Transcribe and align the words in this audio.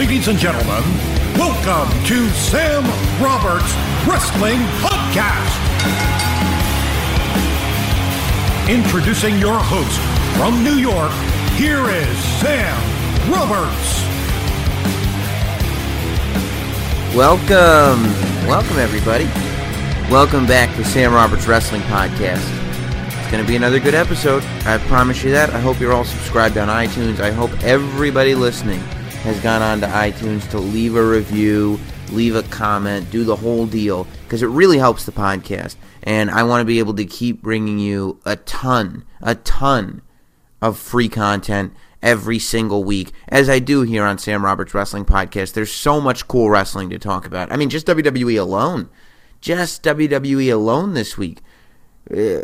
Ladies 0.00 0.28
and 0.28 0.38
gentlemen, 0.38 0.82
welcome 1.36 1.86
to 2.06 2.30
Sam 2.30 2.82
Roberts 3.22 3.70
Wrestling 4.08 4.60
Podcast. 4.80 5.60
Introducing 8.66 9.38
your 9.38 9.58
host 9.58 10.00
from 10.38 10.64
New 10.64 10.76
York, 10.76 11.12
here 11.56 11.86
is 11.90 12.16
Sam 12.40 12.74
Roberts. 13.30 14.00
Welcome, 17.14 18.02
welcome 18.48 18.78
everybody. 18.78 19.26
Welcome 20.10 20.46
back 20.46 20.74
to 20.76 20.84
Sam 20.86 21.12
Roberts 21.12 21.46
Wrestling 21.46 21.82
Podcast. 21.82 22.48
It's 23.20 23.30
going 23.30 23.44
to 23.44 23.46
be 23.46 23.56
another 23.56 23.78
good 23.78 23.94
episode. 23.94 24.42
I 24.64 24.78
promise 24.78 25.22
you 25.22 25.30
that. 25.32 25.50
I 25.50 25.60
hope 25.60 25.78
you're 25.78 25.92
all 25.92 26.06
subscribed 26.06 26.56
on 26.56 26.68
iTunes. 26.68 27.20
I 27.20 27.32
hope 27.32 27.50
everybody 27.62 28.34
listening 28.34 28.82
has 29.22 29.38
gone 29.40 29.62
on 29.62 29.80
to 29.80 29.86
iTunes 29.86 30.48
to 30.50 30.58
leave 30.58 30.96
a 30.96 31.04
review, 31.04 31.78
leave 32.10 32.34
a 32.34 32.42
comment, 32.44 33.10
do 33.10 33.24
the 33.24 33.36
whole 33.36 33.66
deal 33.66 34.06
because 34.24 34.42
it 34.42 34.46
really 34.46 34.78
helps 34.78 35.04
the 35.04 35.12
podcast. 35.12 35.76
And 36.02 36.30
I 36.30 36.42
want 36.42 36.62
to 36.62 36.64
be 36.64 36.78
able 36.78 36.94
to 36.94 37.04
keep 37.04 37.42
bringing 37.42 37.78
you 37.78 38.18
a 38.24 38.36
ton, 38.36 39.04
a 39.20 39.34
ton 39.34 40.02
of 40.62 40.78
free 40.78 41.08
content 41.08 41.74
every 42.02 42.38
single 42.38 42.84
week, 42.84 43.12
as 43.28 43.48
I 43.48 43.58
do 43.58 43.82
here 43.82 44.04
on 44.04 44.18
Sam 44.18 44.44
Roberts 44.44 44.74
Wrestling 44.74 45.04
Podcast. 45.04 45.52
There's 45.52 45.72
so 45.72 46.00
much 46.00 46.26
cool 46.28 46.48
wrestling 46.48 46.90
to 46.90 46.98
talk 46.98 47.26
about. 47.26 47.52
I 47.52 47.56
mean, 47.56 47.68
just 47.70 47.86
WWE 47.86 48.40
alone, 48.40 48.88
just 49.40 49.82
WWE 49.82 50.52
alone 50.52 50.94
this 50.94 51.18
week, 51.18 51.40
uh, 52.10 52.40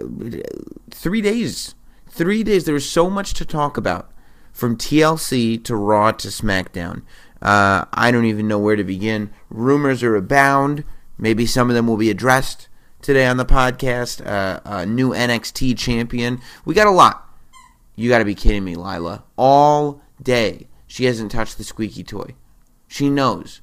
three 0.91 1.23
days, 1.23 1.75
three 2.09 2.43
days. 2.43 2.65
There 2.65 2.75
was 2.75 2.89
so 2.89 3.09
much 3.09 3.35
to 3.35 3.45
talk 3.45 3.77
about, 3.77 4.11
from 4.57 4.75
TLC 4.75 5.63
to 5.65 5.77
Raw 5.77 6.13
to 6.13 6.29
SmackDown. 6.29 7.03
Uh, 7.43 7.85
I 7.93 8.11
don't 8.11 8.25
even 8.25 8.49
know 8.49 8.59
where 8.59 8.75
to 8.75 8.85
begin. 8.85 9.31
Rumors 9.51 10.03
are 10.03 10.17
abound. 10.17 10.83
Maybe 11.19 11.45
some 11.45 11.69
of 11.69 11.77
them 11.77 11.87
will 11.87 11.99
be 11.99 12.09
addressed 12.09 12.69
today 13.03 13.27
on 13.27 13.37
the 13.37 13.45
podcast. 13.45 14.27
Uh, 14.27 14.61
a 14.65 14.87
new 14.87 15.11
NXT 15.11 15.77
champion. 15.77 16.41
We 16.65 16.73
got 16.73 16.87
a 16.87 16.91
lot. 16.91 17.29
You 17.97 18.09
got 18.09 18.19
to 18.19 18.25
be 18.25 18.35
kidding 18.35 18.65
me, 18.65 18.77
Lila. 18.77 19.25
All 19.37 20.01
day, 20.23 20.69
she 20.87 21.05
hasn't 21.05 21.33
touched 21.33 21.59
the 21.59 21.65
squeaky 21.65 22.03
toy. 22.03 22.35
She 22.89 23.11
knows. 23.11 23.61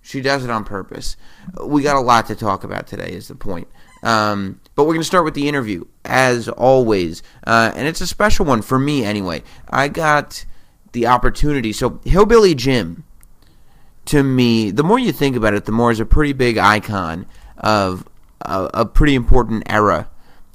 She 0.00 0.22
does 0.22 0.42
it 0.42 0.50
on 0.50 0.64
purpose. 0.64 1.18
We 1.62 1.82
got 1.82 1.96
a 1.96 2.00
lot 2.00 2.26
to 2.28 2.34
talk 2.34 2.64
about 2.64 2.86
today, 2.86 3.12
is 3.12 3.28
the 3.28 3.34
point. 3.34 3.68
Um, 4.02 4.60
but 4.78 4.84
we're 4.84 4.94
going 4.94 5.00
to 5.00 5.06
start 5.08 5.24
with 5.24 5.34
the 5.34 5.48
interview, 5.48 5.84
as 6.04 6.48
always. 6.48 7.20
Uh, 7.44 7.72
and 7.74 7.88
it's 7.88 8.00
a 8.00 8.06
special 8.06 8.46
one 8.46 8.62
for 8.62 8.78
me, 8.78 9.04
anyway. 9.04 9.42
I 9.68 9.88
got 9.88 10.44
the 10.92 11.08
opportunity. 11.08 11.72
So, 11.72 11.98
Hillbilly 12.04 12.54
Jim, 12.54 13.02
to 14.04 14.22
me, 14.22 14.70
the 14.70 14.84
more 14.84 15.00
you 15.00 15.10
think 15.10 15.34
about 15.34 15.54
it, 15.54 15.64
the 15.64 15.72
more 15.72 15.90
is 15.90 15.98
a 15.98 16.06
pretty 16.06 16.32
big 16.32 16.58
icon 16.58 17.26
of 17.56 18.08
a, 18.40 18.70
a 18.72 18.86
pretty 18.86 19.16
important 19.16 19.64
era 19.66 20.08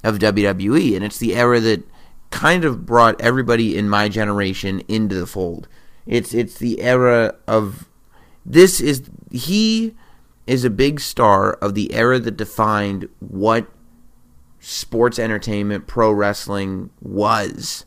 of 0.05 0.19
WWE. 0.19 0.95
And 0.95 1.03
it's 1.03 1.17
the 1.17 1.35
era 1.35 1.59
that 1.59 1.85
kind 2.29 2.63
of 2.63 2.85
brought 2.85 3.19
everybody 3.19 3.77
in 3.77 3.89
my 3.89 4.07
generation 4.07 4.83
into 4.87 5.15
the 5.15 5.27
fold. 5.27 5.67
It's 6.05 6.33
it's 6.33 6.57
the 6.57 6.79
era 6.79 7.35
of 7.45 7.89
this 8.45 8.79
is 8.79 9.03
he 9.31 9.95
is 10.47 10.63
a 10.63 10.69
big 10.69 11.01
star 11.01 11.51
of 11.55 11.75
the 11.75 11.93
era 11.93 12.19
that 12.19 12.37
defined 12.37 13.09
what 13.19 13.67
sports 14.63 15.19
entertainment 15.19 15.87
pro 15.87 16.09
wrestling 16.09 16.89
was 17.01 17.85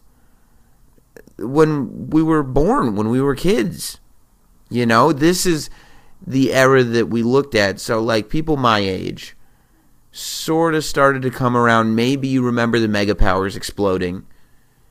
when 1.39 2.11
we 2.11 2.23
were 2.23 2.43
born 2.43 2.97
when 2.97 3.09
we 3.09 3.21
were 3.21 3.35
kids. 3.35 3.99
You 4.69 4.85
know 4.85 5.13
this 5.13 5.47
is 5.47 5.71
the 6.25 6.53
era 6.53 6.85
that 6.85 7.07
we 7.07 7.23
looked 7.23 7.55
at. 7.55 7.81
So 7.81 8.01
like 8.01 8.29
people 8.29 8.59
my 8.59 8.81
age 8.81 9.35
sort 10.13 10.75
of 10.75 10.85
started 10.85 11.23
to 11.23 11.31
come 11.31 11.57
around. 11.57 11.95
Maybe 11.95 12.29
you 12.29 12.43
remember 12.43 12.79
the 12.79 12.89
mega 12.89 13.15
powers 13.15 13.57
exploding 13.57 14.27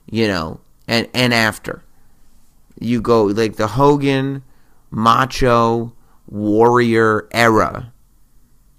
you 0.09 0.27
know 0.27 0.61
and 0.87 1.07
and 1.13 1.33
after. 1.33 1.83
You 2.79 2.99
go 2.99 3.25
like 3.25 3.57
the 3.57 3.67
Hogan 3.67 4.43
macho 4.89 5.93
warrior 6.27 7.27
era 7.31 7.93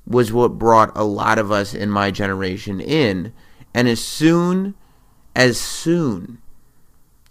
was 0.07 0.33
what 0.33 0.59
brought 0.59 0.97
a 0.97 1.05
lot 1.05 1.39
of 1.39 1.51
us 1.51 1.75
in 1.75 1.91
my 1.91 2.11
generation 2.11 2.81
in. 2.81 3.33
And 3.75 3.89
as 3.89 4.03
soon, 4.03 4.75
as 5.35 5.61
soon 5.61 6.39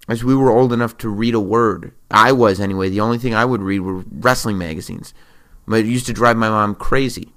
as 0.08 0.24
we 0.24 0.36
were 0.36 0.52
old 0.52 0.74
enough 0.74 0.98
to 0.98 1.10
read 1.10 1.34
a 1.34 1.40
word, 1.40 1.94
I 2.12 2.32
was 2.32 2.60
anyway, 2.60 2.90
the 2.90 3.02
only 3.02 3.18
thing 3.18 3.34
I 3.34 3.46
would 3.46 3.62
read 3.62 3.80
were 3.80 4.04
wrestling 4.12 4.58
magazines. 4.58 5.14
It 5.68 5.86
used 5.86 6.06
to 6.08 6.14
drive 6.14 6.38
my 6.38 6.50
mom 6.50 6.76
crazy. 6.76 7.34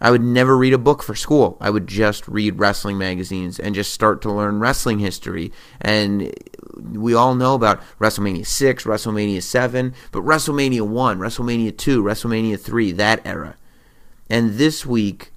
I 0.00 0.10
would 0.10 0.22
never 0.22 0.56
read 0.56 0.72
a 0.72 0.78
book 0.78 1.00
for 1.02 1.14
school. 1.14 1.56
I 1.60 1.70
would 1.70 1.86
just 1.86 2.26
read 2.26 2.58
wrestling 2.58 2.98
magazines 2.98 3.60
and 3.60 3.72
just 3.72 3.92
start 3.92 4.20
to 4.22 4.32
learn 4.32 4.58
wrestling 4.58 4.98
history. 4.98 5.52
And 5.80 6.34
we 6.76 7.14
all 7.14 7.36
know 7.36 7.54
about 7.54 7.80
WrestleMania 8.00 8.44
6, 8.44 8.82
WrestleMania 8.82 9.42
7, 9.42 9.94
but 10.10 10.24
WrestleMania 10.24 10.80
1, 10.80 11.18
WrestleMania 11.18 11.76
2, 11.76 12.02
WrestleMania 12.02 12.58
3, 12.58 12.92
that 12.92 13.24
era. 13.24 13.56
And 14.30 14.54
this 14.54 14.86
week, 14.86 15.32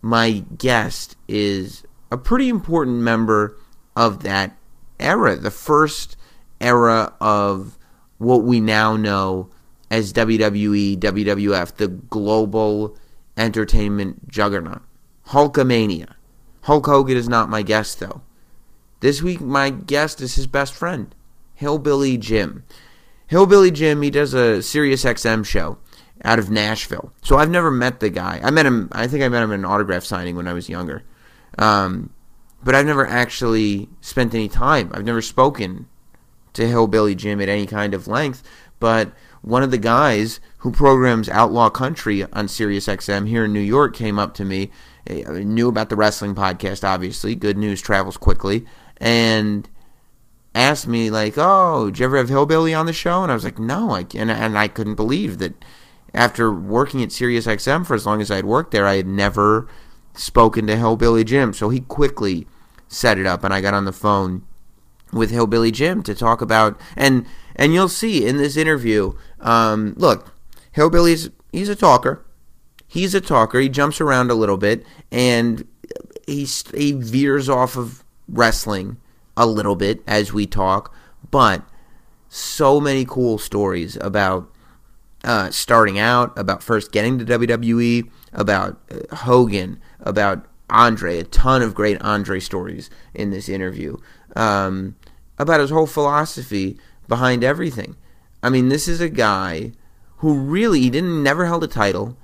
my 0.00 0.44
guest 0.56 1.16
is 1.26 1.84
a 2.10 2.16
pretty 2.16 2.48
important 2.48 2.98
member 2.98 3.56
of 3.96 4.22
that 4.22 4.56
era, 5.00 5.36
the 5.36 5.50
first 5.50 6.16
era 6.60 7.14
of 7.20 7.78
what 8.18 8.42
we 8.42 8.60
now 8.60 8.96
know 8.96 9.50
as 9.90 10.12
WWE, 10.12 10.98
WWF, 10.98 11.76
the 11.76 11.88
global 11.88 12.96
entertainment 13.36 14.28
juggernaut. 14.28 14.82
Hulkamania. 15.28 16.14
Hulk 16.62 16.86
Hogan 16.86 17.16
is 17.16 17.28
not 17.28 17.48
my 17.48 17.62
guest, 17.62 18.00
though. 18.00 18.22
This 19.00 19.22
week, 19.22 19.40
my 19.40 19.70
guest 19.70 20.20
is 20.20 20.34
his 20.34 20.46
best 20.46 20.72
friend, 20.74 21.14
Hillbilly 21.54 22.16
Jim. 22.16 22.64
Hillbilly 23.26 23.70
Jim, 23.70 24.02
he 24.02 24.10
does 24.10 24.34
a 24.34 24.62
Sirius 24.62 25.04
XM 25.04 25.44
show 25.44 25.78
out 26.24 26.38
of 26.38 26.50
Nashville. 26.50 27.12
So 27.22 27.36
I've 27.36 27.50
never 27.50 27.70
met 27.70 28.00
the 28.00 28.10
guy. 28.10 28.40
I 28.42 28.50
met 28.50 28.66
him, 28.66 28.88
I 28.92 29.06
think 29.06 29.22
I 29.22 29.28
met 29.28 29.42
him 29.42 29.52
at 29.52 29.58
an 29.58 29.64
autograph 29.64 30.04
signing 30.04 30.36
when 30.36 30.48
I 30.48 30.54
was 30.54 30.68
younger. 30.68 31.02
Um, 31.58 32.10
but 32.62 32.74
I've 32.74 32.86
never 32.86 33.06
actually 33.06 33.88
spent 34.00 34.34
any 34.34 34.48
time. 34.48 34.90
I've 34.94 35.04
never 35.04 35.20
spoken 35.20 35.86
to 36.54 36.66
Hillbilly 36.66 37.14
Jim 37.14 37.40
at 37.40 37.48
any 37.48 37.66
kind 37.66 37.92
of 37.92 38.08
length. 38.08 38.42
But 38.80 39.12
one 39.42 39.62
of 39.62 39.70
the 39.70 39.78
guys 39.78 40.40
who 40.58 40.72
programs 40.72 41.28
Outlaw 41.28 41.68
Country 41.68 42.24
on 42.32 42.48
Sirius 42.48 42.86
XM 42.86 43.28
here 43.28 43.44
in 43.44 43.52
New 43.52 43.60
York 43.60 43.94
came 43.94 44.18
up 44.18 44.32
to 44.34 44.44
me, 44.44 44.70
I 45.08 45.42
knew 45.44 45.68
about 45.68 45.90
the 45.90 45.96
wrestling 45.96 46.34
podcast, 46.34 46.82
obviously. 46.88 47.34
Good 47.34 47.58
news 47.58 47.82
travels 47.82 48.16
quickly. 48.16 48.64
And 48.96 49.68
asked 50.54 50.86
me, 50.86 51.10
like, 51.10 51.34
oh, 51.36 51.86
did 51.86 51.98
you 51.98 52.06
ever 52.06 52.16
have 52.16 52.30
Hillbilly 52.30 52.72
on 52.72 52.86
the 52.86 52.92
show? 52.94 53.22
And 53.22 53.30
I 53.30 53.34
was 53.34 53.44
like, 53.44 53.58
no. 53.58 53.90
I, 53.90 54.06
and, 54.14 54.30
and 54.30 54.56
I 54.56 54.68
couldn't 54.68 54.94
believe 54.94 55.38
that 55.38 55.62
after 56.14 56.52
working 56.52 57.02
at 57.02 57.12
Sirius 57.12 57.46
XM 57.46 57.86
for 57.86 57.94
as 57.94 58.06
long 58.06 58.20
as 58.20 58.30
I 58.30 58.36
had 58.36 58.44
worked 58.44 58.70
there, 58.70 58.86
I 58.86 58.96
had 58.96 59.06
never 59.06 59.68
spoken 60.14 60.66
to 60.68 60.76
Hillbilly 60.76 61.24
Jim. 61.24 61.52
So 61.52 61.68
he 61.68 61.80
quickly 61.80 62.46
set 62.88 63.18
it 63.18 63.26
up, 63.26 63.44
and 63.44 63.52
I 63.52 63.60
got 63.60 63.74
on 63.74 63.84
the 63.84 63.92
phone 63.92 64.44
with 65.12 65.30
Hillbilly 65.30 65.70
Jim 65.70 66.02
to 66.02 66.14
talk 66.14 66.40
about 66.40 66.78
and 66.96 67.24
and 67.56 67.72
you'll 67.72 67.88
see 67.88 68.26
in 68.26 68.36
this 68.36 68.56
interview. 68.56 69.12
Um, 69.40 69.94
look, 69.96 70.34
Hillbilly's 70.72 71.30
he's 71.52 71.68
a 71.68 71.76
talker. 71.76 72.24
He's 72.86 73.14
a 73.14 73.20
talker. 73.20 73.60
He 73.60 73.68
jumps 73.68 74.00
around 74.00 74.30
a 74.30 74.34
little 74.34 74.56
bit 74.56 74.84
and 75.12 75.66
he 76.26 76.46
he 76.74 76.92
veers 76.92 77.48
off 77.48 77.76
of 77.76 78.04
wrestling 78.28 78.96
a 79.36 79.46
little 79.46 79.76
bit 79.76 80.02
as 80.06 80.32
we 80.32 80.46
talk, 80.46 80.94
but 81.30 81.62
so 82.28 82.80
many 82.80 83.04
cool 83.04 83.38
stories 83.38 83.96
about 84.00 84.50
uh, 85.24 85.50
starting 85.50 85.98
out, 85.98 86.38
about 86.38 86.62
first 86.62 86.92
getting 86.92 87.18
to 87.18 87.24
WWE, 87.24 88.08
about 88.32 88.80
uh, 88.90 89.16
Hogan, 89.16 89.80
about 90.00 90.46
Andre. 90.70 91.18
A 91.18 91.24
ton 91.24 91.62
of 91.62 91.74
great 91.74 92.00
Andre 92.02 92.38
stories 92.40 92.90
in 93.14 93.30
this 93.30 93.48
interview. 93.48 93.96
Um, 94.36 94.96
about 95.38 95.60
his 95.60 95.70
whole 95.70 95.86
philosophy 95.86 96.78
behind 97.08 97.42
everything. 97.42 97.96
I 98.42 98.50
mean, 98.50 98.68
this 98.68 98.86
is 98.86 99.00
a 99.00 99.08
guy 99.08 99.72
who 100.18 100.38
really 100.38 100.80
he 100.80 100.90
didn't 100.90 101.22
never 101.22 101.46
held 101.46 101.64
a 101.64 101.68
title, 101.68 102.16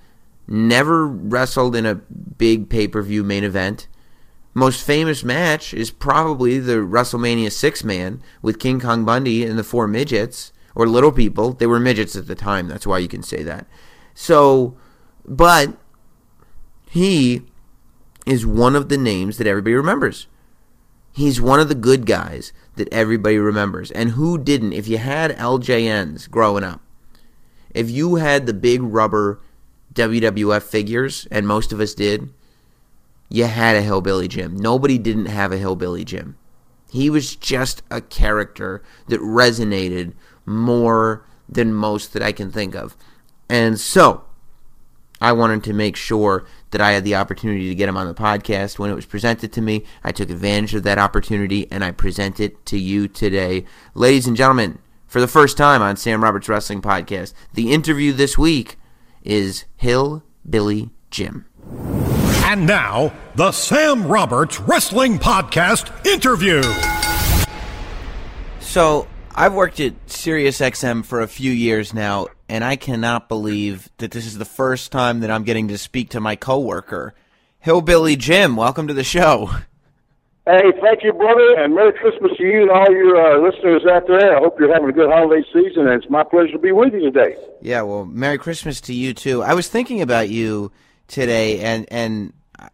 never 0.46 1.06
wrestled 1.06 1.74
in 1.74 1.86
a 1.86 1.96
big 1.96 2.68
pay-per-view 2.68 3.24
main 3.24 3.44
event. 3.44 3.88
Most 4.52 4.84
famous 4.84 5.22
match 5.22 5.72
is 5.72 5.90
probably 5.90 6.58
the 6.58 6.76
WrestleMania 6.76 7.52
6 7.52 7.84
man 7.84 8.20
with 8.42 8.58
King 8.58 8.80
Kong 8.80 9.04
Bundy 9.04 9.44
and 9.44 9.58
the 9.58 9.64
four 9.64 9.86
midgets 9.86 10.52
or 10.74 10.88
little 10.88 11.12
people. 11.12 11.52
They 11.52 11.66
were 11.66 11.80
midgets 11.80 12.16
at 12.16 12.26
the 12.26 12.34
time, 12.34 12.68
that's 12.68 12.86
why 12.86 12.98
you 12.98 13.08
can 13.08 13.22
say 13.22 13.42
that. 13.42 13.66
So, 14.14 14.76
but 15.24 15.76
he 16.90 17.42
is 18.26 18.46
one 18.46 18.76
of 18.76 18.88
the 18.88 18.98
names 18.98 19.38
that 19.38 19.46
everybody 19.46 19.74
remembers. 19.74 20.26
He's 21.12 21.40
one 21.40 21.60
of 21.60 21.68
the 21.68 21.74
good 21.74 22.06
guys 22.06 22.52
that 22.76 22.92
everybody 22.92 23.38
remembers. 23.38 23.90
And 23.90 24.10
who 24.10 24.38
didn't? 24.38 24.72
If 24.72 24.86
you 24.86 24.98
had 24.98 25.36
LJNs 25.36 26.30
growing 26.30 26.64
up, 26.64 26.80
if 27.74 27.90
you 27.90 28.16
had 28.16 28.46
the 28.46 28.54
big 28.54 28.82
rubber 28.82 29.40
WWF 29.94 30.62
figures, 30.62 31.26
and 31.30 31.46
most 31.46 31.72
of 31.72 31.80
us 31.80 31.94
did, 31.94 32.32
you 33.28 33.44
had 33.44 33.76
a 33.76 33.82
Hillbilly 33.82 34.28
Jim. 34.28 34.56
Nobody 34.56 34.98
didn't 34.98 35.26
have 35.26 35.52
a 35.52 35.58
Hillbilly 35.58 36.04
Jim. 36.04 36.36
He 36.90 37.08
was 37.08 37.36
just 37.36 37.82
a 37.90 38.00
character 38.00 38.82
that 39.08 39.20
resonated 39.20 40.12
more 40.46 41.24
than 41.48 41.74
most 41.74 42.12
that 42.12 42.22
I 42.22 42.32
can 42.32 42.50
think 42.50 42.74
of. 42.74 42.96
And 43.48 43.78
so, 43.78 44.24
I 45.20 45.32
wanted 45.32 45.62
to 45.64 45.72
make 45.74 45.96
sure 45.96 46.46
that 46.70 46.80
I 46.80 46.92
had 46.92 47.04
the 47.04 47.16
opportunity 47.16 47.68
to 47.68 47.74
get 47.74 47.88
him 47.88 47.96
on 47.96 48.06
the 48.06 48.14
podcast 48.14 48.78
when 48.78 48.90
it 48.90 48.94
was 48.94 49.04
presented 49.04 49.52
to 49.52 49.60
me. 49.60 49.84
I 50.02 50.12
took 50.12 50.30
advantage 50.30 50.74
of 50.74 50.82
that 50.84 50.98
opportunity 50.98 51.70
and 51.70 51.84
I 51.84 51.90
present 51.90 52.40
it 52.40 52.64
to 52.66 52.78
you 52.78 53.06
today. 53.06 53.66
Ladies 53.94 54.26
and 54.26 54.36
gentlemen, 54.36 54.78
for 55.06 55.20
the 55.20 55.28
first 55.28 55.58
time 55.58 55.82
on 55.82 55.96
Sam 55.96 56.22
Roberts 56.22 56.48
Wrestling 56.48 56.80
Podcast, 56.80 57.34
the 57.52 57.72
interview 57.72 58.12
this 58.12 58.38
week 58.38 58.76
is 59.22 59.64
Hill 59.76 60.22
Billy 60.48 60.90
Jim. 61.10 61.44
And 62.44 62.66
now, 62.66 63.12
the 63.34 63.52
Sam 63.52 64.06
Roberts 64.06 64.58
Wrestling 64.58 65.18
Podcast 65.18 66.06
interview. 66.06 66.62
So, 68.60 69.06
I've 69.34 69.54
worked 69.54 69.78
at 69.78 70.06
SiriusXM 70.06 71.04
for 71.04 71.20
a 71.20 71.28
few 71.28 71.52
years 71.52 71.94
now, 71.94 72.26
and 72.48 72.64
I 72.64 72.76
cannot 72.76 73.28
believe 73.28 73.88
that 73.98 74.10
this 74.10 74.26
is 74.26 74.38
the 74.38 74.44
first 74.44 74.90
time 74.90 75.20
that 75.20 75.30
I'm 75.30 75.44
getting 75.44 75.68
to 75.68 75.78
speak 75.78 76.10
to 76.10 76.20
my 76.20 76.34
coworker, 76.34 77.14
Hillbilly 77.60 78.16
Jim. 78.16 78.56
Welcome 78.56 78.88
to 78.88 78.94
the 78.94 79.04
show. 79.04 79.50
Hey, 80.46 80.72
thank 80.82 81.04
you, 81.04 81.12
brother, 81.12 81.54
and 81.58 81.74
Merry 81.74 81.92
Christmas 81.92 82.32
to 82.38 82.42
you 82.42 82.62
and 82.62 82.70
all 82.70 82.90
your 82.90 83.16
uh, 83.16 83.38
listeners 83.38 83.82
out 83.88 84.08
there. 84.08 84.36
I 84.36 84.40
hope 84.40 84.58
you're 84.58 84.72
having 84.72 84.88
a 84.88 84.92
good 84.92 85.08
holiday 85.08 85.46
season, 85.52 85.86
and 85.86 86.02
it's 86.02 86.10
my 86.10 86.24
pleasure 86.24 86.52
to 86.52 86.58
be 86.58 86.72
with 86.72 86.92
you 86.92 87.00
today. 87.00 87.36
Yeah, 87.60 87.82
well, 87.82 88.06
Merry 88.06 88.38
Christmas 88.38 88.80
to 88.82 88.94
you 88.94 89.14
too. 89.14 89.44
I 89.44 89.54
was 89.54 89.68
thinking 89.68 90.02
about 90.02 90.28
you 90.28 90.72
today, 91.06 91.60
and 91.60 91.86
and 91.92 92.32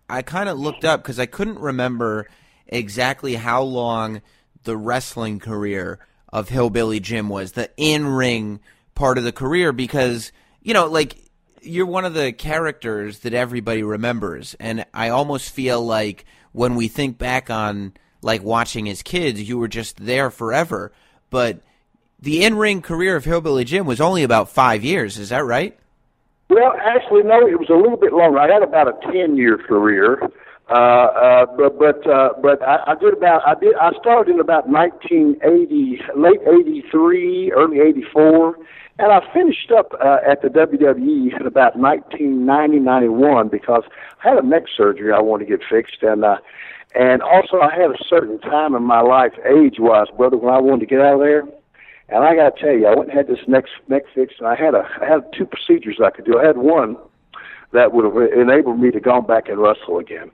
I 0.09 0.23
kind 0.23 0.49
of 0.49 0.59
looked 0.59 0.87
up 0.87 1.03
because 1.03 1.19
I 1.19 1.27
couldn't 1.27 1.59
remember 1.59 2.29
exactly 2.67 3.35
how 3.35 3.63
long 3.63 4.23
the 4.63 4.77
wrestling 4.77 5.39
career 5.39 5.99
of 6.37 6.51
Hillbilly 6.51 7.01
Jim 7.01 7.31
was, 7.31 7.53
the 7.53 7.71
in 7.79 8.07
ring 8.07 8.61
part 8.95 9.17
of 9.17 9.25
the 9.25 9.33
career, 9.33 9.73
because 9.73 10.33
you 10.61 10.75
know, 10.75 10.85
like 10.85 11.17
you're 11.63 11.87
one 11.87 12.05
of 12.05 12.13
the 12.13 12.31
characters 12.31 13.21
that 13.21 13.33
everybody 13.33 13.83
remembers, 13.83 14.55
and 14.61 14.85
I 14.93 15.09
almost 15.09 15.51
feel 15.51 15.83
like 15.83 16.27
when 16.53 16.75
we 16.75 16.89
think 16.89 17.17
back 17.17 17.49
on 17.49 17.95
like 18.21 18.43
watching 18.43 18.85
his 18.85 19.03
kids, 19.03 19.49
you 19.49 19.57
were 19.57 19.67
just 19.67 19.97
there 19.97 20.31
forever. 20.31 20.93
But 21.31 21.61
the 22.21 22.45
in 22.45 22.59
ring 22.59 22.83
career 22.83 23.17
of 23.17 23.25
Hillbilly 23.25 23.65
Jim 23.65 23.87
was 23.87 24.03
only 24.03 24.23
about 24.23 24.51
five 24.51 24.85
years. 24.85 25.17
Is 25.17 25.31
that 25.31 25.47
right? 25.47 25.79
Well, 26.51 26.75
actually, 26.79 27.23
no. 27.23 27.47
It 27.47 27.59
was 27.59 27.71
a 27.71 27.75
little 27.75 27.97
bit 27.97 28.13
longer. 28.13 28.39
I 28.39 28.53
had 28.53 28.63
about 28.63 28.89
a 28.89 29.11
ten 29.11 29.37
year 29.37 29.57
career, 29.57 30.21
uh, 30.69 30.75
uh, 30.75 31.47
but 31.57 31.79
but 31.79 32.07
uh, 32.11 32.31
but 32.43 32.61
I, 32.63 32.79
I 32.89 32.95
did 32.97 33.15
about 33.15 33.47
I 33.47 33.55
did 33.55 33.77
I 33.77 33.93
started 34.01 34.35
in 34.35 34.41
about 34.41 34.69
1980, 34.69 36.01
late 36.17 36.41
'83, 36.43 37.53
early 37.53 37.81
'84. 37.81 38.57
And 38.99 39.13
I 39.13 39.21
finished 39.33 39.71
up 39.71 39.93
uh, 40.03 40.19
at 40.27 40.41
the 40.41 40.49
WWE 40.49 41.39
in 41.39 41.47
about 41.47 41.77
1990, 41.77 42.79
91 42.79 43.49
because 43.49 43.83
I 44.25 44.31
had 44.31 44.39
a 44.39 44.47
neck 44.47 44.63
surgery 44.75 45.13
I 45.13 45.21
wanted 45.21 45.45
to 45.45 45.51
get 45.51 45.61
fixed, 45.69 46.03
and 46.03 46.25
uh, 46.25 46.39
and 46.95 47.23
also 47.23 47.61
I 47.61 47.71
had 47.73 47.91
a 47.91 48.05
certain 48.09 48.41
time 48.41 48.75
in 48.75 48.83
my 48.83 49.03
life, 49.03 49.33
age-wise, 49.45 50.07
brother, 50.17 50.39
when 50.39 50.53
I 50.53 50.59
wanted 50.59 50.81
to 50.81 50.87
get 50.87 51.01
out 51.01 51.15
of 51.15 51.21
there. 51.21 51.43
And 52.09 52.25
I 52.25 52.35
got 52.35 52.57
to 52.57 52.61
tell 52.61 52.73
you, 52.73 52.87
I 52.87 52.95
went 52.95 53.11
and 53.11 53.19
had 53.19 53.29
this 53.29 53.47
neck 53.47 53.65
neck 53.89 54.03
fixed, 54.15 54.39
and 54.39 54.49
I 54.49 54.57
had 54.57 54.75
a 54.75 54.89
I 55.01 55.05
had 55.05 55.33
two 55.33 55.47
procedures 55.47 56.01
I 56.03 56.11
could 56.11 56.25
do. 56.25 56.39
I 56.39 56.47
had 56.47 56.57
one 56.57 56.97
that 57.73 57.93
would 57.93 58.05
have 58.05 58.33
enabled 58.33 58.81
me 58.81 58.91
to 58.91 59.01
go 59.01 59.21
back 59.21 59.49
and 59.49 59.59
wrestle 59.59 59.99
again. 59.99 60.31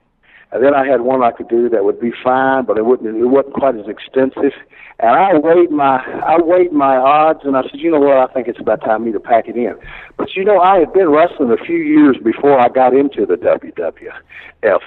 And 0.53 0.63
then 0.63 0.75
I 0.75 0.85
had 0.85 1.01
one 1.01 1.23
I 1.23 1.31
could 1.31 1.47
do 1.47 1.67
that 1.69 1.83
would 1.83 1.99
be 1.99 2.11
fine, 2.23 2.65
but 2.65 2.77
it 2.77 2.85
wouldn't. 2.85 3.17
It 3.17 3.25
wasn't 3.25 3.55
quite 3.55 3.75
as 3.75 3.87
extensive. 3.87 4.53
And 4.99 5.09
I 5.09 5.33
weighed 5.33 5.71
my 5.71 5.97
I 5.97 6.37
weighed 6.39 6.71
my 6.71 6.95
odds, 6.95 7.39
and 7.43 7.57
I 7.57 7.63
said, 7.63 7.79
you 7.79 7.89
know 7.89 7.99
what? 7.99 8.17
I 8.17 8.31
think 8.31 8.47
it's 8.47 8.59
about 8.59 8.81
time 8.81 9.03
me 9.03 9.11
to 9.13 9.19
pack 9.19 9.47
it 9.47 9.57
in. 9.57 9.73
But 10.15 10.35
you 10.35 10.45
know, 10.45 10.59
I 10.59 10.77
had 10.77 10.93
been 10.93 11.09
wrestling 11.09 11.51
a 11.51 11.57
few 11.57 11.77
years 11.77 12.17
before 12.23 12.59
I 12.59 12.69
got 12.69 12.93
into 12.93 13.25
the 13.25 13.33
WWF, 13.33 14.79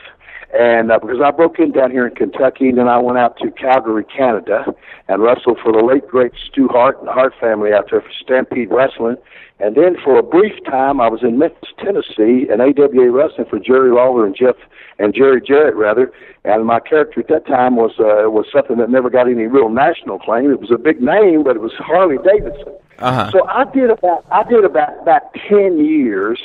and 0.54 0.93
uh, 0.93 0.98
because 0.98 1.20
I 1.25 1.31
broke 1.31 1.58
in 1.58 1.72
down 1.72 1.90
here 1.90 2.06
in 2.06 2.14
Kentucky, 2.14 2.69
and 2.69 2.78
then 2.78 2.88
I 2.88 2.98
went 2.98 3.19
out 3.19 3.37
to 3.38 3.50
Calgary, 3.50 4.04
Canada, 4.04 4.64
and 5.08 5.22
wrestled 5.22 5.58
for 5.62 5.72
the 5.72 5.84
late 5.84 6.06
great 6.06 6.32
Stu 6.48 6.69
Hart 6.69 6.98
and 6.98 7.08
the 7.08 7.12
Hart 7.12 7.34
family 7.40 7.72
out 7.72 7.90
there 7.90 8.00
for 8.00 8.12
Stampede 8.22 8.70
Wrestling. 8.70 9.16
And 9.58 9.75
then 9.75 9.96
for 10.02 10.19
a 10.19 10.22
brief 10.22 10.52
time, 10.64 11.00
I 11.00 11.08
was 11.08 11.22
in 11.22 11.38
Memphis, 11.38 11.70
Tennessee, 11.78 12.46
and 12.50 12.60
AWA 12.60 13.10
wrestling 13.10 13.46
for 13.48 13.58
Jerry 13.58 13.90
Lawler 13.90 14.26
and 14.26 14.37
Jeff 14.37 14.56
and 14.98 15.14
Jerry 15.14 15.40
Jarrett 15.40 15.75
rather. 15.75 16.12
And 16.44 16.66
my 16.66 16.78
character 16.78 17.20
at 17.20 17.28
that 17.28 17.46
time 17.46 17.76
was 17.76 17.93
uh, 17.98 18.31
was 18.31 18.46
something 18.52 18.76
that 18.78 18.90
never 18.90 19.10
got 19.10 19.28
any 19.28 19.46
real 19.46 19.69
national 19.69 20.19
claim. 20.19 20.50
It 20.50 20.60
was 20.60 20.70
a 20.70 20.78
big 20.78 21.00
name, 21.00 21.43
but 21.43 21.56
it 21.56 21.62
was 21.62 21.72
Harley 21.78 22.19
Davidson. 22.22 22.75
Uh-huh. 22.98 23.31
So 23.31 23.46
I 23.46 23.64
did 23.64 23.90
about 23.90 24.25
I 24.31 24.43
did 24.44 24.64
about 24.64 25.00
about 25.02 25.34
ten 25.48 25.84
years, 25.84 26.40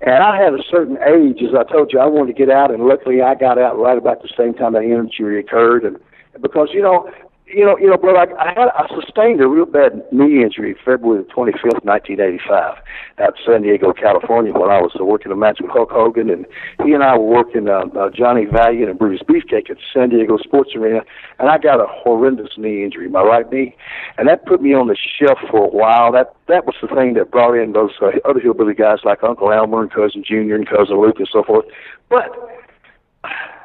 and 0.00 0.22
I 0.22 0.42
had 0.42 0.54
a 0.54 0.62
certain 0.70 0.96
age. 1.02 1.42
As 1.42 1.54
I 1.54 1.64
told 1.70 1.92
you, 1.92 1.98
I 1.98 2.06
wanted 2.06 2.32
to 2.32 2.38
get 2.38 2.50
out, 2.50 2.70
and 2.70 2.84
luckily 2.84 3.20
I 3.20 3.34
got 3.34 3.58
out 3.58 3.78
right 3.78 3.98
about 3.98 4.22
the 4.22 4.30
same 4.36 4.54
time 4.54 4.72
that 4.72 4.82
injury 4.82 5.38
occurred. 5.38 5.84
And 5.84 5.98
because 6.40 6.70
you 6.72 6.82
know 6.82 7.10
you 7.52 7.64
know, 7.64 7.76
you 7.78 7.88
know, 7.88 7.96
brother, 7.96 8.18
I, 8.38 8.50
I 8.50 8.52
had 8.52 8.68
I 8.74 8.86
sustained 8.94 9.40
a 9.40 9.48
real 9.48 9.66
bad 9.66 10.02
knee 10.12 10.42
injury 10.42 10.76
February 10.84 11.24
twenty 11.24 11.52
fifth, 11.52 11.84
nineteen 11.84 12.20
eighty 12.20 12.40
five, 12.48 12.76
at 13.18 13.34
San 13.44 13.62
Diego, 13.62 13.92
California, 13.92 14.52
when 14.52 14.70
I 14.70 14.80
was 14.80 14.92
uh, 14.98 15.04
working 15.04 15.32
a 15.32 15.36
match 15.36 15.58
with 15.60 15.70
Hulk 15.70 15.90
Hogan, 15.90 16.30
and 16.30 16.46
he 16.84 16.92
and 16.92 17.02
I 17.02 17.16
were 17.16 17.26
working 17.26 17.68
uh, 17.68 17.86
uh, 17.98 18.10
Johnny 18.10 18.44
Valiant 18.44 18.90
and 18.90 18.98
Brutus 18.98 19.26
Beefcake 19.26 19.70
at 19.70 19.78
San 19.92 20.10
Diego 20.10 20.38
Sports 20.38 20.70
Arena, 20.76 21.00
and 21.38 21.48
I 21.48 21.58
got 21.58 21.80
a 21.80 21.86
horrendous 21.88 22.56
knee 22.56 22.84
injury, 22.84 23.08
my 23.08 23.22
right 23.22 23.50
knee, 23.50 23.76
and 24.18 24.28
that 24.28 24.46
put 24.46 24.62
me 24.62 24.74
on 24.74 24.88
the 24.88 24.96
shelf 24.96 25.38
for 25.50 25.64
a 25.64 25.70
while. 25.70 26.12
That 26.12 26.34
that 26.48 26.66
was 26.66 26.76
the 26.80 26.88
thing 26.88 27.14
that 27.14 27.30
brought 27.30 27.54
in 27.54 27.72
those 27.72 27.92
uh, 28.00 28.10
other 28.28 28.40
hillbilly 28.40 28.74
guys 28.74 28.98
like 29.04 29.22
Uncle 29.22 29.52
Elmer 29.52 29.82
and 29.82 29.92
Cousin 29.92 30.24
Junior 30.26 30.54
and 30.54 30.68
Cousin 30.68 31.00
Luke 31.00 31.18
and 31.18 31.28
so 31.30 31.42
forth, 31.42 31.66
but 32.08 32.30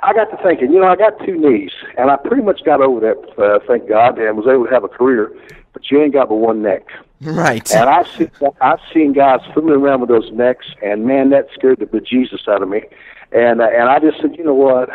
I 0.05 0.13
got 0.13 0.25
to 0.25 0.37
thinking, 0.43 0.71
you 0.71 0.79
know, 0.79 0.87
I 0.87 0.95
got 0.95 1.17
two 1.25 1.35
knees, 1.35 1.71
and 1.97 2.11
I 2.11 2.17
pretty 2.17 2.43
much 2.43 2.63
got 2.63 2.79
over 2.81 2.99
that, 2.99 3.43
uh, 3.43 3.59
thank 3.67 3.89
God, 3.89 4.19
and 4.19 4.37
was 4.37 4.45
able 4.47 4.65
to 4.65 4.71
have 4.71 4.83
a 4.83 4.87
career. 4.87 5.31
But 5.73 5.89
you 5.89 6.01
ain't 6.01 6.13
got 6.13 6.29
but 6.29 6.35
one 6.35 6.61
neck. 6.61 6.83
Right. 7.21 7.69
And 7.73 7.89
I've 7.89 8.07
seen, 8.07 8.31
I've 8.61 8.79
seen 8.93 9.13
guys 9.13 9.39
fiddling 9.53 9.81
around 9.81 10.01
with 10.01 10.09
those 10.09 10.31
necks, 10.31 10.67
and 10.83 11.05
man, 11.05 11.31
that 11.31 11.47
scared 11.53 11.79
the 11.79 11.85
bejesus 11.85 12.47
out 12.47 12.61
of 12.61 12.69
me. 12.69 12.83
And 13.31 13.61
uh, 13.61 13.67
and 13.67 13.89
I 13.89 13.99
just 13.99 14.21
said, 14.21 14.37
you 14.37 14.43
know 14.43 14.53
what? 14.53 14.89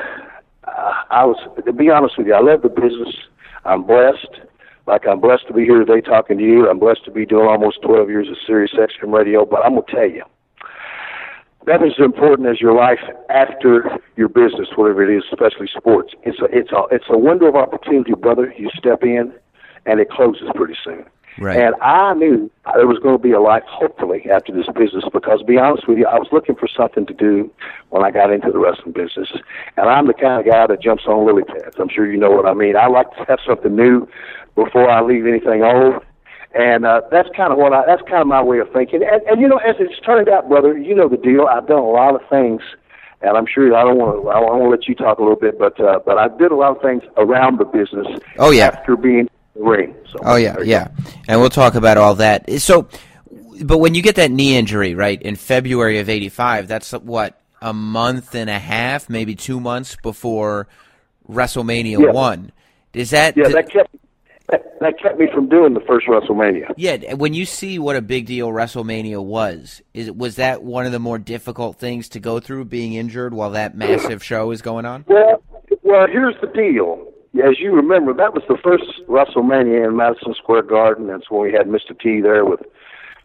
Uh, 0.64 0.93
I 1.11 1.25
was 1.25 1.37
to 1.64 1.73
be 1.73 1.90
honest 1.90 2.17
with 2.17 2.29
you, 2.29 2.35
I 2.35 2.40
love 2.40 2.62
the 2.62 2.69
business. 2.69 3.14
I'm 3.64 3.83
blessed. 3.83 4.40
Like 4.87 5.07
I'm 5.07 5.21
blessed 5.21 5.47
to 5.49 5.52
be 5.52 5.64
here 5.64 5.85
today 5.85 6.00
talking 6.00 6.38
to 6.38 6.45
you. 6.45 6.69
I'm 6.69 6.79
blessed 6.79 7.05
to 7.07 7.11
be 7.11 7.26
doing 7.26 7.47
almost 7.47 7.83
12 7.83 8.09
years 8.09 8.29
of 8.29 8.37
Sirius 8.47 8.73
XM 8.73 9.12
radio. 9.12 9.45
But 9.45 9.64
I'm 9.64 9.75
gonna 9.75 9.87
tell 9.88 10.09
you, 10.09 10.25
that 11.67 11.83
is 11.83 11.93
as 11.99 12.05
important 12.05 12.49
as 12.49 12.61
your 12.61 12.75
life 12.75 13.00
after 13.29 13.99
your 14.17 14.29
business, 14.29 14.69
whatever 14.76 15.02
it 15.02 15.17
is, 15.17 15.25
especially 15.31 15.69
sports. 15.76 16.14
It's 16.23 16.38
a 16.40 16.47
it's 16.47 16.73
a 16.73 16.85
it's 16.90 17.07
a 17.11 17.19
window 17.19 17.47
of 17.47 17.57
opportunity, 17.57 18.12
brother. 18.14 18.52
You 18.57 18.71
step 18.76 19.02
in, 19.02 19.33
and 19.87 20.00
it 20.00 20.11
closes 20.11 20.49
pretty 20.55 20.76
soon. 20.83 21.05
Right. 21.38 21.57
And 21.57 21.75
I 21.81 22.12
knew 22.14 22.50
there 22.75 22.87
was 22.87 22.99
going 22.99 23.17
to 23.17 23.23
be 23.23 23.33
a 23.33 23.40
life, 23.40 23.62
hopefully, 23.67 24.26
after 24.31 24.52
this 24.52 24.67
business. 24.76 25.05
Because, 25.12 25.40
to 25.40 25.45
be 25.45 25.59
honest 25.59 25.87
with 25.88 25.99
you, 25.99 26.07
I 26.07 26.19
was 26.19 26.29
looking 26.33 26.55
for 26.55 26.69
something 26.69 27.07
to 27.07 27.14
do 27.14 27.50
when 27.90 28.05
I 28.05 28.11
got 28.11 28.33
into 28.33 28.50
the 28.50 28.59
wrestling 28.59 28.93
business. 28.93 29.29
And 29.76 29.88
I'm 29.88 30.07
the 30.07 30.14
kind 30.14 30.40
of 30.40 30.47
guy 30.47 30.67
that 30.67 30.83
jumps 30.83 31.05
on 31.07 31.25
lily 31.25 31.45
pads. 31.45 31.76
I'm 31.79 31.88
sure 31.88 32.11
you 32.11 32.19
know 32.19 32.31
what 32.31 32.47
I 32.47 32.55
mean. 32.55 32.76
I 32.76 32.88
like 32.88 33.11
to 33.17 33.25
have 33.29 33.38
something 33.47 33.75
new 33.75 34.09
before 34.55 34.90
I 34.90 35.02
leave 35.02 35.26
anything 35.26 35.62
old. 35.62 36.02
And 36.52 36.85
uh, 36.85 37.02
that's 37.12 37.28
kind 37.37 37.52
of 37.52 37.59
what 37.59 37.73
I, 37.73 37.85
that's 37.87 38.02
kind 38.02 38.21
of 38.21 38.26
my 38.26 38.42
way 38.42 38.59
of 38.59 38.73
thinking. 38.73 39.02
And, 39.04 39.23
and 39.23 39.40
you 39.40 39.47
know, 39.47 39.59
as 39.59 39.76
it's 39.78 39.99
turned 40.04 40.28
out, 40.28 40.49
brother, 40.49 40.76
you 40.76 40.95
know 40.97 41.09
the 41.09 41.16
deal. 41.16 41.47
I've 41.47 41.69
done 41.69 41.78
a 41.78 41.88
lot 41.88 42.16
of 42.16 42.23
things, 42.28 42.61
and 43.23 43.37
I'm 43.37 43.47
sure 43.47 43.73
I 43.76 43.85
don't 43.85 43.99
want 43.99 44.23
to. 44.23 44.28
I 44.30 44.40
want 44.40 44.62
to 44.64 44.69
let 44.69 44.88
you 44.88 44.97
talk 44.97 45.19
a 45.19 45.23
little 45.23 45.37
bit, 45.38 45.59
but 45.61 45.78
uh, 45.80 46.00
but 46.04 46.19
I 46.19 46.26
did 46.38 46.50
a 46.50 46.57
lot 46.57 46.75
of 46.76 46.83
things 46.83 47.04
around 47.16 47.59
the 47.61 47.64
business. 47.66 48.07
Oh 48.38 48.50
yeah. 48.50 48.66
After 48.69 48.97
being 48.97 49.21
in 49.21 49.28
the 49.54 49.62
ring. 49.62 49.95
So, 50.11 50.19
Oh 50.25 50.35
yeah, 50.35 50.57
yeah, 50.64 50.88
and 51.28 51.40
we'll 51.40 51.50
talk 51.50 51.76
about 51.76 51.97
all 51.97 52.16
that. 52.16 52.50
So, 52.61 52.88
but 53.62 53.78
when 53.78 53.95
you 53.95 54.02
get 54.02 54.16
that 54.16 54.33
knee 54.33 54.57
injury, 54.57 54.97
right, 54.97 55.23
in 55.23 55.37
February 55.37 55.99
of 56.00 56.09
'85, 56.09 56.66
that's 56.66 56.90
what 56.90 57.40
a 57.62 57.73
month 57.73 58.35
and 58.35 58.50
a 58.50 58.59
half, 58.59 59.09
maybe 59.09 59.37
two 59.37 59.61
months 59.61 59.97
before 60.02 60.66
WrestleMania 61.28 62.00
Yeah. 62.00 62.11
one. 62.11 62.50
Is 62.92 63.11
that? 63.11 63.37
Yeah, 63.37 63.49
that 63.50 63.71
kept 63.71 63.95
that, 64.50 64.78
that 64.80 65.00
kept 65.00 65.19
me 65.19 65.26
from 65.33 65.49
doing 65.49 65.75
the 65.75 65.80
first 65.80 66.07
WrestleMania. 66.07 66.73
yeah, 66.76 67.14
when 67.14 67.35
you 67.35 67.45
see 67.45 67.78
what 67.78 67.97
a 67.97 68.02
big 68.02 68.26
deal 68.26 68.49
WrestleMania 68.49 69.23
was, 69.23 69.83
is 69.95 70.11
was 70.11 70.37
that 70.37 70.62
one 70.62 70.87
of 70.87 70.92
the 70.92 70.99
more 70.99 71.19
difficult 71.19 71.78
things 71.78 72.09
to 72.11 72.21
go 72.21 72.40
through, 72.40 72.64
being 72.66 72.95
injured 72.95 73.35
while 73.35 73.50
that 73.50 73.76
massive 73.76 74.23
show 74.25 74.50
is 74.50 74.62
going 74.62 74.85
on? 74.85 75.04
Well, 75.09 75.42
well, 75.83 76.07
here's 76.07 76.37
the 76.40 76.47
deal. 76.49 77.07
as 77.42 77.59
you 77.59 77.73
remember, 77.73 78.12
that 78.14 78.35
was 78.35 78.42
the 78.49 78.59
first 78.62 78.85
WrestleMania 79.09 79.87
in 79.88 79.97
Madison 79.97 80.35
Square 80.35 80.62
Garden. 80.62 81.07
That's 81.07 81.30
when 81.30 81.42
we 81.42 81.52
had 81.52 81.66
Mr. 81.66 81.99
T 81.99 82.21
there 82.21 82.45
with 82.45 82.61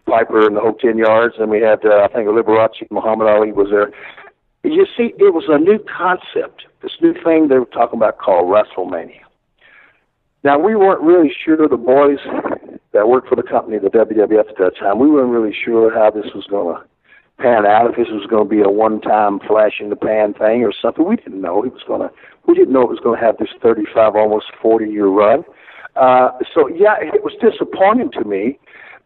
Piper 0.06 0.46
and 0.46 0.56
the 0.56 0.62
whole 0.62 0.74
ten 0.74 0.98
yards, 0.98 1.36
and 1.40 1.50
we 1.50 1.62
had 1.62 1.86
uh, 1.86 2.04
I 2.04 2.08
think 2.14 2.28
a 2.28 2.32
Liberace 2.32 2.90
Muhammad 2.92 3.28
Ali 3.28 3.52
was 3.52 3.70
there. 3.72 3.92
You 4.64 4.86
see, 4.98 5.14
it 5.20 5.34
was 5.34 5.46
a 5.48 5.60
new 5.60 5.78
concept, 5.78 6.66
this 6.82 6.94
new 7.00 7.14
thing 7.14 7.50
they 7.50 7.60
were 7.60 7.66
talking 7.66 8.00
about 8.00 8.18
called 8.18 8.50
WrestleMania. 8.50 9.25
Now 10.46 10.60
we 10.60 10.76
weren't 10.76 11.02
really 11.02 11.34
sure 11.44 11.68
the 11.68 11.76
boys 11.76 12.20
that 12.94 13.10
worked 13.10 13.30
for 13.30 13.36
the 13.36 13.42
company, 13.42 13.80
the 13.80 13.90
WWF 13.90 14.48
at 14.48 14.58
that 14.60 14.78
time, 14.80 15.00
we 15.00 15.10
weren't 15.10 15.32
really 15.32 15.56
sure 15.66 15.92
how 15.92 16.12
this 16.12 16.36
was 16.36 16.46
going 16.46 16.76
to 16.76 16.84
pan 17.42 17.66
out. 17.66 17.90
If 17.90 17.98
this 17.98 18.10
was 18.12 18.28
going 18.30 18.48
to 18.48 18.56
be 18.56 18.62
a 18.62 18.70
one-time 18.70 19.40
flash 19.40 19.80
in 19.80 19.90
the 19.90 19.96
pan 19.96 20.36
thing 20.36 20.64
or 20.64 20.72
something, 20.72 21.04
we 21.04 21.16
didn't 21.16 21.42
know 21.42 21.64
it 21.64 21.74
was 21.74 21.82
going 21.88 22.02
to. 22.02 22.12
We 22.46 22.54
didn't 22.54 22.74
know 22.74 22.84
it 22.84 22.90
was 22.90 23.00
going 23.00 23.20
to 23.20 23.26
have 23.26 23.38
this 23.40 23.50
35, 23.60 24.16
almost 24.16 24.46
40-year 24.64 25.08
run. 25.08 25.44
Uh, 25.96 26.30
so 26.54 26.68
yeah, 26.68 26.98
it 27.02 27.24
was 27.24 27.34
disappointing 27.42 28.12
to 28.12 28.24
me 28.24 28.60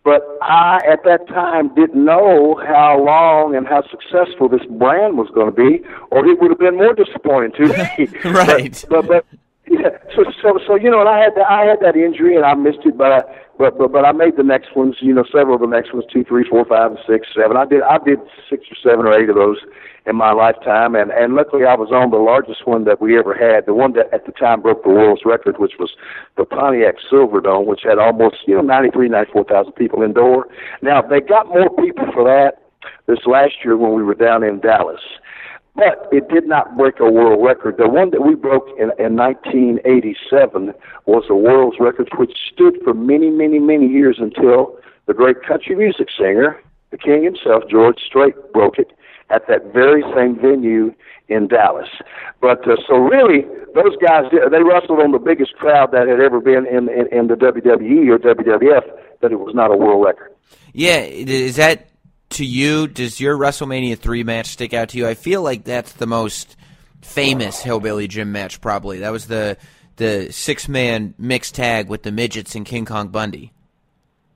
but 0.05 0.21
I, 0.41 0.79
at 0.89 1.03
that 1.03 1.27
time, 1.27 1.75
didn't 1.75 2.03
know 2.03 2.59
how 2.65 3.03
long 3.03 3.53
and 3.55 3.67
how 3.67 3.83
successful 3.91 4.47
this 4.47 4.65
brand 4.65 5.17
was 5.17 5.27
going 5.35 5.53
to 5.53 5.55
be, 5.55 5.85
or 6.09 6.25
it 6.25 6.39
would 6.39 6.51
have 6.51 6.57
been 6.57 6.77
more 6.77 6.93
disappointing 6.93 7.51
to 7.57 7.67
me. 7.67 8.07
right. 8.31 8.83
But, 8.89 9.07
but, 9.07 9.07
but 9.07 9.39
yeah. 9.69 9.89
So, 10.15 10.25
so, 10.41 10.59
so 10.65 10.75
you 10.75 10.89
know, 10.89 10.99
and 10.99 11.09
I 11.09 11.19
had 11.19 11.35
that, 11.35 11.49
I 11.49 11.65
had 11.65 11.79
that 11.81 11.95
injury, 11.95 12.35
and 12.35 12.45
I 12.45 12.53
missed 12.55 12.79
it, 12.85 12.97
but 12.97 13.11
I, 13.11 13.21
but, 13.57 13.77
but, 13.77 13.91
but 13.91 14.05
I 14.05 14.11
made 14.11 14.37
the 14.37 14.43
next 14.43 14.75
ones. 14.75 14.95
You 14.99 15.13
know, 15.13 15.23
several 15.31 15.55
of 15.55 15.61
the 15.61 15.67
next 15.67 15.93
ones, 15.93 16.05
two, 16.11 16.23
three, 16.23 16.45
four, 16.49 16.65
five, 16.65 16.91
and 16.91 16.99
six, 17.07 17.27
seven. 17.35 17.57
I 17.57 17.65
did, 17.65 17.83
I 17.83 17.97
did 17.99 18.19
six 18.49 18.65
or 18.71 18.77
seven 18.81 19.05
or 19.05 19.13
eight 19.13 19.29
of 19.29 19.35
those 19.35 19.57
in 20.05 20.15
my 20.15 20.31
lifetime, 20.31 20.95
and 20.95 21.11
and 21.11 21.35
luckily 21.35 21.65
I 21.65 21.75
was 21.75 21.91
on 21.91 22.09
the 22.09 22.17
largest 22.17 22.65
one 22.65 22.85
that 22.85 23.01
we 23.01 23.17
ever 23.17 23.33
had, 23.33 23.65
the 23.65 23.73
one 23.73 23.93
that 23.93 24.11
at 24.13 24.25
the 24.25 24.31
time 24.31 24.61
broke 24.61 24.83
the 24.83 24.89
world's 24.89 25.21
record, 25.25 25.59
which 25.59 25.73
was 25.77 25.91
the 26.37 26.45
Pontiac 26.45 26.95
Silverdome, 27.11 27.65
which 27.65 27.81
had 27.83 27.99
almost 27.99 28.37
you 28.47 28.55
know 28.55 28.61
ninety 28.61 28.89
three, 28.89 29.09
ninety 29.09 29.31
four 29.31 29.43
thousand 29.43 29.73
people 29.73 30.01
indoor. 30.01 30.47
Now 30.81 31.01
they 31.01 31.21
got 31.21 31.47
more 31.47 31.69
people 31.69 32.05
for 32.13 32.23
that 32.23 32.63
this 33.07 33.19
last 33.25 33.55
year 33.63 33.77
when 33.77 33.93
we 33.93 34.03
were 34.03 34.15
down 34.15 34.43
in 34.43 34.59
Dallas. 34.59 35.01
But 35.75 36.09
it 36.11 36.29
did 36.29 36.47
not 36.47 36.75
break 36.77 36.99
a 36.99 37.09
world 37.09 37.43
record. 37.45 37.77
The 37.77 37.87
one 37.87 38.09
that 38.11 38.21
we 38.21 38.35
broke 38.35 38.67
in, 38.77 38.91
in 38.99 39.15
1987 39.15 40.73
was 41.05 41.23
a 41.29 41.35
world's 41.35 41.77
record, 41.79 42.09
which 42.17 42.35
stood 42.51 42.77
for 42.83 42.93
many, 42.93 43.29
many, 43.29 43.59
many 43.59 43.87
years 43.87 44.17
until 44.19 44.77
the 45.05 45.13
great 45.13 45.41
country 45.43 45.75
music 45.75 46.09
singer, 46.17 46.59
the 46.91 46.97
king 46.97 47.23
himself, 47.23 47.63
George 47.69 47.99
Strait, 48.05 48.35
broke 48.51 48.77
it 48.77 48.91
at 49.29 49.47
that 49.47 49.73
very 49.73 50.03
same 50.15 50.35
venue 50.39 50.93
in 51.27 51.47
Dallas. 51.47 51.89
But 52.41 52.67
uh, 52.67 52.75
so 52.87 52.95
really, 52.95 53.45
those 53.75 53.95
guys 54.05 54.25
they 54.31 54.63
wrestled 54.63 54.99
on 54.99 55.11
the 55.11 55.19
biggest 55.19 55.53
crowd 55.53 55.91
that 55.91 56.07
had 56.07 56.19
ever 56.19 56.39
been 56.39 56.65
in, 56.65 56.89
in 56.89 57.07
in 57.11 57.27
the 57.27 57.35
WWE 57.35 58.09
or 58.09 58.17
WWF, 58.17 58.83
but 59.21 59.31
it 59.31 59.39
was 59.39 59.53
not 59.53 59.71
a 59.71 59.77
world 59.77 60.03
record. 60.05 60.33
Yeah, 60.73 61.01
is 61.01 61.55
that 61.57 61.89
to 62.31 62.45
you? 62.45 62.87
Does 62.87 63.19
your 63.19 63.37
WrestleMania 63.37 63.97
three 63.97 64.23
match 64.23 64.47
stick 64.47 64.73
out 64.73 64.89
to 64.89 64.97
you? 64.97 65.07
I 65.07 65.13
feel 65.13 65.41
like 65.41 65.63
that's 65.63 65.93
the 65.93 66.07
most 66.07 66.55
famous 67.01 67.61
Hillbilly 67.61 68.07
Jim 68.07 68.31
match. 68.31 68.61
Probably 68.61 68.99
that 68.99 69.11
was 69.11 69.27
the 69.27 69.57
the 69.97 70.31
six 70.31 70.67
man 70.67 71.13
mixed 71.17 71.55
tag 71.55 71.89
with 71.89 72.03
the 72.03 72.11
midgets 72.11 72.55
and 72.55 72.65
King 72.65 72.85
Kong 72.85 73.09
Bundy. 73.09 73.53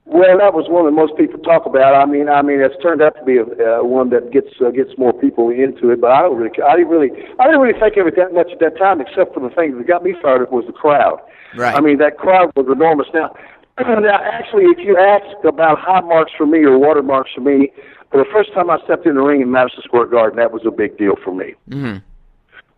Well, 0.05 0.37
that 0.37 0.53
was 0.53 0.67
one 0.67 0.83
that 0.85 0.91
most 0.91 1.15
people 1.15 1.39
talk 1.39 1.65
about. 1.65 1.95
I 1.95 2.05
mean, 2.05 2.27
I 2.27 2.41
mean, 2.41 2.59
it's 2.59 2.75
turned 2.83 3.01
out 3.01 3.15
to 3.15 3.23
be 3.23 3.37
a, 3.39 3.47
uh, 3.47 3.83
one 3.83 4.09
that 4.09 4.31
gets 4.31 4.51
uh, 4.59 4.69
gets 4.71 4.91
more 4.97 5.13
people 5.13 5.49
into 5.49 5.91
it. 5.91 6.01
But 6.01 6.11
I 6.11 6.21
don't 6.21 6.35
really, 6.35 6.51
I 6.61 6.75
didn't 6.75 6.91
really, 6.91 7.09
I 7.39 7.47
didn't 7.47 7.61
really 7.61 7.79
think 7.79 7.95
of 7.95 8.07
it 8.07 8.15
that 8.17 8.33
much 8.33 8.51
at 8.51 8.59
that 8.59 8.77
time, 8.77 8.99
except 8.99 9.33
for 9.33 9.39
the 9.39 9.49
thing 9.55 9.77
that 9.77 9.87
got 9.87 10.03
me 10.03 10.13
fired 10.21 10.43
up 10.43 10.51
was 10.51 10.65
the 10.67 10.73
crowd. 10.73 11.19
Right. 11.55 11.73
I 11.73 11.79
mean, 11.79 11.99
that 11.99 12.17
crowd 12.17 12.51
was 12.55 12.67
enormous. 12.67 13.07
Now, 13.13 13.33
now, 13.79 14.19
actually, 14.21 14.65
if 14.65 14.79
you 14.79 14.97
ask 14.97 15.43
about 15.45 15.79
high 15.79 16.01
marks 16.01 16.31
for 16.37 16.45
me 16.45 16.59
or 16.59 16.77
watermarks 16.77 17.31
for 17.33 17.41
me, 17.41 17.71
for 18.11 18.17
the 18.17 18.29
first 18.31 18.53
time 18.53 18.69
I 18.69 18.77
stepped 18.83 19.05
in 19.05 19.15
the 19.15 19.21
ring 19.21 19.41
in 19.41 19.51
Madison 19.51 19.81
Square 19.83 20.07
Garden, 20.07 20.37
that 20.37 20.51
was 20.51 20.61
a 20.65 20.71
big 20.71 20.97
deal 20.97 21.15
for 21.23 21.33
me. 21.33 21.55
Mm-hmm. 21.69 21.97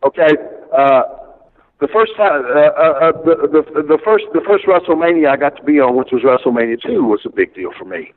Okay. 0.04 0.30
Uh, 0.72 1.04
the 1.82 1.90
first 1.90 2.16
time, 2.16 2.46
uh, 2.46 2.60
uh, 2.60 3.10
uh, 3.10 3.12
the, 3.24 3.36
the 3.52 3.82
the 3.82 4.00
first 4.04 4.26
the 4.34 4.42
first 4.48 4.66
WrestleMania 4.66 5.30
I 5.30 5.36
got 5.36 5.58
to 5.58 5.64
be 5.64 5.80
on, 5.82 5.98
which 5.98 6.10
was 6.14 6.24
WrestleMania 6.24 6.82
two, 6.82 7.04
was 7.04 7.20
a 7.26 7.30
big 7.30 7.54
deal 7.54 7.72
for 7.78 7.84
me. 7.84 8.14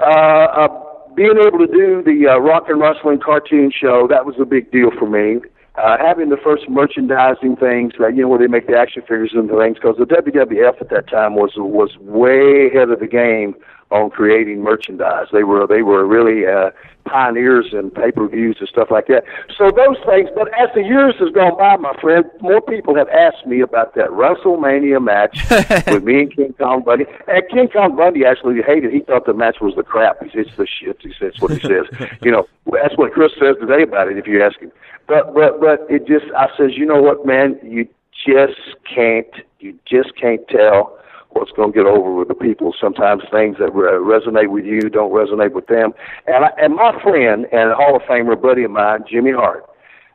Uh, 0.00 0.04
uh, 0.04 0.68
being 1.14 1.38
able 1.38 1.58
to 1.58 1.68
do 1.68 2.02
the 2.02 2.26
uh, 2.28 2.38
Rock 2.38 2.64
and 2.68 2.80
Wrestling 2.80 3.20
cartoon 3.20 3.70
show, 3.70 4.08
that 4.08 4.26
was 4.26 4.34
a 4.40 4.44
big 4.44 4.72
deal 4.72 4.90
for 4.98 5.08
me. 5.08 5.40
Uh, 5.76 5.96
having 5.98 6.28
the 6.28 6.36
first 6.36 6.68
merchandising 6.68 7.56
things, 7.56 7.92
that 7.98 8.14
you 8.14 8.22
know, 8.22 8.28
where 8.28 8.38
they 8.38 8.48
make 8.48 8.66
the 8.66 8.76
action 8.76 9.02
figures 9.02 9.30
and 9.34 9.48
the 9.48 9.56
things, 9.56 9.76
because 9.76 9.96
the 9.98 10.04
WWF 10.04 10.80
at 10.80 10.90
that 10.90 11.08
time 11.08 11.34
was 11.36 11.52
was 11.56 11.96
way 11.98 12.66
ahead 12.66 12.90
of 12.90 13.00
the 13.00 13.06
game 13.06 13.54
on 13.90 14.10
creating 14.10 14.62
merchandise. 14.62 15.26
They 15.32 15.44
were 15.44 15.66
they 15.66 15.82
were 15.82 16.06
really 16.06 16.46
uh, 16.46 16.70
pioneers 17.04 17.66
in 17.72 17.90
pay 17.90 18.12
per 18.12 18.28
views 18.28 18.56
and 18.60 18.68
stuff 18.68 18.88
like 18.90 19.06
that. 19.08 19.24
So 19.56 19.70
those 19.70 19.98
things. 20.06 20.30
But 20.34 20.48
as 20.58 20.68
the 20.74 20.82
years 20.82 21.14
has 21.18 21.30
gone 21.30 21.58
by, 21.58 21.76
my 21.76 21.94
friend, 22.00 22.24
more 22.40 22.60
people 22.60 22.94
have 22.94 23.08
asked 23.08 23.46
me 23.46 23.60
about 23.60 23.94
that 23.96 24.10
WrestleMania 24.10 25.02
match 25.02 25.38
with 25.88 26.04
me 26.04 26.20
and 26.20 26.34
King 26.34 26.54
Kong 26.58 26.82
Bundy. 26.84 27.06
And 27.26 27.42
King 27.50 27.68
Kong 27.68 27.96
Bundy 27.96 28.24
actually 28.24 28.62
hated. 28.62 28.92
He 28.92 29.00
thought 29.00 29.26
the 29.26 29.34
match 29.34 29.56
was 29.60 29.74
the 29.74 29.82
crap. 29.82 30.22
He 30.22 30.30
says 30.30 30.46
it's 30.48 30.56
the 30.56 30.66
shit. 30.66 30.98
He 31.00 31.12
says 31.18 31.34
what 31.40 31.52
he 31.52 31.60
says. 31.60 31.86
you 32.22 32.30
know, 32.30 32.46
that's 32.72 32.96
what 32.96 33.12
Chris 33.12 33.32
says 33.38 33.56
today 33.60 33.82
about 33.82 34.08
it. 34.08 34.18
If 34.18 34.26
you 34.26 34.42
ask 34.42 34.58
him. 34.58 34.72
But 35.10 35.34
but 35.34 35.60
but 35.60 35.86
it 35.90 36.06
just 36.06 36.26
I 36.36 36.46
says 36.56 36.70
you 36.76 36.86
know 36.86 37.02
what 37.02 37.26
man 37.26 37.58
you 37.64 37.88
just 38.24 38.60
can't 38.86 39.26
you 39.58 39.76
just 39.84 40.14
can't 40.14 40.46
tell 40.46 40.96
what's 41.30 41.50
going 41.50 41.72
to 41.72 41.76
get 41.76 41.86
over 41.86 42.14
with 42.14 42.28
the 42.28 42.34
people. 42.34 42.72
Sometimes 42.80 43.24
things 43.28 43.56
that 43.58 43.74
re- 43.74 43.90
resonate 43.98 44.50
with 44.50 44.64
you 44.64 44.82
don't 44.82 45.12
resonate 45.12 45.52
with 45.52 45.66
them. 45.66 45.94
And 46.28 46.44
I, 46.44 46.50
and 46.58 46.76
my 46.76 46.92
friend 47.02 47.46
and 47.50 47.72
Hall 47.72 47.96
of 47.96 48.02
Famer 48.02 48.40
buddy 48.40 48.62
of 48.62 48.70
mine, 48.70 49.00
Jimmy 49.10 49.32
Hart, 49.32 49.64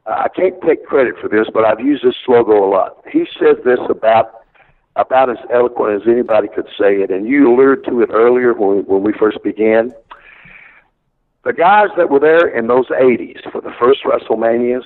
uh, 0.06 0.12
I 0.12 0.28
can't 0.30 0.56
take 0.62 0.86
credit 0.86 1.16
for 1.20 1.28
this, 1.28 1.48
but 1.54 1.66
I've 1.66 1.82
used 1.82 2.06
this 2.06 2.16
logo 2.30 2.64
a 2.64 2.70
lot. 2.70 2.98
He 3.12 3.28
says 3.38 3.58
this 3.66 3.80
about 3.90 4.46
about 4.96 5.30
as 5.30 5.38
eloquent 5.54 6.02
as 6.04 6.08
anybody 6.08 6.48
could 6.48 6.68
say 6.80 7.02
it, 7.02 7.12
and 7.12 7.28
you 7.28 7.54
alluded 7.54 7.84
to 7.90 8.02
it 8.02 8.10
earlier 8.14 8.54
when 8.54 8.86
when 8.86 9.04
we 9.04 9.12
first 9.12 9.44
began. 9.44 9.94
The 11.46 11.54
guys 11.54 11.90
that 11.96 12.10
were 12.10 12.20
there 12.20 12.48
in 12.48 12.66
those 12.66 12.88
80s 12.88 13.52
for 13.52 13.62
the 13.62 13.72
first 13.80 14.00
WrestleManias, 14.04 14.84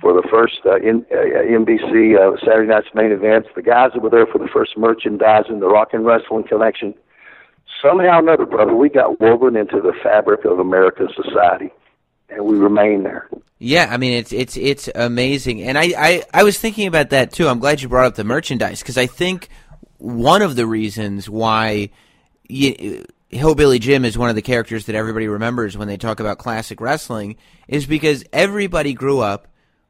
for 0.00 0.12
the 0.12 0.26
first 0.30 0.60
uh, 0.64 0.76
in, 0.76 1.04
uh, 1.10 1.16
NBC 1.16 2.16
uh, 2.16 2.38
Saturday 2.38 2.68
Night's 2.68 2.86
main 2.94 3.10
events, 3.10 3.48
the 3.56 3.62
guys 3.62 3.90
that 3.92 4.00
were 4.00 4.10
there 4.10 4.26
for 4.26 4.38
the 4.38 4.46
first 4.46 4.78
merchandising, 4.78 5.58
the 5.58 5.66
Rock 5.66 5.88
and 5.92 6.06
Wrestling 6.06 6.44
Connection. 6.44 6.94
Somehow 7.82 8.18
or 8.18 8.20
another, 8.20 8.46
brother, 8.46 8.76
we 8.76 8.90
got 8.90 9.20
woven 9.20 9.56
into 9.56 9.80
the 9.80 9.92
fabric 10.04 10.44
of 10.44 10.60
American 10.60 11.08
society, 11.16 11.70
and 12.28 12.44
we 12.44 12.56
remain 12.56 13.02
there. 13.02 13.28
Yeah, 13.58 13.88
I 13.90 13.96
mean 13.96 14.12
it's 14.12 14.32
it's 14.32 14.56
it's 14.56 14.88
amazing, 14.94 15.62
and 15.62 15.76
I, 15.76 15.92
I 15.96 16.22
I 16.32 16.42
was 16.44 16.58
thinking 16.58 16.86
about 16.86 17.10
that 17.10 17.32
too. 17.32 17.48
I'm 17.48 17.58
glad 17.58 17.80
you 17.80 17.88
brought 17.88 18.06
up 18.06 18.14
the 18.14 18.24
merchandise 18.24 18.80
because 18.80 18.98
I 18.98 19.06
think 19.06 19.48
one 19.98 20.42
of 20.42 20.54
the 20.54 20.66
reasons 20.66 21.28
why 21.28 21.90
you, 22.48 23.04
Hillbilly 23.32 23.78
Jim 23.78 24.04
is 24.04 24.18
one 24.18 24.28
of 24.28 24.36
the 24.36 24.42
characters 24.42 24.86
that 24.86 24.94
everybody 24.94 25.26
remembers 25.26 25.76
when 25.76 25.88
they 25.88 25.96
talk 25.96 26.20
about 26.20 26.36
classic 26.36 26.80
wrestling 26.80 27.36
is 27.66 27.86
because 27.86 28.24
everybody 28.32 28.92
grew 28.92 29.20
up 29.20 29.48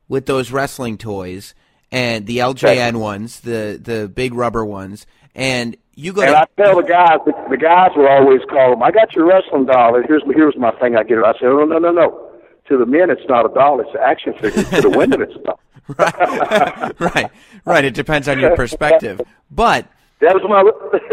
with 0.09 0.27
those 0.27 0.53
wrestling 0.53 0.97
toys 0.97 1.55
and 1.91 2.27
the 2.27 2.39
LJN 2.39 2.97
ones, 3.01 3.41
the 3.41 3.81
the 3.83 4.09
big 4.09 4.33
rubber 4.33 4.65
ones, 4.65 5.07
and 5.35 5.77
you 5.95 6.13
go. 6.13 6.23
And 6.23 6.31
to, 6.31 6.39
I 6.39 6.47
tell 6.57 6.77
the 6.77 6.83
guys, 6.89 7.19
the, 7.27 7.33
the 7.51 7.57
guys 7.57 7.91
will 7.97 8.07
always 8.09 8.41
call 8.49 8.71
them. 8.71 8.83
I 8.83 8.91
got 8.91 9.13
your 9.15 9.27
wrestling 9.27 9.67
doll. 9.67 9.97
And 9.97 10.07
here's 10.07 10.23
here's 10.35 10.57
my 10.57 10.71
thing. 10.73 10.97
I 10.97 11.03
get 11.03 11.19
it. 11.19 11.25
I 11.25 11.33
say, 11.33 11.47
oh, 11.47 11.65
no, 11.65 11.79
no, 11.79 11.79
no, 11.79 11.93
no. 11.93 12.29
To 12.69 12.79
the 12.79 12.87
men, 12.87 13.11
it's 13.11 13.29
not 13.29 13.45
a 13.45 13.53
doll. 13.53 13.81
It's 13.81 13.91
an 13.91 14.01
action 14.03 14.35
figure. 14.35 14.63
to 14.63 14.81
the 14.83 14.91
women, 14.91 15.21
it's 15.21 15.35
a 15.35 15.39
doll. 15.39 15.61
right, 15.99 17.01
right, 17.15 17.31
right. 17.65 17.85
It 17.85 17.95
depends 17.95 18.29
on 18.29 18.39
your 18.39 18.57
perspective, 18.57 19.21
but. 19.51 19.87
That 20.23 20.35
was 20.35 20.45
my. 20.49 20.63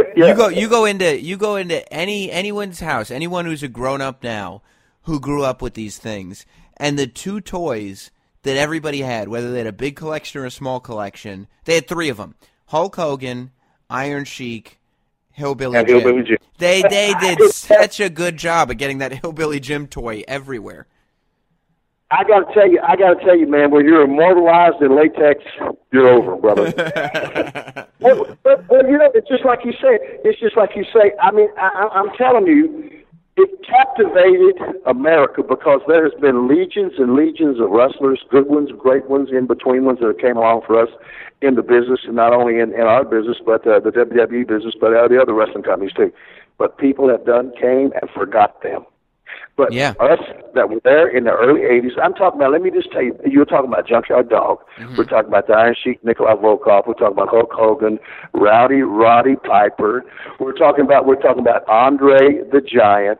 yeah. 0.15 0.27
You 0.27 0.35
go. 0.35 0.47
You 0.49 0.69
go 0.69 0.85
into. 0.85 1.19
You 1.19 1.35
go 1.35 1.55
into 1.55 1.91
any 1.91 2.31
anyone's 2.31 2.79
house. 2.79 3.09
Anyone 3.09 3.45
who's 3.45 3.63
a 3.63 3.67
grown 3.67 4.01
up 4.01 4.23
now, 4.23 4.61
who 5.03 5.19
grew 5.19 5.43
up 5.43 5.63
with 5.63 5.73
these 5.73 5.97
things, 5.97 6.45
and 6.77 6.97
the 6.97 7.07
two 7.07 7.41
toys 7.41 8.11
that 8.43 8.55
everybody 8.55 9.01
had, 9.01 9.27
whether 9.27 9.51
they 9.51 9.57
had 9.57 9.67
a 9.67 9.73
big 9.73 9.95
collection 9.95 10.39
or 10.41 10.45
a 10.45 10.51
small 10.51 10.79
collection, 10.79 11.47
they 11.65 11.73
had 11.73 11.87
three 11.87 12.09
of 12.09 12.17
them: 12.17 12.35
Hulk 12.67 12.95
Hogan, 12.97 13.49
Iron 13.89 14.25
Sheik, 14.25 14.79
Hillbilly, 15.31 15.79
And 15.79 15.87
Jim. 15.87 16.01
Hillbilly 16.01 16.23
Jim. 16.23 16.37
They 16.59 16.83
they 16.83 17.15
did 17.19 17.51
such 17.51 17.99
a 17.99 18.11
good 18.11 18.37
job 18.37 18.69
of 18.69 18.77
getting 18.77 18.99
that 18.99 19.11
Hillbilly 19.11 19.59
Jim 19.59 19.87
toy 19.87 20.23
everywhere. 20.27 20.85
I 22.11 22.23
got 22.25 22.47
to 22.47 22.53
tell 22.53 22.69
you, 22.69 22.79
I 22.87 22.95
got 22.95 23.15
to 23.15 23.25
tell 23.25 23.35
you, 23.35 23.47
man, 23.47 23.71
when 23.71 23.85
you're 23.85 24.03
immortalized 24.03 24.81
in 24.81 24.95
latex, 24.95 25.43
you're 25.91 26.07
over, 26.07 26.35
brother. 26.35 26.71
but, 27.99 28.43
but, 28.43 28.67
but 28.67 28.87
you 28.87 28.97
know, 28.97 29.11
it's 29.13 29.27
just 29.27 29.45
like 29.45 29.59
you 29.65 29.73
say. 29.73 29.99
It's 30.23 30.39
just 30.39 30.55
like 30.55 30.71
you 30.75 30.83
say. 30.93 31.13
I 31.21 31.31
mean, 31.31 31.49
I, 31.57 31.89
I'm 31.93 32.09
telling 32.17 32.45
you, 32.47 32.89
it 33.37 33.49
captivated 33.65 34.57
America 34.85 35.41
because 35.43 35.81
there 35.87 36.03
has 36.03 36.13
been 36.19 36.47
legions 36.47 36.93
and 36.97 37.15
legions 37.15 37.59
of 37.59 37.69
wrestlers, 37.69 38.21
good 38.29 38.47
ones, 38.47 38.69
great 38.77 39.09
ones, 39.09 39.29
in 39.31 39.47
between 39.47 39.85
ones 39.85 39.99
that 40.01 40.19
came 40.19 40.37
along 40.37 40.63
for 40.67 40.79
us 40.81 40.89
in 41.41 41.55
the 41.55 41.63
business, 41.63 42.01
and 42.03 42.15
not 42.15 42.33
only 42.33 42.59
in, 42.59 42.73
in 42.73 42.81
our 42.81 43.05
business, 43.05 43.37
but 43.45 43.65
uh, 43.65 43.79
the 43.79 43.91
WWE 43.91 44.45
business, 44.47 44.75
but 44.79 44.93
uh, 44.93 45.07
the 45.07 45.19
other 45.21 45.33
wrestling 45.33 45.63
companies 45.63 45.93
too. 45.93 46.11
But 46.57 46.77
people 46.77 47.07
have 47.07 47.25
done 47.25 47.53
came 47.59 47.93
and 47.99 48.11
forgot 48.13 48.61
them. 48.61 48.85
But 49.59 49.73
Yeah. 49.73 49.93
us 49.99 50.21
that 50.53 50.69
were 50.69 50.79
there 50.85 51.05
in 51.09 51.25
the 51.25 51.33
early 51.33 51.65
'80s, 51.65 51.97
I'm 52.01 52.13
talking 52.13 52.39
about. 52.39 52.53
Let 52.53 52.61
me 52.61 52.71
just 52.71 52.93
tell 52.93 53.01
you, 53.01 53.13
you 53.25 53.39
were 53.39 53.45
talking 53.45 53.69
about 53.69 53.85
Junkyard 53.85 54.29
Dog. 54.29 54.59
Mm-hmm. 54.77 54.95
We're 54.97 55.03
talking 55.03 55.27
about 55.27 55.47
the 55.47 55.53
Iron 55.53 55.75
Sheik, 55.83 56.01
Nikolai 56.01 56.35
Volkov. 56.35 56.87
We're 56.87 56.93
talking 56.93 57.17
about 57.17 57.27
Hulk 57.27 57.51
Hogan, 57.51 57.99
Rowdy 58.33 58.83
Roddy 58.83 59.35
Piper. 59.35 60.05
We're 60.39 60.53
talking 60.53 60.85
about 60.85 61.05
we're 61.05 61.21
talking 61.21 61.41
about 61.41 61.67
Andre 61.67 62.41
the 62.53 62.61
Giant. 62.61 63.19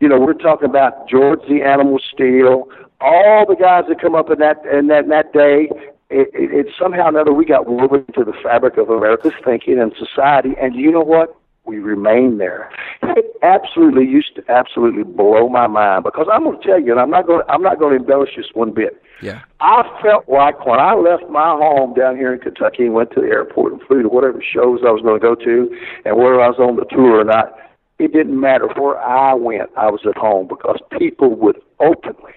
You 0.00 0.08
know, 0.08 0.20
we're 0.20 0.34
talking 0.34 0.68
about 0.68 1.08
George 1.08 1.40
the 1.48 1.62
Animal 1.62 1.98
Steele. 2.12 2.68
All 3.00 3.46
the 3.48 3.56
guys 3.56 3.84
that 3.88 4.02
come 4.02 4.14
up 4.14 4.30
in 4.30 4.38
that 4.40 4.58
in 4.70 4.88
that 4.88 5.04
in 5.04 5.08
that 5.10 5.32
day. 5.32 5.70
It, 6.12 6.28
it, 6.34 6.52
it 6.52 6.66
somehow 6.76 7.04
or 7.04 7.08
another 7.10 7.32
we 7.32 7.44
got 7.44 7.68
woven 7.68 8.04
into 8.08 8.24
the 8.24 8.36
fabric 8.42 8.76
of 8.76 8.90
America's 8.90 9.32
thinking 9.44 9.78
and 9.78 9.94
society. 9.96 10.56
And 10.60 10.74
you 10.74 10.90
know 10.90 11.02
what? 11.04 11.36
We 11.64 11.78
remain 11.78 12.38
there. 12.38 12.70
It 13.02 13.26
absolutely 13.42 14.06
used 14.06 14.34
to 14.36 14.50
absolutely 14.50 15.04
blow 15.04 15.48
my 15.48 15.66
mind 15.66 16.04
because 16.04 16.26
I'm 16.32 16.44
going 16.44 16.60
to 16.60 16.66
tell 16.66 16.80
you, 16.80 16.92
and 16.92 17.00
I'm 17.00 17.10
not 17.10 17.26
going. 17.26 17.42
I'm 17.48 17.62
not 17.62 17.78
going 17.78 17.96
to 17.96 18.00
embellish 18.00 18.36
this 18.36 18.46
one 18.54 18.72
bit. 18.72 19.02
Yeah. 19.22 19.42
I 19.60 19.82
felt 20.02 20.28
like 20.28 20.64
when 20.64 20.80
I 20.80 20.94
left 20.94 21.28
my 21.28 21.50
home 21.50 21.94
down 21.94 22.16
here 22.16 22.32
in 22.32 22.40
Kentucky 22.40 22.84
and 22.84 22.94
went 22.94 23.10
to 23.12 23.20
the 23.20 23.26
airport 23.26 23.72
and 23.72 23.82
flew 23.82 24.02
to 24.02 24.08
whatever 24.08 24.42
shows 24.42 24.80
I 24.86 24.90
was 24.90 25.02
going 25.02 25.20
to 25.20 25.26
go 25.26 25.34
to, 25.34 25.78
and 26.04 26.16
whether 26.16 26.40
I 26.40 26.48
was 26.48 26.58
on 26.58 26.76
the 26.76 26.86
tour 26.86 27.20
or 27.20 27.24
not, 27.24 27.54
it 27.98 28.12
didn't 28.12 28.40
matter 28.40 28.66
where 28.76 28.98
I 28.98 29.34
went. 29.34 29.70
I 29.76 29.90
was 29.90 30.00
at 30.08 30.16
home 30.16 30.48
because 30.48 30.78
people 30.98 31.34
would 31.36 31.60
openly, 31.80 32.32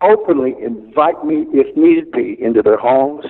openly 0.00 0.54
invite 0.62 1.24
me, 1.24 1.46
if 1.52 1.76
needed 1.76 2.12
be, 2.12 2.36
into 2.40 2.62
their 2.62 2.78
homes 2.78 3.24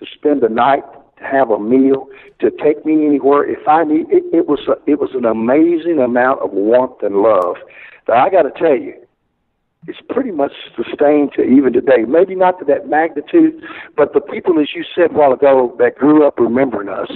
to 0.00 0.06
spend 0.12 0.42
the 0.42 0.48
night, 0.48 0.82
have 1.22 1.50
a 1.50 1.58
meal, 1.58 2.06
to 2.40 2.50
take 2.50 2.84
me 2.84 3.06
anywhere. 3.06 3.48
If 3.48 3.66
I 3.68 3.84
need, 3.84 4.06
it, 4.10 4.24
it 4.32 4.48
was 4.48 4.60
a, 4.68 4.74
it 4.90 4.98
was 4.98 5.10
an 5.14 5.24
amazing 5.24 5.98
amount 5.98 6.40
of 6.40 6.50
warmth 6.52 7.02
and 7.02 7.16
love 7.16 7.56
that 8.06 8.16
I 8.16 8.30
got 8.30 8.42
to 8.42 8.50
tell 8.50 8.76
you, 8.76 8.94
it's 9.86 10.00
pretty 10.08 10.30
much 10.30 10.52
sustained 10.76 11.32
to 11.36 11.42
even 11.42 11.72
today. 11.72 12.04
Maybe 12.06 12.34
not 12.34 12.58
to 12.60 12.64
that 12.66 12.88
magnitude, 12.88 13.62
but 13.96 14.12
the 14.12 14.20
people, 14.20 14.60
as 14.60 14.68
you 14.74 14.84
said 14.94 15.10
a 15.10 15.14
while 15.14 15.32
ago, 15.32 15.74
that 15.78 15.96
grew 15.96 16.26
up 16.26 16.38
remembering 16.38 16.88
us, 16.88 17.10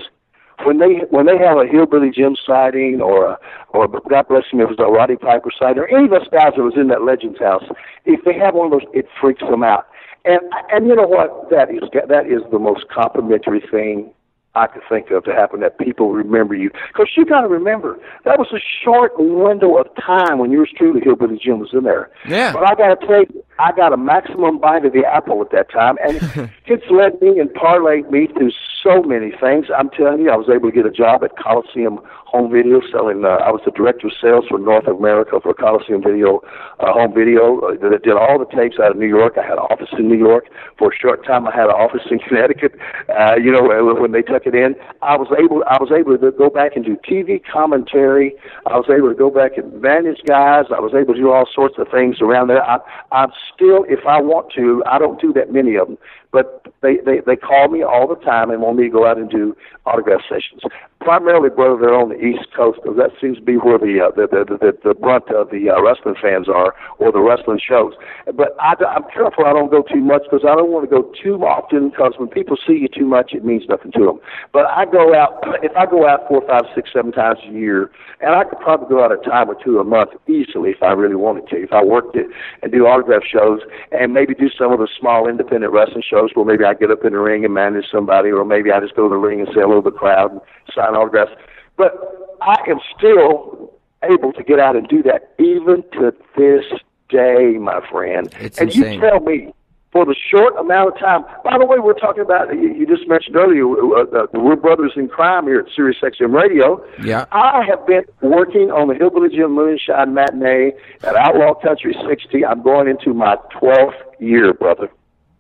when 0.64 0.78
they 0.78 1.04
when 1.10 1.26
they 1.26 1.36
have 1.38 1.58
a 1.58 1.66
hillbilly 1.66 2.10
Jim 2.10 2.34
sighting 2.46 3.00
or 3.00 3.26
a, 3.26 3.38
or 3.70 3.86
God 3.88 4.28
bless 4.28 4.44
him, 4.50 4.60
it 4.60 4.68
was 4.68 4.78
a 4.78 4.90
Roddy 4.90 5.16
Piper 5.16 5.50
sighting 5.56 5.82
or 5.82 5.88
any 5.88 6.06
of 6.06 6.12
us 6.12 6.26
guys 6.32 6.54
that 6.56 6.62
was 6.62 6.74
in 6.76 6.88
that 6.88 7.02
Legends 7.02 7.38
house, 7.38 7.64
if 8.04 8.24
they 8.24 8.32
have 8.38 8.54
one 8.54 8.72
of 8.72 8.80
those, 8.80 8.88
it 8.94 9.06
freaks 9.20 9.42
them 9.42 9.62
out. 9.62 9.86
And 10.26 10.40
and 10.72 10.86
you 10.88 10.96
know 10.96 11.06
what? 11.06 11.50
That 11.50 11.70
is 11.70 11.82
that 11.92 12.26
is 12.26 12.42
the 12.50 12.58
most 12.58 12.88
complimentary 12.88 13.62
thing 13.70 14.12
I 14.56 14.66
could 14.66 14.82
think 14.88 15.10
of 15.10 15.24
to 15.24 15.32
happen 15.32 15.60
that 15.60 15.78
people 15.78 16.12
remember 16.12 16.54
you. 16.54 16.70
Because 16.88 17.08
you 17.16 17.26
got 17.26 17.42
to 17.42 17.48
remember, 17.48 17.98
that 18.24 18.38
was 18.38 18.48
a 18.52 18.60
short 18.82 19.12
window 19.18 19.76
of 19.76 19.86
time 19.96 20.38
when 20.38 20.50
yours 20.50 20.70
truly, 20.76 21.00
Hillbilly 21.02 21.38
Jim, 21.42 21.60
was 21.60 21.70
in 21.72 21.84
there. 21.84 22.10
Yeah. 22.26 22.52
But 22.52 22.68
I 22.68 22.74
got 22.74 23.00
to 23.00 23.06
tell 23.06 23.20
you, 23.20 23.44
I 23.58 23.72
got 23.72 23.92
a 23.92 23.96
maximum 23.96 24.58
bite 24.58 24.84
of 24.84 24.92
the 24.92 25.04
apple 25.04 25.40
at 25.42 25.50
that 25.52 25.70
time, 25.70 25.96
and 26.02 26.50
it's 26.66 26.84
led 26.90 27.20
me 27.20 27.38
and 27.38 27.50
parlayed 27.50 28.10
me 28.10 28.28
through 28.28 28.52
so 28.82 29.02
many 29.02 29.32
things. 29.32 29.66
I'm 29.76 29.90
telling 29.90 30.20
you, 30.20 30.30
I 30.30 30.36
was 30.36 30.48
able 30.48 30.70
to 30.70 30.74
get 30.74 30.86
a 30.86 30.90
job 30.90 31.24
at 31.24 31.36
Coliseum 31.36 32.00
Home 32.26 32.52
Video 32.52 32.80
selling. 32.92 33.24
Uh, 33.24 33.40
I 33.42 33.50
was 33.50 33.62
the 33.64 33.72
director 33.72 34.06
of 34.08 34.14
sales 34.20 34.44
for 34.48 34.58
North 34.58 34.86
America 34.86 35.40
for 35.42 35.54
Coliseum 35.54 36.02
Video 36.02 36.42
uh, 36.78 36.92
Home 36.92 37.14
Video 37.14 37.60
uh, 37.66 37.74
that 37.90 38.02
did 38.02 38.14
all 38.14 38.38
the 38.38 38.46
tapes 38.54 38.78
out 38.78 38.92
of 38.92 38.96
New 38.96 39.08
York. 39.08 39.34
I 39.38 39.42
had 39.42 39.58
an 39.58 39.66
office 39.66 39.90
in 39.98 40.08
New 40.08 40.18
York 40.18 40.46
for 40.78 40.92
a 40.92 40.96
short 40.96 41.26
time. 41.26 41.46
I 41.48 41.54
had 41.54 41.66
an 41.66 41.76
office 41.76 42.06
in 42.10 42.18
Connecticut. 42.28 42.78
Uh, 43.10 43.36
you 43.42 43.50
know, 43.50 43.66
when 43.98 44.12
they 44.12 44.22
took 44.22 44.45
it 44.46 44.54
in, 44.54 44.74
I 45.02 45.16
was 45.16 45.28
able 45.38 45.62
I 45.66 45.76
was 45.80 45.90
able 45.92 46.16
to 46.16 46.30
go 46.32 46.48
back 46.48 46.76
and 46.76 46.84
do 46.84 46.96
TV 46.96 47.42
commentary. 47.44 48.34
I 48.66 48.76
was 48.76 48.86
able 48.88 49.08
to 49.08 49.14
go 49.14 49.30
back 49.30 49.56
and 49.56 49.80
manage 49.80 50.22
guys. 50.26 50.66
I 50.74 50.80
was 50.80 50.94
able 50.94 51.14
to 51.14 51.20
do 51.20 51.32
all 51.32 51.46
sorts 51.52 51.76
of 51.78 51.88
things 51.88 52.20
around 52.20 52.48
there. 52.48 52.62
I, 52.62 52.78
I'm 53.12 53.32
still, 53.54 53.84
if 53.88 54.06
I 54.06 54.20
want 54.20 54.52
to, 54.54 54.82
I 54.86 54.98
don't 54.98 55.20
do 55.20 55.32
that 55.34 55.52
many 55.52 55.76
of 55.76 55.88
them, 55.88 55.98
but 56.32 56.66
they 56.82 56.96
they 56.98 57.20
they 57.20 57.36
call 57.36 57.68
me 57.68 57.82
all 57.82 58.06
the 58.06 58.22
time 58.24 58.50
and 58.50 58.62
want 58.62 58.78
me 58.78 58.84
to 58.84 58.90
go 58.90 59.06
out 59.06 59.18
and 59.18 59.30
do 59.30 59.56
autograph 59.84 60.20
sessions. 60.28 60.62
Primarily, 61.00 61.50
brother, 61.50 61.76
they're 61.78 61.94
on 61.94 62.08
the 62.08 62.18
East 62.18 62.48
Coast 62.56 62.80
because 62.82 62.96
that 62.96 63.12
seems 63.20 63.36
to 63.36 63.44
be 63.44 63.56
where 63.60 63.78
the 63.78 64.00
uh, 64.00 64.10
the, 64.16 64.26
the 64.26 64.56
the 64.56 64.72
the 64.82 64.94
brunt 64.94 65.28
of 65.28 65.50
the 65.52 65.68
uh, 65.68 65.76
wrestling 65.84 66.16
fans 66.20 66.48
are, 66.48 66.74
or 66.98 67.12
the 67.12 67.20
wrestling 67.20 67.60
shows. 67.60 67.92
But 68.34 68.56
I, 68.58 68.74
I'm 68.80 69.04
careful 69.12 69.44
I 69.44 69.52
don't 69.52 69.70
go 69.70 69.84
too 69.84 70.00
much 70.00 70.22
because 70.24 70.48
I 70.48 70.56
don't 70.56 70.72
want 70.72 70.88
to 70.88 70.90
go 70.90 71.12
too 71.22 71.36
often 71.44 71.90
because 71.90 72.14
when 72.16 72.28
people 72.28 72.56
see 72.56 72.80
you 72.80 72.88
too 72.88 73.04
much, 73.04 73.34
it 73.34 73.44
means 73.44 73.68
nothing 73.68 73.92
to 73.92 74.04
them. 74.08 74.18
But 74.52 74.66
I 74.72 74.86
go 74.88 75.14
out 75.14 75.44
if 75.62 75.70
I 75.76 75.84
go 75.84 76.08
out 76.08 76.26
four, 76.28 76.40
five, 76.48 76.64
six, 76.74 76.90
seven 76.92 77.12
times 77.12 77.38
a 77.44 77.52
year, 77.52 77.92
and 78.24 78.34
I 78.34 78.44
could 78.44 78.58
probably 78.58 78.88
go 78.88 79.04
out 79.04 79.12
a 79.12 79.20
time 79.20 79.50
or 79.50 79.56
two 79.62 79.78
a 79.78 79.84
month 79.84 80.10
easily 80.26 80.70
if 80.70 80.82
I 80.82 80.96
really 80.96 81.14
wanted 81.14 81.46
to. 81.52 81.56
If 81.60 81.72
I 81.72 81.84
worked 81.84 82.16
it 82.16 82.26
and 82.62 82.72
do 82.72 82.86
autograph 82.88 83.22
shows 83.22 83.60
and 83.92 84.14
maybe 84.14 84.34
do 84.34 84.48
some 84.48 84.72
of 84.72 84.80
the 84.80 84.88
small 84.98 85.28
independent 85.28 85.72
wrestling 85.72 86.02
shows 86.08 86.30
where 86.34 86.46
maybe 86.46 86.64
I 86.64 86.72
get 86.74 86.90
up 86.90 87.04
in 87.04 87.12
the 87.12 87.20
ring 87.20 87.44
and 87.44 87.52
manage 87.52 87.84
somebody, 87.92 88.30
or 88.30 88.44
maybe 88.44 88.72
I 88.72 88.80
just 88.80 88.96
go 88.96 89.04
to 89.04 89.12
the 89.12 89.20
ring 89.20 89.40
and 89.40 89.48
say 89.48 89.60
hello 89.60 89.82
to 89.82 89.90
the 89.90 89.96
crowd 89.96 90.32
and 90.32 90.40
sign 90.74 90.85
autographs. 90.94 91.32
But 91.76 92.36
I 92.40 92.56
am 92.68 92.78
still 92.96 93.72
able 94.02 94.32
to 94.32 94.42
get 94.42 94.58
out 94.58 94.76
and 94.76 94.86
do 94.88 95.02
that 95.02 95.34
even 95.38 95.82
to 95.92 96.14
this 96.36 96.64
day, 97.08 97.58
my 97.58 97.80
friend. 97.90 98.32
It's 98.40 98.58
and 98.58 98.68
insane. 98.68 98.94
you 98.94 99.00
tell 99.00 99.20
me, 99.20 99.52
for 99.96 100.04
the 100.04 100.14
short 100.30 100.54
amount 100.58 100.92
of 100.92 100.98
time. 100.98 101.24
By 101.42 101.56
the 101.56 101.64
way, 101.64 101.78
we're 101.78 101.98
talking 101.98 102.20
about 102.22 102.52
you, 102.52 102.86
just 102.86 103.08
mentioned 103.08 103.34
earlier. 103.34 103.64
Uh, 103.64 104.04
uh, 104.04 104.26
we're 104.34 104.56
brothers 104.56 104.92
in 104.94 105.08
crime 105.08 105.46
here 105.46 105.60
at 105.60 105.74
Sirius 105.74 105.96
XM 106.02 106.34
Radio. 106.34 106.84
Yeah. 107.02 107.24
I 107.32 107.64
have 107.66 107.86
been 107.86 108.04
working 108.20 108.70
on 108.70 108.88
the 108.88 108.94
Hillbilly 108.94 109.30
Jim 109.30 109.52
Moonshine 109.52 110.12
matinee 110.12 110.72
at 111.02 111.16
Outlaw 111.16 111.54
Country 111.54 111.96
60. 112.06 112.44
I'm 112.44 112.62
going 112.62 112.88
into 112.88 113.14
my 113.14 113.36
12th 113.54 113.96
year, 114.20 114.52
brother. 114.52 114.90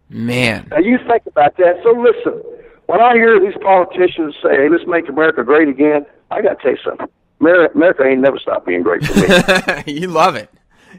Man. 0.08 0.68
Now 0.70 0.78
you 0.78 0.98
think 1.06 1.26
about 1.26 1.58
that. 1.58 1.76
So 1.82 1.90
listen, 1.90 2.42
when 2.86 3.00
I 3.00 3.14
hear 3.14 3.38
these 3.40 3.56
politicians 3.62 4.34
say, 4.42 4.56
"Hey, 4.56 4.68
let's 4.68 4.86
make 4.86 5.08
America 5.08 5.42
great 5.44 5.68
again," 5.68 6.06
I 6.30 6.42
got 6.42 6.58
to 6.58 6.62
tell 6.62 6.72
you 6.72 6.78
something. 6.84 7.08
America, 7.40 7.74
America 7.74 8.04
ain't 8.04 8.20
never 8.20 8.38
stopped 8.38 8.66
being 8.66 8.82
great 8.82 9.04
for 9.04 9.14
me. 9.20 9.82
you 10.00 10.08
love 10.08 10.36
it. 10.36 10.50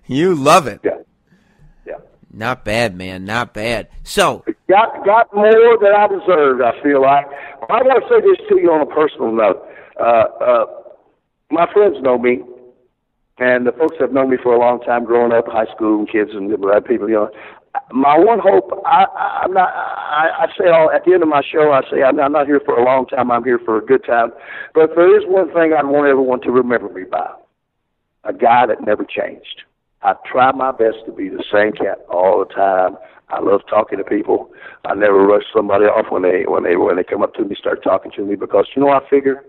You 0.06 0.36
love 0.36 0.68
it. 0.68 0.82
yeah, 0.84 0.92
yeah. 1.86 1.96
Not 2.32 2.64
bad, 2.64 2.96
man. 2.96 3.26
Not 3.26 3.54
bad. 3.54 3.90
So, 4.04 4.44
Got 4.70 5.06
got 5.06 5.34
more 5.34 5.78
than 5.80 5.94
I 5.96 6.08
deserved. 6.08 6.62
I 6.62 6.82
feel 6.84 7.02
like. 7.02 7.26
I 7.70 7.84
got 7.84 7.96
to 7.96 8.08
say 8.10 8.22
this 8.22 8.38
to 8.50 8.60
you 8.60 8.72
on 8.72 8.82
a 8.82 8.86
personal 8.86 9.32
note. 9.32 9.66
Uh, 10.00 10.26
uh, 10.44 10.66
my 11.50 11.72
friends 11.72 11.98
know 12.02 12.18
me, 12.18 12.42
and 13.40 13.66
the 13.66 13.72
folks 13.72 13.96
have 14.00 14.12
known 14.12 14.30
me 14.30 14.38
for 14.42 14.54
a 14.54 14.60
long 14.60 14.82
time, 14.82 15.06
growing 15.06 15.32
up, 15.32 15.48
high 15.48 15.72
school, 15.74 16.00
and 16.00 16.12
kids 16.12 16.32
and 16.34 16.50
people. 16.86 17.08
You 17.10 17.16
know, 17.16 17.32
my 17.92 18.18
one 18.18 18.40
hope. 18.40 18.72
I, 18.86 19.06
I- 19.06 19.40
I'm 19.44 19.54
not. 19.54 19.70
I, 19.74 20.30
I 20.40 20.48
say 20.58 20.70
all 20.70 20.92
at 20.92 21.06
the 21.06 21.14
end 21.14 21.24
of 21.24 21.30
my 21.30 21.42
show. 21.52 21.72
I 21.72 21.82
say 21.92 22.04
I'm, 22.04 22.20
I'm 22.20 22.32
not 22.32 22.48
here 22.48 22.62
for 22.66 22.78
a 22.78 22.84
long 22.84 23.06
time. 23.08 23.32
I'm 23.32 23.44
here 23.44 23.60
for 23.64 23.78
a 23.78 23.86
good 23.86 24.04
time. 24.06 24.32
But 24.74 24.92
there 24.96 25.16
is 25.18 25.24
one 25.28 25.48
thing 25.54 25.74
I 25.74 25.84
want 25.84 26.08
everyone 26.08 26.42
to 26.42 26.52
remember 26.52 26.90
me 26.90 27.04
by: 27.04 27.30
a 28.24 28.34
guy 28.34 28.66
that 28.66 28.86
never 28.86 29.04
changed. 29.06 29.64
I 30.04 30.14
try 30.32 30.52
my 30.52 30.72
best 30.72 30.98
to 31.06 31.12
be 31.12 31.30
the 31.30 31.44
same 31.52 31.74
cat 31.74 32.00
all 32.10 32.40
the 32.40 32.54
time. 32.54 32.98
I 33.30 33.42
love 33.42 33.62
talking 33.70 33.98
to 33.98 34.04
people. 34.06 34.52
I 34.86 34.94
never 34.96 35.26
rush 35.26 35.44
somebody 35.54 35.86
off 35.86 36.12
when 36.12 36.22
they 36.24 36.44
when 36.48 36.64
they 36.64 36.76
when 36.78 36.96
they 36.96 37.04
come 37.04 37.24
up 37.24 37.34
to 37.36 37.44
me, 37.44 37.56
start 37.60 37.84
talking 37.84 38.12
to 38.16 38.24
me 38.24 38.36
because 38.36 38.68
you 38.76 38.82
know 38.82 38.90
I 38.90 39.00
figure 39.10 39.44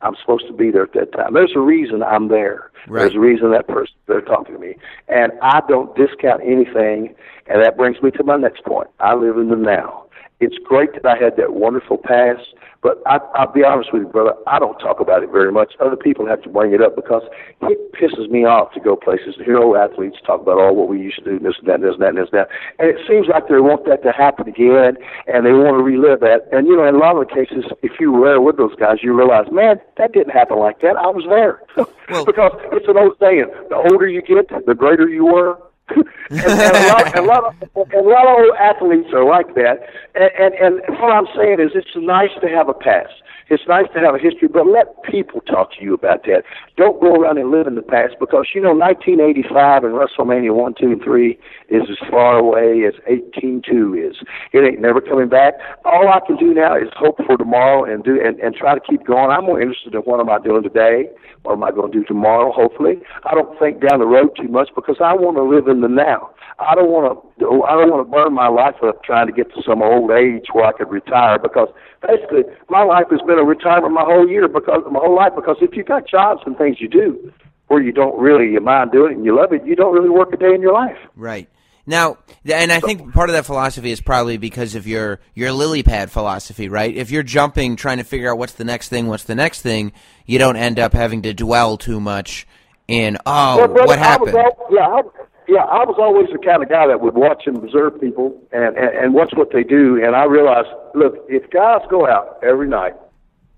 I'm 0.00 0.14
supposed 0.20 0.46
to 0.46 0.52
be 0.52 0.70
there 0.70 0.84
at 0.84 0.92
that 0.92 1.12
time. 1.12 1.34
There's 1.34 1.54
a 1.56 1.60
reason 1.60 2.02
I'm 2.02 2.28
there. 2.28 2.70
Right. 2.86 3.02
There's 3.02 3.16
a 3.16 3.20
reason 3.20 3.50
that 3.50 3.66
person 3.66 3.94
they're 4.06 4.20
talking 4.20 4.54
to 4.54 4.60
me, 4.60 4.76
and 5.08 5.32
I 5.42 5.60
don't 5.68 5.94
discount 5.96 6.42
anything. 6.44 7.14
And 7.48 7.64
that 7.64 7.76
brings 7.76 8.00
me 8.02 8.10
to 8.12 8.22
my 8.22 8.36
next 8.36 8.64
point. 8.64 8.88
I 9.00 9.14
live 9.14 9.36
in 9.38 9.48
the 9.48 9.56
now. 9.56 10.04
It's 10.40 10.56
great 10.64 10.92
that 10.92 11.06
I 11.06 11.16
had 11.16 11.36
that 11.36 11.54
wonderful 11.54 11.98
past, 11.98 12.54
but 12.82 13.02
I, 13.06 13.18
I'll 13.34 13.50
be 13.52 13.64
honest 13.64 13.92
with 13.92 14.02
you, 14.02 14.08
brother. 14.08 14.34
I 14.46 14.58
don't 14.58 14.78
talk 14.78 15.00
about 15.00 15.22
it 15.22 15.30
very 15.30 15.50
much. 15.50 15.74
Other 15.80 15.96
people 15.96 16.26
have 16.26 16.42
to 16.42 16.48
bring 16.48 16.72
it 16.72 16.80
up 16.80 16.94
because 16.94 17.22
it 17.62 17.92
pisses 17.92 18.30
me 18.30 18.44
off 18.44 18.72
to 18.74 18.80
go 18.80 18.94
places 18.94 19.34
to 19.38 19.44
hear 19.44 19.58
old 19.58 19.76
athletes 19.76 20.18
talk 20.24 20.40
about 20.42 20.58
all 20.58 20.76
what 20.76 20.88
we 20.88 21.00
used 21.00 21.18
to 21.18 21.24
do, 21.24 21.38
this 21.38 21.54
and 21.58 21.66
that, 21.68 21.74
and 21.76 21.84
this 21.84 21.94
and 21.94 22.02
that, 22.02 22.08
and 22.10 22.18
this 22.18 22.28
and 22.32 22.38
that. 22.40 22.48
And 22.78 22.88
it 22.88 22.98
seems 23.08 23.26
like 23.26 23.48
they 23.48 23.58
want 23.58 23.84
that 23.86 24.02
to 24.04 24.12
happen 24.12 24.48
again, 24.48 24.96
and 25.26 25.44
they 25.44 25.52
want 25.52 25.74
to 25.78 25.82
relive 25.82 26.20
that. 26.20 26.46
And 26.52 26.66
you 26.68 26.76
know, 26.76 26.86
in 26.86 26.94
a 26.94 26.98
lot 26.98 27.16
of 27.16 27.26
the 27.26 27.34
cases, 27.34 27.64
if 27.82 27.98
you 27.98 28.12
were 28.12 28.28
there 28.28 28.40
with 28.40 28.56
those 28.56 28.74
guys, 28.76 28.98
you 29.02 29.12
realize, 29.12 29.46
man, 29.50 29.80
that 29.96 30.12
didn't 30.12 30.30
happen 30.32 30.58
like 30.58 30.80
that. 30.80 30.96
I 30.96 31.08
was 31.08 31.24
there. 31.28 31.62
Well- 32.10 32.24
because 32.24 32.52
it's 32.72 32.88
an 32.88 32.96
old 32.96 33.16
saying: 33.20 33.50
the 33.68 33.76
older 33.76 34.08
you 34.08 34.22
get, 34.22 34.48
the 34.64 34.74
greater 34.74 35.06
you 35.08 35.26
were. 35.26 35.58
And, 35.96 36.06
and, 36.30 36.76
a 36.76 36.88
lot, 36.88 37.18
a 37.18 37.22
lot 37.22 37.44
of, 37.44 37.54
a 37.76 38.00
lot 38.00 38.26
of 38.26 38.38
old 38.38 38.56
athletes 38.58 39.08
are 39.12 39.24
like 39.24 39.54
that. 39.54 39.88
And, 40.14 40.54
and, 40.54 40.80
and 40.80 40.98
what 40.98 41.12
I'm 41.12 41.26
saying 41.36 41.60
is, 41.60 41.70
it's 41.74 41.88
nice 41.96 42.30
to 42.40 42.48
have 42.48 42.68
a 42.68 42.74
past. 42.74 43.14
It's 43.50 43.62
nice 43.66 43.86
to 43.94 44.00
have 44.00 44.14
a 44.14 44.18
history, 44.18 44.46
but 44.48 44.66
let 44.66 45.02
people 45.04 45.40
talk 45.40 45.72
to 45.78 45.82
you 45.82 45.94
about 45.94 46.24
that. 46.24 46.42
Don't 46.76 47.00
go 47.00 47.14
around 47.14 47.38
and 47.38 47.50
live 47.50 47.66
in 47.66 47.76
the 47.76 47.82
past 47.82 48.14
because 48.20 48.48
you 48.54 48.60
know 48.60 48.74
1985 48.74 49.84
and 49.84 49.94
WrestleMania 49.94 50.54
one, 50.54 50.74
two, 50.78 50.92
and 50.92 51.02
three 51.02 51.38
is 51.70 51.88
as 51.88 51.96
far 52.10 52.36
away 52.36 52.84
as 52.84 52.92
18.2 53.08 53.96
is. 53.96 54.16
It 54.52 54.58
ain't 54.58 54.80
never 54.80 55.00
coming 55.00 55.30
back. 55.30 55.54
All 55.86 56.08
I 56.08 56.20
can 56.26 56.36
do 56.36 56.52
now 56.52 56.76
is 56.76 56.88
hope 56.94 57.16
for 57.24 57.38
tomorrow 57.38 57.84
and 57.84 58.04
do 58.04 58.20
and, 58.20 58.38
and 58.40 58.54
try 58.54 58.74
to 58.74 58.80
keep 58.80 59.06
going. 59.06 59.30
I'm 59.30 59.44
more 59.46 59.60
interested 59.60 59.94
in 59.94 60.00
what 60.02 60.20
am 60.20 60.28
I 60.28 60.38
doing 60.38 60.62
today, 60.62 61.08
what 61.42 61.54
am 61.54 61.64
I 61.64 61.70
going 61.70 61.90
to 61.90 61.98
do 61.98 62.04
tomorrow. 62.04 62.52
Hopefully, 62.52 63.00
I 63.24 63.34
don't 63.34 63.58
think 63.58 63.80
down 63.80 64.00
the 64.00 64.06
road 64.06 64.36
too 64.36 64.48
much 64.48 64.68
because 64.74 64.96
I 65.00 65.14
want 65.14 65.38
to 65.38 65.42
live 65.42 65.68
in 65.68 65.80
the 65.80 65.88
now. 65.88 66.30
I 66.58 66.74
don't 66.74 66.90
want 66.90 67.06
to. 67.06 67.46
I 67.62 67.78
don't 67.78 67.90
want 67.90 68.02
to 68.02 68.10
burn 68.10 68.34
my 68.34 68.48
life 68.48 68.74
up 68.82 69.04
trying 69.04 69.28
to 69.28 69.32
get 69.32 69.54
to 69.54 69.62
some 69.62 69.80
old 69.80 70.10
age 70.10 70.46
where 70.52 70.66
I 70.66 70.72
could 70.72 70.90
retire. 70.90 71.38
Because 71.38 71.68
basically, 72.02 72.42
my 72.68 72.82
life 72.82 73.06
has 73.10 73.20
been 73.22 73.37
a 73.38 73.44
retirement 73.44 73.94
my 73.94 74.04
whole 74.04 74.28
year 74.28 74.48
because 74.48 74.82
my 74.90 75.00
whole 75.00 75.16
life. 75.16 75.32
Because 75.34 75.56
if 75.60 75.74
you 75.74 75.84
got 75.84 76.08
jobs 76.08 76.42
and 76.44 76.56
things 76.56 76.80
you 76.80 76.88
do 76.88 77.32
where 77.68 77.82
you 77.82 77.92
don't 77.92 78.18
really 78.18 78.52
you 78.52 78.60
mind 78.60 78.92
doing 78.92 79.12
it 79.12 79.16
and 79.16 79.24
you 79.24 79.36
love 79.36 79.52
it, 79.52 79.64
you 79.64 79.76
don't 79.76 79.94
really 79.94 80.10
work 80.10 80.32
a 80.32 80.36
day 80.36 80.54
in 80.54 80.60
your 80.60 80.72
life. 80.72 80.98
Right. 81.16 81.48
Now, 81.86 82.18
and 82.44 82.70
I 82.70 82.80
think 82.80 83.14
part 83.14 83.30
of 83.30 83.34
that 83.34 83.46
philosophy 83.46 83.90
is 83.90 84.02
probably 84.02 84.36
because 84.36 84.74
of 84.74 84.86
your 84.86 85.20
your 85.34 85.52
lily 85.52 85.82
pad 85.82 86.10
philosophy, 86.10 86.68
right? 86.68 86.94
If 86.94 87.10
you're 87.10 87.22
jumping, 87.22 87.76
trying 87.76 87.96
to 87.96 88.04
figure 88.04 88.30
out 88.30 88.36
what's 88.36 88.52
the 88.52 88.64
next 88.64 88.90
thing, 88.90 89.06
what's 89.06 89.24
the 89.24 89.34
next 89.34 89.62
thing, 89.62 89.92
you 90.26 90.38
don't 90.38 90.56
end 90.56 90.78
up 90.78 90.92
having 90.92 91.22
to 91.22 91.32
dwell 91.32 91.78
too 91.78 91.98
much 91.98 92.46
in 92.88 93.16
oh, 93.24 93.56
well, 93.56 93.68
brother, 93.68 93.86
what 93.86 93.98
happened. 93.98 94.36
I 94.36 94.42
was 94.42 94.54
all, 94.58 94.68
yeah, 94.70 94.86
I, 94.86 95.24
yeah, 95.48 95.64
I 95.64 95.84
was 95.84 95.96
always 95.98 96.28
the 96.30 96.38
kind 96.38 96.62
of 96.62 96.68
guy 96.68 96.86
that 96.86 97.00
would 97.00 97.14
watch 97.14 97.44
and 97.46 97.56
observe 97.56 97.98
people 97.98 98.38
and, 98.52 98.76
and, 98.76 98.96
and 98.98 99.14
watch 99.14 99.32
what 99.34 99.50
they 99.50 99.62
do. 99.62 99.96
And 100.04 100.14
I 100.14 100.24
realized, 100.24 100.68
look, 100.94 101.24
if 101.28 101.48
guys 101.50 101.80
go 101.88 102.06
out 102.06 102.38
every 102.42 102.68
night 102.68 102.96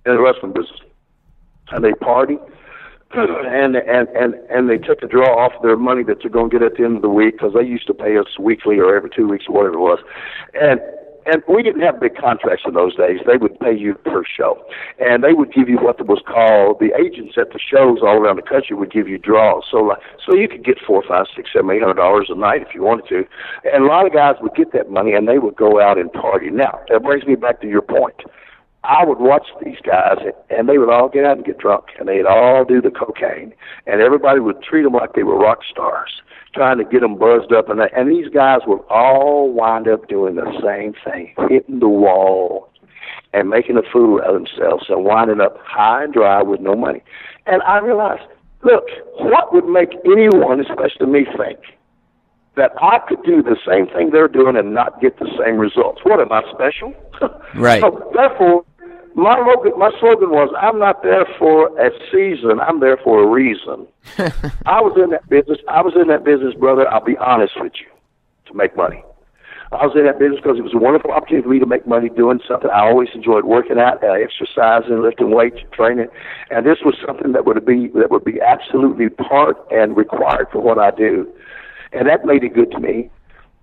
in 0.07 0.15
the 0.15 0.21
wrestling 0.21 0.53
business 0.53 0.81
and 1.73 1.85
they 1.85 1.93
party 1.93 2.39
and 3.13 3.75
and 3.75 4.09
and 4.09 4.35
and 4.51 4.71
they 4.71 4.79
took 4.79 5.03
a 5.03 5.07
draw 5.09 5.45
off 5.45 5.53
their 5.63 5.77
money 5.77 6.05
that 6.05 6.19
they're 6.23 6.31
going 6.31 6.49
to 6.49 6.59
get 6.59 6.65
at 6.65 6.77
the 6.77 6.85
end 6.85 6.97
of 6.97 7.03
the 7.03 7.09
week 7.09 7.35
because 7.35 7.53
they 7.55 7.67
used 7.67 7.87
to 7.87 7.95
pay 7.95 8.17
us 8.17 8.39
weekly 8.39 8.79
or 8.79 8.97
every 8.97 9.11
two 9.11 9.27
weeks 9.27 9.47
or 9.49 9.55
whatever 9.57 9.75
it 9.75 9.81
was, 9.81 9.99
and 10.55 10.81
and 11.27 11.43
we 11.49 11.63
didn't 11.63 11.83
have 11.83 12.01
big 12.01 12.17
contracts 12.17 12.63
in 12.67 12.75
those 12.75 12.97
days. 12.97 13.19
They 13.27 13.37
would 13.37 13.59
pay 13.61 13.77
you 13.77 13.95
per 13.95 14.23
show, 14.25 14.65
and 15.01 15.23
they 15.23 15.33
would 15.33 15.53
give 15.53 15.69
you 15.69 15.77
what 15.77 16.01
was 16.07 16.23
called 16.27 16.79
the 16.81 16.95
agents 16.97 17.35
at 17.37 17.53
the 17.53 17.59
shows 17.59 17.99
all 18.01 18.17
around 18.17 18.37
the 18.37 18.43
country 18.43 18.77
would 18.77 18.93
give 18.93 19.09
you 19.09 19.19
draws. 19.19 19.65
So, 19.71 19.79
like, 19.79 19.99
so 20.25 20.35
you 20.35 20.49
could 20.49 20.65
get 20.65 20.79
four, 20.87 21.03
five, 21.07 21.27
six, 21.35 21.51
seven, 21.53 21.71
eight 21.71 21.83
hundred 21.83 22.01
dollars 22.01 22.29
a 22.31 22.37
night 22.37 22.63
if 22.63 22.75
you 22.75 22.83
wanted 22.83 23.09
to, 23.09 23.25
and 23.65 23.85
a 23.85 23.87
lot 23.87 24.07
of 24.07 24.13
guys 24.13 24.37
would 24.41 24.55
get 24.55 24.73
that 24.73 24.89
money 24.89 25.13
and 25.13 25.27
they 25.29 25.39
would 25.39 25.57
go 25.57 25.81
out 25.81 25.99
and 25.99 26.13
party. 26.13 26.49
Now 26.49 26.81
that 26.89 27.03
brings 27.03 27.27
me 27.27 27.35
back 27.35 27.61
to 27.63 27.69
your 27.69 27.83
point. 27.83 28.23
I 28.83 29.05
would 29.05 29.19
watch 29.19 29.47
these 29.63 29.79
guys, 29.85 30.19
and 30.49 30.69
they 30.69 30.79
would 30.79 30.89
all 30.89 31.09
get 31.09 31.25
out 31.25 31.37
and 31.37 31.47
get 31.47 31.59
drunk, 31.59 31.87
and 31.99 32.09
they'd 32.09 32.25
all 32.25 32.65
do 32.65 32.81
the 32.81 32.91
cocaine, 32.91 33.53
and 33.87 34.01
everybody 34.01 34.41
would 34.41 34.63
treat 34.63 34.83
them 34.83 34.95
like 34.95 35.13
they 35.15 35.23
were 35.23 35.39
rock 35.39 35.61
stars 35.71 36.23
trying 36.55 36.79
to 36.79 36.85
get 36.85 37.01
them 37.01 37.17
buzzed 37.17 37.53
up, 37.53 37.69
and 37.69 37.81
and 37.81 38.11
these 38.11 38.29
guys 38.29 38.61
would 38.67 38.81
all 38.91 39.53
wind 39.53 39.89
up 39.89 40.09
doing 40.09 40.35
the 40.35 40.51
same 40.63 40.95
thing, 41.05 41.35
hitting 41.49 41.81
the 41.81 41.89
wall 41.89 42.71
and 43.33 43.49
making 43.49 43.77
a 43.77 43.83
fool 43.93 44.21
of 44.21 44.35
themselves 44.35 44.87
and 44.89 45.05
winding 45.05 45.41
up 45.41 45.57
high 45.63 46.05
and 46.05 46.13
dry 46.13 46.43
with 46.43 46.61
no 46.61 46.75
money. 46.75 47.03
And 47.47 47.63
I 47.63 47.79
realized, 47.79 48.23
look, 48.65 48.85
what 49.19 49.53
would 49.55 49.67
make 49.67 49.91
anyone, 50.05 50.61
especially 50.61 51.07
me, 51.07 51.27
think 51.37 51.61
that 52.57 52.73
I 52.83 52.99
could 53.09 53.23
do 53.23 53.43
the 53.43 53.57
same 53.67 53.87
thing 53.87 54.11
they're 54.11 54.27
doing 54.27 54.57
and 54.57 54.75
not 54.75 55.01
get 55.01 55.19
the 55.21 55.31
same 55.39 55.59
results? 55.59 56.01
What 56.03 56.21
am 56.21 56.33
I 56.33 56.43
special? 56.53 56.95
Right. 57.57 57.81
so 57.81 58.11
therefore, 58.15 58.65
my 59.15 59.37
slogan, 59.37 59.79
my 59.79 59.91
slogan 59.99 60.31
was, 60.31 60.53
"I'm 60.61 60.79
not 60.79 61.03
there 61.03 61.27
for 61.39 61.69
a 61.81 61.91
season. 62.13 62.61
I'm 62.61 62.81
there 62.81 62.97
for 62.97 63.23
a 63.23 63.27
reason." 63.27 63.87
I 64.67 64.81
was 64.81 64.97
in 65.03 65.11
that 65.11 65.29
business. 65.29 65.59
I 65.69 65.83
was 65.83 65.95
in 65.97 66.09
that 66.09 66.25
business, 66.25 66.55
brother. 66.55 66.89
I'll 66.89 67.05
be 67.05 67.17
honest 67.19 67.55
with 67.61 67.73
you, 67.81 67.87
to 68.47 68.55
make 68.57 68.77
money. 68.77 69.03
I 69.73 69.87
was 69.87 69.95
in 69.95 70.05
that 70.05 70.19
business 70.19 70.41
because 70.43 70.59
it 70.59 70.63
was 70.63 70.75
a 70.75 70.79
wonderful 70.79 71.13
opportunity 71.13 71.45
for 71.45 71.51
me 71.51 71.61
to 71.61 71.67
make 71.67 71.87
money 71.87 72.09
doing 72.09 72.41
something 72.47 72.69
I 72.71 72.91
always 72.91 73.09
enjoyed 73.15 73.45
working 73.45 73.79
at, 73.79 74.03
uh, 74.03 74.19
exercising, 74.19 75.01
lifting 75.01 75.31
weights, 75.31 75.61
training, 75.71 76.09
and 76.51 76.67
this 76.67 76.79
was 76.85 76.97
something 77.07 77.31
that 77.33 77.47
would 77.47 77.65
be 77.65 77.87
that 77.95 78.11
would 78.11 78.25
be 78.25 78.41
absolutely 78.41 79.09
part 79.11 79.57
and 79.71 79.97
required 79.97 80.49
for 80.51 80.61
what 80.61 80.79
I 80.79 80.91
do, 80.91 81.29
and 81.93 82.09
that 82.09 82.25
made 82.25 82.43
it 82.43 82.55
good 82.55 82.73
to 82.73 82.81
me 82.81 83.11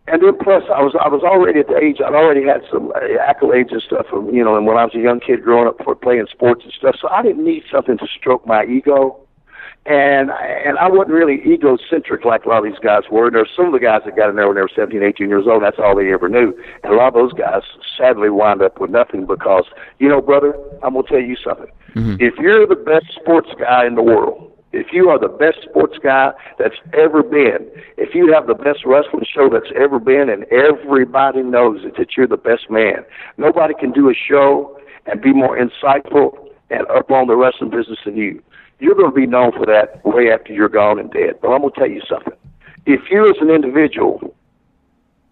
and 0.08 0.22
then 0.22 0.38
plus 0.42 0.64
I 0.74 0.82
was 0.82 0.96
I 1.00 1.08
was 1.08 1.24
already 1.24 1.60
at 1.60 1.68
the 1.68 1.78
age 1.78 1.98
I'd 2.00 2.16
already 2.16 2.46
had 2.46 2.62
some 2.72 2.92
uh, 2.92 3.00
accolades 3.22 3.72
and 3.72 3.82
stuff 3.82 4.08
from 4.10 4.34
you 4.34 4.44
know 4.44 4.56
and 4.56 4.66
when 4.66 4.78
I 4.78 4.86
was 4.86 4.96
a 4.96 5.00
young 5.00 5.20
kid 5.20 5.44
growing 5.44 5.68
up 5.68 5.78
for 5.84 5.96
playing 5.96 6.28
sports 6.32 6.64
and 6.64 6.74
stuff 6.74 6.96
so 7.02 7.10
I 7.10 7.22
didn't 7.22 7.44
need 7.44 7.64
something 7.72 7.98
to 7.98 8.08
stroke 8.08 8.46
my 8.48 8.66
ego 8.66 9.28
and 9.88 10.30
and 10.32 10.78
I 10.78 10.90
wasn't 10.90 11.16
really 11.16 11.42
egocentric 11.46 12.26
like 12.26 12.44
a 12.44 12.50
lot 12.50 12.66
of 12.66 12.66
these 12.66 12.80
guys 12.80 13.04
were. 13.10 13.32
There's 13.32 13.50
some 13.56 13.68
of 13.68 13.72
the 13.72 13.80
guys 13.80 14.02
that 14.06 14.18
got 14.18 14.30
in 14.30 14.36
there 14.36 14.48
when 14.48 14.56
they 14.56 14.62
were 14.62 14.72
17, 14.76 15.02
18 15.02 15.30
years 15.30 15.46
old. 15.48 15.64
That's 15.64 15.80
all 15.80 15.96
they 15.96 16.12
ever 16.12 16.28
knew. 16.28 16.54
And 16.84 16.94
a 16.94 16.96
lot 16.96 17.08
of 17.08 17.14
those 17.14 17.34
guys 17.34 17.62
sadly 17.98 18.30
wind 18.30 18.62
up 18.62 18.82
with 18.82 18.92
nothing 18.92 19.26
because 19.26 19.64
you 20.00 20.10
know, 20.10 20.22
brother, 20.22 20.56
I'm 20.84 20.94
gonna 20.94 21.08
tell 21.08 21.22
you 21.22 21.38
something. 21.38 21.72
Mm-hmm. 21.96 22.16
If 22.20 22.36
you're 22.36 22.68
the 22.68 22.76
best 22.76 23.06
sports 23.16 23.50
guy 23.58 23.88
in 23.88 23.96
the 23.96 24.04
world, 24.04 24.52
if 24.78 24.94
you 24.94 25.10
are 25.10 25.20
the 25.20 25.28
best 25.28 25.58
sports 25.68 25.98
guy 26.02 26.32
that's 26.60 26.76
ever 26.94 27.24
been, 27.24 27.68
if 27.98 28.14
you 28.14 28.32
have 28.32 28.48
the 28.48 28.54
best 28.54 28.86
wrestling 28.86 29.26
show 29.26 29.50
that's 29.50 29.72
ever 29.76 30.00
been, 30.00 30.30
and 30.30 30.46
everybody 30.46 31.42
knows 31.42 31.84
it, 31.84 31.98
that 31.98 32.16
you're 32.16 32.28
the 32.28 32.38
best 32.38 32.70
man, 32.70 33.04
nobody 33.38 33.74
can 33.74 33.92
do 33.92 34.10
a 34.10 34.14
show 34.14 34.80
and 35.08 35.22
be 35.22 35.34
more 35.34 35.58
insightful 35.58 36.50
and 36.70 36.86
up 36.88 37.10
on 37.10 37.28
the 37.28 37.36
wrestling 37.36 37.72
business 37.72 38.00
than 38.06 38.16
you. 38.18 38.42
You're 38.80 38.96
going 38.96 39.10
to 39.10 39.16
be 39.16 39.26
known 39.26 39.52
for 39.52 39.66
that 39.66 40.06
way 40.06 40.32
after 40.32 40.54
you're 40.54 40.70
gone 40.70 41.00
and 41.00 41.12
dead. 41.12 41.40
But 41.42 41.50
I'm 41.50 41.62
going 41.62 41.74
to 41.74 41.80
tell 41.80 41.90
you 41.90 42.02
something. 42.08 42.34
If 42.86 43.10
you, 43.10 43.26
as 43.28 43.38
an 43.42 43.50
individual, 43.50 44.36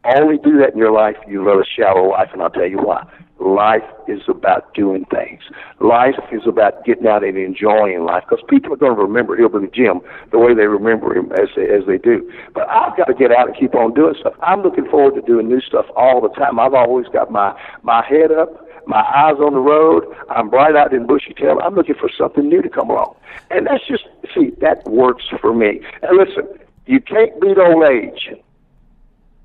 only 0.04 0.38
do 0.38 0.58
that 0.60 0.74
in 0.74 0.78
your 0.78 0.92
life, 0.92 1.18
you 1.28 1.46
live 1.46 1.60
a 1.60 1.66
shallow 1.66 2.10
life, 2.10 2.30
and 2.34 2.42
I'll 2.42 2.50
tell 2.50 2.68
you 2.68 2.80
why. 2.80 3.06
Life 3.40 3.84
is 4.08 4.22
about 4.30 4.74
doing 4.74 5.06
things. 5.06 5.42
Life 5.82 6.16
is 6.32 6.44
about 6.48 6.86
getting 6.86 7.06
out 7.06 7.24
and 7.24 7.38
enjoying 7.38 8.06
life 8.06 8.24
because 8.30 8.44
people 8.48 8.72
are 8.72 8.78
going 8.78 8.96
to 8.96 9.02
remember 9.02 9.36
Hillbilly 9.36 9.70
Jim 9.74 10.00
the 10.32 10.40
way 10.40 10.54
they 10.54 10.68
remember 10.68 11.14
him 11.14 11.32
as 11.34 11.50
they, 11.56 11.68
as 11.70 11.86
they 11.86 11.98
do. 11.98 12.32
But 12.54 12.70
I've 12.70 12.96
got 12.96 13.06
to 13.06 13.14
get 13.14 13.32
out 13.32 13.48
and 13.48 13.58
keep 13.58 13.76
on 13.76 13.94
doing 13.94 14.16
stuff. 14.18 14.34
I'm 14.42 14.62
looking 14.62 14.86
forward 14.90 15.16
to 15.16 15.22
doing 15.22 15.50
new 15.50 15.60
stuff 15.60 15.86
all 15.98 16.22
the 16.22 16.30
time. 16.30 16.60
I've 16.60 16.74
always 16.74 17.08
got 17.08 17.30
my 17.30 17.54
my 17.84 18.06
head 18.08 18.32
up, 18.32 18.66
my 18.88 19.02
eyes 19.02 19.36
on 19.36 19.54
the 19.54 19.60
road. 19.60 20.06
I'm 20.30 20.50
bright 20.50 20.76
eyed 20.78 20.94
and 20.94 21.06
bushy 21.06 21.34
tailed. 21.34 21.60
I'm 21.62 21.76
looking 21.76 21.96
for 21.96 22.10
something 22.18 22.48
new 22.48 22.62
to 22.62 22.70
come 22.70 22.90
along, 22.90 23.16
and 23.52 23.68
that's 23.68 23.86
just 23.86 24.06
see 24.34 24.52
that 24.62 24.88
works 24.88 25.26
for 25.42 25.54
me. 25.54 25.82
And 26.04 26.18
listen, 26.18 26.48
you 26.86 27.02
can't 27.02 27.40
beat 27.42 27.58
old 27.58 27.84
age. 27.90 28.30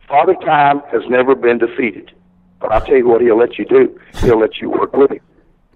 Father 0.06 0.34
Time 0.44 0.80
has 0.92 1.02
never 1.08 1.34
been 1.34 1.58
defeated. 1.58 2.12
But 2.60 2.72
I'll 2.72 2.80
tell 2.80 2.96
you 2.96 3.08
what 3.08 3.20
he'll 3.22 3.38
let 3.38 3.58
you 3.58 3.64
do. 3.64 3.98
He'll 4.16 4.38
let 4.38 4.58
you 4.58 4.70
work 4.70 4.92
with 4.94 5.10
him. 5.10 5.20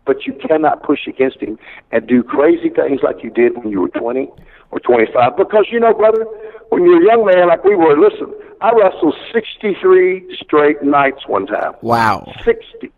But 0.07 0.27
you 0.27 0.35
cannot 0.35 0.83
push 0.83 1.07
against 1.07 1.40
him 1.40 1.59
and 1.90 2.07
do 2.07 2.23
crazy 2.23 2.68
things 2.68 3.01
like 3.03 3.23
you 3.23 3.31
did 3.31 3.57
when 3.57 3.70
you 3.70 3.81
were 3.81 3.88
20 3.88 4.31
or 4.70 4.81
25. 4.81 5.37
Because, 5.37 5.66
you 5.73 5.81
know, 5.81 5.94
brother, 5.94 6.27
when 6.68 6.85
you're 6.85 7.03
a 7.03 7.07
young 7.07 7.25
man 7.25 7.49
like 7.49 7.64
we 7.64 7.75
were, 7.75 7.99
listen, 7.99 8.33
I 8.61 8.73
wrestled 8.73 9.14
63 9.33 10.37
straight 10.42 10.83
nights 10.83 11.27
one 11.27 11.47
time. 11.47 11.73
Wow. 11.81 12.31
63. 12.44 12.90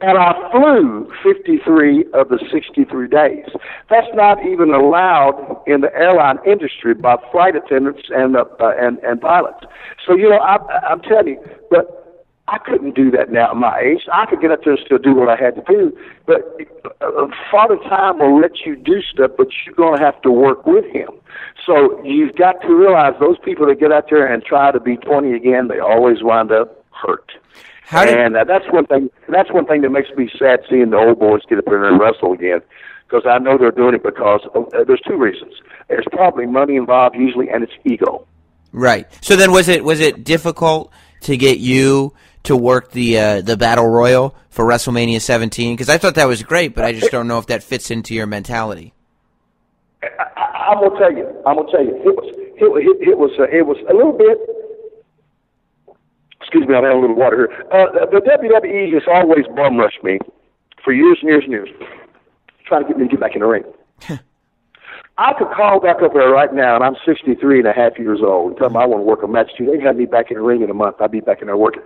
And 0.00 0.16
I 0.16 0.32
flew 0.52 1.12
53 1.24 2.04
of 2.14 2.28
the 2.28 2.38
63 2.52 3.08
days. 3.08 3.46
That's 3.90 4.06
not 4.14 4.44
even 4.46 4.72
allowed 4.72 5.62
in 5.66 5.80
the 5.80 5.92
airline 5.94 6.38
industry 6.46 6.94
by 6.94 7.16
flight 7.32 7.56
attendants 7.56 8.02
and, 8.10 8.36
uh, 8.36 8.44
and, 8.60 8.98
and 8.98 9.20
pilots. 9.20 9.66
So, 10.06 10.14
you 10.14 10.28
know, 10.28 10.38
I, 10.38 10.56
I'm 10.88 11.00
telling 11.00 11.34
you, 11.34 11.44
but 11.68 12.01
I 12.48 12.58
couldn't 12.58 12.96
do 12.96 13.10
that 13.12 13.30
now 13.30 13.50
at 13.52 13.56
my 13.56 13.78
age. 13.78 14.00
I 14.12 14.26
could 14.26 14.40
get 14.40 14.50
up 14.50 14.64
there 14.64 14.74
and 14.74 14.82
still 14.84 14.98
do 14.98 15.14
what 15.14 15.28
I 15.28 15.36
had 15.36 15.54
to 15.54 15.62
do, 15.66 15.96
but 16.26 16.58
uh, 17.00 17.28
Father 17.50 17.76
Time 17.88 18.18
will 18.18 18.40
let 18.40 18.66
you 18.66 18.74
do 18.74 19.00
stuff, 19.00 19.30
but 19.38 19.46
you're 19.64 19.76
going 19.76 19.98
to 19.98 20.04
have 20.04 20.20
to 20.22 20.30
work 20.30 20.66
with 20.66 20.84
him. 20.86 21.08
So 21.64 22.02
you've 22.04 22.34
got 22.34 22.60
to 22.62 22.74
realize 22.74 23.14
those 23.20 23.38
people 23.44 23.66
that 23.66 23.78
get 23.78 23.92
out 23.92 24.10
there 24.10 24.26
and 24.26 24.42
try 24.44 24.72
to 24.72 24.80
be 24.80 24.96
20 24.96 25.32
again, 25.34 25.68
they 25.68 25.78
always 25.78 26.22
wind 26.22 26.50
up 26.50 26.84
hurt. 26.90 27.30
How 27.84 28.04
did... 28.04 28.18
and 28.18 28.36
uh, 28.36 28.44
that's 28.44 28.64
one 28.72 28.86
thing. 28.86 29.10
That's 29.28 29.52
one 29.52 29.66
thing 29.66 29.82
that 29.82 29.90
makes 29.90 30.10
me 30.16 30.30
sad 30.38 30.60
seeing 30.68 30.90
the 30.90 30.96
old 30.96 31.20
boys 31.20 31.42
get 31.48 31.58
up 31.58 31.66
there 31.66 31.84
and 31.84 32.00
wrestle 32.00 32.32
again, 32.32 32.60
because 33.06 33.24
I 33.26 33.38
know 33.38 33.56
they're 33.56 33.70
doing 33.70 33.94
it 33.94 34.02
because 34.02 34.40
uh, 34.54 34.84
there's 34.84 35.02
two 35.06 35.16
reasons. 35.16 35.54
There's 35.88 36.06
probably 36.10 36.46
money 36.46 36.76
involved 36.76 37.14
usually, 37.14 37.50
and 37.50 37.62
it's 37.62 37.72
ego. 37.84 38.26
Right. 38.72 39.06
So 39.20 39.36
then, 39.36 39.52
was 39.52 39.68
it 39.68 39.84
was 39.84 40.00
it 40.00 40.24
difficult 40.24 40.90
to 41.22 41.36
get 41.36 41.58
you 41.58 42.14
to 42.44 42.56
work 42.56 42.92
the 42.92 43.18
uh, 43.18 43.40
the 43.40 43.56
battle 43.56 43.88
royal 43.88 44.34
for 44.50 44.64
WrestleMania 44.64 45.20
17? 45.20 45.74
Because 45.74 45.88
I 45.88 45.98
thought 45.98 46.16
that 46.16 46.26
was 46.28 46.42
great, 46.42 46.74
but 46.74 46.84
I 46.84 46.92
just 46.92 47.10
don't 47.10 47.28
know 47.28 47.38
if 47.38 47.46
that 47.46 47.62
fits 47.62 47.90
into 47.90 48.14
your 48.14 48.26
mentality. 48.26 48.92
I, 50.02 50.72
am 50.72 50.88
gonna 50.88 50.98
tell 50.98 51.12
you. 51.12 51.26
I'm 51.46 51.56
gonna 51.56 51.70
tell 51.70 51.84
you. 51.84 51.96
It 51.96 52.16
was 52.16 52.34
it, 52.34 52.64
it, 52.64 53.08
it 53.10 53.18
was 53.18 53.30
uh, 53.38 53.44
it 53.44 53.66
was 53.66 53.76
a 53.90 53.94
little 53.94 54.12
bit. 54.12 54.38
Excuse 56.40 56.68
me, 56.68 56.74
I'm 56.74 56.84
having 56.84 56.98
a 56.98 57.00
little 57.00 57.16
water 57.16 57.48
here. 57.48 57.66
Uh, 57.72 58.06
the 58.10 58.20
WWE 58.20 58.92
has 58.94 59.02
always 59.08 59.46
bum 59.54 59.78
rushed 59.78 60.02
me 60.02 60.18
for 60.84 60.92
years 60.92 61.18
and 61.22 61.30
years 61.30 61.44
and 61.44 61.52
years, 61.52 61.68
trying 62.66 62.82
to 62.82 62.88
get 62.88 62.98
me 62.98 63.04
to 63.04 63.10
get 63.10 63.20
back 63.20 63.34
in 63.34 63.40
the 63.40 63.46
ring. 63.46 63.64
I 65.18 65.34
could 65.38 65.48
call 65.54 65.80
back 65.80 66.02
up 66.02 66.14
there 66.14 66.30
right 66.30 66.52
now, 66.52 66.74
and 66.74 66.84
I'm 66.84 66.96
63 67.06 67.60
and 67.60 67.68
a 67.68 67.72
half 67.72 67.98
years 67.98 68.20
old, 68.22 68.50
and 68.50 68.58
tell 68.58 68.68
them 68.68 68.76
I 68.76 68.86
want 68.86 69.00
to 69.00 69.04
work 69.04 69.22
a 69.22 69.28
match 69.28 69.50
too. 69.56 69.66
They'd 69.66 69.82
have 69.82 69.96
me 69.96 70.06
back 70.06 70.30
in 70.30 70.36
the 70.36 70.42
ring 70.42 70.62
in 70.62 70.70
a 70.70 70.74
month. 70.74 70.96
I'd 71.00 71.10
be 71.10 71.20
back 71.20 71.42
in 71.42 71.46
there 71.46 71.56
working. 71.56 71.82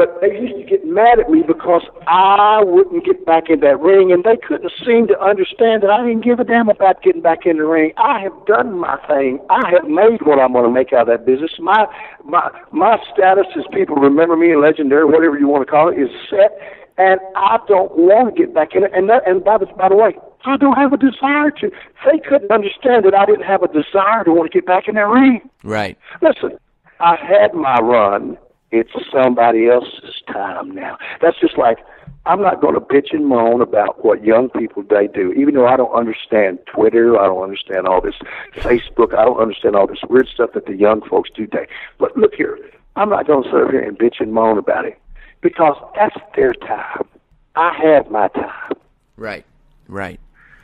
But 0.00 0.18
they 0.22 0.32
used 0.32 0.56
to 0.56 0.64
get 0.64 0.86
mad 0.86 1.20
at 1.20 1.28
me 1.28 1.42
because 1.46 1.82
I 2.06 2.64
wouldn't 2.64 3.04
get 3.04 3.26
back 3.26 3.50
in 3.50 3.60
that 3.60 3.78
ring, 3.80 4.10
and 4.10 4.24
they 4.24 4.38
couldn't 4.38 4.72
seem 4.82 5.06
to 5.08 5.20
understand 5.20 5.82
that 5.82 5.90
I 5.90 6.00
didn't 6.06 6.24
give 6.24 6.40
a 6.40 6.44
damn 6.44 6.70
about 6.70 7.02
getting 7.02 7.20
back 7.20 7.44
in 7.44 7.58
the 7.58 7.66
ring. 7.66 7.92
I 7.98 8.18
have 8.20 8.32
done 8.46 8.78
my 8.78 8.96
thing. 9.06 9.44
I 9.50 9.60
have 9.68 9.84
made 9.90 10.22
what 10.24 10.40
I'm 10.40 10.54
going 10.54 10.64
to 10.64 10.70
make 10.70 10.94
out 10.94 11.02
of 11.02 11.08
that 11.08 11.26
business. 11.26 11.50
My 11.58 11.84
my 12.24 12.48
my 12.72 12.96
status 13.12 13.44
as 13.58 13.64
people 13.74 13.96
remember 13.96 14.36
me 14.38 14.52
and 14.52 14.62
legendary, 14.62 15.04
whatever 15.04 15.38
you 15.38 15.46
want 15.46 15.66
to 15.66 15.70
call 15.70 15.92
it, 15.92 16.00
is 16.00 16.08
set, 16.30 16.56
and 16.96 17.20
I 17.36 17.58
don't 17.68 17.92
want 17.98 18.34
to 18.34 18.40
get 18.40 18.54
back 18.54 18.74
in 18.74 18.84
it. 18.84 18.92
And 18.94 19.06
that, 19.10 19.28
and 19.28 19.44
by 19.44 19.58
the 19.58 19.66
by 19.66 19.90
the 19.90 19.96
way, 19.96 20.16
I 20.46 20.56
don't 20.56 20.78
have 20.78 20.94
a 20.94 20.96
desire 20.96 21.50
to. 21.60 21.70
They 22.06 22.20
couldn't 22.26 22.50
understand 22.50 23.04
that 23.04 23.12
I 23.12 23.26
didn't 23.26 23.44
have 23.44 23.62
a 23.62 23.68
desire 23.68 24.24
to 24.24 24.32
want 24.32 24.50
to 24.50 24.56
get 24.56 24.64
back 24.64 24.88
in 24.88 24.94
that 24.94 25.08
ring. 25.12 25.42
Right. 25.62 25.98
Listen, 26.22 26.56
I 27.00 27.16
had 27.16 27.52
my 27.52 27.78
run. 27.80 28.38
It's 28.72 28.90
somebody 29.12 29.68
else's 29.68 30.22
time 30.32 30.74
now. 30.74 30.96
That's 31.20 31.38
just 31.40 31.58
like 31.58 31.78
I'm 32.26 32.42
not 32.42 32.60
going 32.60 32.74
to 32.74 32.80
bitch 32.80 33.12
and 33.12 33.26
moan 33.26 33.62
about 33.62 34.04
what 34.04 34.22
young 34.24 34.50
people 34.50 34.82
they 34.82 35.06
do, 35.06 35.32
even 35.32 35.54
though 35.54 35.66
I 35.66 35.76
don't 35.76 35.92
understand 35.92 36.58
Twitter, 36.66 37.18
I 37.18 37.26
don't 37.26 37.42
understand 37.42 37.86
all 37.86 38.00
this 38.00 38.14
Facebook, 38.56 39.16
I 39.16 39.24
don't 39.24 39.40
understand 39.40 39.74
all 39.74 39.86
this 39.86 40.00
weird 40.08 40.28
stuff 40.28 40.50
that 40.54 40.66
the 40.66 40.76
young 40.76 41.00
folks 41.08 41.30
do 41.34 41.46
today. 41.46 41.66
But 41.98 42.16
look 42.16 42.34
here, 42.34 42.58
I'm 42.96 43.08
not 43.08 43.26
going 43.26 43.44
to 43.44 43.48
sit 43.48 43.70
here 43.70 43.82
and 43.82 43.98
bitch 43.98 44.20
and 44.20 44.32
moan 44.32 44.58
about 44.58 44.84
it 44.84 45.00
because 45.40 45.76
that's 45.94 46.16
their 46.36 46.52
time. 46.52 47.08
I 47.56 47.72
had 47.74 48.10
my 48.10 48.28
time. 48.28 48.74
Right. 49.16 49.44
Right. 49.88 50.20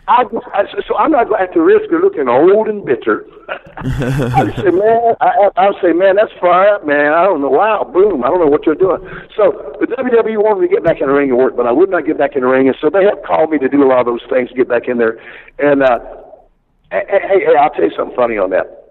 I, 0.08 0.22
I 0.54 0.64
so 0.86 0.96
I'm 0.96 1.10
not 1.10 1.28
at 1.40 1.52
the 1.52 1.60
risk 1.60 1.90
of 1.90 2.00
looking 2.00 2.28
old 2.28 2.68
and 2.68 2.84
bitter. 2.84 3.26
I 3.48 4.54
say, 4.54 4.70
man, 4.70 5.16
I, 5.20 5.50
I 5.56 5.72
say, 5.82 5.92
man, 5.92 6.16
that's 6.16 6.32
up, 6.42 6.86
man. 6.86 7.12
I 7.12 7.24
don't 7.24 7.40
know. 7.40 7.50
Wow, 7.50 7.90
boom. 7.92 8.22
I 8.22 8.28
don't 8.28 8.40
know 8.40 8.46
what 8.46 8.66
you're 8.66 8.76
doing. 8.76 9.02
So 9.36 9.76
the 9.80 9.86
WWE 9.86 10.42
wanted 10.42 10.60
me 10.60 10.68
to 10.68 10.74
get 10.74 10.84
back 10.84 11.00
in 11.00 11.08
the 11.08 11.12
ring 11.12 11.30
and 11.30 11.38
work, 11.38 11.56
but 11.56 11.66
I 11.66 11.72
would 11.72 11.90
not 11.90 12.06
get 12.06 12.18
back 12.18 12.36
in 12.36 12.42
the 12.42 12.46
ring, 12.46 12.68
and 12.68 12.76
so 12.80 12.88
they 12.88 13.04
have 13.04 13.22
called 13.26 13.50
me 13.50 13.58
to 13.58 13.68
do 13.68 13.82
a 13.82 13.88
lot 13.88 14.00
of 14.00 14.06
those 14.06 14.22
things 14.30 14.50
to 14.50 14.54
get 14.54 14.68
back 14.68 14.86
in 14.86 14.98
there. 14.98 15.18
And 15.58 15.82
uh, 15.82 15.98
hey, 16.92 17.04
hey, 17.08 17.40
hey, 17.44 17.56
I'll 17.58 17.70
tell 17.70 17.84
you 17.84 17.96
something 17.96 18.16
funny 18.16 18.38
on 18.38 18.50
that. 18.50 18.86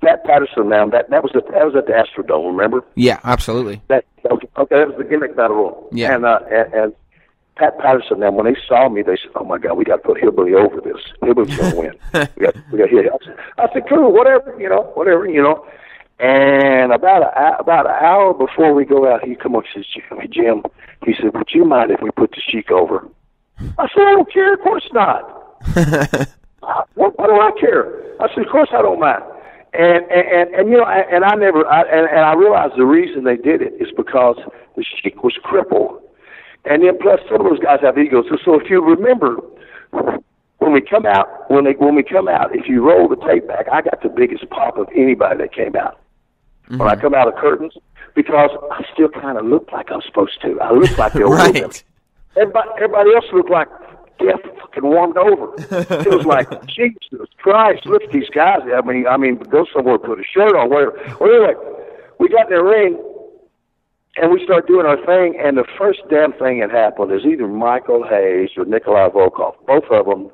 Pat 0.00 0.24
Patterson, 0.24 0.68
now 0.68 0.86
that 0.88 1.10
that 1.10 1.22
was 1.22 1.32
at 1.34 1.46
that 1.50 1.64
was 1.64 1.74
at 1.76 1.86
the 1.86 1.92
Astrodome. 1.92 2.46
Remember? 2.46 2.84
Yeah, 2.94 3.20
absolutely. 3.24 3.80
That 3.88 4.04
okay, 4.30 4.48
okay 4.56 4.78
that 4.78 4.88
was 4.88 4.96
the 4.98 5.04
gimmick 5.04 5.36
battle 5.36 5.56
royal. 5.56 5.88
Yeah. 5.92 6.14
And 6.14 6.26
uh, 6.26 6.40
and, 6.50 6.74
and 6.74 6.94
Pat 7.56 7.78
Patterson, 7.78 8.18
then 8.18 8.34
when 8.34 8.46
they 8.46 8.58
saw 8.66 8.88
me, 8.88 9.02
they 9.02 9.16
said, 9.16 9.30
"Oh 9.36 9.44
my 9.44 9.58
God, 9.58 9.74
we 9.74 9.84
got 9.84 9.96
to 9.96 10.02
put 10.02 10.20
Hillbilly 10.20 10.54
over 10.54 10.80
this. 10.80 11.00
Hillbilly's 11.22 11.56
going 11.56 11.70
to 11.70 11.78
win. 11.78 12.28
we 12.36 12.46
got, 12.46 12.54
we 12.72 12.78
got 12.78 12.88
here." 12.88 13.10
I 13.12 13.24
said, 13.24 13.36
I 13.58 13.72
said, 13.72 13.82
"Cool, 13.88 14.12
whatever, 14.12 14.56
you 14.58 14.68
know, 14.68 14.90
whatever, 14.94 15.26
you 15.26 15.42
know." 15.42 15.64
And 16.18 16.92
about 16.92 17.22
a 17.22 17.58
about 17.60 17.86
an 17.86 17.94
hour 18.00 18.34
before 18.34 18.74
we 18.74 18.84
go 18.84 19.12
out, 19.12 19.24
he 19.24 19.36
come 19.36 19.54
up 19.54 19.64
and 19.74 19.84
says, 19.84 20.02
"Jimmy, 20.08 20.28
Jim," 20.28 20.62
he 21.04 21.14
said, 21.14 21.32
"Would 21.34 21.50
you 21.52 21.64
mind 21.64 21.92
if 21.92 22.00
we 22.02 22.10
put 22.10 22.30
the 22.32 22.40
Sheik 22.40 22.70
over?" 22.70 23.08
I 23.78 23.88
said, 23.88 24.02
"I 24.02 24.12
don't 24.12 24.32
care. 24.32 24.54
Of 24.54 24.60
course 24.60 24.88
not. 24.92 25.58
Uh, 26.64 26.80
what, 26.94 27.18
what 27.18 27.26
do 27.26 27.34
I 27.34 27.50
care?" 27.60 28.16
I 28.22 28.28
said, 28.34 28.46
"Of 28.46 28.50
course 28.50 28.70
I 28.72 28.80
don't 28.80 28.98
mind." 28.98 29.22
And 29.74 30.02
and 30.10 30.26
and, 30.26 30.54
and 30.54 30.68
you 30.70 30.78
know, 30.78 30.86
and 30.86 31.22
I 31.22 31.34
never, 31.34 31.66
I, 31.66 31.82
and, 31.82 32.08
and 32.08 32.20
I 32.20 32.32
realized 32.32 32.72
the 32.78 32.86
reason 32.86 33.24
they 33.24 33.36
did 33.36 33.60
it 33.60 33.74
is 33.78 33.88
because 33.94 34.38
the 34.74 34.82
Sheik 34.82 35.22
was 35.22 35.34
crippled 35.42 36.00
and 36.64 36.82
then 36.82 36.98
plus 37.00 37.20
some 37.28 37.40
of 37.40 37.46
those 37.46 37.60
guys 37.60 37.80
have 37.82 37.98
egos. 37.98 38.26
So, 38.28 38.36
so 38.44 38.60
if 38.60 38.70
you 38.70 38.82
remember, 38.82 39.36
when 40.58 40.72
we 40.72 40.80
come 40.80 41.04
out, 41.06 41.50
when 41.50 41.64
they 41.64 41.72
when 41.72 41.94
we 41.94 42.02
come 42.02 42.28
out, 42.28 42.56
if 42.56 42.68
you 42.68 42.86
roll 42.86 43.08
the 43.08 43.16
tape 43.16 43.46
back, 43.46 43.66
I 43.70 43.82
got 43.82 44.02
the 44.02 44.08
biggest 44.08 44.48
pop 44.50 44.78
of 44.78 44.88
anybody 44.94 45.38
that 45.38 45.52
came 45.52 45.76
out. 45.76 46.00
Mm-hmm. 46.64 46.78
When 46.78 46.88
I 46.88 46.96
come 46.96 47.14
out 47.14 47.28
of 47.28 47.34
curtains, 47.34 47.74
because 48.14 48.50
I 48.72 48.82
still 48.92 49.08
kind 49.08 49.36
of 49.36 49.44
look 49.44 49.70
like 49.72 49.90
I'm 49.92 50.00
supposed 50.02 50.40
to. 50.42 50.58
I 50.60 50.72
look 50.72 50.96
like 50.96 51.12
the 51.12 51.24
old 51.24 51.34
right. 51.34 51.84
Everybody, 52.36 52.68
everybody 52.76 53.14
else 53.14 53.26
looked 53.32 53.50
like 53.50 53.68
death 54.18 54.40
fucking 54.60 54.84
warmed 54.84 55.18
over. 55.18 55.54
it 55.58 56.10
was 56.10 56.24
like 56.24 56.48
Jesus 56.66 57.28
Christ, 57.36 57.84
look 57.84 58.02
at 58.02 58.10
these 58.10 58.30
guys. 58.30 58.60
I 58.74 58.80
mean, 58.80 59.06
I 59.06 59.18
mean, 59.18 59.36
go 59.36 59.66
somewhere, 59.74 59.98
put 59.98 60.18
a 60.18 60.24
shirt 60.24 60.56
on, 60.56 60.70
whatever. 60.70 60.92
Well, 61.20 61.30
anyway, 61.30 61.54
we 62.18 62.28
got 62.30 62.50
in 62.50 62.56
the 62.56 62.62
ring 62.62 63.13
and 64.16 64.32
we 64.32 64.44
start 64.44 64.66
doing 64.66 64.86
our 64.86 64.96
thing, 65.04 65.40
and 65.42 65.56
the 65.56 65.64
first 65.76 66.00
damn 66.08 66.32
thing 66.32 66.60
that 66.60 66.70
happened 66.70 67.12
is 67.12 67.24
either 67.24 67.48
Michael 67.48 68.04
Hayes 68.08 68.50
or 68.56 68.64
Nikolai 68.64 69.08
Volkov. 69.08 69.54
Both 69.66 69.84
of 69.90 70.06
them 70.06 70.30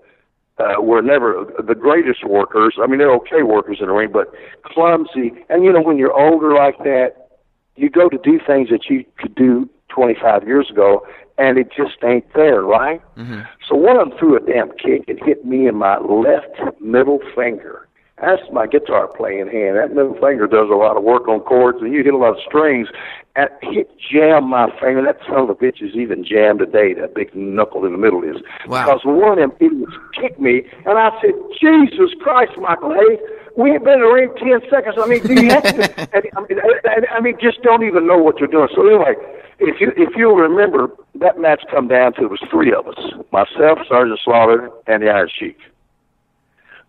uh, 0.59 0.81
were 0.81 1.01
never 1.01 1.47
the 1.67 1.75
greatest 1.75 2.25
workers. 2.25 2.75
I 2.83 2.87
mean, 2.87 2.99
they're 2.99 3.15
okay 3.15 3.43
workers 3.43 3.79
in 3.81 3.87
the 3.87 3.93
ring, 3.93 4.11
but 4.13 4.33
clumsy. 4.65 5.33
And 5.49 5.65
you 5.65 5.73
know, 5.73 5.81
when 5.81 5.97
you're 5.97 6.13
older 6.13 6.55
like 6.55 6.79
that, 6.79 7.31
you 7.77 7.89
go 7.89 8.09
to 8.09 8.19
do 8.19 8.39
things 8.47 8.69
that 8.69 8.91
you 8.91 9.05
could 9.19 9.35
do 9.35 9.69
25 9.89 10.47
years 10.47 10.69
ago, 10.71 11.07
and 11.39 11.59
it 11.59 11.69
just 11.75 11.97
ain't 12.05 12.31
there, 12.35 12.63
right? 12.63 13.01
Mm-hmm. 13.17 13.41
So 13.67 13.77
one 13.77 13.97
of 13.97 14.11
them 14.11 14.19
threw 14.19 14.37
a 14.37 14.41
damn 14.41 14.71
kick 14.73 15.09
and 15.09 15.19
hit 15.25 15.45
me 15.45 15.67
in 15.67 15.77
my 15.77 15.99
left 15.99 16.81
middle 16.81 17.21
finger. 17.35 17.89
That's 18.21 18.43
my 18.53 18.67
guitar 18.67 19.09
playing 19.09 19.49
hand. 19.49 19.77
That 19.77 19.95
middle 19.95 20.15
finger 20.15 20.47
does 20.47 20.69
a 20.71 20.77
lot 20.77 20.97
of 20.97 21.03
work 21.03 21.27
on 21.27 21.41
chords, 21.41 21.79
and 21.81 21.93
you 21.93 22.05
hit 22.05 22.13
a 22.13 22.19
lot 22.19 22.37
of 22.37 22.43
strings. 22.47 22.89
And 23.35 23.49
it 23.63 23.89
jammed 23.99 24.49
my 24.49 24.69
finger. 24.79 25.03
That 25.03 25.19
son 25.27 25.39
of 25.39 25.51
a 25.51 25.55
bitch 25.55 25.81
is 25.81 25.95
even 25.95 26.25
jammed 26.25 26.59
today. 26.59 26.93
That 26.95 27.15
big 27.15 27.35
knuckle 27.35 27.87
in 27.87 27.93
the 27.93 27.99
middle 27.99 28.23
is 28.23 28.37
wow. 28.67 28.85
because 28.85 29.01
one 29.05 29.39
of 29.39 29.39
them 29.39 29.53
idiots 29.61 29.93
kicked 30.21 30.41
me, 30.41 30.65
and 30.85 30.99
I 30.99 31.11
said, 31.23 31.33
"Jesus 31.59 32.11
Christ, 32.21 32.53
Michael 32.59 32.93
Hayes, 32.93 33.21
we 33.57 33.71
ain't 33.71 33.85
been 33.85 33.95
in 33.95 34.01
the 34.01 34.13
ring 34.13 34.35
ten 34.37 34.61
seconds. 34.69 34.97
I 34.99 35.07
mean, 35.07 35.23
do 35.23 35.33
you 35.33 35.49
have 35.49 35.63
to? 35.63 36.01
and, 36.15 36.25
I 36.37 36.41
mean, 36.43 36.61
I, 36.85 37.17
I 37.17 37.21
mean, 37.21 37.39
just 37.41 37.63
don't 37.63 37.85
even 37.85 38.07
know 38.07 38.19
what 38.19 38.39
you're 38.39 38.49
doing." 38.49 38.69
So 38.75 38.87
anyway, 38.87 39.15
if 39.61 39.81
you 39.81 39.93
if 39.97 40.15
you'll 40.17 40.37
remember, 40.37 40.91
that 41.15 41.39
match 41.39 41.63
come 41.71 41.89
down 41.89 42.13
to 42.15 42.25
it 42.25 42.31
was 42.31 42.43
three 42.51 42.75
of 42.75 42.87
us: 42.89 42.99
myself, 43.33 43.79
Sergeant 43.89 44.21
Slaughter, 44.23 44.69
and 44.89 45.03
the 45.03 45.09
Iron 45.09 45.31
Sheik 45.33 45.57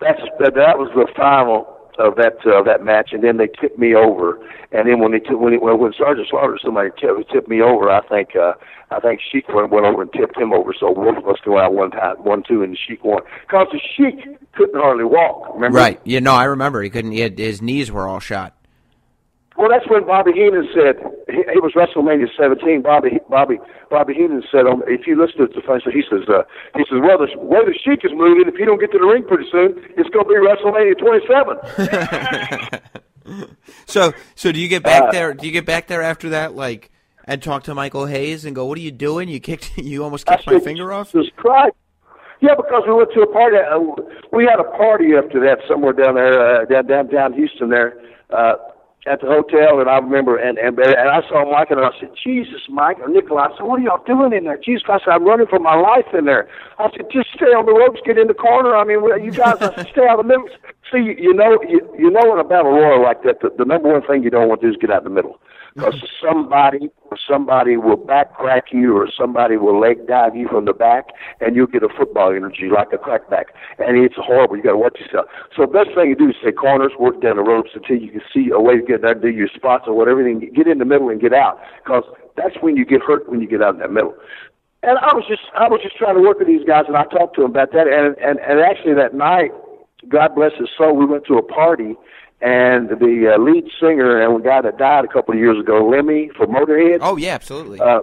that's 0.01 0.21
that, 0.39 0.55
that 0.55 0.77
was 0.77 0.89
the 0.95 1.07
final 1.15 1.77
of 1.99 2.15
that 2.15 2.37
uh, 2.45 2.63
that 2.63 2.83
match, 2.83 3.09
and 3.11 3.23
then 3.23 3.37
they 3.37 3.47
tipped 3.47 3.77
me 3.77 3.93
over. 3.95 4.39
And 4.71 4.87
then 4.87 4.99
when 4.99 5.11
they 5.11 5.19
t- 5.19 5.35
when 5.35 5.59
when, 5.61 5.93
Sergeant 5.97 6.27
Slaughter 6.29 6.57
somebody 6.63 6.89
tipped, 6.99 7.31
tipped 7.31 7.49
me 7.49 7.61
over, 7.61 7.89
I 7.89 8.01
think 8.07 8.35
uh, 8.35 8.53
I 8.89 8.99
think 8.99 9.19
Sheik 9.31 9.47
went, 9.49 9.71
went 9.71 9.85
over 9.85 10.01
and 10.01 10.11
tipped 10.13 10.37
him 10.37 10.53
over. 10.53 10.73
So 10.77 10.93
both 10.93 11.17
of 11.17 11.27
us 11.27 11.37
go 11.45 11.59
out 11.59 11.73
one 11.73 11.91
time, 11.91 12.15
one 12.17 12.43
two, 12.47 12.63
and 12.63 12.77
Sheik 12.77 13.03
won 13.03 13.21
because 13.41 13.67
the 13.71 13.79
Sheik 13.79 14.39
couldn't 14.53 14.79
hardly 14.79 15.05
walk. 15.05 15.53
Remember? 15.53 15.77
Right. 15.77 15.99
Yeah. 16.03 16.19
No, 16.19 16.33
I 16.33 16.45
remember. 16.45 16.81
He 16.81 16.89
couldn't. 16.89 17.11
He 17.11 17.19
had, 17.19 17.37
his 17.37 17.61
knees 17.61 17.91
were 17.91 18.07
all 18.07 18.19
shot. 18.19 18.55
Well, 19.61 19.69
that's 19.69 19.87
when 19.87 20.07
Bobby 20.07 20.31
Heenan 20.33 20.67
said 20.73 20.97
he, 21.29 21.45
it 21.45 21.61
was 21.61 21.73
WrestleMania 21.77 22.25
17. 22.35 22.81
Bobby 22.81 23.19
Bobby 23.29 23.59
Bobby 23.91 24.15
Heenan 24.15 24.41
said, 24.51 24.65
um, 24.65 24.81
if 24.87 25.05
you 25.05 25.15
listen 25.15 25.37
to 25.37 25.45
the 25.53 25.61
so 25.61 25.91
he 25.91 26.01
says, 26.09 26.27
uh, 26.27 26.41
he 26.75 26.83
says, 26.89 26.97
well, 26.99 27.19
the 27.19 27.29
way 27.37 27.59
the 27.63 27.77
Sheik 27.77 28.03
is 28.03 28.09
moving, 28.11 28.47
if 28.51 28.57
you 28.57 28.65
don't 28.65 28.79
get 28.79 28.91
to 28.93 28.97
the 28.97 29.05
ring 29.05 29.23
pretty 29.23 29.45
soon, 29.51 29.77
it's 29.95 30.09
going 30.09 30.25
to 30.25 30.33
be 30.33 30.41
WrestleMania 30.41 30.97
27. 33.29 33.53
so, 33.85 34.13
so 34.33 34.51
do 34.51 34.59
you 34.59 34.67
get 34.67 34.81
back 34.81 35.03
uh, 35.03 35.11
there? 35.11 35.35
Do 35.35 35.45
you 35.45 35.53
get 35.53 35.67
back 35.67 35.85
there 35.85 36.01
after 36.01 36.29
that, 36.29 36.55
like, 36.55 36.89
and 37.25 37.43
talk 37.43 37.61
to 37.65 37.75
Michael 37.75 38.07
Hayes 38.07 38.45
and 38.45 38.55
go, 38.55 38.65
"What 38.65 38.79
are 38.79 38.81
you 38.81 38.89
doing? 38.89 39.29
You 39.29 39.39
kicked, 39.39 39.77
you 39.77 40.03
almost 40.03 40.25
kicked 40.25 40.47
my 40.47 40.59
finger 40.59 40.91
off." 40.91 41.11
Jesus 41.11 41.29
Christ! 41.35 41.75
Yeah, 42.39 42.55
because 42.57 42.81
we 42.87 42.93
went 42.95 43.13
to 43.13 43.21
a 43.21 43.31
party. 43.31 43.57
Uh, 43.57 43.77
we 44.33 44.45
had 44.45 44.59
a 44.59 44.63
party 44.75 45.13
after 45.13 45.39
that 45.41 45.59
somewhere 45.67 45.93
down 45.93 46.15
there, 46.15 46.63
uh, 46.63 46.65
down 46.65 46.87
down 46.87 47.07
down 47.09 47.33
Houston 47.33 47.69
there. 47.69 48.01
Uh, 48.31 48.55
at 49.07 49.19
the 49.21 49.27
hotel, 49.27 49.79
and 49.79 49.89
I 49.89 49.97
remember, 49.97 50.37
and 50.37 50.57
and, 50.59 50.77
and 50.77 51.09
I 51.09 51.21
saw 51.27 51.49
Mike, 51.49 51.71
and 51.71 51.79
I 51.79 51.89
said, 51.99 52.11
"Jesus, 52.13 52.61
Mike 52.69 52.99
or 52.99 53.09
Nikolai." 53.09 53.49
I 53.49 53.57
said, 53.57 53.65
"What 53.65 53.79
are 53.79 53.83
y'all 53.83 54.03
doing 54.05 54.31
in 54.33 54.45
there?" 54.45 54.57
Jesus, 54.57 54.85
I 54.87 54.99
said, 54.99 55.09
"I'm 55.09 55.25
running 55.25 55.47
for 55.47 55.57
my 55.57 55.75
life 55.75 56.05
in 56.13 56.25
there." 56.25 56.47
I 56.77 56.89
said, 56.91 57.09
"Just 57.11 57.29
stay 57.33 57.49
on 57.49 57.65
the 57.65 57.73
ropes, 57.73 57.99
get 58.05 58.19
in 58.19 58.27
the 58.27 58.35
corner." 58.37 58.75
I 58.75 58.83
mean, 58.83 59.01
you 59.23 59.31
guys, 59.31 59.57
I 59.59 59.73
said, 59.73 59.87
"Stay 59.91 60.05
out 60.05 60.19
of 60.19 60.25
the 60.25 60.29
middle." 60.29 60.47
See, 60.91 61.15
you 61.17 61.33
know, 61.33 61.57
you, 61.67 61.81
you 61.97 62.11
know, 62.11 62.33
in 62.33 62.39
a 62.39 62.43
battle 62.43 62.71
royal 62.71 63.01
like 63.01 63.23
that, 63.23 63.41
the, 63.41 63.49
the 63.57 63.65
number 63.65 63.91
one 63.91 64.05
thing 64.05 64.23
you 64.23 64.29
don't 64.29 64.49
want 64.49 64.61
to 64.61 64.67
do 64.67 64.73
is 64.73 64.77
get 64.77 64.91
out 64.91 64.99
of 64.99 65.03
the 65.05 65.09
middle 65.09 65.39
because 65.73 65.95
somebody 66.21 66.89
or 67.09 67.17
somebody 67.27 67.77
will 67.77 67.97
back 67.97 68.33
crack 68.35 68.65
you 68.71 68.97
or 68.97 69.07
somebody 69.17 69.57
will 69.57 69.79
leg 69.79 70.07
dive 70.07 70.35
you 70.35 70.47
from 70.47 70.65
the 70.65 70.73
back 70.73 71.07
and 71.39 71.55
you'll 71.55 71.67
get 71.67 71.83
a 71.83 71.89
football 71.89 72.31
energy 72.31 72.69
like 72.73 72.89
a 72.93 72.97
crackback. 72.97 73.45
And 73.79 73.97
it's 73.97 74.15
horrible. 74.17 74.57
You 74.57 74.63
got 74.63 74.71
to 74.71 74.77
watch 74.77 74.99
yourself. 74.99 75.27
So 75.55 75.63
the 75.63 75.71
best 75.71 75.95
thing 75.95 76.09
you 76.09 76.15
do 76.15 76.29
is 76.29 76.35
say 76.43 76.51
corners 76.51 76.91
work 76.99 77.21
down 77.21 77.37
the 77.37 77.43
ropes 77.43 77.71
until 77.73 77.97
you 77.97 78.11
can 78.11 78.21
see 78.33 78.49
a 78.53 78.59
way 78.59 78.77
to 78.77 78.83
get 78.83 79.01
there 79.01 79.13
do 79.13 79.29
your 79.29 79.49
spots 79.53 79.85
or 79.87 79.93
whatever. 79.95 80.27
And 80.27 80.41
get 80.53 80.67
in 80.67 80.79
the 80.79 80.85
middle 80.85 81.09
and 81.09 81.21
get 81.21 81.33
out 81.33 81.59
because 81.83 82.03
that's 82.35 82.55
when 82.61 82.75
you 82.75 82.85
get 82.85 83.01
hurt 83.01 83.29
when 83.29 83.41
you 83.41 83.47
get 83.47 83.61
out 83.61 83.75
in 83.75 83.79
that 83.79 83.91
middle. 83.91 84.15
And 84.83 84.97
I 84.97 85.13
was 85.13 85.23
just 85.27 85.43
I 85.55 85.69
was 85.69 85.79
just 85.81 85.95
trying 85.95 86.15
to 86.15 86.21
work 86.21 86.39
with 86.39 86.47
these 86.47 86.65
guys 86.65 86.85
and 86.87 86.97
I 86.97 87.03
talked 87.05 87.35
to 87.35 87.41
them 87.43 87.51
about 87.51 87.71
that. 87.71 87.87
And 87.87 88.17
and 88.17 88.39
and 88.39 88.59
actually 88.59 88.95
that 88.95 89.13
night 89.13 89.51
God 90.09 90.33
bless 90.35 90.51
his 90.57 90.69
soul 90.77 90.95
we 90.95 91.05
went 91.05 91.25
to 91.27 91.37
a 91.37 91.43
party 91.43 91.95
and 92.41 92.89
the 92.89 93.33
uh, 93.35 93.39
lead 93.39 93.69
singer 93.79 94.21
and 94.21 94.39
the 94.39 94.43
guy 94.43 94.61
that 94.61 94.77
died 94.77 95.05
a 95.05 95.07
couple 95.07 95.33
of 95.33 95.39
years 95.39 95.59
ago, 95.59 95.87
Lemmy 95.87 96.29
from 96.35 96.51
Motorhead. 96.51 96.99
Oh 97.01 97.17
yeah, 97.17 97.33
absolutely. 97.33 97.79
Uh, 97.79 98.01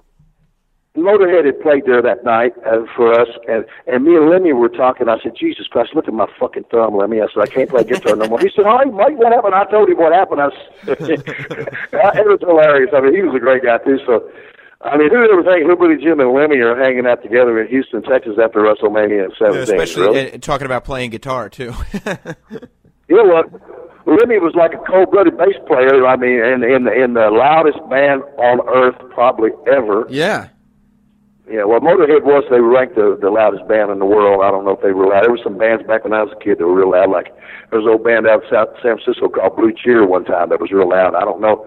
Motorhead 0.97 1.45
had 1.45 1.61
played 1.61 1.85
there 1.87 2.03
that 2.03 2.25
night 2.25 2.55
uh, 2.67 2.83
for 2.97 3.13
us, 3.13 3.29
and 3.49 3.65
and 3.87 4.05
me 4.05 4.17
and 4.17 4.31
Lemmy 4.31 4.53
were 4.53 4.69
talking. 4.69 5.09
I 5.09 5.19
said, 5.23 5.37
"Jesus 5.39 5.67
Christ, 5.67 5.95
look 5.95 6.09
at 6.09 6.15
my 6.15 6.27
fucking 6.39 6.65
thumb, 6.71 6.97
Lemmy." 6.97 7.21
I 7.21 7.27
said, 7.33 7.43
"I 7.43 7.47
can't 7.47 7.69
play 7.71 7.85
guitar 7.85 8.17
no 8.17 8.27
more." 8.27 8.41
He 8.41 8.51
said, 8.55 8.65
"Hi, 8.67 8.85
Mike, 8.85 9.17
what 9.19 9.33
happened?" 9.33 9.55
I 9.55 9.65
told 9.65 9.89
him 9.89 9.99
what 9.99 10.13
happened. 10.13 10.41
I 10.41 10.51
said, 10.85 10.99
it 11.09 12.27
was 12.27 12.41
hilarious. 12.41 12.91
I 12.95 13.01
mean, 13.01 13.15
he 13.15 13.23
was 13.23 13.35
a 13.35 13.39
great 13.39 13.63
guy 13.63 13.79
too. 13.79 13.99
So, 14.07 14.29
I 14.81 14.97
mean, 14.97 15.11
who 15.11 15.23
ever 15.23 15.43
think 15.45 15.67
Hillbilly 15.67 16.03
Jim 16.03 16.21
and 16.21 16.33
Lemmy 16.33 16.59
are 16.59 16.77
hanging 16.77 17.07
out 17.07 17.23
together 17.23 17.61
in 17.61 17.69
Houston, 17.69 18.03
Texas 18.03 18.35
after 18.43 18.61
WrestleMania 18.61 19.27
in 19.27 19.31
'17? 19.39 19.55
Yeah, 19.55 19.63
especially 19.63 20.03
really? 20.03 20.33
uh, 20.33 20.39
talking 20.39 20.67
about 20.67 20.85
playing 20.85 21.11
guitar 21.11 21.49
too. 21.49 21.75
You 23.09 23.17
know 23.17 23.25
what? 23.25 23.88
Lemmy 24.09 24.39
was 24.39 24.55
like 24.57 24.73
a 24.73 24.79
cold-blooded 24.89 25.37
bass 25.37 25.61
player. 25.67 26.07
I 26.07 26.17
mean, 26.17 26.41
in 26.41 26.65
in 26.65 26.89
in 26.89 27.13
the 27.13 27.29
loudest 27.29 27.79
band 27.91 28.23
on 28.41 28.61
earth 28.69 28.97
probably 29.13 29.51
ever. 29.71 30.07
yeah. 30.09 30.49
Yeah, 31.51 31.65
well, 31.65 31.81
Motorhead 31.81 32.25
was 32.29 32.45
they 32.51 32.61
were 32.61 32.69
ranked 32.69 32.95
the 32.95 33.17
the 33.19 33.31
loudest 33.31 33.67
band 33.69 33.91
in 33.91 34.01
the 34.01 34.05
world. 34.05 34.45
I 34.45 34.51
don't 34.51 34.67
know 34.67 34.77
if 34.77 34.83
they 34.83 34.93
were 34.93 35.09
loud. 35.09 35.25
There 35.25 35.31
were 35.33 35.41
some 35.43 35.57
bands 35.57 35.81
back 35.87 36.05
when 36.05 36.13
I 36.13 36.23
was 36.23 36.33
a 36.37 36.45
kid 36.45 36.59
that 36.59 36.67
were 36.67 36.77
real 36.77 36.93
loud. 36.93 37.09
Like 37.09 37.33
there 37.71 37.81
was 37.81 37.89
an 37.89 37.93
old 37.97 38.05
band 38.05 38.29
out 38.29 38.45
of 38.45 38.51
South 38.53 38.69
San 38.85 39.01
Francisco 39.01 39.33
called 39.33 39.57
Blue 39.57 39.73
Cheer 39.73 40.05
one 40.05 40.29
time 40.29 40.51
that 40.51 40.61
was 40.61 40.71
real 40.71 40.89
loud. 40.89 41.15
I 41.17 41.25
don't 41.25 41.41
know. 41.41 41.65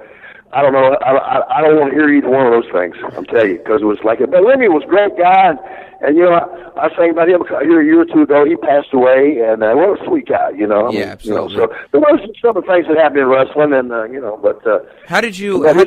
I 0.54 0.62
don't 0.62 0.74
know. 0.74 0.96
I 1.02 1.12
I, 1.12 1.58
I 1.58 1.62
don't 1.62 1.80
want 1.80 1.92
to 1.92 1.96
hear 1.96 2.10
either 2.10 2.30
one 2.30 2.46
of 2.46 2.52
those 2.52 2.72
things. 2.72 2.96
I'm 3.16 3.26
telling 3.26 3.52
you 3.52 3.58
because 3.58 3.82
it 3.82 3.86
was 3.86 4.00
like. 4.04 4.20
But 4.20 4.44
Lemmy 4.44 4.68
was 4.68 4.84
a 4.84 4.88
great 4.88 5.18
guy, 5.18 5.50
and, 5.52 5.60
and 6.02 6.18
you 6.18 6.24
know 6.24 6.34
I, 6.34 6.44
I 6.80 6.84
was 6.88 6.94
thinking 6.98 7.12
about 7.12 7.30
him 7.30 7.42
a 7.42 7.64
year, 7.66 7.82
a 7.82 7.86
year 7.86 8.02
or 8.02 8.06
two 8.06 8.22
ago. 8.24 8.44
He 8.46 8.56
passed 8.58 8.94
away, 8.94 9.40
and 9.44 9.64
uh, 9.64 9.74
what 9.74 10.02
a 10.02 10.06
sweet 10.06 10.28
guy. 10.28 10.50
You 10.52 10.68
know. 10.68 10.88
I 10.88 10.92
Yeah, 10.92 11.00
mean, 11.00 11.10
absolutely. 11.10 11.54
You 11.54 11.60
know, 11.62 11.68
so 11.68 11.76
there 11.92 12.02
was 12.02 12.20
some 12.42 12.58
of 12.58 12.64
the 12.66 12.72
things 12.72 12.88
that 12.88 12.98
happened 12.98 13.22
in 13.22 13.28
wrestling, 13.28 13.74
and 13.74 13.92
uh, 13.92 14.04
you 14.06 14.20
know, 14.20 14.38
but. 14.42 14.66
uh 14.68 14.80
How 15.08 15.22
did 15.22 15.38
you 15.38 15.64
how, 15.66 15.86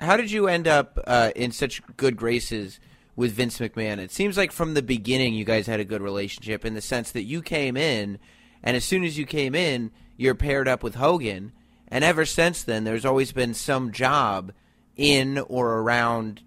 how 0.00 0.16
did 0.16 0.30
you 0.30 0.48
end 0.48 0.66
up 0.68 0.98
uh, 1.06 1.30
in 1.36 1.52
such 1.52 1.82
good 1.96 2.16
graces 2.16 2.80
with 3.16 3.32
Vince 3.32 3.58
McMahon? 3.58 3.98
It 3.98 4.12
seems 4.12 4.36
like 4.36 4.52
from 4.52 4.74
the 4.74 4.82
beginning 4.82 5.34
you 5.34 5.44
guys 5.44 5.66
had 5.66 5.80
a 5.80 5.84
good 5.84 6.02
relationship 6.02 6.64
in 6.64 6.74
the 6.74 6.80
sense 6.80 7.10
that 7.12 7.22
you 7.22 7.42
came 7.42 7.76
in, 7.76 8.18
and 8.62 8.76
as 8.76 8.84
soon 8.84 9.04
as 9.04 9.18
you 9.18 9.26
came 9.26 9.54
in, 9.54 9.90
you're 10.16 10.34
paired 10.34 10.68
up 10.68 10.82
with 10.82 10.94
Hogan, 10.94 11.52
and 11.88 12.04
ever 12.04 12.24
since 12.24 12.62
then, 12.62 12.84
there's 12.84 13.04
always 13.04 13.32
been 13.32 13.54
some 13.54 13.92
job 13.92 14.52
in 14.96 15.38
or 15.38 15.78
around 15.78 16.42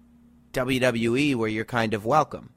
WWE 0.52 1.36
where 1.36 1.48
you're 1.48 1.64
kind 1.64 1.94
of 1.94 2.04
welcome. 2.04 2.50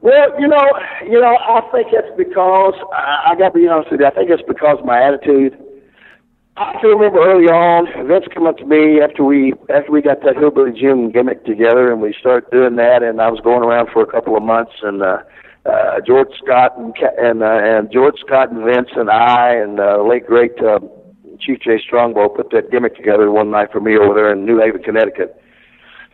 Well, 0.00 0.40
you 0.40 0.48
know, 0.48 0.64
you 1.04 1.20
know, 1.20 1.36
I 1.36 1.60
think 1.72 1.88
it's 1.92 2.16
because 2.16 2.74
I, 2.92 3.32
I 3.32 3.34
got 3.36 3.52
to 3.52 3.58
be 3.58 3.68
honest 3.68 3.90
with 3.90 4.00
you. 4.00 4.06
I 4.06 4.10
think 4.10 4.30
it's 4.30 4.42
because 4.48 4.78
of 4.78 4.86
my 4.86 5.02
attitude. 5.02 5.58
I 6.56 6.72
can 6.80 6.90
remember 6.90 7.20
early 7.20 7.46
on, 7.46 7.86
Vince 8.06 8.26
come 8.34 8.46
up 8.46 8.58
to 8.58 8.66
me 8.66 9.00
after 9.00 9.24
we 9.24 9.54
after 9.72 9.92
we 9.92 10.02
got 10.02 10.22
that 10.22 10.36
hillbilly 10.36 10.72
Jim 10.78 11.10
gimmick 11.10 11.44
together, 11.44 11.92
and 11.92 12.02
we 12.02 12.14
started 12.18 12.50
doing 12.50 12.76
that. 12.76 13.02
And 13.02 13.20
I 13.20 13.30
was 13.30 13.40
going 13.40 13.62
around 13.62 13.88
for 13.92 14.02
a 14.02 14.06
couple 14.06 14.36
of 14.36 14.42
months, 14.42 14.72
and 14.82 15.02
uh, 15.02 15.18
uh, 15.64 16.00
George 16.06 16.28
Scott 16.42 16.76
and 16.76 16.94
and 17.18 17.42
uh, 17.42 17.60
and 17.62 17.92
George 17.92 18.18
Scott 18.20 18.50
and 18.50 18.64
Vince 18.64 18.88
and 18.96 19.10
I 19.10 19.54
and 19.54 19.80
uh, 19.80 20.02
late 20.02 20.26
great 20.26 20.58
uh, 20.60 20.80
Chief 21.40 21.60
Jay 21.60 21.78
Strongbow 21.78 22.28
put 22.28 22.50
that 22.50 22.70
gimmick 22.70 22.96
together 22.96 23.30
one 23.30 23.50
night 23.50 23.72
for 23.72 23.80
me 23.80 23.96
over 23.96 24.14
there 24.14 24.32
in 24.32 24.44
New 24.44 24.58
Haven, 24.58 24.82
Connecticut, 24.82 25.40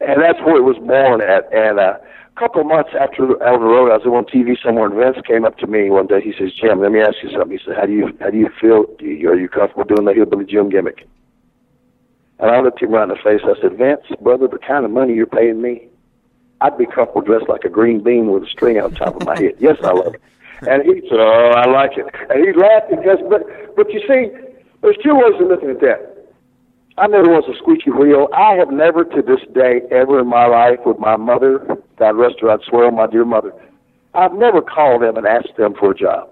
and 0.01 0.23
that's 0.23 0.39
where 0.41 0.57
it 0.57 0.63
was 0.63 0.77
born 0.79 1.21
at. 1.21 1.53
And 1.53 1.79
uh, 1.79 1.99
a 2.37 2.41
couple 2.41 2.61
of 2.61 2.67
months 2.67 2.91
after 2.99 3.25
out 3.43 3.55
on 3.55 3.63
road, 3.63 3.91
I 3.91 3.97
was 3.97 4.07
on 4.07 4.25
TV 4.27 4.57
somewhere, 4.63 4.87
and 4.87 4.95
Vince 4.95 5.27
came 5.27 5.45
up 5.45 5.59
to 5.59 5.67
me 5.67 5.91
one 5.91 6.07
day. 6.07 6.21
He 6.21 6.33
says, 6.39 6.53
"Jim, 6.53 6.81
let 6.81 6.93
me 6.93 7.01
ask 7.01 7.17
you 7.23 7.31
something." 7.31 7.57
He 7.57 7.65
said, 7.65 7.77
"How 7.77 7.87
do 7.87 7.93
you 7.93 8.17
how 8.21 8.31
do 8.31 8.39
you 8.39 8.49
feel? 8.61 8.85
Do 8.99 9.07
you, 9.07 9.31
are 9.31 9.39
you 9.39 9.49
comfortable 9.49 9.85
doing 9.85 10.05
the 10.05 10.13
hillbilly 10.13 10.45
Jim 10.45 10.69
gimmick?" 10.69 11.07
And 12.39 12.51
I 12.51 12.61
looked 12.61 12.83
him 12.83 12.91
right 12.91 13.05
in 13.05 13.09
the 13.09 13.17
face. 13.17 13.41
I 13.45 13.59
said, 13.61 13.79
"Vince, 13.79 14.05
brother, 14.21 14.49
the 14.49 14.59
kind 14.59 14.85
of 14.85 14.91
money 14.91 15.15
you're 15.15 15.27
paying 15.27 15.63
me, 15.63 15.89
I'd 16.61 16.77
be 16.77 16.85
comfortable 16.87 17.23
dressed 17.23 17.49
like 17.49 17.65
a 17.65 17.71
green 17.71 18.03
bean 18.03 18.31
with 18.31 18.43
a 18.43 18.51
string 18.51 18.79
on 18.79 18.95
top 18.95 19.17
of 19.17 19.25
my 19.25 19.39
head. 19.39 19.55
Yes, 19.59 19.77
I 19.83 19.93
love 19.93 20.15
it." 20.15 20.23
And 20.69 20.83
he 20.85 21.01
said, 21.09 21.19
"Oh, 21.21 21.53
I 21.57 21.67
like 21.67 21.97
it." 21.97 22.07
And 22.29 22.45
he 22.45 22.53
laughed 22.53 22.91
because, 22.91 23.19
but 23.31 23.45
but 23.77 23.91
you 23.93 24.01
see, 24.07 24.31
there's 24.87 24.97
two 25.03 25.17
ways 25.17 25.35
of 25.41 25.49
looking 25.49 25.71
at 25.71 25.81
that. 25.81 26.31
I 26.97 27.09
never 27.09 27.29
was 27.29 27.43
a 27.53 27.59
squeaky 27.59 27.91
wheel. 27.91 28.29
I 28.33 28.55
have 28.55 28.71
never 28.71 29.05
to 29.05 29.21
this 29.21 29.41
day, 29.53 29.83
ever 29.91 30.21
in 30.21 30.29
my 30.29 30.47
life, 30.47 30.79
with 30.87 31.01
my 31.01 31.17
mother, 31.17 31.59
God 31.99 32.17
rest 32.17 32.37
her, 32.41 32.51
I'd 32.51 32.63
swear 32.63 32.87
on 32.87 32.95
my 32.95 33.09
dear 33.09 33.25
mother, 33.25 33.53
I've 34.15 34.33
never 34.33 34.63
called 34.63 35.03
them 35.03 35.17
and 35.17 35.27
asked 35.27 35.57
them 35.59 35.75
for 35.75 35.91
a 35.91 35.95
job. 35.95 36.31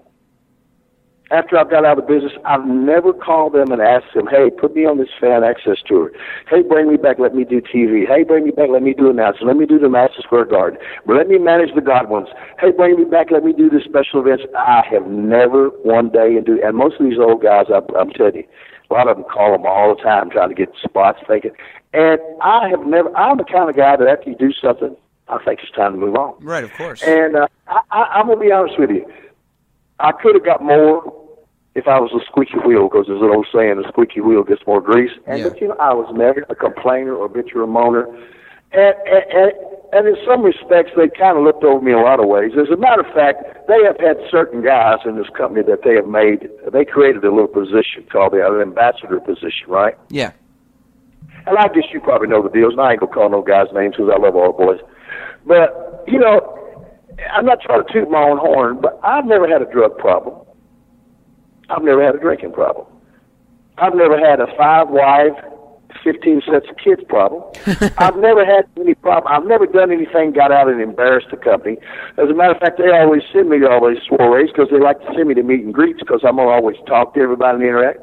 After 1.31 1.57
I've 1.57 1.71
got 1.71 1.85
out 1.85 1.97
of 1.97 2.05
the 2.05 2.13
business, 2.13 2.33
I've 2.45 2.65
never 2.67 3.11
called 3.11 3.53
them 3.53 3.71
and 3.71 3.81
asked 3.81 4.13
them, 4.13 4.27
hey, 4.27 4.51
put 4.51 4.75
me 4.75 4.85
on 4.85 4.99
this 4.99 5.09
fan 5.19 5.43
access 5.43 5.77
tour. 5.83 6.11
Hey, 6.47 6.61
bring 6.61 6.87
me 6.87 6.97
back, 6.97 7.17
let 7.17 7.33
me 7.33 7.43
do 7.43 7.61
TV. 7.61 8.05
Hey, 8.07 8.23
bring 8.23 8.45
me 8.45 8.51
back, 8.51 8.69
let 8.69 8.83
me 8.83 8.93
do 8.93 9.09
announcing. 9.09 9.47
Let 9.47 9.57
me 9.57 9.65
do 9.65 9.79
the 9.79 9.89
Madison 9.89 10.21
Square 10.21 10.45
Garden. 10.45 10.79
Let 11.07 11.27
me 11.27 11.39
manage 11.39 11.73
the 11.73 11.81
Godwinns. 11.81 12.29
Hey, 12.59 12.71
bring 12.71 12.97
me 12.97 13.05
back, 13.05 13.31
let 13.31 13.43
me 13.43 13.53
do 13.53 13.71
the 13.71 13.81
special 13.83 14.21
events. 14.21 14.43
I 14.55 14.83
have 14.91 15.07
never 15.07 15.69
one 15.81 16.09
day, 16.09 16.37
and 16.37 16.45
do, 16.45 16.61
and 16.63 16.77
most 16.77 16.99
of 16.99 17.09
these 17.09 17.17
old 17.17 17.41
guys, 17.41 17.65
I'm, 17.73 17.83
I'm 17.97 18.11
telling 18.11 18.35
you, 18.35 18.43
a 18.91 18.93
lot 18.93 19.07
of 19.07 19.17
them 19.17 19.25
call 19.25 19.51
them 19.51 19.65
all 19.65 19.95
the 19.95 20.01
time 20.03 20.29
trying 20.29 20.49
to 20.49 20.55
get 20.55 20.69
spots 20.83 21.19
thinking. 21.27 21.51
And 21.93 22.19
I 22.43 22.69
have 22.69 22.85
never, 22.85 23.15
I'm 23.17 23.37
the 23.37 23.45
kind 23.45 23.67
of 23.67 23.75
guy 23.75 23.95
that 23.95 24.07
after 24.07 24.29
you 24.29 24.35
do 24.35 24.53
something, 24.53 24.95
I 25.27 25.43
think 25.43 25.61
it's 25.63 25.71
time 25.71 25.93
to 25.93 25.97
move 25.97 26.15
on. 26.15 26.35
Right, 26.39 26.63
of 26.63 26.71
course. 26.73 27.01
And 27.01 27.35
uh, 27.35 27.47
I, 27.67 27.79
I, 27.89 28.01
I'm 28.13 28.27
gonna 28.27 28.39
be 28.39 28.51
honest 28.51 28.77
with 28.77 28.91
you. 28.91 29.11
I 29.99 30.11
could 30.11 30.35
have 30.35 30.45
got 30.45 30.61
more 30.61 31.03
if 31.75 31.87
I 31.87 31.99
was 31.99 32.11
a 32.15 32.23
squeaky 32.25 32.57
wheel, 32.65 32.87
because 32.89 33.07
there's 33.07 33.21
an 33.21 33.29
old 33.29 33.47
saying: 33.53 33.81
"A 33.83 33.87
squeaky 33.89 34.21
wheel 34.21 34.43
gets 34.43 34.65
more 34.65 34.81
grease." 34.81 35.11
And 35.27 35.39
Yeah. 35.39 35.49
but 35.49 35.61
you 35.61 35.67
know, 35.67 35.75
I 35.79 35.93
was 35.93 36.11
never 36.15 36.45
a 36.49 36.55
complainer 36.55 37.13
or 37.13 37.25
a 37.25 37.29
bitch 37.29 37.53
or 37.55 37.63
a 37.63 37.67
moaner. 37.67 38.07
And, 38.71 38.95
and, 39.07 39.23
and, 39.31 39.51
and 39.93 40.07
in 40.07 40.17
some 40.25 40.41
respects, 40.43 40.91
they 40.97 41.07
kind 41.07 41.37
of 41.37 41.43
looked 41.43 41.63
over 41.63 41.79
me 41.79 41.93
in 41.93 41.97
a 41.97 42.01
lot 42.01 42.19
of 42.19 42.27
ways. 42.27 42.51
As 42.59 42.69
a 42.69 42.75
matter 42.75 43.01
of 43.01 43.13
fact, 43.13 43.67
they 43.67 43.81
have 43.83 43.97
had 43.99 44.17
certain 44.29 44.61
guys 44.63 44.99
in 45.05 45.15
this 45.15 45.29
company 45.29 45.63
that 45.63 45.83
they 45.83 45.95
have 45.95 46.07
made. 46.07 46.49
They 46.73 46.83
created 46.83 47.23
a 47.23 47.29
little 47.31 47.47
position 47.47 48.03
called 48.11 48.33
the 48.33 48.43
ambassador 48.43 49.19
position, 49.19 49.67
right? 49.67 49.95
yeah. 50.09 50.31
And 51.47 51.57
I 51.59 51.67
guess 51.67 51.83
you 51.93 52.01
probably 52.01 52.27
know 52.27 52.41
the 52.41 52.49
deals, 52.49 52.73
and 52.73 52.81
I 52.81 52.91
ain't 52.93 52.99
gonna 52.99 53.13
call 53.13 53.29
no 53.29 53.43
guys' 53.43 53.67
names 53.71 53.95
because 53.95 54.11
I 54.11 54.19
love 54.19 54.35
all 54.35 54.51
boys. 54.51 54.79
But 55.45 56.03
you 56.07 56.17
know, 56.17 56.41
I'm 57.31 57.45
not 57.45 57.61
trying 57.61 57.85
to 57.85 57.93
toot 57.93 58.09
my 58.09 58.21
own 58.21 58.37
horn, 58.37 58.79
but 58.81 58.99
I've 59.03 59.25
never 59.25 59.47
had 59.47 59.61
a 59.61 59.71
drug 59.71 59.97
problem. 59.97 60.45
I've 61.69 61.83
never 61.83 62.03
had 62.03 62.15
a 62.15 62.19
drinking 62.19 62.53
problem. 62.53 62.87
I've 63.77 63.95
never 63.95 64.17
had 64.17 64.39
a 64.39 64.47
five 64.57 64.89
wife, 64.89 65.33
fifteen 66.03 66.41
sets 66.45 66.67
of 66.69 66.77
kids 66.77 67.01
problem. 67.09 67.43
I've 67.97 68.17
never 68.17 68.45
had 68.45 68.65
any 68.79 68.95
problem. 68.95 69.31
I've 69.31 69.47
never 69.47 69.65
done 69.65 69.91
anything, 69.91 70.31
got 70.31 70.51
out 70.51 70.69
and 70.69 70.81
embarrassed 70.81 71.27
the 71.31 71.37
company. 71.37 71.77
As 72.17 72.29
a 72.29 72.33
matter 72.33 72.53
of 72.53 72.59
fact, 72.59 72.77
they 72.77 72.91
always 72.91 73.23
send 73.33 73.49
me 73.49 73.59
to 73.59 73.69
all 73.69 73.89
these 73.89 74.03
soirees 74.07 74.51
because 74.51 74.69
they 74.71 74.79
like 74.79 74.99
to 75.01 75.07
send 75.15 75.27
me 75.27 75.35
to 75.35 75.43
meet 75.43 75.61
and 75.61 75.73
greets 75.73 75.99
because 75.99 76.21
I'm 76.23 76.37
gonna 76.37 76.49
always 76.49 76.77
talk 76.87 77.15
to 77.15 77.19
everybody 77.19 77.55
and 77.55 77.63
interact 77.63 77.99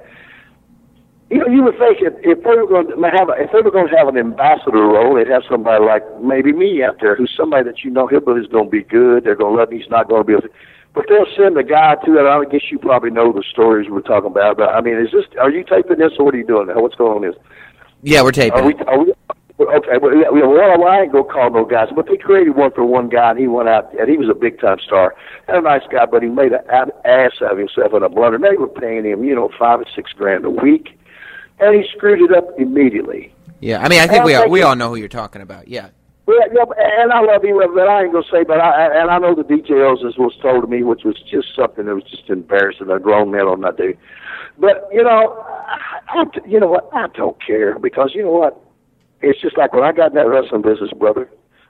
you 1.33 1.39
know, 1.39 1.47
you 1.49 1.63
would 1.63 1.79
think 1.79 1.99
if, 2.01 2.13
if 2.21 2.45
they 2.45 2.57
were 2.57 2.67
going 2.67 2.87
to 2.89 3.11
have 3.17 3.29
a, 3.29 3.33
if 3.41 3.51
they 3.53 3.61
were 3.63 3.71
going 3.71 3.89
to 3.89 3.97
have 3.97 4.09
an 4.09 4.19
ambassador 4.19 4.85
role, 4.85 5.15
they'd 5.17 5.29
have 5.29 5.43
somebody 5.49 5.83
like 5.85 6.03
maybe 6.21 6.53
me 6.53 6.83
out 6.85 6.99
there, 7.01 7.17
who's 7.17 7.33
somebody 7.37 7.65
that 7.65 7.83
you 7.83 7.91
know 7.91 8.07
Hillbilly's 8.07 8.47
going 8.49 8.67
to 8.67 8.71
be 8.71 8.83
good. 8.83 9.25
They're 9.25 9.35
going 9.35 9.57
to 9.57 9.61
love 9.61 9.71
me. 9.71 9.79
He's 9.81 9.91
not 9.91 10.09
going 10.09 10.21
to 10.23 10.27
be. 10.27 10.33
able 10.35 10.43
to- 10.43 10.51
But 10.95 11.07
they'll 11.09 11.27
send 11.37 11.57
a 11.57 11.65
guy 11.65 11.97
to 12.05 12.19
it. 12.19 12.27
I 12.29 12.45
guess 12.45 12.71
you 12.71 12.79
probably 12.79 13.11
know 13.11 13.33
the 13.33 13.43
stories 13.51 13.89
we're 13.89 14.03
talking 14.03 14.31
about. 14.31 14.59
But 14.59 14.69
I 14.69 14.81
mean, 14.83 14.99
is 14.99 15.11
this? 15.13 15.25
Are 15.41 15.51
you 15.51 15.65
taping 15.65 15.99
this, 15.99 16.13
or 16.19 16.27
what 16.27 16.35
are 16.35 16.39
you 16.39 16.47
doing? 16.47 16.67
Now? 16.69 16.81
What's 16.83 16.97
going 16.97 17.17
on? 17.25 17.31
This? 17.31 17.41
Yeah, 18.03 18.23
we're 18.23 18.33
taping. 18.33 18.61
Are 18.61 18.67
we? 18.67 18.75
Are 18.87 18.99
we? 18.99 19.13
Okay, 19.61 19.97
well, 20.01 20.13
well, 20.33 20.89
I 20.89 21.03
ain't 21.03 21.13
gonna 21.13 21.25
call 21.25 21.51
no 21.51 21.65
guys, 21.65 21.89
but 21.95 22.07
they 22.07 22.17
created 22.17 22.57
one 22.57 22.73
for 22.73 22.85
one 22.85 23.09
guy, 23.09 23.31
and 23.31 23.39
he 23.39 23.47
went 23.47 23.69
out, 23.69 23.93
and 23.97 24.09
he 24.11 24.17
was 24.17 24.29
a 24.29 24.35
big 24.35 24.59
time 24.61 24.79
star, 24.81 25.15
and 25.47 25.57
a 25.57 25.61
nice 25.61 25.83
guy, 25.91 26.05
but 26.07 26.23
he 26.23 26.29
made 26.29 26.53
an 26.53 26.65
ass 27.05 27.33
out 27.41 27.53
of 27.53 27.59
himself 27.59 27.93
in 27.95 28.03
a 28.03 28.09
blunder. 28.09 28.39
They 28.39 28.57
were 28.57 28.67
paying 28.67 29.05
him, 29.05 29.23
you 29.25 29.35
know, 29.37 29.51
five 29.57 29.79
or 29.81 29.85
six 29.95 30.11
grand 30.13 30.45
a 30.45 30.51
week, 30.51 30.99
and 31.63 31.75
he 31.83 31.89
screwed 31.97 32.21
it 32.21 32.37
up 32.37 32.49
immediately. 32.59 33.35
yeah, 33.61 33.81
I 33.81 33.89
mean, 33.89 34.01
I 34.01 34.07
think 34.07 34.21
I'm 34.21 34.27
we 34.27 34.35
all, 34.35 34.49
we 34.49 34.63
all 34.63 34.77
know 34.77 34.91
who 34.91 34.97
you're 34.97 35.09
talking 35.09 35.43
about. 35.43 35.69
Yeah. 35.69 35.91
Well, 36.27 36.39
yeah, 36.53 36.65
and 37.03 37.13
I 37.13 37.21
love 37.21 37.43
him, 37.43 37.57
but 37.75 37.89
I 37.89 38.05
ain't 38.05 38.13
gonna 38.13 38.25
say. 38.31 38.45
But 38.45 38.61
I 38.61 39.01
and 39.01 39.11
I 39.11 39.19
know 39.19 39.35
the 39.35 39.43
details 39.43 40.05
as 40.07 40.17
was 40.17 40.37
told 40.41 40.63
to 40.63 40.69
me, 40.69 40.83
which 40.83 41.03
was 41.05 41.21
just 41.31 41.49
something 41.57 41.87
that 41.87 41.95
was 41.95 42.05
just 42.05 42.29
embarrassing. 42.29 42.91
A 42.91 43.01
grown 43.01 43.33
man 43.33 43.43
on 43.43 43.61
not 43.61 43.77
do. 43.77 43.95
But 44.59 44.89
you 44.93 45.03
know, 45.03 45.45
I, 45.47 46.01
I, 46.09 46.25
you 46.47 46.61
know 46.61 46.69
what? 46.69 46.89
I 46.93 47.07
don't 47.09 47.37
care 47.45 47.79
because 47.79 48.13
you 48.15 48.23
know 48.23 48.31
what? 48.31 48.61
It's 49.21 49.41
just 49.41 49.57
like 49.57 49.73
when 49.73 49.83
I 49.83 49.93
got 49.93 50.11
in 50.11 50.15
that 50.15 50.29
wrestling 50.29 50.63
business, 50.63 50.91
brother. 50.97 51.29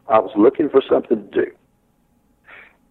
I 0.09 0.19
was 0.19 0.33
looking 0.37 0.69
for 0.69 0.83
something 0.91 1.31
to 1.31 1.45
do, 1.45 1.51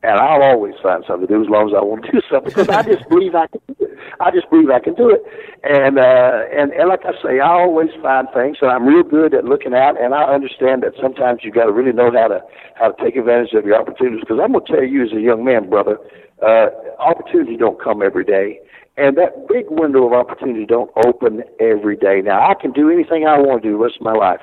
and 0.03 0.17
I'll 0.19 0.41
always 0.41 0.73
find 0.81 1.03
something 1.07 1.27
to 1.27 1.33
do 1.33 1.43
as 1.43 1.49
long 1.49 1.69
as 1.69 1.75
I 1.77 1.83
want 1.83 2.05
to 2.05 2.11
do 2.11 2.21
something 2.29 2.49
because 2.49 2.69
I 2.69 2.81
just 2.83 3.07
believe 3.09 3.35
I 3.35 3.47
can. 3.47 3.61
do 3.67 3.85
it. 3.85 3.97
I 4.19 4.31
just 4.31 4.49
believe 4.49 4.69
I 4.69 4.79
can 4.79 4.93
do 4.95 5.09
it, 5.09 5.21
and 5.63 5.97
uh, 5.99 6.45
and 6.51 6.71
and 6.73 6.89
like 6.89 7.05
I 7.05 7.13
say, 7.21 7.39
I 7.39 7.49
always 7.49 7.89
find 8.01 8.27
things, 8.33 8.57
and 8.61 8.71
I'm 8.71 8.85
real 8.85 9.03
good 9.03 9.33
at 9.33 9.45
looking 9.45 9.73
out, 9.73 9.99
and 9.99 10.13
I 10.13 10.23
understand 10.23 10.83
that 10.83 10.93
sometimes 11.01 11.41
you 11.43 11.51
got 11.51 11.65
to 11.65 11.71
really 11.71 11.93
know 11.93 12.11
how 12.11 12.27
to 12.27 12.41
how 12.75 12.91
to 12.91 13.03
take 13.03 13.15
advantage 13.15 13.53
of 13.53 13.65
your 13.65 13.79
opportunities. 13.79 14.21
Because 14.21 14.39
I'm 14.41 14.53
gonna 14.53 14.65
tell 14.65 14.83
you, 14.83 15.05
as 15.05 15.13
a 15.13 15.21
young 15.21 15.45
man, 15.45 15.69
brother, 15.69 15.97
uh, 16.41 16.69
opportunity 16.99 17.57
don't 17.57 17.81
come 17.81 18.01
every 18.01 18.25
day. 18.25 18.59
And 18.97 19.17
that 19.17 19.47
big 19.47 19.65
window 19.69 20.05
of 20.05 20.13
opportunity 20.13 20.65
don't 20.65 20.91
open 21.05 21.43
every 21.59 21.95
day. 21.95 22.21
Now 22.21 22.49
I 22.49 22.55
can 22.59 22.71
do 22.71 22.89
anything 22.89 23.25
I 23.25 23.39
want 23.39 23.63
to 23.63 23.69
do 23.69 23.77
the 23.77 23.83
rest 23.83 23.95
of 23.97 24.01
my 24.01 24.13
life. 24.13 24.41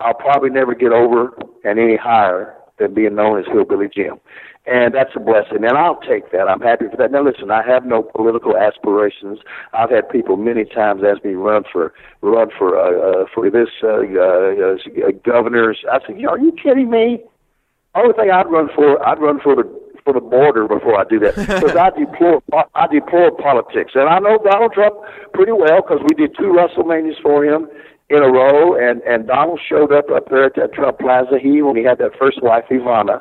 I'll 0.00 0.14
probably 0.14 0.50
never 0.50 0.74
get 0.74 0.92
over 0.92 1.36
and 1.64 1.78
any 1.78 1.96
higher 1.96 2.54
than 2.78 2.94
being 2.94 3.16
known 3.16 3.40
as 3.40 3.46
Hillbilly 3.46 3.88
Jim. 3.92 4.20
And 4.68 4.92
that's 4.92 5.16
a 5.16 5.20
blessing, 5.20 5.64
and 5.64 5.78
I'll 5.78 6.00
take 6.00 6.30
that. 6.32 6.46
I'm 6.46 6.60
happy 6.60 6.86
for 6.90 6.96
that. 6.98 7.10
Now, 7.10 7.24
listen, 7.24 7.50
I 7.50 7.62
have 7.66 7.86
no 7.86 8.02
political 8.02 8.54
aspirations. 8.54 9.38
I've 9.72 9.88
had 9.88 10.10
people 10.10 10.36
many 10.36 10.66
times 10.66 11.00
ask 11.02 11.24
me 11.24 11.32
run 11.32 11.64
for 11.72 11.94
run 12.20 12.48
for 12.58 12.76
uh, 12.76 13.22
uh, 13.22 13.24
for 13.34 13.48
this 13.48 13.70
uh, 13.82 14.04
uh, 14.04 15.08
uh, 15.08 15.12
governors. 15.24 15.78
I 15.90 16.00
said, 16.06 16.22
are 16.22 16.38
you 16.38 16.52
kidding 16.52 16.90
me? 16.90 17.24
Only 17.94 18.12
thing 18.12 18.30
I'd 18.30 18.50
run 18.50 18.68
for, 18.74 19.00
I'd 19.08 19.18
run 19.20 19.40
for 19.40 19.56
the 19.56 19.64
for 20.04 20.12
the 20.12 20.20
border 20.20 20.68
before 20.68 21.00
I 21.00 21.04
do 21.04 21.18
that 21.20 21.36
because 21.36 21.76
I 21.76 21.88
deplore 21.90 22.42
I 22.74 22.86
deplore 22.88 23.30
politics, 23.30 23.92
and 23.94 24.08
I 24.08 24.18
know 24.18 24.38
Donald 24.44 24.72
Trump 24.74 24.96
pretty 25.32 25.52
well 25.52 25.80
because 25.80 26.00
we 26.04 26.14
did 26.14 26.36
two 26.36 26.52
WrestleManias 26.52 27.22
for 27.22 27.44
him 27.44 27.68
in 28.10 28.22
a 28.22 28.28
row, 28.28 28.76
and 28.76 29.00
and 29.02 29.26
Donald 29.26 29.60
showed 29.66 29.92
up 29.92 30.10
up 30.10 30.28
there 30.28 30.44
at 30.44 30.56
that 30.56 30.74
Trump 30.74 30.98
Plaza. 30.98 31.38
He 31.40 31.62
when 31.62 31.76
he 31.76 31.84
had 31.84 31.98
that 31.98 32.12
first 32.18 32.42
wife 32.42 32.64
Ivana 32.70 33.20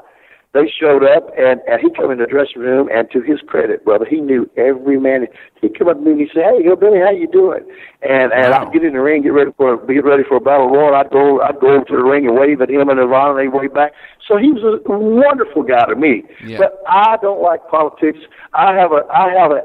they 0.58 0.66
showed 0.68 1.03
up 1.03 1.30
and, 1.38 1.62
and 1.70 1.80
he 1.80 1.93
come 1.93 2.10
in 2.10 2.18
the 2.18 2.26
dressing 2.26 2.62
room 2.62 2.89
and 2.91 3.10
to 3.12 3.22
his 3.22 3.39
credit, 3.45 3.86
brother, 3.86 4.05
he 4.10 4.20
knew 4.20 4.49
every 4.58 4.99
man. 4.99 5.28
He'd 5.62 5.78
come 5.78 5.88
up 5.88 5.97
to 5.97 6.01
me 6.01 6.12
and 6.12 6.22
he 6.22 6.28
said, 6.34 6.43
Hey, 6.49 6.66
yo, 6.66 6.76
Billy, 6.76 6.97
how 6.99 7.12
you 7.12 7.28
doing? 7.28 7.62
And 8.01 8.34
and 8.34 8.49
wow. 8.49 8.66
I'd 8.66 8.74
get 8.74 8.84
in 8.84 8.93
the 8.93 9.01
ring, 9.01 9.22
get 9.22 9.34
ready 9.34 9.51
for 9.55 9.78
get 9.86 10.03
ready 10.03 10.24
for 10.28 10.38
a 10.38 10.41
battle 10.41 10.70
royal. 10.70 10.95
I'd 10.95 11.12
go 11.12 11.41
I'd 11.41 11.60
go 11.60 11.78
over 11.78 11.86
to 11.86 11.95
the 11.95 12.03
ring 12.03 12.26
and 12.26 12.36
wave 12.36 12.62
at 12.62 12.70
him 12.70 12.89
and 12.89 12.99
Ivana 12.99 13.38
and 13.38 13.53
they 13.53 13.58
wave 13.58 13.74
back. 13.74 13.93
So 14.28 14.38
he 14.38 14.51
was 14.51 14.66
a 14.66 14.82
wonderful 14.89 15.62
guy 15.62 15.86
to 15.86 15.95
me. 15.95 16.24
Yeah. 16.43 16.58
But 16.58 16.82
I 16.89 17.18
don't 17.22 17.41
like 17.41 17.62
politics. 17.70 18.20
I 18.53 18.74
have 18.74 18.91
a 18.91 19.05
I 19.14 19.30
have 19.38 19.51
a 19.51 19.62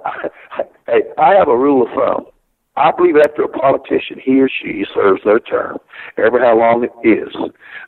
hey, 0.87 1.03
I 1.17 1.35
have 1.35 1.49
a 1.49 1.57
rule 1.57 1.87
of 1.87 1.89
thumb. 1.97 2.27
I 2.75 2.91
believe 2.91 3.17
after 3.17 3.43
a 3.43 3.49
politician, 3.49 4.19
he 4.25 4.41
or 4.41 4.49
she 4.49 4.87
serves 4.95 5.23
their 5.25 5.41
term, 5.41 5.77
ever 6.17 6.41
how 6.41 6.59
long 6.59 6.85
it 6.85 7.07
is, 7.07 7.35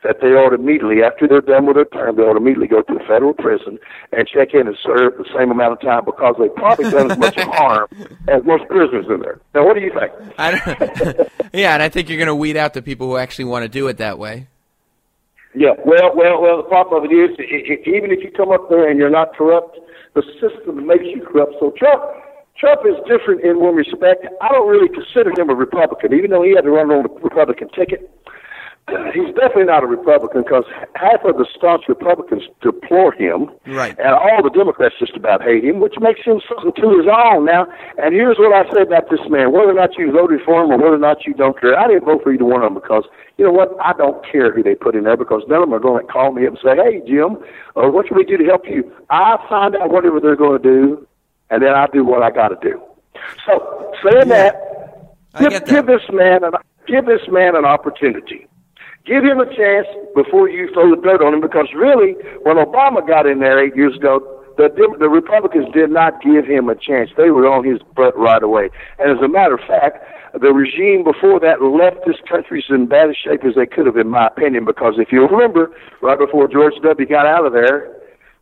that 0.03 0.21
they 0.21 0.29
ought 0.29 0.53
immediately, 0.53 1.03
after 1.03 1.27
they're 1.27 1.41
done 1.41 1.65
with 1.65 1.77
their 1.77 1.87
term, 1.87 2.17
they 2.17 2.23
ought 2.23 2.37
immediately 2.37 2.69
go 2.69 2.83
to 2.83 2.97
a 2.97 3.07
federal 3.09 3.33
prison 3.33 3.79
and 4.13 4.29
check 4.29 4.53
in 4.53 4.67
and 4.67 4.77
serve 4.83 5.17
the 5.17 5.25
same 5.35 5.51
amount 5.51 5.73
of 5.73 5.81
time 5.81 6.05
because 6.05 6.35
they've 6.39 6.55
probably 6.55 6.91
done 6.91 7.11
as 7.11 7.17
much 7.17 7.41
harm 7.41 7.89
as 8.29 8.45
most 8.45 8.69
prisoners 8.69 9.07
in 9.09 9.21
there. 9.21 9.41
Now, 9.55 9.65
what 9.65 9.75
do 9.75 9.81
you 9.81 9.93
think? 9.93 10.13
Yeah, 11.55 11.75
and 11.75 11.83
I 11.85 11.89
think 11.89 12.09
you're 12.09 12.19
going 12.19 12.27
to 12.27 12.35
weed 12.35 12.57
out 12.57 12.75
the 12.75 12.83
people 12.83 13.07
who 13.07 13.17
actually 13.17 13.45
want 13.45 13.63
to 13.63 13.69
do 13.69 13.87
it 13.87 13.99
that 13.99 14.19
way. 14.19 14.49
Yeah, 15.55 15.75
well, 15.87 16.11
well, 16.17 16.43
well. 16.43 16.57
The 16.57 16.69
problem 16.69 17.05
of 17.05 17.09
it 17.09 17.15
is, 17.15 17.31
even 17.87 18.11
if 18.11 18.25
you 18.25 18.33
come 18.37 18.51
up 18.51 18.69
there 18.69 18.91
and 18.91 18.99
you're 18.99 19.09
not 19.09 19.37
corrupt, 19.37 19.79
the 20.15 20.23
system 20.41 20.85
makes 20.85 21.05
you 21.05 21.25
corrupt. 21.25 21.55
So 21.61 21.73
Trump 21.79 22.03
Trump 22.57 22.83
is 22.87 22.95
different 23.09 23.43
in 23.43 23.61
one 23.61 23.75
respect. 23.75 24.27
I 24.41 24.49
don't 24.49 24.69
really 24.69 24.89
consider 24.89 25.31
him 25.31 25.51
a 25.51 25.55
Republican, 25.55 26.15
even 26.15 26.31
though 26.31 26.43
he 26.43 26.55
had 26.55 26.63
to 26.63 26.71
run 26.71 26.91
on 26.91 27.03
the 27.03 27.09
Republican 27.21 27.69
ticket. 27.71 28.11
He's 29.15 29.33
definitely 29.33 29.65
not 29.65 29.83
a 29.83 29.87
Republican 29.87 30.43
because 30.43 30.65
half 30.95 31.25
of 31.25 31.39
the 31.39 31.47
staunch 31.57 31.89
Republicans 31.89 32.43
deplore 32.61 33.13
him, 33.13 33.49
right. 33.67 33.97
and 33.99 34.13
all 34.13 34.43
the 34.43 34.51
Democrats 34.51 34.97
just 34.99 35.17
about 35.17 35.41
hate 35.41 35.65
him, 35.65 35.81
which 35.81 35.95
makes 36.01 36.21
him 36.21 36.43
something 36.47 36.71
to 36.77 36.99
his 36.99 37.09
own. 37.09 37.47
Now, 37.47 37.67
and 37.97 38.13
here's 38.15 38.37
what 38.37 38.53
I 38.53 38.71
say 38.71 38.83
about 38.83 39.09
this 39.09 39.25
man: 39.31 39.53
whether 39.53 39.71
or 39.71 39.75
not 39.75 39.97
you 39.97 40.13
voted 40.13 40.43
for 40.45 40.63
him 40.63 40.71
or 40.71 40.77
whether 40.77 40.97
or 40.97 40.99
not 40.99 41.25
you 41.25 41.33
don't 41.33 41.59
care, 41.59 41.79
I 41.79 41.89
didn't 41.89 42.05
vote 42.05 42.23
for 42.23 42.33
either 42.33 42.45
one 42.45 42.63
of 42.63 42.75
them 42.75 42.81
because 42.81 43.05
you 43.39 43.47
know 43.47 43.53
what? 43.53 43.73
I 43.83 43.95
don't 43.95 44.21
care 44.31 44.53
who 44.53 44.63
they 44.63 44.75
put 44.75 44.95
in 44.95 45.05
there 45.05 45.17
because 45.17 45.43
none 45.49 45.63
of 45.63 45.69
them 45.71 45.75
are 45.75 45.81
going 45.81 46.07
to 46.07 46.13
call 46.13 46.33
me 46.33 46.47
up 46.47 46.53
and 46.53 46.61
say, 46.63 46.77
"Hey, 46.77 47.01
Jim, 47.09 47.41
uh, 47.77 47.89
what 47.89 48.07
can 48.07 48.19
we 48.19 48.25
do 48.25 48.37
to 48.37 48.45
help 48.45 48.69
you?" 48.69 48.93
I 49.09 49.41
find 49.49 49.75
out 49.77 49.91
whatever 49.91 50.21
they're 50.21 50.37
going 50.37 50.61
to 50.61 50.63
do 50.63 51.09
and 51.51 51.63
then 51.63 51.75
I 51.75 51.87
do 51.93 52.05
what 52.05 52.23
I 52.23 52.31
got 52.31 52.49
to 52.49 52.59
do. 52.61 52.81
So 53.47 53.93
saying 54.03 54.29
yeah. 54.29 54.51
that, 54.51 55.17
give, 55.39 55.65
give 55.67 55.87
this 55.87 56.03
man 56.13 56.45
an 56.45 56.53
give 56.87 57.07
this 57.07 57.23
man 57.29 57.57
an 57.57 57.65
opportunity. 57.65 58.47
Give 59.07 59.23
him 59.23 59.39
a 59.39 59.47
chance 59.47 59.87
before 60.15 60.49
you 60.49 60.73
throw 60.73 60.89
the 60.95 61.01
dirt 61.03 61.21
on 61.23 61.35
him, 61.35 61.41
because 61.43 61.69
really, 61.75 62.15
when 62.43 62.57
Obama 62.57 63.07
got 63.07 63.27
in 63.27 63.41
there 63.41 63.63
eight 63.63 63.77
years 63.77 63.97
ago, 63.97 64.21
the 64.57 64.71
the 64.99 65.09
Republicans 65.09 65.67
did 65.75 65.91
not 65.91 66.23
give 66.23 66.47
him 66.47 66.69
a 66.69 66.75
chance. 66.75 67.11
They 67.17 67.31
were 67.31 67.47
on 67.47 67.65
his 67.65 67.81
butt 67.95 68.17
right 68.17 68.43
away. 68.43 68.71
And 68.99 69.11
as 69.11 69.23
a 69.23 69.29
matter 69.29 69.55
of 69.55 69.61
fact, 69.67 70.05
the 70.41 70.53
regime 70.53 71.05
before 71.05 71.39
that 71.41 71.61
left 71.61 72.07
this 72.07 72.17
country 72.29 72.65
in 72.71 72.87
bad 72.87 73.15
shape 73.15 73.45
as 73.45 73.55
they 73.57 73.67
could 73.67 73.87
have, 73.87 73.97
in 73.97 74.09
my 74.09 74.27
opinion. 74.29 74.65
Because 74.65 74.95
if 74.97 75.13
you 75.13 75.27
remember, 75.27 75.71
right 76.01 76.19
before 76.19 76.49
George 76.49 76.75
W. 76.83 77.07
got 77.07 77.27
out 77.27 77.47
of 77.47 77.53
there, 77.53 77.93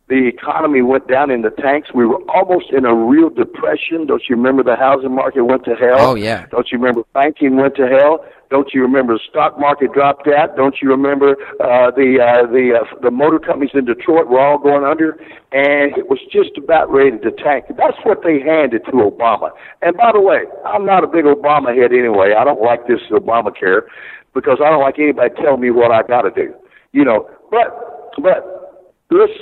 the 0.09 0.27
economy 0.27 0.81
went 0.81 1.07
down 1.07 1.31
in 1.31 1.43
the 1.43 1.49
tanks. 1.49 1.89
We 1.95 2.05
were 2.05 2.21
almost 2.29 2.71
in 2.71 2.85
a 2.85 2.93
real 2.93 3.29
depression. 3.29 4.05
Don't 4.05 4.23
you 4.29 4.35
remember 4.35 4.61
the 4.61 4.75
housing 4.75 5.15
market 5.15 5.45
went 5.45 5.63
to 5.65 5.75
hell? 5.75 6.11
Oh 6.11 6.15
yeah. 6.15 6.45
Don't 6.47 6.67
you 6.71 6.77
remember 6.77 7.03
banking 7.13 7.55
went 7.55 7.75
to 7.77 7.87
hell? 7.87 8.25
Don't 8.49 8.69
you 8.73 8.81
remember 8.81 9.13
the 9.13 9.19
stock 9.27 9.57
market 9.57 9.93
dropped 9.93 10.27
out? 10.27 10.55
Don't 10.55 10.75
you 10.81 10.89
remember 10.89 11.31
uh, 11.59 11.89
the 11.95 12.19
uh, 12.21 12.45
the 12.51 12.77
uh, 12.81 12.99
the 13.01 13.09
motor 13.09 13.39
companies 13.39 13.71
in 13.73 13.85
Detroit 13.85 14.27
were 14.27 14.39
all 14.39 14.59
going 14.59 14.83
under, 14.83 15.13
and 15.53 15.97
it 15.97 16.09
was 16.09 16.19
just 16.31 16.57
about 16.57 16.91
ready 16.91 17.17
to 17.17 17.31
tank. 17.31 17.65
That's 17.69 17.97
what 18.03 18.21
they 18.23 18.39
handed 18.41 18.85
to 18.85 18.91
Obama. 18.91 19.51
And 19.81 19.95
by 19.95 20.11
the 20.13 20.21
way, 20.21 20.43
I'm 20.65 20.85
not 20.85 21.03
a 21.03 21.07
big 21.07 21.25
Obama 21.25 21.73
head 21.73 21.93
anyway. 21.93 22.35
I 22.37 22.43
don't 22.43 22.61
like 22.61 22.85
this 22.87 22.99
Obamacare 23.09 23.87
because 24.35 24.59
I 24.63 24.69
don't 24.69 24.81
like 24.81 24.99
anybody 24.99 25.33
telling 25.41 25.61
me 25.61 25.71
what 25.71 25.91
I 25.91 26.03
got 26.03 26.23
to 26.23 26.31
do. 26.31 26.53
You 26.91 27.05
know, 27.05 27.27
but 27.49 27.73
but 28.21 28.45
let's 29.09 29.33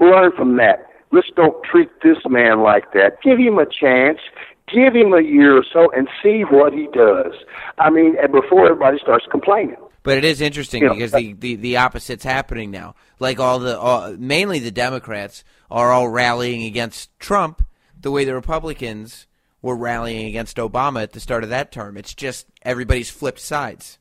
learn 0.00 0.32
from 0.36 0.56
that. 0.56 0.86
Let's 1.12 1.28
don't 1.36 1.62
treat 1.64 1.90
this 2.02 2.18
man 2.28 2.62
like 2.62 2.92
that. 2.92 3.22
Give 3.22 3.38
him 3.38 3.58
a 3.58 3.66
chance. 3.66 4.18
Give 4.72 4.94
him 4.94 5.12
a 5.12 5.20
year 5.20 5.56
or 5.56 5.64
so 5.72 5.90
and 5.92 6.08
see 6.22 6.42
what 6.42 6.72
he 6.72 6.88
does. 6.92 7.34
I 7.78 7.90
mean, 7.90 8.16
and 8.20 8.32
before 8.32 8.66
everybody 8.66 8.98
starts 9.00 9.26
complaining. 9.30 9.76
But 10.02 10.18
it 10.18 10.24
is 10.24 10.40
interesting 10.40 10.82
you 10.82 10.90
because 10.90 11.12
know, 11.12 11.18
the, 11.18 11.32
the, 11.34 11.56
the 11.56 11.76
opposite's 11.76 12.24
happening 12.24 12.70
now. 12.70 12.94
Like 13.20 13.40
all 13.40 13.58
the 13.58 13.78
all, 13.78 14.16
mainly 14.16 14.58
the 14.58 14.70
Democrats 14.70 15.44
are 15.70 15.92
all 15.92 16.08
rallying 16.08 16.64
against 16.64 17.16
Trump 17.18 17.62
the 18.00 18.10
way 18.10 18.24
the 18.24 18.34
Republicans 18.34 19.26
were 19.62 19.76
rallying 19.76 20.26
against 20.26 20.58
Obama 20.58 21.02
at 21.02 21.12
the 21.12 21.20
start 21.20 21.42
of 21.42 21.50
that 21.50 21.72
term. 21.72 21.96
It's 21.96 22.14
just 22.14 22.46
everybody's 22.62 23.10
flipped 23.10 23.40
sides. 23.40 23.98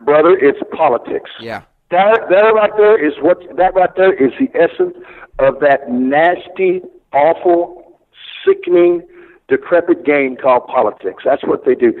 Brother, 0.00 0.36
it's 0.36 0.58
politics. 0.76 1.30
Yeah. 1.40 1.62
That 1.90 2.28
that 2.30 2.54
right 2.54 2.70
there 2.76 3.06
is 3.06 3.14
what 3.20 3.38
that 3.56 3.74
right 3.74 3.94
there 3.96 4.12
is 4.12 4.32
the 4.38 4.48
essence 4.58 4.96
of 5.38 5.60
that 5.60 5.90
nasty, 5.90 6.80
awful, 7.12 8.00
sickening, 8.44 9.02
decrepit 9.48 10.04
game 10.04 10.36
called 10.36 10.66
politics. 10.66 11.22
That's 11.24 11.44
what 11.44 11.64
they 11.64 11.74
do. 11.74 11.92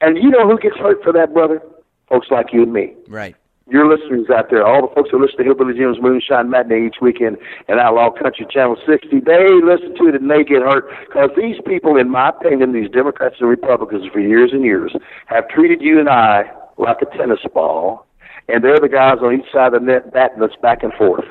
And 0.00 0.16
you 0.16 0.30
know 0.30 0.48
who 0.48 0.58
gets 0.58 0.76
hurt 0.76 1.02
for 1.02 1.12
that, 1.12 1.32
brother? 1.32 1.62
Folks 2.08 2.28
like 2.30 2.52
you 2.52 2.62
and 2.62 2.72
me. 2.72 2.94
Right. 3.08 3.36
Your 3.70 3.88
listeners 3.88 4.26
out 4.34 4.50
there, 4.50 4.66
all 4.66 4.88
the 4.88 4.92
folks 4.94 5.10
who 5.10 5.22
listen 5.22 5.38
to 5.38 5.44
Hillbilly 5.44 5.74
Jim's 5.74 6.02
Moonshine 6.02 6.50
Matinee 6.50 6.88
each 6.88 6.96
weekend 7.00 7.36
and 7.68 7.78
Outlaw 7.78 8.10
Country 8.10 8.44
Channel 8.50 8.76
60, 8.84 9.20
they 9.20 9.46
listen 9.62 9.94
to 9.94 10.08
it 10.08 10.20
and 10.20 10.28
they 10.28 10.42
get 10.42 10.62
hurt 10.62 10.90
because 11.06 11.30
these 11.36 11.56
people, 11.64 11.96
in 11.96 12.10
my 12.10 12.30
opinion, 12.30 12.72
these 12.72 12.90
Democrats 12.90 13.36
and 13.38 13.48
Republicans 13.48 14.10
for 14.12 14.18
years 14.18 14.50
and 14.52 14.64
years, 14.64 14.92
have 15.26 15.48
treated 15.48 15.80
you 15.80 16.00
and 16.00 16.08
I 16.08 16.50
like 16.78 16.96
a 17.00 17.16
tennis 17.16 17.38
ball 17.54 18.06
and 18.52 18.64
they're 18.64 18.80
the 18.80 18.88
guys 18.88 19.18
on 19.22 19.34
each 19.34 19.50
side 19.52 19.74
of 19.74 19.80
the 19.80 19.86
net 19.86 20.12
batting 20.12 20.42
us 20.42 20.50
back 20.62 20.82
and 20.82 20.92
forth. 20.94 21.24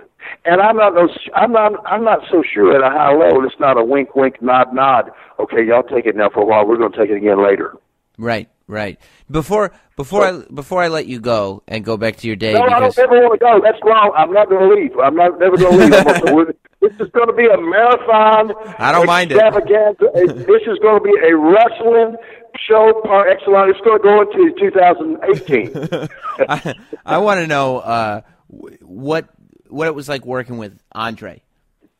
And 0.45 0.61
I'm 0.61 0.77
not 0.77 0.93
I'm 1.35 1.51
not 1.51 1.73
I'm 1.85 2.03
not 2.03 2.19
so 2.29 2.43
sure 2.43 2.75
at 2.75 2.81
a 2.81 2.93
high 2.95 3.15
level 3.15 3.45
it's 3.45 3.59
not 3.59 3.77
a 3.77 3.83
wink 3.83 4.15
wink 4.15 4.41
nod 4.41 4.73
nod. 4.73 5.11
Okay, 5.39 5.65
y'all 5.65 5.83
take 5.83 6.05
it 6.05 6.15
now 6.15 6.29
for 6.29 6.41
a 6.41 6.45
while. 6.45 6.65
We're 6.65 6.77
going 6.77 6.91
to 6.91 6.97
take 6.97 7.09
it 7.09 7.17
again 7.17 7.43
later. 7.43 7.75
Right, 8.17 8.49
right. 8.69 8.99
Before 9.29 9.73
before 9.97 10.25
I 10.25 10.43
before 10.53 10.81
I 10.81 10.87
let 10.87 11.07
you 11.07 11.19
go 11.19 11.63
and 11.67 11.83
go 11.83 11.97
back 11.97 12.17
to 12.17 12.27
your 12.27 12.35
day. 12.35 12.53
No, 12.53 12.63
because... 12.63 12.73
I 12.73 12.79
don't 12.79 12.99
ever 12.99 13.27
want 13.27 13.39
to 13.39 13.45
go. 13.45 13.61
That's 13.61 13.79
wrong. 13.83 14.13
I'm 14.15 14.31
not 14.31 14.47
going 14.47 14.69
to 14.69 14.75
leave. 14.75 14.97
I'm 14.97 15.15
not 15.15 15.39
never 15.39 15.57
going 15.57 15.91
to 15.91 16.35
leave. 16.35 16.55
this 16.81 16.93
is 16.99 17.11
going 17.11 17.27
to 17.27 17.33
be 17.33 17.45
a 17.45 17.57
marathon. 17.57 18.53
I 18.77 18.91
don't 18.91 19.07
mind 19.07 19.31
it. 19.31 19.37
This 19.37 20.61
is 20.67 20.79
going 20.79 20.99
to 20.99 21.03
be 21.03 21.13
a 21.27 21.35
wrestling 21.35 22.15
show 22.67 23.01
par 23.03 23.27
excellence. 23.27 23.75
It's 23.75 23.85
going 23.85 23.97
to 23.97 24.03
go 24.03 24.21
into 24.21 24.53
2018. 24.59 26.09
I, 26.49 26.75
I 27.05 27.17
want 27.17 27.41
to 27.41 27.47
know 27.47 27.79
uh, 27.79 28.21
what 28.47 29.27
what 29.67 29.87
it 29.87 29.95
was 29.95 30.07
like 30.07 30.25
working 30.25 30.57
with 30.57 30.79
Andre. 30.93 31.43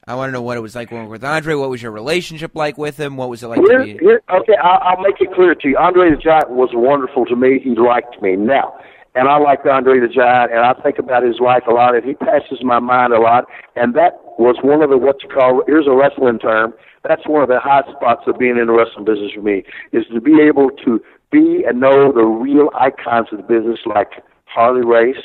I 0.09 0.15
want 0.15 0.29
to 0.29 0.33
know 0.33 0.41
what 0.41 0.57
it 0.57 0.61
was 0.61 0.73
like 0.73 0.89
working 0.89 1.07
with 1.07 1.23
Andre. 1.23 1.53
What 1.53 1.69
was 1.69 1.83
your 1.83 1.91
relationship 1.91 2.55
like 2.55 2.79
with 2.79 2.99
him? 2.99 3.15
What 3.15 3.29
was 3.29 3.43
it 3.43 3.47
like 3.47 3.59
here, 3.59 3.77
to 3.77 3.85
be? 3.85 3.97
Here, 3.99 4.21
okay, 4.33 4.55
I'll, 4.61 4.79
I'll 4.81 5.01
make 5.03 5.21
it 5.21 5.31
clear 5.35 5.53
to 5.53 5.67
you. 5.67 5.77
Andre 5.77 6.09
the 6.09 6.17
Giant 6.17 6.49
was 6.49 6.71
wonderful 6.73 7.25
to 7.25 7.35
me. 7.35 7.59
He 7.59 7.75
liked 7.75 8.19
me. 8.19 8.35
Now, 8.35 8.73
and 9.13 9.27
I 9.27 9.37
like 9.37 9.63
Andre 9.65 9.99
the 9.99 10.07
Giant, 10.07 10.51
and 10.51 10.61
I 10.61 10.73
think 10.81 10.97
about 10.97 11.21
his 11.21 11.39
life 11.39 11.63
a 11.69 11.71
lot, 11.71 11.93
and 11.93 12.03
he 12.03 12.15
passes 12.15 12.63
my 12.63 12.79
mind 12.79 13.13
a 13.13 13.19
lot. 13.19 13.45
And 13.75 13.93
that 13.93 14.13
was 14.39 14.55
one 14.63 14.81
of 14.81 14.89
the 14.89 14.97
what 14.97 15.21
you 15.21 15.29
call 15.29 15.61
here's 15.67 15.85
a 15.85 15.93
wrestling 15.93 16.39
term 16.39 16.73
that's 17.03 17.25
one 17.27 17.43
of 17.43 17.49
the 17.49 17.59
hot 17.59 17.85
spots 17.95 18.23
of 18.27 18.37
being 18.37 18.57
in 18.57 18.67
the 18.67 18.73
wrestling 18.73 19.05
business 19.05 19.31
for 19.33 19.41
me 19.41 19.63
is 19.91 20.05
to 20.13 20.19
be 20.19 20.41
able 20.41 20.69
to 20.85 20.99
be 21.31 21.63
and 21.67 21.79
know 21.79 22.11
the 22.11 22.23
real 22.23 22.69
icons 22.75 23.27
of 23.31 23.37
the 23.37 23.43
business 23.43 23.79
like 23.85 24.23
Harley 24.45 24.83
Race, 24.83 25.23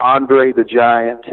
Andre 0.00 0.52
the 0.52 0.64
Giant, 0.64 1.26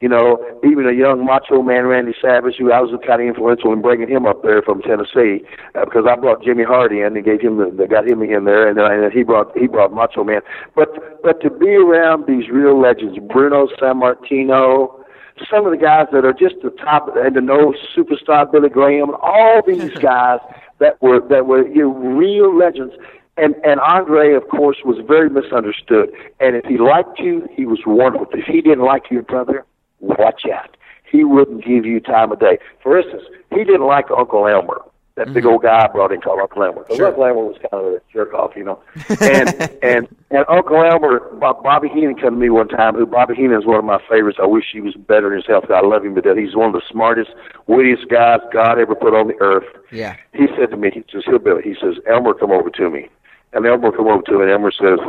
You 0.00 0.08
know, 0.08 0.38
even 0.62 0.86
a 0.86 0.92
young 0.92 1.26
macho 1.26 1.60
man, 1.60 1.86
Randy 1.86 2.14
Savage, 2.22 2.54
who 2.56 2.70
I 2.70 2.80
was 2.80 2.94
kind 3.04 3.20
of 3.20 3.26
influential 3.26 3.72
in 3.72 3.82
bringing 3.82 4.08
him 4.08 4.26
up 4.26 4.44
there 4.44 4.62
from 4.62 4.80
Tennessee, 4.80 5.42
uh, 5.74 5.84
because 5.86 6.06
I 6.08 6.14
brought 6.14 6.44
Jimmy 6.44 6.62
Hart 6.62 6.92
in 6.92 7.16
and 7.16 7.24
gave 7.24 7.40
him 7.40 7.58
the, 7.58 7.86
got 7.90 8.06
him 8.08 8.22
in 8.22 8.44
there, 8.44 8.68
and 8.68 8.78
then, 8.78 8.86
and 8.86 9.02
then 9.02 9.10
he 9.10 9.24
brought 9.24 9.50
he 9.58 9.66
brought 9.66 9.92
Macho 9.92 10.22
Man. 10.22 10.40
But 10.76 11.22
but 11.24 11.40
to 11.42 11.50
be 11.50 11.74
around 11.74 12.26
these 12.28 12.48
real 12.48 12.80
legends, 12.80 13.18
Bruno 13.26 13.66
Sammartino, 13.74 15.02
some 15.50 15.66
of 15.66 15.72
the 15.72 15.82
guys 15.82 16.06
that 16.12 16.24
are 16.24 16.32
just 16.32 16.62
the 16.62 16.70
top 16.70 17.10
and 17.16 17.34
the 17.34 17.40
no 17.40 17.74
superstar 17.90 18.50
Billy 18.50 18.68
Graham, 18.68 19.16
all 19.20 19.62
these 19.66 19.90
guys 19.98 20.38
that 20.78 21.02
were 21.02 21.18
that 21.28 21.46
were 21.46 21.66
you 21.66 21.82
know, 21.82 21.94
real 21.94 22.56
legends. 22.56 22.94
And 23.36 23.56
and 23.64 23.80
Andre, 23.80 24.34
of 24.34 24.46
course, 24.48 24.78
was 24.84 24.98
very 25.06 25.28
misunderstood. 25.28 26.10
And 26.38 26.54
if 26.54 26.64
he 26.66 26.78
liked 26.78 27.18
you, 27.18 27.48
he 27.52 27.66
was 27.66 27.80
wonderful. 27.84 28.28
If 28.32 28.46
he 28.46 28.60
didn't 28.60 28.84
like 28.84 29.10
you, 29.10 29.22
brother, 29.22 29.64
watch 30.00 30.42
out. 30.46 30.76
He 31.10 31.24
wouldn't 31.24 31.64
give 31.64 31.86
you 31.86 32.00
time 32.00 32.32
of 32.32 32.40
day. 32.40 32.58
For 32.82 32.98
instance, 32.98 33.24
he 33.50 33.64
didn't 33.64 33.86
like 33.86 34.06
Uncle 34.10 34.46
Elmer, 34.46 34.82
that 35.18 35.24
mm-hmm. 35.24 35.34
big 35.34 35.46
old 35.46 35.62
guy 35.62 35.84
I 35.84 35.88
brought 35.88 36.12
in 36.12 36.20
called 36.20 36.38
Uncle 36.38 36.62
Elmer. 36.62 36.84
Sure. 36.94 37.08
Uncle 37.08 37.24
Elmer 37.24 37.44
was 37.44 37.56
kind 37.58 37.84
of 37.84 37.92
a 37.94 38.00
jerk 38.12 38.32
off, 38.34 38.52
you 38.56 38.64
know. 38.64 38.80
And 39.20 39.48
and 39.82 40.08
and 40.30 40.44
Uncle 40.48 40.84
Elmer, 40.84 41.20
Bobby 41.40 41.88
Heenan 41.88 42.14
came 42.14 42.30
to 42.30 42.36
me 42.36 42.50
one 42.50 42.68
time. 42.68 42.94
Who 42.94 43.04
Bobby 43.04 43.34
Heenan 43.34 43.58
is 43.58 43.66
one 43.66 43.78
of 43.78 43.84
my 43.84 44.00
favorites. 44.08 44.38
I 44.40 44.46
wish 44.46 44.66
he 44.72 44.80
was 44.80 44.94
better 44.94 45.32
in 45.32 45.38
his 45.38 45.46
health. 45.46 45.64
I 45.70 45.80
love 45.80 46.04
him 46.04 46.14
to 46.14 46.20
death. 46.20 46.36
He's 46.36 46.54
one 46.54 46.68
of 46.68 46.74
the 46.74 46.86
smartest, 46.88 47.30
wittiest 47.66 48.08
guys 48.08 48.40
God 48.52 48.78
ever 48.78 48.94
put 48.94 49.14
on 49.14 49.28
the 49.28 49.34
earth. 49.40 49.66
Yeah. 49.90 50.16
He 50.34 50.46
said 50.56 50.70
to 50.70 50.76
me, 50.76 50.90
he 50.92 51.00
says, 51.12 51.24
he'll 51.24 51.40
Hillbilly, 51.40 51.62
he 51.62 51.74
says, 51.74 51.94
Elmer, 52.06 52.34
come 52.34 52.52
over 52.52 52.70
to 52.70 52.90
me. 52.90 53.08
And 53.52 53.66
Elmer 53.66 53.90
come 53.92 54.06
over 54.06 54.22
to 54.22 54.32
me, 54.32 54.42
and 54.42 54.50
Elmer 54.52 54.70
says, 54.70 55.00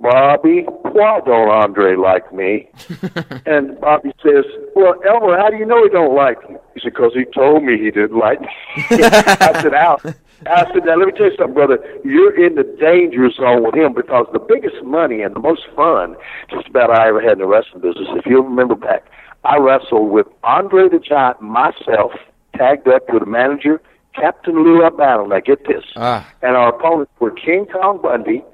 Bobby, 0.00 0.62
why 0.82 1.20
don't 1.24 1.48
Andre 1.48 1.96
like 1.96 2.32
me? 2.32 2.68
and 3.46 3.80
Bobby 3.80 4.12
says, 4.22 4.44
Well, 4.74 4.94
Elmer, 5.08 5.38
how 5.38 5.50
do 5.50 5.56
you 5.56 5.64
know 5.64 5.82
he 5.82 5.88
don't 5.88 6.14
like 6.14 6.38
you? 6.48 6.58
He 6.74 6.80
said, 6.80 6.92
Because 6.92 7.12
he 7.14 7.24
told 7.34 7.64
me 7.64 7.78
he 7.78 7.90
didn't 7.90 8.18
like 8.18 8.40
me. 8.40 8.48
I 8.76 9.60
said, 9.62 9.74
Al, 9.74 10.00
I 10.44 10.70
said, 10.72 10.84
now 10.84 10.96
let 10.96 11.06
me 11.06 11.12
tell 11.12 11.30
you 11.30 11.36
something, 11.36 11.54
brother. 11.54 11.78
You're 12.04 12.34
in 12.44 12.56
the 12.56 12.64
danger 12.78 13.30
zone 13.30 13.64
with 13.64 13.74
him 13.74 13.94
because 13.94 14.26
the 14.32 14.38
biggest 14.38 14.82
money 14.84 15.22
and 15.22 15.34
the 15.34 15.40
most 15.40 15.62
fun 15.74 16.14
just 16.50 16.68
about 16.68 16.90
I 16.90 17.08
ever 17.08 17.22
had 17.22 17.32
in 17.32 17.38
the 17.38 17.46
wrestling 17.46 17.80
business, 17.80 18.08
if 18.12 18.26
you 18.26 18.42
remember 18.42 18.74
back, 18.74 19.04
I 19.44 19.56
wrestled 19.56 20.10
with 20.10 20.26
Andre 20.44 20.88
the 20.88 20.98
Giant, 20.98 21.40
myself, 21.40 22.12
tagged 22.54 22.86
up 22.88 23.02
with 23.08 23.22
a 23.22 23.26
manager, 23.26 23.80
Captain 24.14 24.54
Lou 24.54 24.82
Albano. 24.82 25.26
Now 25.26 25.40
get 25.40 25.66
this. 25.66 25.84
Ah. 25.96 26.28
And 26.42 26.56
our 26.56 26.68
opponents 26.74 27.12
were 27.18 27.30
King 27.30 27.66
Kong 27.66 28.00
Bundy, 28.02 28.44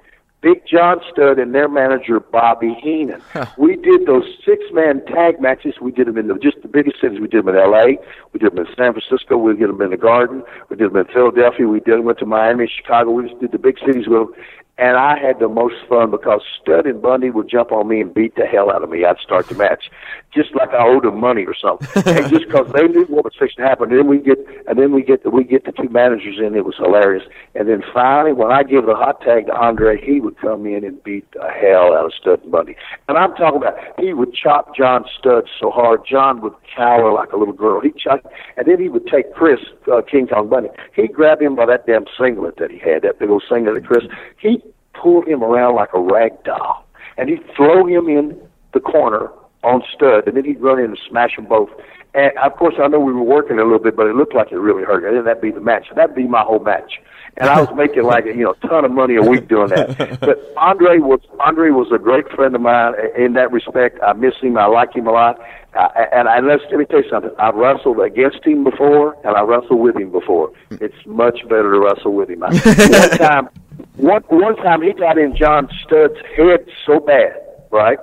Big 0.42 0.66
John 0.66 1.00
Studd 1.10 1.38
and 1.38 1.54
their 1.54 1.68
manager 1.68 2.18
Bobby 2.18 2.76
Heenan. 2.82 3.22
we 3.56 3.76
did 3.76 4.06
those 4.06 4.24
six 4.44 4.64
man 4.72 5.04
tag 5.06 5.40
matches. 5.40 5.74
We 5.80 5.92
did 5.92 6.08
them 6.08 6.18
in 6.18 6.26
the, 6.26 6.34
just 6.34 6.60
the 6.62 6.68
biggest 6.68 7.00
cities. 7.00 7.20
We 7.20 7.28
did 7.28 7.46
them 7.46 7.54
in 7.54 7.60
L.A. 7.60 7.96
We 8.32 8.40
did 8.40 8.50
them 8.50 8.66
in 8.66 8.74
San 8.76 8.92
Francisco. 8.92 9.36
We 9.36 9.56
did 9.56 9.68
them 9.68 9.80
in 9.80 9.90
the 9.90 9.96
Garden. 9.96 10.42
We 10.68 10.76
did 10.76 10.90
them 10.90 10.96
in 10.96 11.06
Philadelphia. 11.06 11.68
We 11.68 11.78
did 11.78 11.94
them 11.94 12.04
went 12.04 12.18
to 12.18 12.26
Miami, 12.26 12.66
Chicago. 12.66 13.12
We 13.12 13.28
just 13.28 13.40
did 13.40 13.52
the 13.52 13.58
big 13.58 13.78
cities 13.86 14.08
with 14.08 14.18
them. 14.18 14.34
And 14.78 14.96
I 14.96 15.18
had 15.18 15.38
the 15.38 15.48
most 15.48 15.74
fun 15.86 16.10
because 16.10 16.40
Studd 16.60 16.86
and 16.86 17.02
Bundy 17.02 17.28
would 17.28 17.48
jump 17.48 17.72
on 17.72 17.88
me 17.88 18.00
and 18.00 18.12
beat 18.12 18.36
the 18.36 18.46
hell 18.46 18.70
out 18.70 18.82
of 18.82 18.88
me. 18.88 19.04
I'd 19.04 19.18
start 19.18 19.46
the 19.48 19.54
match, 19.54 19.90
just 20.34 20.54
like 20.54 20.70
I 20.70 20.88
owed 20.88 21.04
them 21.04 21.20
money 21.20 21.44
or 21.44 21.54
something. 21.54 21.88
and 22.06 22.30
just 22.30 22.46
because 22.46 22.72
they 22.72 22.88
knew 22.88 23.04
what 23.04 23.24
was 23.24 23.34
fixing 23.38 23.62
to 23.62 23.68
happen. 23.68 23.90
And 23.90 23.98
then 23.98 24.08
we 24.08 24.18
get, 24.18 24.38
and 24.66 24.78
then 24.78 24.92
we 24.92 25.02
get, 25.02 25.30
we 25.30 25.44
get 25.44 25.66
the 25.66 25.72
two 25.72 25.90
managers 25.90 26.38
in. 26.38 26.56
It 26.56 26.64
was 26.64 26.74
hilarious. 26.78 27.22
And 27.54 27.68
then 27.68 27.82
finally, 27.92 28.32
when 28.32 28.50
I 28.50 28.62
give 28.62 28.86
the 28.86 28.94
hot 28.94 29.20
tag 29.20 29.46
to 29.46 29.54
Andre, 29.54 30.00
he 30.02 30.20
would 30.20 30.38
come 30.38 30.64
in 30.66 30.84
and 30.84 31.02
beat 31.04 31.30
the 31.32 31.48
hell 31.48 31.94
out 31.94 32.06
of 32.06 32.14
Studd 32.18 32.42
and 32.42 32.50
Bundy. 32.50 32.74
And 33.08 33.18
I'm 33.18 33.34
talking 33.34 33.58
about 33.60 33.76
he 34.00 34.14
would 34.14 34.32
chop 34.32 34.74
John 34.74 35.04
Studd 35.18 35.48
so 35.60 35.70
hard, 35.70 36.00
John 36.08 36.40
would 36.40 36.54
cower 36.74 37.12
like 37.12 37.32
a 37.32 37.36
little 37.36 37.54
girl. 37.54 37.80
He 37.82 37.92
chop, 37.92 38.24
and 38.56 38.66
then 38.66 38.80
he 38.80 38.88
would 38.88 39.06
take 39.06 39.34
Chris 39.34 39.60
uh, 39.92 40.00
King 40.00 40.28
Kong 40.28 40.48
Bundy. 40.48 40.70
He'd 40.96 41.12
grab 41.12 41.42
him 41.42 41.56
by 41.56 41.66
that 41.66 41.86
damn 41.86 42.06
singlet 42.18 42.56
that 42.56 42.70
he 42.70 42.78
had, 42.78 43.02
that 43.02 43.18
big 43.18 43.28
old 43.28 43.44
singlet 43.48 43.74
that 43.74 43.86
Chris. 43.86 44.04
He 44.38 44.62
pull 44.94 45.22
him 45.22 45.42
around 45.42 45.74
like 45.74 45.90
a 45.94 46.00
rag 46.00 46.32
doll, 46.44 46.84
and 47.16 47.28
he'd 47.28 47.44
throw 47.56 47.86
him 47.86 48.08
in 48.08 48.40
the 48.72 48.80
corner 48.80 49.30
on 49.62 49.82
Studd, 49.94 50.26
and 50.26 50.36
then 50.36 50.44
he'd 50.44 50.60
run 50.60 50.78
in 50.78 50.86
and 50.86 50.98
smash 51.08 51.36
them 51.36 51.46
both. 51.46 51.70
And 52.14 52.32
of 52.38 52.56
course, 52.56 52.74
I 52.78 52.88
know 52.88 53.00
we 53.00 53.12
were 53.12 53.22
working 53.22 53.58
a 53.58 53.62
little 53.62 53.78
bit, 53.78 53.96
but 53.96 54.06
it 54.06 54.14
looked 54.14 54.34
like 54.34 54.52
it 54.52 54.56
really 54.56 54.82
hurt. 54.82 55.04
And 55.04 55.16
then 55.16 55.24
that'd 55.24 55.40
be 55.40 55.50
the 55.50 55.60
match. 55.60 55.86
That'd 55.94 56.14
be 56.14 56.26
my 56.26 56.42
whole 56.42 56.58
match. 56.58 57.00
And 57.38 57.48
I 57.48 57.60
was 57.60 57.70
making 57.74 58.02
like 58.02 58.26
you 58.26 58.44
know 58.44 58.54
a 58.62 58.66
ton 58.66 58.84
of 58.84 58.90
money 58.90 59.16
a 59.16 59.22
week 59.22 59.48
doing 59.48 59.68
that. 59.68 59.98
But 60.20 60.38
Andre 60.56 60.98
was 60.98 61.20
Andre 61.40 61.70
was 61.70 61.90
a 61.92 61.98
great 61.98 62.28
friend 62.30 62.54
of 62.54 62.60
mine 62.60 62.92
in 63.16 63.32
that 63.34 63.50
respect. 63.50 63.98
I 64.02 64.12
miss 64.12 64.34
him. 64.40 64.58
I 64.58 64.66
like 64.66 64.94
him 64.94 65.06
a 65.06 65.12
lot. 65.12 65.40
Uh, 65.74 65.88
and, 66.12 66.28
and 66.28 66.46
let's 66.46 66.62
let 66.70 66.78
me 66.78 66.84
tell 66.84 67.02
you 67.02 67.08
something. 67.08 67.30
I've 67.38 67.54
wrestled 67.54 67.98
against 68.00 68.44
him 68.44 68.64
before, 68.64 69.16
and 69.24 69.34
I 69.34 69.40
wrestled 69.40 69.80
with 69.80 69.96
him 69.96 70.12
before. 70.12 70.52
It's 70.70 71.06
much 71.06 71.42
better 71.44 71.72
to 71.72 71.80
wrestle 71.80 72.12
with 72.12 72.28
him. 72.28 72.42
I, 72.42 72.48
one 72.50 73.10
time, 73.18 73.48
one 73.96 74.22
one 74.28 74.56
time 74.56 74.82
he 74.82 74.92
got 74.92 75.16
in 75.16 75.34
John 75.34 75.70
Studd's 75.82 76.20
head 76.36 76.66
so 76.84 77.00
bad, 77.00 77.40
right, 77.70 77.98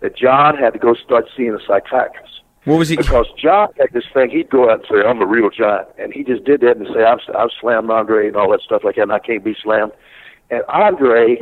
that 0.00 0.14
John 0.14 0.58
had 0.58 0.74
to 0.74 0.78
go 0.78 0.94
start 0.94 1.24
seeing 1.34 1.54
a 1.54 1.58
psychiatrist. 1.66 2.31
What 2.64 2.78
was 2.78 2.88
he? 2.88 2.96
Because 2.96 3.26
John 3.36 3.68
had 3.78 3.88
this 3.92 4.04
thing. 4.14 4.30
He'd 4.30 4.50
go 4.50 4.70
out 4.70 4.80
and 4.80 4.86
say, 4.88 5.06
"I'm 5.06 5.20
a 5.20 5.26
real 5.26 5.50
giant," 5.50 5.88
and 5.98 6.12
he 6.12 6.22
just 6.22 6.44
did 6.44 6.60
that 6.60 6.76
and 6.76 6.86
say, 6.94 7.02
"I've 7.02 7.18
I've 7.34 7.50
slammed 7.60 7.90
Andre 7.90 8.28
and 8.28 8.36
all 8.36 8.50
that 8.52 8.60
stuff 8.60 8.84
like 8.84 8.96
that, 8.96 9.02
and 9.02 9.12
I 9.12 9.18
can't 9.18 9.42
be 9.42 9.56
slammed." 9.60 9.92
And 10.50 10.62
Andre, 10.68 11.40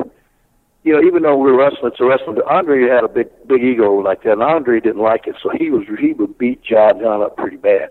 you 0.83 0.95
know, 0.95 1.03
even 1.07 1.23
though 1.23 1.37
we 1.37 1.53
were 1.53 1.59
wrestling 1.59 1.93
to 1.99 2.05
wrestling, 2.07 2.39
Andre 2.49 2.89
had 2.89 3.05
a 3.05 3.09
big 3.09 3.29
big 3.47 3.63
ego 3.63 3.93
like 4.01 4.23
that, 4.23 4.33
and 4.33 4.43
Andre 4.43 4.81
didn't 4.81 5.03
like 5.03 5.27
it, 5.27 5.37
so 5.43 5.51
he 5.51 5.71
was 5.71 5.85
he 6.01 6.15
would 6.15 6.39
beat 6.39 6.63
John 6.63 7.01
John 7.01 7.21
up 7.23 7.37
pretty 7.37 7.59
bad. 7.59 7.91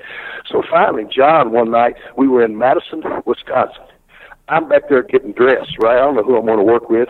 So 0.49 0.63
finally, 0.67 1.05
John 1.05 1.51
one 1.51 1.69
night 1.69 1.95
we 2.17 2.27
were 2.27 2.43
in 2.43 2.57
Madison, 2.57 3.03
Wisconsin. 3.25 3.83
I'm 4.47 4.67
back 4.67 4.89
there 4.89 5.03
getting 5.03 5.33
dressed, 5.33 5.77
right? 5.79 5.97
I 5.97 6.01
don't 6.01 6.15
know 6.15 6.23
who 6.23 6.35
I'm 6.35 6.47
going 6.47 6.57
to 6.57 6.63
work 6.63 6.89
with. 6.89 7.09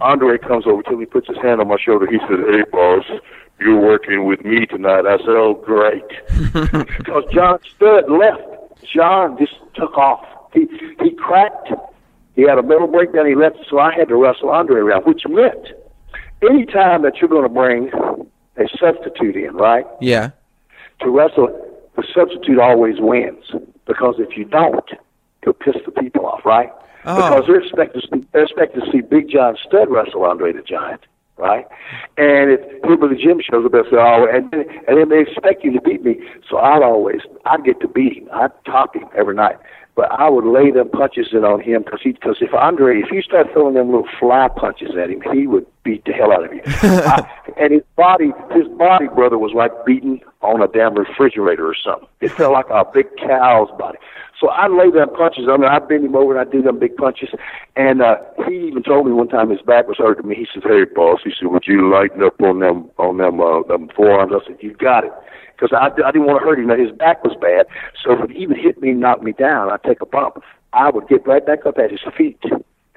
Andre 0.00 0.38
comes 0.38 0.66
over 0.66 0.82
to 0.82 0.96
me, 0.96 1.06
puts 1.06 1.28
his 1.28 1.36
hand 1.36 1.60
on 1.60 1.68
my 1.68 1.76
shoulder. 1.78 2.08
He 2.10 2.18
says, 2.18 2.40
"Hey, 2.50 2.64
boss, 2.72 3.04
you're 3.60 3.80
working 3.80 4.24
with 4.24 4.44
me 4.44 4.66
tonight." 4.66 5.06
I 5.06 5.18
said, 5.18 5.28
"Oh, 5.28 5.54
great," 5.54 6.04
because 6.98 7.24
John 7.32 7.58
Studd 7.76 8.10
left. 8.10 8.42
John 8.92 9.38
just 9.38 9.54
took 9.74 9.96
off. 9.96 10.26
He 10.52 10.66
he 11.02 11.10
cracked. 11.12 11.72
He 12.34 12.42
had 12.42 12.58
a 12.58 12.62
mental 12.62 12.86
breakdown. 12.86 13.26
He 13.26 13.34
left, 13.34 13.58
so 13.68 13.78
I 13.78 13.94
had 13.94 14.08
to 14.08 14.16
wrestle 14.16 14.50
Andre 14.50 14.80
around, 14.80 15.04
which 15.04 15.22
meant 15.28 15.66
any 16.42 16.64
time 16.64 17.02
that 17.02 17.16
you're 17.20 17.28
going 17.28 17.42
to 17.42 17.48
bring 17.48 17.90
a 18.56 18.68
substitute 18.78 19.36
in, 19.36 19.54
right? 19.54 19.86
Yeah. 20.00 20.30
To 21.00 21.10
wrestle, 21.10 21.48
the 21.96 22.04
substitute 22.14 22.58
always 22.58 22.96
wins 22.98 23.44
because 23.86 24.16
if 24.18 24.36
you 24.36 24.44
don't, 24.44 24.88
you'll 25.44 25.54
piss 25.54 25.76
the 25.84 25.92
people 25.92 26.26
off, 26.26 26.44
right? 26.44 26.70
Oh. 27.04 27.16
Because 27.16 27.46
they're 27.46 27.60
expected 27.60 28.02
to 28.02 28.08
see, 28.08 28.26
they're 28.32 28.44
expected 28.44 28.84
to 28.84 28.92
see 28.92 29.00
Big 29.00 29.30
John 29.30 29.56
Studd 29.66 29.90
wrestle 29.90 30.24
Andre 30.24 30.52
the 30.52 30.62
Giant, 30.62 31.00
right? 31.40 31.66
And 32.16 32.52
if 32.52 32.60
people 32.82 33.08
at 33.08 33.10
the 33.10 33.16
gym 33.16 33.40
shows 33.40 33.64
up, 33.64 33.72
they'll 33.72 33.84
say, 33.84 33.96
"Oh," 33.98 34.28
and 34.30 34.50
then, 34.50 34.64
and 34.86 34.98
then 35.00 35.08
they 35.08 35.20
expect 35.20 35.64
you 35.64 35.72
to 35.72 35.80
beat 35.80 36.04
me. 36.04 36.20
So 36.48 36.58
I'd 36.58 36.82
always 36.82 37.20
I'd 37.46 37.64
get 37.64 37.80
to 37.80 37.88
beat 37.88 38.18
him. 38.18 38.28
I'd 38.32 38.52
top 38.64 38.94
him 38.94 39.08
every 39.16 39.34
night. 39.34 39.56
But 39.96 40.12
I 40.12 40.30
would 40.30 40.44
lay 40.46 40.70
them 40.70 40.88
punches 40.88 41.28
in 41.32 41.44
on 41.44 41.60
him 41.60 41.82
because 41.82 42.00
he 42.02 42.12
because 42.12 42.38
if 42.40 42.54
Andre 42.54 43.00
if 43.00 43.10
you 43.10 43.22
start 43.22 43.48
throwing 43.52 43.74
them 43.74 43.86
little 43.86 44.08
fly 44.18 44.48
punches 44.54 44.90
at 44.96 45.10
him, 45.10 45.22
he 45.32 45.46
would 45.46 45.66
beat 45.82 46.04
the 46.04 46.12
hell 46.12 46.32
out 46.32 46.44
of 46.44 46.52
you. 46.52 46.62
I, 46.64 47.28
and 47.60 47.72
his 47.72 47.82
body 47.96 48.32
his 48.52 48.68
body 48.76 49.06
brother 49.08 49.38
was 49.38 49.52
like 49.54 49.72
beating 49.84 50.20
on 50.42 50.62
a 50.62 50.68
damn 50.68 50.94
refrigerator 50.94 51.66
or 51.66 51.74
something. 51.74 52.08
It 52.20 52.32
felt 52.32 52.52
like 52.52 52.68
a 52.70 52.84
big 52.92 53.06
cow's 53.16 53.70
body. 53.78 53.98
So 54.40 54.48
I 54.48 54.68
lay 54.68 54.90
them 54.90 55.10
punches. 55.14 55.44
I 55.50 55.56
mean, 55.58 55.68
I 55.68 55.78
bend 55.78 56.04
him 56.04 56.16
over 56.16 56.36
and 56.36 56.48
I 56.48 56.50
do 56.50 56.62
them 56.62 56.78
big 56.78 56.96
punches. 56.96 57.28
And 57.76 58.00
uh, 58.00 58.16
he 58.48 58.68
even 58.68 58.82
told 58.82 59.04
me 59.04 59.12
one 59.12 59.28
time 59.28 59.50
his 59.50 59.60
back 59.60 59.86
was 59.86 59.98
hurting 59.98 60.26
me. 60.26 60.34
He 60.34 60.46
said, 60.52 60.62
"Hey, 60.62 60.84
boss," 60.84 61.20
he 61.24 61.32
said, 61.38 61.48
"Would 61.48 61.64
you 61.66 61.90
lighten 61.92 62.22
up 62.22 62.40
on 62.40 62.60
them 62.60 62.90
on 62.98 63.18
them 63.18 63.40
uh, 63.40 63.62
them 63.64 63.90
forearms?" 63.94 64.32
I 64.34 64.46
said, 64.46 64.56
"You 64.60 64.74
got 64.74 65.04
it." 65.04 65.12
Because 65.54 65.76
I, 65.78 65.88
I 66.02 66.10
didn't 66.10 66.24
want 66.24 66.40
to 66.40 66.48
hurt 66.48 66.58
him. 66.58 66.68
Now, 66.68 66.76
his 66.76 66.90
back 66.90 67.22
was 67.22 67.36
bad, 67.38 67.66
so 68.02 68.24
if 68.24 68.30
he 68.30 68.46
would 68.46 68.56
hit 68.56 68.80
me, 68.80 68.92
knock 68.92 69.22
me 69.22 69.32
down, 69.32 69.70
I'd 69.70 69.82
take 69.82 70.00
a 70.00 70.06
bump. 70.06 70.42
I 70.72 70.88
would 70.88 71.06
get 71.06 71.26
right 71.26 71.44
back 71.44 71.66
up 71.66 71.76
at 71.76 71.90
his 71.90 72.00
feet 72.16 72.40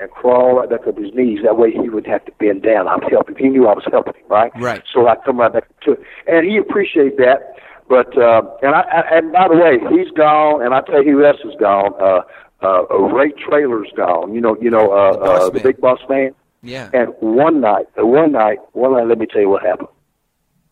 and 0.04 0.12
crawl 0.12 0.58
right 0.58 0.70
back 0.70 0.86
up 0.88 0.98
his 0.98 1.14
knees. 1.14 1.40
That 1.44 1.58
way 1.58 1.72
he 1.72 1.90
would 1.90 2.06
have 2.06 2.26
to 2.26 2.32
bend 2.40 2.62
down. 2.64 2.88
I 2.88 2.96
was 2.96 3.10
helping. 3.10 3.36
He 3.36 3.48
knew 3.48 3.68
I 3.68 3.74
was 3.74 3.86
helping 3.90 4.14
him, 4.14 4.24
right? 4.30 4.52
Right. 4.60 4.84
So 4.94 5.08
I 5.08 5.16
come 5.26 5.40
right 5.40 5.52
back 5.52 5.68
to 5.86 5.94
it, 5.94 6.02
and 6.28 6.46
he 6.46 6.58
appreciated 6.58 7.18
that. 7.18 7.56
But 7.90 8.18
uh, 8.18 8.42
and 8.62 8.76
I, 8.76 8.82
I 8.82 9.18
and 9.18 9.32
by 9.32 9.48
the 9.48 9.56
way, 9.56 9.80
he's 9.90 10.12
gone, 10.12 10.64
and 10.64 10.74
I 10.74 10.82
tell 10.82 11.04
you 11.04 11.18
who 11.20 11.26
else 11.26 11.40
is 11.44 11.56
gone. 11.60 11.94
Uh, 12.00 12.22
uh, 12.66 12.86
Ray 12.98 13.32
Traylor's 13.32 13.92
gone. 13.96 14.34
You 14.34 14.42
know, 14.42 14.56
you 14.62 14.70
know, 14.70 14.92
uh, 14.92 15.14
The 15.14 15.20
uh, 15.24 15.50
the 15.50 15.60
big 15.60 15.82
boss 15.82 16.00
man. 16.10 16.32
Yeah. 16.62 16.90
And 16.94 17.14
one 17.20 17.60
night, 17.60 17.88
uh, 18.00 18.06
one 18.06 18.32
night, 18.32 18.60
one 18.72 18.94
night. 18.94 19.08
Let 19.08 19.18
me 19.18 19.26
tell 19.26 19.42
you 19.42 19.50
what 19.50 19.64
happened. 19.66 19.90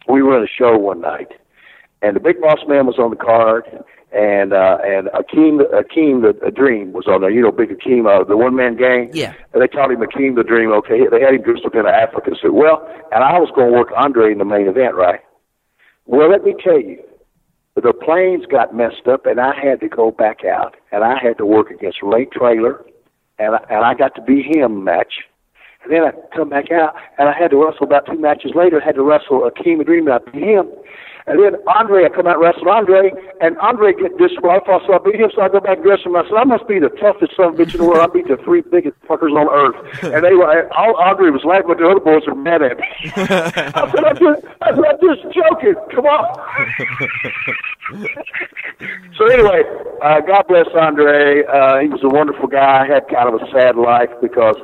We 0.07 0.23
were 0.23 0.37
in 0.37 0.43
a 0.43 0.47
show 0.47 0.77
one 0.77 1.01
night, 1.01 1.31
and 2.01 2.15
the 2.15 2.19
big 2.19 2.39
boss 2.41 2.59
man 2.67 2.87
was 2.87 2.97
on 2.97 3.09
the 3.09 3.17
card, 3.17 3.65
and 4.13 4.51
uh, 4.51 4.77
and 4.83 5.07
Akeem, 5.07 5.61
Akeem 5.71 6.21
the 6.21 6.37
a 6.45 6.51
Dream 6.51 6.91
was 6.91 7.07
on 7.07 7.21
there. 7.21 7.29
You 7.29 7.41
know, 7.41 7.51
big 7.51 7.69
Akeem, 7.69 8.05
uh, 8.07 8.23
the 8.23 8.35
one 8.35 8.55
man 8.55 8.75
gang. 8.75 9.09
Yeah. 9.13 9.33
And 9.53 9.61
they 9.61 9.67
called 9.67 9.91
him 9.91 10.01
Akeem 10.01 10.35
the 10.35 10.43
Dream. 10.43 10.71
Okay, 10.71 11.07
they 11.09 11.21
had 11.21 11.33
him 11.33 11.43
dressed 11.43 11.65
up 11.65 11.75
in 11.75 11.81
an 11.81 11.87
African 11.87 12.35
suit. 12.41 12.53
Well, 12.53 12.85
and 13.11 13.23
I 13.23 13.39
was 13.39 13.49
going 13.55 13.71
to 13.71 13.77
work 13.77 13.89
Andre 13.95 14.31
in 14.31 14.37
the 14.37 14.45
main 14.45 14.67
event, 14.67 14.95
right? 14.95 15.21
Well, 16.05 16.29
let 16.29 16.43
me 16.43 16.55
tell 16.61 16.79
you, 16.79 17.01
the 17.75 17.93
planes 17.93 18.45
got 18.45 18.75
messed 18.75 19.07
up, 19.07 19.25
and 19.25 19.39
I 19.39 19.53
had 19.55 19.79
to 19.79 19.87
go 19.87 20.11
back 20.11 20.43
out, 20.43 20.75
and 20.91 21.03
I 21.03 21.17
had 21.21 21.37
to 21.37 21.45
work 21.45 21.71
against 21.71 21.99
Ray 22.03 22.25
Traylor, 22.25 22.83
and 23.39 23.55
I, 23.55 23.59
and 23.69 23.85
I 23.85 23.93
got 23.93 24.15
to 24.15 24.21
be 24.21 24.41
him 24.41 24.83
match. 24.83 25.21
And 25.83 25.91
then 25.91 26.03
I 26.03 26.11
come 26.35 26.49
back 26.49 26.69
out, 26.71 26.95
and 27.17 27.29
I 27.29 27.33
had 27.33 27.51
to 27.51 27.57
wrestle 27.57 27.87
about 27.87 28.05
two 28.05 28.19
matches 28.19 28.51
later. 28.55 28.81
I 28.81 28.85
had 28.85 28.95
to 28.95 29.03
wrestle 29.03 29.49
Akeem 29.49 29.77
the 29.77 29.83
Dream, 29.85 30.07
and 30.07 30.15
I 30.15 30.31
beat 30.31 30.43
him. 30.43 30.69
And 31.31 31.39
then 31.39 31.55
Andre, 31.63 32.03
I 32.03 32.09
come 32.09 32.27
out 32.27 32.35
and 32.35 32.43
wrestle 32.43 32.67
Andre, 32.67 33.13
and 33.39 33.57
Andre 33.59 33.93
get 33.95 34.17
disqualified, 34.19 34.81
so 34.83 34.91
I 34.91 34.99
beat 34.99 35.15
him, 35.15 35.31
so 35.31 35.41
I 35.41 35.47
go 35.47 35.61
back 35.63 35.77
and 35.79 35.87
dress 35.87 36.03
him. 36.03 36.13
I 36.13 36.27
said, 36.27 36.35
I 36.35 36.43
must 36.43 36.67
be 36.67 36.75
the 36.75 36.91
toughest 36.99 37.39
son 37.39 37.55
of 37.55 37.55
a 37.55 37.63
bitch 37.63 37.71
in 37.71 37.79
the 37.79 37.87
world. 37.87 38.03
I 38.03 38.11
beat 38.11 38.27
the 38.27 38.35
three 38.43 38.59
biggest 38.59 38.99
fuckers 39.07 39.31
on 39.31 39.47
earth. 39.47 39.79
And 40.11 40.25
they 40.25 40.33
were, 40.35 40.67
all 40.75 40.99
Andre 40.99 41.29
was 41.31 41.45
laughing, 41.47 41.71
but 41.71 41.77
the 41.79 41.87
other 41.87 42.03
boys 42.03 42.27
were 42.27 42.35
mad 42.35 42.59
at 42.61 42.75
me. 42.75 42.83
I 43.15 43.87
said, 43.87 44.03
I'm 44.03 44.19
just, 44.19 44.43
I 44.59 44.75
said, 44.75 44.83
I'm 44.83 44.99
just 44.99 45.23
joking. 45.31 45.79
Come 45.95 46.03
on. 46.03 46.27
so 49.15 49.31
anyway, 49.31 49.63
uh, 50.03 50.19
God 50.27 50.43
bless 50.51 50.67
Andre. 50.75 51.47
Uh, 51.47 51.79
he 51.79 51.87
was 51.87 52.03
a 52.03 52.11
wonderful 52.11 52.47
guy. 52.47 52.87
Had 52.91 53.07
kind 53.07 53.31
of 53.31 53.39
a 53.39 53.47
sad 53.55 53.77
life 53.77 54.11
because 54.21 54.57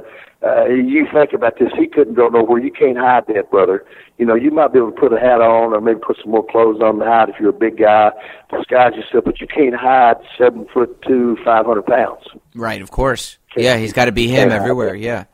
uh, 0.43 0.65
you 0.65 1.07
think 1.11 1.33
about 1.33 1.57
this, 1.59 1.69
he 1.77 1.87
couldn't 1.87 2.13
go 2.13 2.27
nowhere. 2.27 2.59
You 2.59 2.71
can't 2.71 2.97
hide 2.97 3.25
that, 3.27 3.49
brother. 3.49 3.83
You 4.17 4.25
know, 4.25 4.35
you 4.35 4.51
might 4.51 4.71
be 4.71 4.79
able 4.79 4.91
to 4.91 4.99
put 4.99 5.11
a 5.11 5.19
hat 5.19 5.41
on 5.41 5.73
or 5.73 5.81
maybe 5.81 5.99
put 5.99 6.17
some 6.21 6.31
more 6.31 6.45
clothes 6.45 6.79
on 6.81 6.99
to 6.99 7.05
hide 7.05 7.29
if 7.29 7.35
you're 7.39 7.49
a 7.49 7.53
big 7.53 7.77
guy, 7.77 8.11
disguise 8.51 8.93
yourself, 8.93 9.25
but 9.25 9.41
you 9.41 9.47
can't 9.47 9.75
hide 9.75 10.17
seven 10.37 10.67
foot 10.73 11.01
two, 11.01 11.37
five 11.43 11.65
hundred 11.65 11.87
pounds. 11.87 12.23
Right, 12.53 12.81
of 12.81 12.91
course. 12.91 13.37
Can't, 13.53 13.63
yeah, 13.63 13.77
he's 13.77 13.93
got 13.93 14.05
to 14.05 14.11
be 14.11 14.27
him 14.27 14.51
everywhere. 14.51 14.93
Yeah, 14.93 15.25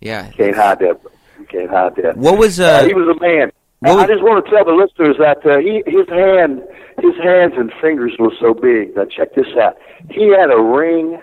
yeah. 0.00 0.30
Can't 0.30 0.56
hide 0.56 0.78
that. 0.78 1.00
You 1.38 1.46
can't 1.46 1.70
hide 1.70 1.96
that. 1.96 2.16
What 2.16 2.38
was? 2.38 2.58
Uh, 2.58 2.64
uh 2.64 2.86
he 2.86 2.94
was 2.94 3.14
a 3.14 3.20
man. 3.20 3.52
I 3.84 4.06
just 4.06 4.22
want 4.22 4.44
to 4.44 4.50
tell 4.50 4.64
the 4.64 4.72
listeners 4.72 5.16
that 5.18 5.46
uh, 5.46 5.58
he, 5.58 5.82
his 5.86 6.08
hand, 6.08 6.62
his 6.98 7.14
hands 7.22 7.52
and 7.56 7.70
fingers 7.80 8.14
were 8.18 8.32
so 8.40 8.54
big. 8.54 8.96
Now 8.96 9.04
check 9.04 9.34
this 9.34 9.46
out. 9.60 9.76
He 10.10 10.28
had 10.28 10.50
a 10.50 10.60
ring 10.60 11.20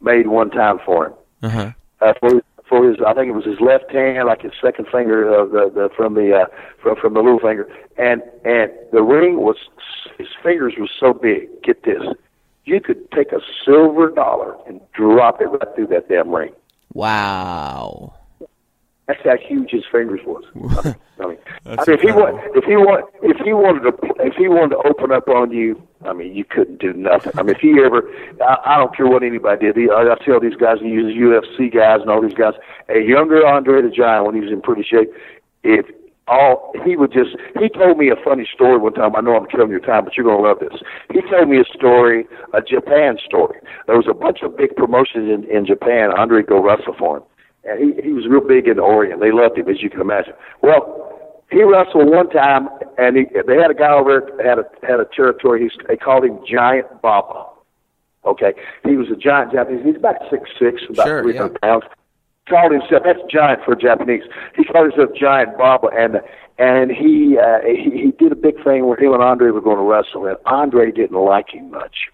made 0.00 0.28
one 0.28 0.50
time 0.50 0.78
for 0.86 1.08
him. 1.08 1.12
Uh-huh. 1.42 1.72
Uh, 2.00 2.12
for 2.20 2.42
for 2.68 2.88
his 2.88 2.98
I 3.06 3.14
think 3.14 3.28
it 3.28 3.32
was 3.32 3.44
his 3.44 3.60
left 3.60 3.90
hand, 3.90 4.26
like 4.26 4.42
his 4.42 4.52
second 4.62 4.86
finger 4.92 5.28
of 5.28 5.50
the, 5.50 5.70
the 5.72 5.88
from 5.96 6.14
the 6.14 6.34
uh, 6.34 6.46
from 6.82 6.96
from 6.96 7.14
the 7.14 7.20
little 7.20 7.40
finger, 7.40 7.68
and 7.96 8.22
and 8.44 8.70
the 8.92 9.02
ring 9.02 9.38
was 9.38 9.56
his 10.18 10.28
fingers 10.42 10.74
were 10.78 10.88
so 11.00 11.12
big. 11.12 11.62
Get 11.62 11.84
this, 11.84 12.02
you 12.64 12.80
could 12.80 13.10
take 13.12 13.32
a 13.32 13.40
silver 13.64 14.10
dollar 14.10 14.56
and 14.66 14.80
drop 14.92 15.40
it 15.40 15.46
right 15.46 15.74
through 15.74 15.88
that 15.88 16.08
damn 16.08 16.30
ring. 16.30 16.52
Wow. 16.92 18.14
That's 19.08 19.20
how 19.24 19.38
huge 19.38 19.70
his 19.70 19.84
fingers 19.90 20.20
was. 20.26 20.44
I 21.18 21.26
mean, 21.26 21.38
I 21.64 21.70
mean 21.70 21.78
if 21.88 22.00
he 22.02 22.12
want, 22.12 22.36
if 22.54 22.64
he 22.64 22.76
want, 22.76 23.08
if 23.22 23.38
he 23.38 23.54
wanted 23.54 23.88
to, 23.88 23.96
if 24.22 24.34
he 24.34 24.48
wanted 24.48 24.76
to 24.76 24.82
open 24.86 25.10
up 25.10 25.28
on 25.28 25.50
you, 25.50 25.82
I 26.04 26.12
mean, 26.12 26.36
you 26.36 26.44
couldn't 26.44 26.78
do 26.78 26.92
nothing. 26.92 27.32
I 27.36 27.42
mean, 27.42 27.56
if 27.56 27.60
he 27.60 27.80
ever, 27.82 28.04
I, 28.44 28.76
I 28.76 28.76
don't 28.76 28.94
care 28.94 29.06
what 29.06 29.22
anybody 29.22 29.64
did. 29.64 29.76
He, 29.76 29.88
I, 29.88 30.12
I 30.12 30.16
see 30.22 30.30
all 30.30 30.40
these 30.40 30.60
guys, 30.60 30.76
he 30.82 30.88
uses 30.88 31.16
UFC 31.16 31.72
guys 31.72 32.02
and 32.02 32.10
all 32.10 32.20
these 32.20 32.36
guys. 32.36 32.52
A 32.90 33.00
younger 33.00 33.46
Andre 33.46 33.80
the 33.80 33.88
Giant, 33.88 34.26
when 34.26 34.34
he 34.34 34.42
was 34.42 34.52
in 34.52 34.60
pretty 34.60 34.84
shape, 34.84 35.08
if 35.64 35.86
all 36.28 36.74
he 36.84 36.94
would 36.94 37.10
just 37.10 37.30
he 37.58 37.70
told 37.70 37.96
me 37.96 38.10
a 38.10 38.16
funny 38.22 38.46
story 38.52 38.76
one 38.76 38.92
time. 38.92 39.16
I 39.16 39.22
know 39.22 39.34
I'm 39.34 39.46
killing 39.46 39.70
your 39.70 39.80
time, 39.80 40.04
but 40.04 40.18
you're 40.18 40.26
gonna 40.28 40.46
love 40.46 40.60
this. 40.60 40.84
He 41.10 41.22
told 41.22 41.48
me 41.48 41.56
a 41.56 41.64
story, 41.64 42.28
a 42.52 42.60
Japan 42.60 43.16
story. 43.24 43.58
There 43.86 43.96
was 43.96 44.06
a 44.06 44.12
bunch 44.12 44.42
of 44.42 44.54
big 44.54 44.76
promotions 44.76 45.32
in, 45.32 45.48
in 45.48 45.64
Japan. 45.64 46.12
Andre 46.12 46.42
go 46.42 46.62
wrestle 46.62 46.92
for 46.92 47.16
him 47.16 47.22
and 47.64 47.78
he 47.78 48.02
he 48.02 48.12
was 48.12 48.26
real 48.28 48.46
big 48.46 48.68
in 48.68 48.76
the 48.76 48.82
Orient. 48.82 49.20
They 49.20 49.32
loved 49.32 49.58
him, 49.58 49.68
as 49.68 49.82
you 49.82 49.90
can 49.90 50.00
imagine. 50.00 50.34
Well, 50.62 51.08
he 51.50 51.62
wrestled 51.62 52.08
one 52.08 52.28
time, 52.30 52.68
and 52.98 53.16
he, 53.16 53.24
they 53.46 53.56
had 53.56 53.70
a 53.70 53.74
guy 53.74 53.92
over 53.92 54.30
there 54.36 54.48
had 54.48 54.58
a 54.58 54.64
had 54.86 55.00
a 55.00 55.06
territory. 55.06 55.62
He's, 55.62 55.86
they 55.86 55.96
called 55.96 56.24
him 56.24 56.38
Giant 56.46 57.00
Baba. 57.00 57.46
Okay, 58.24 58.52
he 58.84 58.96
was 58.96 59.08
a 59.10 59.16
giant 59.16 59.52
Japanese. 59.52 59.84
He's 59.84 59.96
about 59.96 60.16
six 60.30 60.50
six, 60.58 60.82
about 60.88 61.06
sure, 61.06 61.22
three 61.22 61.36
hundred 61.36 61.58
yeah. 61.62 61.68
pounds. 61.68 61.84
Called 62.48 62.72
himself 62.72 63.02
that's 63.04 63.20
giant 63.30 63.60
for 63.64 63.74
Japanese. 63.74 64.22
He 64.56 64.64
called 64.64 64.90
himself 64.90 65.16
Giant 65.16 65.56
Baba, 65.58 65.88
and 65.88 66.20
and 66.58 66.90
he 66.90 67.38
uh, 67.38 67.60
he 67.64 67.90
he 67.90 68.10
did 68.18 68.32
a 68.32 68.36
big 68.36 68.62
thing 68.64 68.86
where 68.86 68.98
him 68.98 69.12
and 69.12 69.22
Andre 69.22 69.50
were 69.50 69.60
going 69.60 69.76
to 69.76 69.82
wrestle, 69.82 70.26
and 70.26 70.36
Andre 70.46 70.90
didn't 70.90 71.18
like 71.18 71.50
him 71.50 71.70
much. 71.70 72.08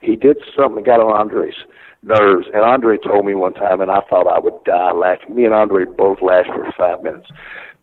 He 0.00 0.16
did 0.16 0.38
something 0.56 0.76
that 0.76 0.86
got 0.86 1.00
on 1.00 1.18
Andre's 1.18 1.64
nerves. 2.04 2.46
And 2.52 2.62
Andre 2.62 2.98
told 2.98 3.26
me 3.26 3.34
one 3.34 3.54
time, 3.54 3.80
and 3.80 3.90
I 3.90 4.00
thought 4.08 4.26
I 4.26 4.38
would 4.38 4.62
die 4.64 4.92
laughing. 4.92 5.34
Me 5.34 5.44
and 5.44 5.54
Andre 5.54 5.84
both 5.84 6.22
laughed 6.22 6.48
for 6.48 6.70
five 6.76 7.02
minutes. 7.02 7.28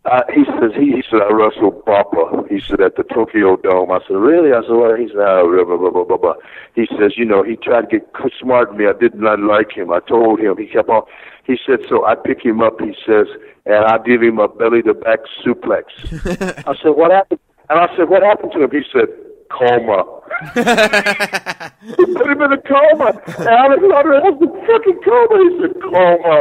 Uh, 0.04 0.22
he 0.34 0.46
says 0.46 0.72
he, 0.76 0.94
he 0.94 1.04
said 1.10 1.22
I 1.22 1.32
wrestled 1.32 1.86
Baba. 1.86 2.44
He 2.50 2.60
said 2.60 2.82
at 2.82 2.96
the 2.96 3.04
Tokyo 3.04 3.56
Dome. 3.58 3.92
I 3.92 4.00
said 4.08 4.18
really? 4.18 4.52
I 4.52 4.62
said 4.62 4.74
well. 4.74 4.96
He 4.96 5.08
said 5.10 5.22
oh, 5.22 5.46
blah, 5.46 5.78
blah, 5.78 5.92
blah, 5.92 6.04
blah, 6.04 6.18
blah. 6.18 6.34
He 6.74 6.88
says 6.98 7.14
you 7.18 7.26
know 7.26 7.44
he 7.44 7.56
tried 7.56 7.92
to 7.92 8.00
get 8.00 8.10
smart 8.40 8.76
me. 8.76 8.88
I 8.88 8.98
did 9.00 9.14
not 9.14 9.40
like 9.40 9.72
him. 9.74 9.92
I 9.92 10.00
told 10.00 10.40
him. 10.40 10.58
He 10.58 10.66
kept 10.66 10.90
on. 10.90 11.04
He 11.46 11.56
said 11.68 11.86
so. 11.88 12.04
I 12.04 12.16
pick 12.16 12.42
him 12.44 12.62
up. 12.62 12.82
He 12.82 12.96
says 13.06 13.28
and 13.66 13.86
I 13.86 13.98
give 14.00 14.24
him 14.24 14.40
a 14.40 14.48
belly 14.48 14.82
to 14.84 14.96
back 14.96 15.20
suplex. 15.46 15.84
I 16.68 16.74
said 16.82 16.98
what 16.98 17.12
happened? 17.12 17.40
And 17.70 17.80
I 17.80 17.96
said 17.96 18.10
what 18.10 18.24
happened 18.24 18.54
to 18.54 18.64
him? 18.64 18.72
He 18.72 18.82
said 18.92 19.08
coma. 19.52 20.21
He 20.42 22.06
put 22.14 22.28
him 22.30 22.42
in 22.42 22.52
a 22.52 22.62
coma. 22.62 23.22
And 23.38 23.48
Alexander 23.48 24.22
has 24.22 24.40
the 24.40 24.48
fucking 24.68 25.00
coma. 25.06 25.36
He 25.46 25.50
said 25.62 25.74
coma. 25.82 26.38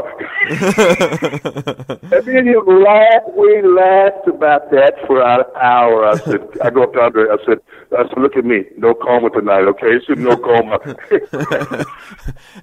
and 2.16 2.26
me 2.26 2.38
and 2.38 2.48
him 2.48 2.64
laughed. 2.66 3.30
We 3.36 3.62
laughed 3.62 4.28
about 4.28 4.70
that 4.70 4.94
for 5.07 5.22
an 5.22 5.44
hour. 5.61 6.07
I 6.07 6.16
said, 6.18 6.40
I 6.62 6.70
go 6.70 6.84
up 6.84 6.92
to 6.94 7.01
Andre. 7.01 7.24
I 7.30 7.36
said, 7.44 7.59
I 7.96 8.09
said, 8.09 8.18
look 8.18 8.36
at 8.36 8.44
me. 8.44 8.64
No 8.76 8.94
coma 8.94 9.30
tonight, 9.30 9.62
okay? 9.62 9.98
He 9.98 10.01
said, 10.07 10.18
no 10.18 10.36
coma. 10.36 10.78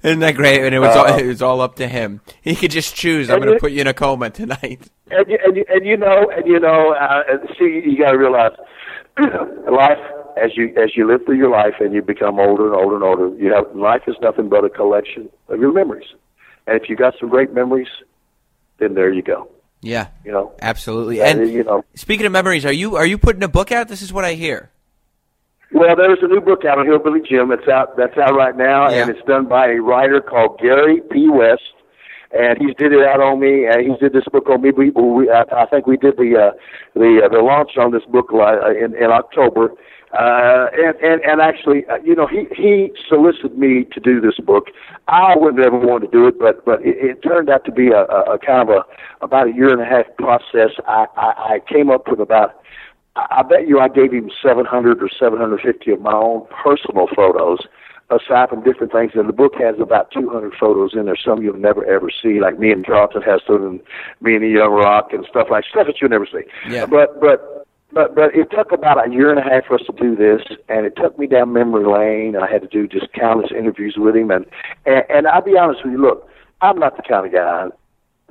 Isn't 0.02 0.20
that 0.20 0.34
great? 0.34 0.64
And 0.64 0.74
it 0.74 0.80
was, 0.80 0.96
uh, 0.96 1.00
all, 1.00 1.18
it 1.18 1.26
was 1.26 1.42
all 1.42 1.60
up 1.60 1.76
to 1.76 1.86
him. 1.88 2.20
He 2.42 2.56
could 2.56 2.70
just 2.70 2.94
choose. 2.94 3.30
I'm 3.30 3.40
going 3.40 3.52
to 3.52 3.60
put 3.60 3.72
you 3.72 3.80
in 3.80 3.86
a 3.86 3.94
coma 3.94 4.30
tonight. 4.30 4.88
And, 5.10 5.26
and, 5.26 5.56
and 5.56 5.86
you 5.86 5.96
know, 5.96 6.30
and 6.34 6.46
you 6.46 6.60
know, 6.60 6.94
uh, 6.94 7.22
see, 7.58 7.82
you 7.84 7.98
got 7.98 8.12
to 8.12 8.18
realize 8.18 8.52
life 9.70 9.98
as 10.42 10.56
you 10.56 10.68
as 10.82 10.96
you 10.96 11.06
live 11.06 11.24
through 11.24 11.36
your 11.36 11.50
life 11.50 11.74
and 11.80 11.92
you 11.92 12.02
become 12.02 12.38
older 12.38 12.66
and 12.66 12.74
older 12.74 12.94
and 12.94 13.04
older, 13.04 13.36
you 13.36 13.52
have 13.52 13.74
life 13.74 14.02
is 14.06 14.16
nothing 14.20 14.48
but 14.48 14.64
a 14.64 14.70
collection 14.70 15.28
of 15.48 15.60
your 15.60 15.72
memories. 15.72 16.08
And 16.66 16.80
if 16.80 16.88
you 16.88 16.96
got 16.96 17.14
some 17.18 17.28
great 17.28 17.52
memories, 17.52 17.88
then 18.78 18.94
there 18.94 19.12
you 19.12 19.22
go. 19.22 19.48
Yeah, 19.80 20.08
you 20.24 20.32
know, 20.32 20.52
absolutely. 20.60 21.22
And 21.22 21.48
you 21.48 21.64
know, 21.64 21.84
speaking 21.94 22.26
of 22.26 22.32
memories, 22.32 22.64
are 22.64 22.72
you 22.72 22.96
are 22.96 23.06
you 23.06 23.18
putting 23.18 23.42
a 23.42 23.48
book 23.48 23.70
out? 23.70 23.88
This 23.88 24.02
is 24.02 24.12
what 24.12 24.24
I 24.24 24.34
hear. 24.34 24.70
Well, 25.72 25.94
there's 25.96 26.18
a 26.22 26.28
new 26.28 26.40
book 26.40 26.64
out 26.64 26.78
on 26.78 26.86
Hillbilly 26.86 27.20
Jim. 27.28 27.52
It's 27.52 27.68
out. 27.68 27.96
That's 27.96 28.16
out 28.16 28.34
right 28.34 28.56
now, 28.56 28.88
yeah. 28.88 29.02
and 29.02 29.10
it's 29.10 29.24
done 29.26 29.46
by 29.46 29.68
a 29.68 29.76
writer 29.76 30.20
called 30.20 30.58
Gary 30.58 31.00
P. 31.10 31.28
West 31.28 31.62
and 32.32 32.58
he's 32.58 32.74
did 32.76 32.92
it 32.92 33.06
out 33.06 33.20
on 33.20 33.40
me, 33.40 33.66
and 33.66 33.80
he 33.80 33.96
did 33.96 34.12
this 34.12 34.24
book 34.30 34.48
on 34.50 34.60
me. 34.60 34.70
We, 34.70 34.90
we 34.90 35.30
I, 35.30 35.44
I 35.50 35.66
think 35.66 35.86
we 35.86 35.96
did 35.96 36.16
the 36.16 36.52
uh, 36.52 36.58
the 36.94 37.22
uh, 37.24 37.28
the 37.28 37.40
launch 37.40 37.72
on 37.78 37.92
this 37.92 38.04
book 38.04 38.28
uh, 38.32 38.70
in, 38.70 38.94
in 38.94 39.10
October, 39.10 39.72
uh, 40.12 40.66
and 40.72 40.96
and 41.00 41.20
and 41.22 41.40
actually, 41.40 41.86
uh, 41.86 41.96
you 42.04 42.14
know, 42.14 42.26
he 42.26 42.46
he 42.54 42.90
solicited 43.08 43.58
me 43.58 43.84
to 43.92 44.00
do 44.00 44.20
this 44.20 44.38
book. 44.38 44.68
I 45.06 45.36
wouldn't 45.36 45.64
ever 45.64 45.78
want 45.78 46.04
to 46.04 46.10
do 46.10 46.26
it, 46.26 46.38
but 46.38 46.64
but 46.64 46.80
it, 46.84 46.96
it 46.98 47.22
turned 47.22 47.50
out 47.50 47.64
to 47.66 47.72
be 47.72 47.88
a, 47.88 48.04
a, 48.04 48.34
a 48.34 48.38
kind 48.38 48.68
of 48.68 48.74
a 48.74 49.24
about 49.24 49.48
a 49.48 49.52
year 49.52 49.70
and 49.70 49.82
a 49.82 49.84
half 49.84 50.06
process. 50.16 50.70
I 50.86 51.06
I, 51.16 51.54
I 51.54 51.60
came 51.68 51.90
up 51.90 52.08
with 52.08 52.20
about. 52.20 52.62
I 53.16 53.42
bet 53.42 53.66
you 53.66 53.80
I 53.80 53.88
gave 53.88 54.12
him 54.12 54.30
700 54.40 55.02
or 55.02 55.08
750 55.08 55.90
of 55.90 56.00
my 56.00 56.12
own 56.12 56.46
personal 56.62 57.08
photos 57.16 57.58
aside 58.10 58.48
from 58.48 58.62
different 58.62 58.92
things. 58.92 59.12
And 59.14 59.28
the 59.28 59.32
book 59.32 59.54
has 59.58 59.74
about 59.80 60.10
200 60.12 60.54
photos 60.54 60.92
in 60.94 61.06
there, 61.06 61.16
some 61.16 61.42
you'll 61.42 61.56
never 61.56 61.84
ever 61.84 62.10
see, 62.10 62.40
like 62.40 62.58
me 62.58 62.70
and 62.70 62.84
Charlton 62.84 63.22
Heston 63.22 63.64
and 63.64 63.80
me 64.20 64.34
and 64.36 64.44
the 64.44 64.48
Young 64.48 64.72
Rock 64.72 65.12
and 65.12 65.26
stuff 65.28 65.48
like 65.50 65.64
stuff 65.68 65.86
that 65.86 66.00
you'll 66.00 66.10
never 66.10 66.26
see. 66.26 66.42
Yeah. 66.68 66.86
But 66.86 67.20
but 67.20 67.57
but 67.98 68.14
but 68.14 68.32
it 68.32 68.48
took 68.52 68.70
about 68.70 69.04
a 69.04 69.10
year 69.10 69.28
and 69.28 69.40
a 69.40 69.42
half 69.42 69.66
for 69.66 69.74
us 69.74 69.82
to 69.86 69.92
do 69.92 70.14
this, 70.14 70.40
and 70.68 70.86
it 70.86 70.94
took 70.94 71.18
me 71.18 71.26
down 71.26 71.52
memory 71.52 71.84
lane. 71.84 72.36
And 72.36 72.44
I 72.44 72.48
had 72.48 72.62
to 72.62 72.68
do 72.68 72.86
just 72.86 73.12
countless 73.12 73.50
interviews 73.50 73.96
with 73.98 74.14
him, 74.14 74.30
and 74.30 74.46
and, 74.86 75.02
and 75.10 75.26
I'll 75.26 75.42
be 75.42 75.58
honest 75.58 75.80
with 75.84 75.94
you. 75.94 76.00
Look, 76.00 76.28
I'm 76.60 76.78
not 76.78 76.96
the 76.96 77.02
kind 77.02 77.26
of 77.26 77.32
guy 77.32 77.66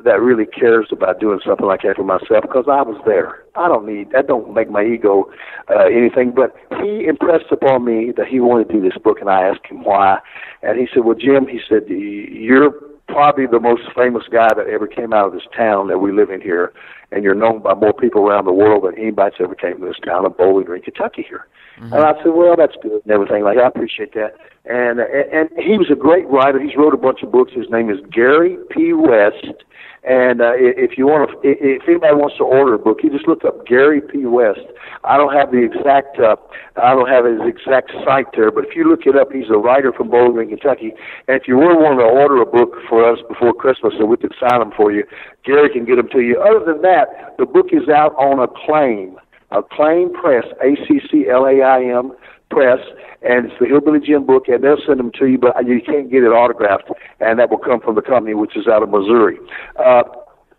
that 0.06 0.22
really 0.22 0.46
cares 0.46 0.88
about 0.92 1.20
doing 1.20 1.42
something 1.46 1.66
like 1.66 1.82
that 1.82 1.98
for 1.98 2.04
myself 2.04 2.44
because 2.44 2.64
I 2.72 2.82
was 2.82 3.02
there. 3.06 3.44
I 3.56 3.68
don't 3.68 3.86
need 3.86 4.12
that. 4.12 4.28
Don't 4.28 4.54
make 4.54 4.70
my 4.70 4.86
ego 4.86 5.30
uh, 5.70 5.88
anything. 5.92 6.32
But 6.32 6.56
he 6.80 7.06
impressed 7.06 7.52
upon 7.52 7.84
me 7.84 8.14
that 8.16 8.28
he 8.28 8.40
wanted 8.40 8.70
to 8.70 8.74
do 8.76 8.82
this 8.82 8.98
book, 9.04 9.20
and 9.20 9.30
I 9.30 9.50
asked 9.50 9.66
him 9.66 9.84
why. 9.84 10.20
And 10.64 10.80
he 10.80 10.88
said, 10.94 11.04
"Well, 11.04 11.18
Jim," 11.20 11.46
he 11.46 11.60
said, 11.68 11.90
"you're 11.90 12.72
probably 13.08 13.48
the 13.48 13.60
most 13.60 13.84
famous 13.96 14.24
guy 14.32 14.50
that 14.56 14.68
ever 14.68 14.88
came 14.88 15.14
out 15.14 15.28
of 15.28 15.34
this 15.34 15.48
town 15.56 15.88
that 15.88 16.00
we 16.00 16.12
live 16.12 16.30
in 16.30 16.42
here, 16.42 16.74
and 17.12 17.24
you're 17.24 17.36
known 17.36 17.62
by 17.62 17.74
more 17.74 17.94
people 17.94 18.28
around 18.28 18.46
the 18.46 18.54
world 18.54 18.84
than 18.84 18.98
anybody 18.98 19.32
that's 19.32 19.42
ever 19.42 19.56
came 19.56 19.80
to 19.80 19.86
this 19.86 20.00
town 20.06 20.26
of 20.26 20.38
Bowling 20.38 20.66
Green, 20.66 20.82
Kentucky 20.82 21.26
here." 21.28 21.48
Mm-hmm. 21.80 21.94
And 21.94 22.04
I 22.04 22.14
said, 22.24 22.34
"Well, 22.34 22.56
that's 22.56 22.76
good 22.82 23.02
and 23.04 23.12
everything. 23.12 23.44
Like 23.44 23.58
I 23.58 23.68
appreciate 23.68 24.14
that." 24.14 24.36
And 24.66 25.00
and 25.00 25.50
he 25.58 25.78
was 25.78 25.90
a 25.92 25.96
great 25.96 26.28
writer. 26.28 26.60
He's 26.60 26.76
wrote 26.76 26.94
a 26.94 26.98
bunch 26.98 27.24
of 27.24 27.32
books. 27.32 27.54
His 27.54 27.70
name 27.70 27.90
is 27.90 27.98
Gary 28.12 28.58
P. 28.72 28.94
West 28.94 29.64
And 30.08 30.40
uh, 30.40 30.56
if 30.56 30.98
you 30.98 31.06
want 31.06 31.30
to, 31.30 31.36
if 31.44 31.84
anybody 31.84 32.16
wants 32.16 32.38
to 32.38 32.44
order 32.48 32.74
a 32.76 32.80
book, 32.80 33.04
you 33.04 33.12
just 33.12 33.28
look 33.28 33.44
up 33.44 33.68
Gary 33.68 34.00
P. 34.00 34.24
West. 34.24 34.64
I 35.04 35.18
don't 35.20 35.36
have 35.36 35.52
the 35.52 35.60
exact, 35.60 36.16
uh, 36.16 36.40
I 36.80 36.96
don't 36.96 37.12
have 37.12 37.28
his 37.28 37.44
exact 37.44 37.92
site 38.08 38.32
there, 38.32 38.50
but 38.50 38.64
if 38.64 38.72
you 38.72 38.88
look 38.88 39.04
it 39.04 39.20
up, 39.20 39.36
he's 39.36 39.52
a 39.52 39.60
writer 39.60 39.92
from 39.92 40.10
Bowling 40.10 40.32
Green, 40.34 40.50
Kentucky. 40.56 40.96
And 41.28 41.36
if 41.36 41.44
you 41.44 41.58
were 41.60 41.76
wanting 41.76 42.00
to 42.00 42.08
order 42.08 42.40
a 42.42 42.48
book 42.48 42.80
for 42.88 43.04
us 43.04 43.20
before 43.28 43.52
Christmas, 43.52 44.00
so 44.00 44.06
we 44.06 44.16
could 44.16 44.34
sign 44.40 44.64
them 44.64 44.72
for 44.72 44.96
you, 44.96 45.04
Gary 45.44 45.68
can 45.68 45.84
get 45.84 45.98
them 45.98 46.08
to 46.16 46.22
you. 46.24 46.40
Other 46.40 46.64
than 46.64 46.82
that, 46.88 47.36
the 47.38 47.46
book 47.46 47.76
is 47.76 47.90
out 47.92 48.16
on 48.16 48.40
Acclaim, 48.40 49.20
Acclaim 49.52 50.16
Press, 50.16 50.48
A 50.64 50.80
C 50.88 51.04
C 51.12 51.28
L 51.28 51.44
A 51.44 51.60
I 51.60 51.84
M 51.84 52.16
Press, 52.50 52.80
and 53.22 53.48
it's 53.48 53.60
the 53.60 53.66
Hillbilly 53.66 54.00
Jim 54.00 54.26
book, 54.26 54.48
and 54.48 54.64
they'll 54.64 54.82
send 54.86 55.00
them 55.00 55.12
to 55.20 55.26
you, 55.26 55.38
but 55.38 55.54
you 55.66 55.82
can't 55.86 56.10
get 56.10 56.24
it 56.24 56.28
autographed, 56.28 56.90
and 57.20 57.40
that 57.40 57.50
will 57.50 57.58
come 57.58 57.82
from 57.82 57.96
the 57.96 58.02
company, 58.02 58.34
which 58.34 58.56
is 58.56 58.68
out 58.68 58.84
of 58.84 58.90
Missouri. 58.90 59.38
Uh, 59.78 60.04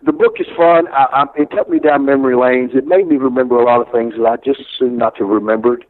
the 0.04 0.12
book 0.12 0.34
is 0.38 0.46
fun. 0.56 0.86
I, 0.88 1.06
I, 1.12 1.24
it 1.36 1.50
took 1.50 1.68
me 1.68 1.78
down 1.78 2.04
memory 2.04 2.36
lanes. 2.36 2.72
It 2.74 2.86
made 2.86 3.06
me 3.08 3.16
remember 3.16 3.58
a 3.58 3.64
lot 3.64 3.80
of 3.80 3.92
things 3.92 4.14
that 4.16 4.26
I 4.26 4.36
just 4.36 4.60
assumed 4.60 4.98
not 4.98 5.16
to 5.16 5.24
have 5.24 5.30
remembered, 5.30 5.84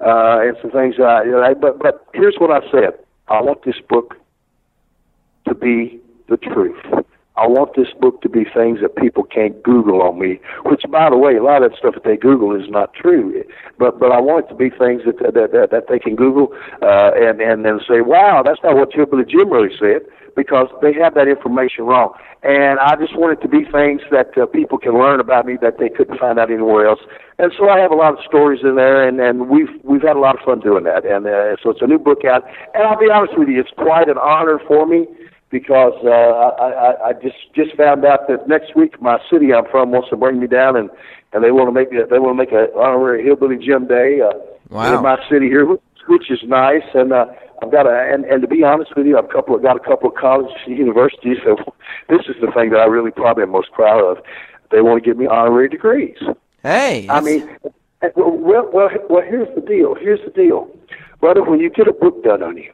uh, 0.00 0.40
and 0.42 0.56
some 0.60 0.70
things 0.70 0.96
that 0.98 1.06
I, 1.06 1.24
you 1.24 1.30
know, 1.30 1.54
but 1.60 1.78
but 1.78 2.06
here's 2.12 2.36
what 2.38 2.50
I 2.50 2.60
said. 2.70 2.98
I 3.28 3.40
want 3.40 3.64
this 3.64 3.80
book 3.88 4.16
to 5.48 5.54
be 5.54 6.00
the 6.28 6.36
truth. 6.36 6.76
I 7.36 7.48
want 7.48 7.74
this 7.74 7.88
book 8.00 8.22
to 8.22 8.28
be 8.28 8.44
things 8.44 8.78
that 8.80 8.94
people 8.94 9.24
can't 9.24 9.60
Google 9.62 10.02
on 10.02 10.20
me. 10.20 10.40
Which, 10.64 10.82
by 10.88 11.10
the 11.10 11.16
way, 11.18 11.34
a 11.34 11.42
lot 11.42 11.62
of 11.62 11.72
that 11.72 11.78
stuff 11.78 11.94
that 11.94 12.04
they 12.04 12.16
Google 12.16 12.54
is 12.54 12.70
not 12.70 12.94
true. 12.94 13.42
But 13.78 13.98
but 13.98 14.12
I 14.12 14.20
want 14.20 14.46
it 14.46 14.48
to 14.50 14.54
be 14.54 14.70
things 14.70 15.02
that 15.04 15.18
that 15.18 15.34
that, 15.34 15.70
that 15.70 15.84
they 15.88 15.98
can 15.98 16.14
Google 16.14 16.54
uh, 16.80 17.10
and 17.14 17.40
and 17.40 17.64
then 17.64 17.80
say, 17.88 18.00
wow, 18.02 18.42
that's 18.44 18.62
not 18.62 18.76
what 18.76 18.92
Hillbilly 18.92 19.24
Jim 19.26 19.50
really 19.50 19.74
said, 19.74 20.06
because 20.36 20.68
they 20.80 20.94
have 20.94 21.14
that 21.14 21.26
information 21.26 21.84
wrong. 21.84 22.14
And 22.44 22.78
I 22.78 22.94
just 22.94 23.18
want 23.18 23.34
it 23.34 23.42
to 23.42 23.48
be 23.48 23.64
things 23.64 24.02
that 24.12 24.36
uh, 24.38 24.46
people 24.46 24.78
can 24.78 24.94
learn 24.94 25.18
about 25.18 25.46
me 25.46 25.56
that 25.60 25.78
they 25.78 25.88
couldn't 25.88 26.20
find 26.20 26.38
out 26.38 26.52
anywhere 26.52 26.86
else. 26.86 27.00
And 27.38 27.50
so 27.56 27.68
I 27.68 27.80
have 27.80 27.90
a 27.90 27.96
lot 27.96 28.12
of 28.12 28.20
stories 28.22 28.60
in 28.62 28.76
there, 28.76 29.02
and 29.02 29.18
and 29.18 29.48
we've 29.50 29.74
we've 29.82 30.06
had 30.06 30.14
a 30.14 30.22
lot 30.22 30.38
of 30.38 30.44
fun 30.46 30.60
doing 30.60 30.84
that. 30.84 31.02
And 31.04 31.26
uh, 31.26 31.58
so 31.58 31.70
it's 31.70 31.82
a 31.82 31.90
new 31.90 31.98
book 31.98 32.22
out. 32.22 32.46
And 32.74 32.86
I'll 32.86 33.00
be 33.00 33.10
honest 33.10 33.34
with 33.34 33.48
you, 33.48 33.58
it's 33.58 33.74
quite 33.74 34.08
an 34.08 34.18
honor 34.22 34.60
for 34.68 34.86
me 34.86 35.10
because 35.54 35.94
uh, 36.02 36.10
I, 36.10 36.66
I, 36.66 37.08
I 37.10 37.12
just 37.12 37.38
just 37.54 37.76
found 37.76 38.04
out 38.04 38.26
that 38.26 38.48
next 38.48 38.74
week 38.74 39.00
my 39.00 39.18
city 39.30 39.54
I'm 39.54 39.66
from 39.70 39.92
wants 39.92 40.08
to 40.10 40.16
bring 40.16 40.40
me 40.40 40.48
down 40.48 40.74
and 40.76 40.90
and 41.32 41.44
they 41.44 41.52
want 41.52 41.68
to 41.68 41.72
make 41.72 41.92
it 41.92 42.10
they 42.10 42.18
want 42.18 42.34
to 42.34 42.42
make 42.42 42.50
a 42.50 42.74
honorary 42.76 43.22
hillbilly 43.22 43.56
Jim 43.64 43.86
Day 43.86 44.18
uh, 44.20 44.34
wow. 44.68 44.96
in 44.96 45.02
my 45.04 45.16
city 45.30 45.46
here, 45.46 45.64
which 45.64 46.28
is 46.28 46.40
nice. 46.42 46.82
And 46.92 47.12
uh, 47.12 47.26
I've 47.62 47.70
got 47.70 47.86
a 47.86 47.94
and, 48.12 48.24
and 48.24 48.42
to 48.42 48.48
be 48.48 48.64
honest 48.64 48.96
with 48.96 49.06
you, 49.06 49.16
I've 49.16 49.30
couple 49.30 49.56
got 49.60 49.76
a 49.76 49.78
couple 49.78 50.10
of 50.10 50.16
colleges 50.16 50.58
and 50.66 50.76
universities. 50.76 51.38
So 51.44 51.54
this 52.08 52.26
is 52.26 52.34
the 52.40 52.50
thing 52.50 52.70
that 52.70 52.80
I 52.80 52.86
really 52.86 53.12
probably 53.12 53.44
am 53.44 53.50
most 53.50 53.70
proud 53.70 54.02
of. 54.02 54.18
They 54.72 54.80
want 54.80 55.04
to 55.04 55.08
give 55.08 55.16
me 55.16 55.28
honorary 55.28 55.68
degrees. 55.68 56.18
Hey, 56.64 57.06
I 57.08 57.20
mean, 57.20 57.48
well, 58.16 58.68
well, 58.72 58.90
well, 59.08 59.22
here's 59.22 59.54
the 59.54 59.60
deal. 59.60 59.94
Here's 59.94 60.24
the 60.24 60.32
deal, 60.32 60.68
brother. 61.20 61.44
When 61.44 61.60
you 61.60 61.70
get 61.70 61.86
a 61.86 61.92
book 61.92 62.24
done 62.24 62.42
on 62.42 62.56
you 62.56 62.72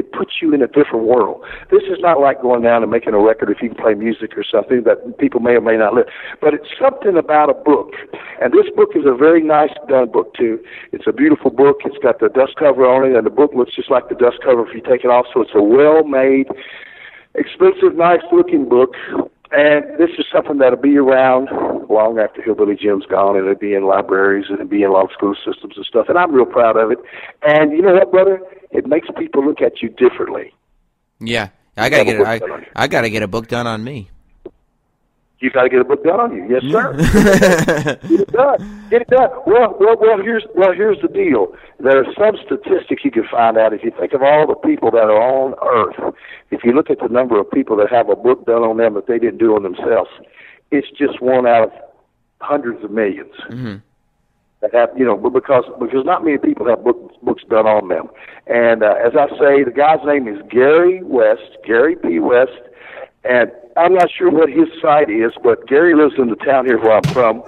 it 0.00 0.12
puts 0.12 0.40
you 0.40 0.54
in 0.54 0.62
a 0.62 0.66
different 0.66 1.04
world. 1.04 1.44
This 1.70 1.84
is 1.84 2.00
not 2.00 2.20
like 2.20 2.40
going 2.40 2.62
down 2.62 2.82
and 2.82 2.90
making 2.90 3.12
a 3.12 3.20
record 3.20 3.50
if 3.50 3.60
you 3.60 3.68
can 3.68 3.76
play 3.76 3.92
music 3.92 4.32
or 4.36 4.42
something 4.42 4.84
that 4.84 5.18
people 5.18 5.40
may 5.40 5.52
or 5.52 5.60
may 5.60 5.76
not 5.76 5.92
live. 5.92 6.06
But 6.40 6.54
it's 6.54 6.72
something 6.80 7.18
about 7.18 7.50
a 7.50 7.54
book. 7.54 7.92
And 8.40 8.52
this 8.52 8.72
book 8.74 8.96
is 8.96 9.04
a 9.04 9.14
very 9.14 9.42
nice 9.44 9.76
done 9.88 10.10
book 10.10 10.32
too. 10.32 10.58
It's 10.92 11.04
a 11.06 11.12
beautiful 11.12 11.50
book. 11.50 11.84
It's 11.84 11.98
got 12.02 12.18
the 12.18 12.30
dust 12.30 12.56
cover 12.58 12.88
on 12.88 13.04
it 13.04 13.14
and 13.14 13.26
the 13.26 13.30
book 13.30 13.52
looks 13.54 13.76
just 13.76 13.90
like 13.90 14.08
the 14.08 14.16
dust 14.16 14.38
cover 14.42 14.66
if 14.66 14.74
you 14.74 14.80
take 14.80 15.04
it 15.04 15.12
off. 15.12 15.26
So 15.34 15.42
it's 15.42 15.54
a 15.54 15.62
well 15.62 16.02
made, 16.04 16.48
expensive, 17.34 17.94
nice 17.94 18.24
looking 18.32 18.68
book. 18.68 18.96
And 19.52 19.98
this 19.98 20.10
is 20.18 20.26
something 20.32 20.58
that'll 20.58 20.78
be 20.80 20.96
around 20.96 21.48
long 21.88 22.18
after 22.18 22.40
Hillbilly 22.40 22.76
Jim's 22.76 23.06
gone, 23.06 23.36
and 23.36 23.46
it'll 23.46 23.58
be 23.58 23.74
in 23.74 23.84
libraries 23.84 24.46
and 24.48 24.60
it'll 24.60 24.68
be 24.68 24.82
in 24.82 24.90
a 24.90 24.92
lot 24.92 25.04
of 25.04 25.12
school 25.12 25.34
systems 25.34 25.74
and 25.76 25.84
stuff. 25.84 26.06
And 26.08 26.16
I'm 26.16 26.32
real 26.32 26.46
proud 26.46 26.76
of 26.76 26.92
it. 26.92 26.98
And 27.42 27.72
you 27.72 27.82
know 27.82 27.94
what, 27.94 28.12
brother? 28.12 28.40
it 28.70 28.86
makes 28.86 29.08
people 29.18 29.44
look 29.44 29.60
at 29.60 29.82
you 29.82 29.88
differently. 29.88 30.54
Yeah, 31.18 31.48
I 31.76 31.90
gotta 31.90 32.04
get 32.04 32.20
it. 32.20 32.26
I, 32.26 32.40
I 32.74 32.86
gotta 32.86 33.10
get 33.10 33.22
a 33.22 33.28
book 33.28 33.48
done 33.48 33.66
on 33.66 33.84
me. 33.84 34.10
You 35.40 35.50
got 35.50 35.62
to 35.62 35.68
get 35.70 35.80
a 35.80 35.84
book 35.84 36.04
done 36.04 36.20
on 36.20 36.36
you, 36.36 36.46
yes, 36.50 36.62
sir. 36.70 36.92
get 38.08 38.20
it 38.20 38.32
done. 38.32 38.86
Get 38.90 39.02
it 39.02 39.08
done. 39.08 39.30
Well, 39.46 39.74
well, 39.80 39.96
well. 39.98 40.18
Here's 40.22 40.44
well. 40.54 40.72
Here's 40.72 41.00
the 41.00 41.08
deal. 41.08 41.56
There 41.78 41.98
are 41.98 42.12
some 42.12 42.36
statistics 42.44 43.02
you 43.04 43.10
can 43.10 43.26
find 43.30 43.56
out 43.56 43.72
if 43.72 43.82
you 43.82 43.90
think 43.98 44.12
of 44.12 44.22
all 44.22 44.46
the 44.46 44.54
people 44.54 44.90
that 44.90 45.04
are 45.04 45.22
on 45.22 45.54
Earth. 45.64 46.14
If 46.50 46.62
you 46.62 46.72
look 46.72 46.90
at 46.90 46.98
the 47.00 47.08
number 47.08 47.40
of 47.40 47.50
people 47.50 47.74
that 47.78 47.90
have 47.90 48.10
a 48.10 48.16
book 48.16 48.44
done 48.44 48.62
on 48.62 48.76
them 48.76 48.94
that 48.94 49.06
they 49.06 49.18
didn't 49.18 49.38
do 49.38 49.56
on 49.56 49.62
themselves, 49.62 50.10
it's 50.70 50.88
just 50.90 51.22
one 51.22 51.46
out 51.46 51.64
of 51.64 51.72
hundreds 52.40 52.84
of 52.84 52.90
1000000s 52.90 53.30
mm-hmm 53.48 53.76
that 54.60 54.74
have 54.74 54.90
you 54.96 55.04
know 55.04 55.16
because 55.16 55.64
because 55.78 56.04
not 56.04 56.24
many 56.24 56.38
people 56.38 56.66
have 56.66 56.84
books 56.84 57.14
books 57.22 57.42
done 57.48 57.66
on 57.66 57.88
them. 57.88 58.08
And 58.46 58.82
uh, 58.82 58.94
as 59.04 59.12
I 59.16 59.28
say, 59.38 59.64
the 59.64 59.72
guy's 59.74 60.04
name 60.04 60.28
is 60.28 60.40
Gary 60.50 61.02
West, 61.02 61.56
Gary 61.66 61.96
P. 61.96 62.18
West, 62.18 62.60
and 63.24 63.50
I'm 63.76 63.94
not 63.94 64.10
sure 64.10 64.30
what 64.30 64.50
his 64.50 64.68
site 64.82 65.10
is, 65.10 65.32
but 65.42 65.66
Gary 65.68 65.94
lives 65.94 66.14
in 66.18 66.28
the 66.28 66.36
town 66.36 66.66
here 66.66 66.78
where 66.78 66.92
I'm 66.92 67.12
from 67.14 67.42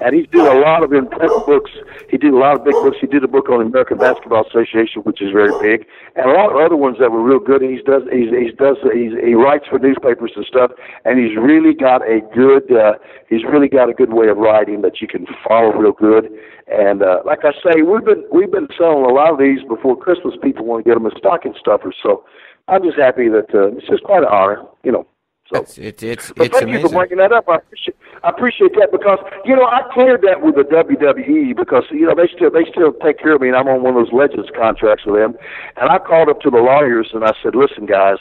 and 0.00 0.14
he's 0.14 0.26
did 0.28 0.46
a 0.46 0.60
lot 0.60 0.82
of 0.82 0.92
important 0.92 1.46
books. 1.46 1.70
He 2.10 2.16
did 2.16 2.32
a 2.32 2.36
lot 2.36 2.56
of 2.56 2.64
big 2.64 2.74
books. 2.74 2.96
He 3.00 3.06
did 3.06 3.24
a 3.24 3.28
book 3.28 3.48
on 3.48 3.60
the 3.60 3.66
American 3.66 3.98
Basketball 3.98 4.46
Association, 4.46 5.02
which 5.02 5.20
is 5.20 5.32
very 5.32 5.52
big, 5.60 5.86
and 6.16 6.30
a 6.30 6.34
lot 6.34 6.50
of 6.50 6.56
other 6.56 6.76
ones 6.76 6.96
that 7.00 7.10
were 7.10 7.22
real 7.22 7.38
good. 7.38 7.62
He's 7.62 7.82
does 7.84 8.02
he's 8.10 8.30
he 8.30 8.50
does 8.56 8.76
he's, 8.92 9.12
he 9.22 9.34
writes 9.34 9.66
for 9.68 9.78
newspapers 9.78 10.32
and 10.36 10.44
stuff, 10.46 10.72
and 11.04 11.18
he's 11.18 11.36
really 11.36 11.74
got 11.74 12.02
a 12.02 12.20
good 12.34 12.70
uh, 12.72 12.94
he's 13.28 13.44
really 13.44 13.68
got 13.68 13.88
a 13.88 13.94
good 13.94 14.12
way 14.12 14.28
of 14.28 14.36
writing 14.36 14.82
that 14.82 15.00
you 15.00 15.08
can 15.08 15.26
follow 15.46 15.72
real 15.72 15.92
good. 15.92 16.30
And 16.68 17.02
uh, 17.02 17.20
like 17.24 17.44
I 17.44 17.52
say, 17.62 17.82
we've 17.82 18.04
been 18.04 18.24
we've 18.32 18.50
been 18.50 18.68
selling 18.76 19.04
a 19.04 19.12
lot 19.12 19.32
of 19.32 19.38
these 19.38 19.60
before 19.68 19.96
Christmas. 19.96 20.34
People 20.42 20.64
want 20.64 20.84
to 20.84 20.88
get 20.88 20.94
them 20.94 21.06
as 21.06 21.12
stocking 21.18 21.54
stuffers, 21.58 21.96
so 22.02 22.24
I'm 22.68 22.82
just 22.82 22.98
happy 22.98 23.28
that 23.28 23.54
uh, 23.54 23.76
it's 23.76 23.86
just 23.86 24.02
quite 24.02 24.22
an 24.22 24.28
honor, 24.30 24.64
you 24.82 24.92
know. 24.92 25.06
So, 25.52 25.62
it's 25.62 25.78
it's 25.78 26.02
it's, 26.02 26.32
but 26.32 26.46
it's 26.46 26.58
thank 26.58 26.64
amazing. 26.64 26.82
you 26.82 26.88
for 26.88 27.06
bringing 27.06 27.18
that 27.18 27.30
up. 27.30 27.48
I 27.48 27.56
appreciate 27.56 27.96
I 28.24 28.30
appreciate 28.30 28.72
that 28.74 28.90
because 28.90 29.18
you 29.44 29.54
know 29.54 29.64
I 29.64 29.82
cleared 29.94 30.22
that 30.22 30.42
with 30.42 30.56
the 30.56 30.66
WWE 30.66 31.54
because 31.56 31.84
you 31.92 32.06
know 32.06 32.14
they 32.16 32.26
still 32.34 32.50
they 32.50 32.66
still 32.68 32.92
take 33.04 33.20
care 33.20 33.36
of 33.36 33.40
me 33.40 33.48
and 33.48 33.56
I'm 33.56 33.68
on 33.68 33.82
one 33.82 33.94
of 33.96 34.04
those 34.04 34.12
Legends 34.12 34.50
contracts 34.56 35.06
with 35.06 35.14
them. 35.14 35.38
And 35.76 35.88
I 35.88 35.98
called 35.98 36.28
up 36.28 36.40
to 36.40 36.50
the 36.50 36.58
lawyers 36.58 37.10
and 37.14 37.22
I 37.22 37.32
said, 37.44 37.54
listen 37.54 37.86
guys, 37.86 38.18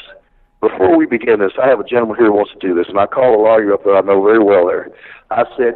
before 0.61 0.95
we 0.95 1.07
begin 1.07 1.39
this, 1.39 1.53
I 1.61 1.67
have 1.67 1.79
a 1.79 1.83
gentleman 1.83 2.17
here 2.17 2.27
who 2.27 2.33
wants 2.33 2.53
to 2.53 2.59
do 2.59 2.75
this, 2.75 2.87
and 2.89 2.99
I 2.99 3.07
called 3.07 3.39
a 3.39 3.41
lawyer 3.41 3.73
up 3.73 3.83
that 3.83 3.97
I 3.97 4.01
know 4.01 4.23
very 4.23 4.39
well 4.39 4.67
there. 4.67 4.89
I 5.31 5.45
said, 5.57 5.73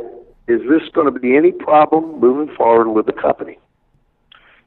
is 0.48 0.62
this 0.70 0.90
going 0.94 1.12
to 1.12 1.20
be 1.20 1.36
any 1.36 1.52
problem 1.52 2.20
moving 2.20 2.54
forward 2.56 2.90
with 2.90 3.06
the 3.06 3.14
company? 3.14 3.60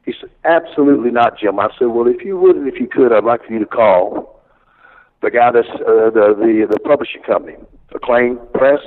He 0.04 0.12
said, 0.20 0.30
absolutely 0.44 1.10
not, 1.10 1.38
Jim. 1.38 1.58
I 1.58 1.68
said, 1.78 1.86
well, 1.86 2.08
if 2.08 2.24
you 2.24 2.36
would 2.36 2.56
and 2.56 2.68
if 2.68 2.80
you 2.80 2.88
could, 2.88 3.12
I'd 3.12 3.24
like 3.24 3.44
for 3.46 3.52
you 3.52 3.60
to 3.60 3.66
call 3.66 4.40
the 5.22 5.30
guy 5.30 5.52
that's 5.52 5.68
uh, 5.68 6.10
the 6.10 6.34
the 6.36 6.66
the 6.70 6.80
publishing 6.80 7.22
company, 7.22 7.54
Acclaim 7.94 8.38
Press, 8.52 8.80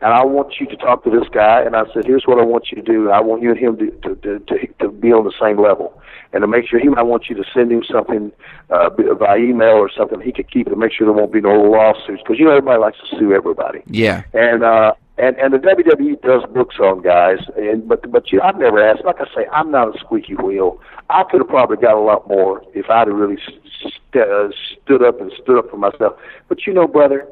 and 0.00 0.12
I 0.12 0.24
want 0.24 0.54
you 0.58 0.66
to 0.66 0.76
talk 0.76 1.04
to 1.04 1.10
this 1.10 1.28
guy. 1.32 1.62
And 1.62 1.76
I 1.76 1.84
said, 1.94 2.04
here's 2.04 2.24
what 2.26 2.40
I 2.40 2.44
want 2.44 2.70
you 2.70 2.82
to 2.82 2.82
do. 2.82 3.10
I 3.10 3.20
want 3.20 3.42
you 3.42 3.50
and 3.50 3.58
him 3.58 3.78
to 3.78 3.90
to 4.02 4.14
to, 4.16 4.38
to, 4.40 4.66
to 4.80 4.88
be 4.90 5.12
on 5.12 5.24
the 5.24 5.32
same 5.40 5.62
level, 5.62 6.00
and 6.32 6.42
to 6.42 6.48
make 6.48 6.68
sure 6.68 6.80
he. 6.80 6.88
I 6.96 7.02
want 7.02 7.28
you 7.28 7.36
to 7.36 7.44
send 7.54 7.70
him 7.70 7.84
something 7.84 8.32
uh, 8.70 8.90
by 8.90 9.36
email 9.38 9.76
or 9.76 9.90
something 9.96 10.20
he 10.20 10.32
could 10.32 10.50
keep 10.50 10.66
to 10.66 10.76
make 10.76 10.92
sure 10.92 11.06
there 11.06 11.14
won't 11.14 11.32
be 11.32 11.40
no 11.40 11.62
lawsuits 11.62 12.22
because 12.22 12.38
you 12.38 12.44
know 12.44 12.50
everybody 12.50 12.80
likes 12.80 12.98
to 12.98 13.16
sue 13.16 13.32
everybody. 13.32 13.82
Yeah. 13.86 14.24
And 14.34 14.64
uh, 14.64 14.94
and 15.20 15.36
and 15.38 15.52
the 15.52 15.58
WWE 15.58 16.20
does 16.22 16.42
books 16.52 16.76
on 16.80 17.02
guys, 17.02 17.38
and 17.56 17.86
but 17.88 18.10
but 18.10 18.32
you, 18.32 18.40
I've 18.40 18.56
never 18.56 18.82
asked. 18.82 19.04
Like 19.04 19.20
I 19.20 19.26
say, 19.34 19.46
I'm 19.52 19.70
not 19.70 19.94
a 19.94 19.98
squeaky 19.98 20.34
wheel. 20.34 20.80
I 21.08 21.24
could 21.24 21.40
have 21.40 21.48
probably 21.48 21.76
got 21.76 21.94
a 21.94 22.00
lot 22.00 22.26
more 22.28 22.62
if 22.74 22.88
I'd 22.88 23.08
have 23.08 23.16
really 23.16 23.38
st- 23.80 23.94
uh, 24.16 24.48
stood 24.82 25.02
up 25.02 25.20
and 25.20 25.32
stood 25.42 25.58
up 25.58 25.70
for 25.70 25.76
myself. 25.76 26.18
But 26.48 26.66
you 26.66 26.72
know, 26.72 26.86
brother, 26.86 27.28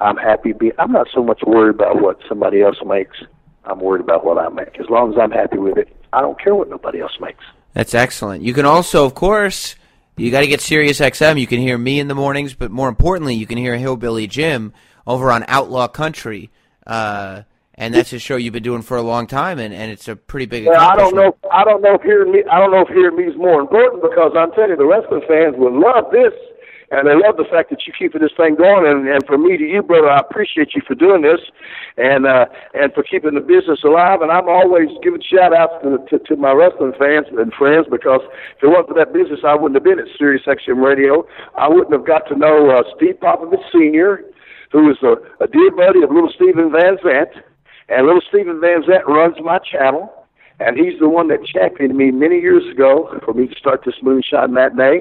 I'm 0.00 0.16
happy. 0.16 0.52
Be 0.52 0.72
I'm 0.78 0.92
not 0.92 1.08
so 1.12 1.22
much 1.22 1.42
worried 1.46 1.74
about 1.74 2.00
what 2.00 2.18
somebody 2.28 2.62
else 2.62 2.78
makes. 2.84 3.16
I'm 3.64 3.80
worried 3.80 4.00
about 4.00 4.24
what 4.24 4.38
I 4.38 4.48
make. 4.48 4.80
As 4.80 4.88
long 4.88 5.12
as 5.12 5.18
I'm 5.20 5.30
happy 5.30 5.58
with 5.58 5.76
it, 5.76 5.94
I 6.12 6.20
don't 6.20 6.40
care 6.40 6.54
what 6.54 6.70
nobody 6.70 7.00
else 7.00 7.16
makes. 7.20 7.44
That's 7.74 7.94
excellent. 7.94 8.42
You 8.42 8.54
can 8.54 8.64
also, 8.64 9.04
of 9.04 9.14
course, 9.14 9.76
you 10.16 10.30
got 10.30 10.40
to 10.40 10.46
get 10.46 10.60
Sirius 10.60 11.00
XM. 11.00 11.38
You 11.38 11.46
can 11.46 11.60
hear 11.60 11.78
me 11.78 12.00
in 12.00 12.08
the 12.08 12.14
mornings, 12.14 12.54
but 12.54 12.70
more 12.70 12.88
importantly, 12.88 13.34
you 13.34 13.46
can 13.46 13.58
hear 13.58 13.76
Hillbilly 13.76 14.26
Jim 14.26 14.72
over 15.06 15.30
on 15.30 15.44
Outlaw 15.46 15.88
Country. 15.88 16.50
Uh, 16.86 17.42
and 17.80 17.94
that's 17.94 18.12
a 18.12 18.18
show 18.18 18.36
you've 18.36 18.52
been 18.52 18.62
doing 18.62 18.82
for 18.82 18.98
a 18.98 19.02
long 19.02 19.26
time, 19.26 19.58
and, 19.58 19.72
and 19.72 19.90
it's 19.90 20.06
a 20.06 20.14
pretty 20.14 20.44
big. 20.44 20.64
Yeah, 20.64 20.86
I 20.86 20.96
don't 20.96 21.16
know. 21.16 21.34
I 21.50 21.64
don't 21.64 21.80
know 21.80 21.94
if 21.94 22.02
hearing 22.02 22.30
me. 22.30 22.44
I 22.52 22.58
don't 22.58 22.70
know 22.70 22.82
if 22.82 22.88
hearing 22.88 23.16
me 23.16 23.24
is 23.24 23.36
more 23.36 23.58
important 23.58 24.02
because 24.02 24.32
I'm 24.36 24.52
telling 24.52 24.70
you, 24.70 24.76
the 24.76 24.84
wrestling 24.84 25.22
fans 25.26 25.56
will 25.56 25.72
love 25.72 26.12
this, 26.12 26.36
and 26.92 27.08
they 27.08 27.16
love 27.16 27.38
the 27.40 27.48
fact 27.48 27.70
that 27.70 27.86
you 27.86 27.94
keep 27.96 28.12
this 28.12 28.36
thing 28.36 28.56
going. 28.56 28.84
And, 28.84 29.08
and 29.08 29.24
for 29.24 29.38
me 29.38 29.56
to 29.56 29.64
you, 29.64 29.80
brother, 29.80 30.10
I 30.10 30.18
appreciate 30.20 30.74
you 30.74 30.82
for 30.86 30.94
doing 30.94 31.22
this, 31.22 31.40
and 31.96 32.26
uh, 32.26 32.52
and 32.74 32.92
for 32.92 33.02
keeping 33.02 33.32
the 33.32 33.40
business 33.40 33.80
alive. 33.80 34.20
And 34.20 34.30
I'm 34.30 34.48
always 34.50 34.92
giving 35.02 35.24
shout 35.24 35.56
outs 35.56 35.80
to, 35.80 36.04
to 36.12 36.18
to 36.20 36.36
my 36.36 36.52
wrestling 36.52 36.92
fans 37.00 37.32
and 37.32 37.48
friends 37.54 37.86
because 37.88 38.20
if 38.60 38.62
it 38.62 38.68
wasn't 38.68 38.92
for 38.92 38.98
that 39.00 39.16
business, 39.16 39.40
I 39.40 39.56
wouldn't 39.56 39.80
have 39.80 39.88
been 39.88 40.04
at 40.04 40.12
Sirius 40.20 40.44
XM 40.44 40.84
Radio. 40.84 41.24
I 41.56 41.64
wouldn't 41.64 41.96
have 41.96 42.04
got 42.04 42.28
to 42.28 42.36
know 42.36 42.68
uh, 42.68 42.84
Steve 42.92 43.16
Popovich 43.24 43.64
Senior 43.72 44.20
who 44.72 44.90
is 44.90 44.98
a, 45.02 45.16
a 45.42 45.48
dear 45.48 45.70
buddy 45.70 46.02
of 46.02 46.10
little 46.10 46.32
Stephen 46.34 46.70
Van 46.70 46.98
Zandt. 47.02 47.30
And 47.88 48.06
little 48.06 48.22
Stephen 48.28 48.60
Van 48.60 48.82
Zandt 48.86 49.06
runs 49.06 49.36
my 49.42 49.58
channel. 49.58 50.12
And 50.60 50.76
he's 50.76 50.98
the 51.00 51.08
one 51.08 51.28
that 51.28 51.44
championed 51.44 51.96
me 51.96 52.10
many 52.10 52.38
years 52.38 52.62
ago 52.70 53.18
for 53.24 53.34
me 53.34 53.48
to 53.48 53.54
start 53.56 53.82
this 53.84 53.96
moonshine 54.02 54.52
matinee. 54.52 55.00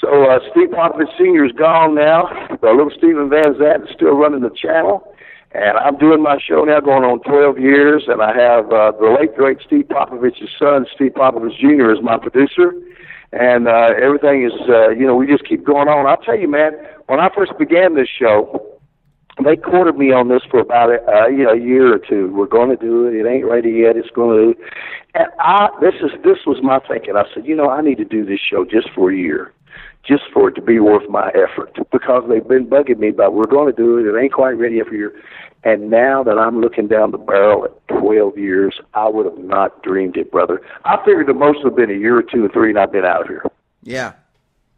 So 0.00 0.28
uh, 0.28 0.40
Steve 0.50 0.70
Popovich 0.70 1.16
Sr. 1.16 1.44
is 1.44 1.52
gone 1.52 1.94
now. 1.94 2.28
But 2.60 2.74
little 2.74 2.90
Stephen 2.96 3.30
Van 3.30 3.56
Zandt 3.56 3.88
is 3.88 3.94
still 3.94 4.14
running 4.14 4.42
the 4.42 4.50
channel. 4.50 5.08
And 5.54 5.76
I'm 5.78 5.98
doing 5.98 6.22
my 6.22 6.38
show 6.40 6.64
now 6.64 6.80
going 6.80 7.04
on 7.04 7.20
12 7.28 7.58
years, 7.58 8.04
and 8.08 8.22
I 8.22 8.32
have 8.32 8.72
uh, 8.72 8.92
the 8.98 9.14
late, 9.20 9.36
great 9.36 9.58
Steve 9.60 9.84
Popovich's 9.84 10.48
son, 10.58 10.86
Steve 10.94 11.12
Popovich 11.12 11.60
Jr., 11.60 11.92
as 11.92 12.02
my 12.02 12.16
producer. 12.16 12.72
And 13.32 13.68
uh, 13.68 13.92
everything 14.00 14.44
is, 14.44 14.56
uh, 14.68 14.90
you 14.90 15.06
know, 15.06 15.14
we 15.14 15.26
just 15.26 15.46
keep 15.46 15.64
going 15.64 15.88
on. 15.88 16.06
I'll 16.06 16.16
tell 16.16 16.38
you, 16.38 16.48
man, 16.48 16.72
when 17.06 17.20
I 17.20 17.28
first 17.36 17.52
began 17.58 17.94
this 17.94 18.08
show, 18.08 18.71
they 19.44 19.56
courted 19.56 19.96
me 19.96 20.12
on 20.12 20.28
this 20.28 20.42
for 20.50 20.60
about 20.60 20.90
a, 20.90 21.30
you 21.30 21.44
know, 21.44 21.52
a 21.52 21.60
year 21.60 21.94
or 21.94 21.98
two. 21.98 22.32
We're 22.34 22.46
going 22.46 22.70
to 22.70 22.76
do 22.76 23.06
it. 23.06 23.14
It 23.14 23.28
ain't 23.28 23.46
ready 23.46 23.70
yet. 23.70 23.96
It's 23.96 24.10
going 24.10 24.54
to. 24.54 24.60
And 25.14 25.28
I, 25.38 25.68
this 25.80 25.94
is 26.02 26.10
this 26.22 26.38
was 26.46 26.62
my 26.62 26.80
thinking. 26.80 27.16
I 27.16 27.24
said, 27.32 27.46
you 27.46 27.54
know, 27.54 27.68
I 27.68 27.80
need 27.80 27.98
to 27.98 28.04
do 28.04 28.24
this 28.24 28.40
show 28.40 28.64
just 28.64 28.90
for 28.94 29.10
a 29.10 29.16
year 29.16 29.52
just 30.04 30.24
for 30.32 30.48
it 30.48 30.54
to 30.54 30.62
be 30.62 30.80
worth 30.80 31.08
my 31.08 31.30
effort 31.30 31.76
because 31.92 32.24
they've 32.28 32.46
been 32.46 32.66
bugging 32.66 32.98
me 32.98 33.08
about 33.08 33.34
we're 33.34 33.46
going 33.46 33.72
to 33.72 33.76
do 33.76 33.98
it. 33.98 34.06
It 34.06 34.20
ain't 34.20 34.32
quite 34.32 34.58
ready 34.58 34.76
yet 34.76 34.88
for 34.88 34.94
you. 34.94 35.12
And 35.64 35.90
now 35.90 36.24
that 36.24 36.38
I'm 36.38 36.60
looking 36.60 36.88
down 36.88 37.12
the 37.12 37.18
barrel 37.18 37.64
at 37.64 37.88
12 38.00 38.36
years, 38.36 38.80
I 38.94 39.08
would 39.08 39.26
have 39.26 39.38
not 39.38 39.82
dreamed 39.82 40.16
it, 40.16 40.32
brother. 40.32 40.60
I 40.84 40.96
figured 41.04 41.28
the 41.28 41.34
most 41.34 41.58
would 41.58 41.72
have 41.72 41.76
been 41.76 41.90
a 41.90 41.98
year 41.98 42.18
or 42.18 42.22
two 42.22 42.44
or 42.44 42.48
three, 42.48 42.70
and 42.70 42.78
I've 42.78 42.90
been 42.90 43.04
out 43.04 43.22
of 43.22 43.28
here. 43.28 43.44
Yeah. 43.84 44.14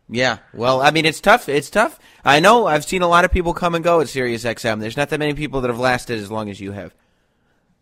Yeah. 0.09 0.39
Well, 0.53 0.83
I 0.83 0.91
mean, 0.91 1.07
it's 1.07 1.21
tough. 1.21 1.49
It's 1.49 1.71
tough. 1.71 1.99
I 2.25 2.41
know 2.41 2.67
I've 2.67 2.85
seen 2.85 3.03
a 3.03 3.09
lot 3.09 3.25
of 3.25 3.33
people 3.33 3.55
come 3.55 3.75
and 3.75 3.83
go 3.83 4.01
at 4.01 4.09
Sirius 4.09 4.45
XM. 4.45 4.81
There's 4.81 4.97
not 4.97 5.09
that 5.11 5.19
many 5.19 5.35
people 5.35 5.61
that 5.63 5.69
have 5.69 5.79
lasted 5.79 6.19
as 6.19 6.31
long 6.31 6.51
as 6.51 6.61
you 6.61 6.73
have 6.73 6.95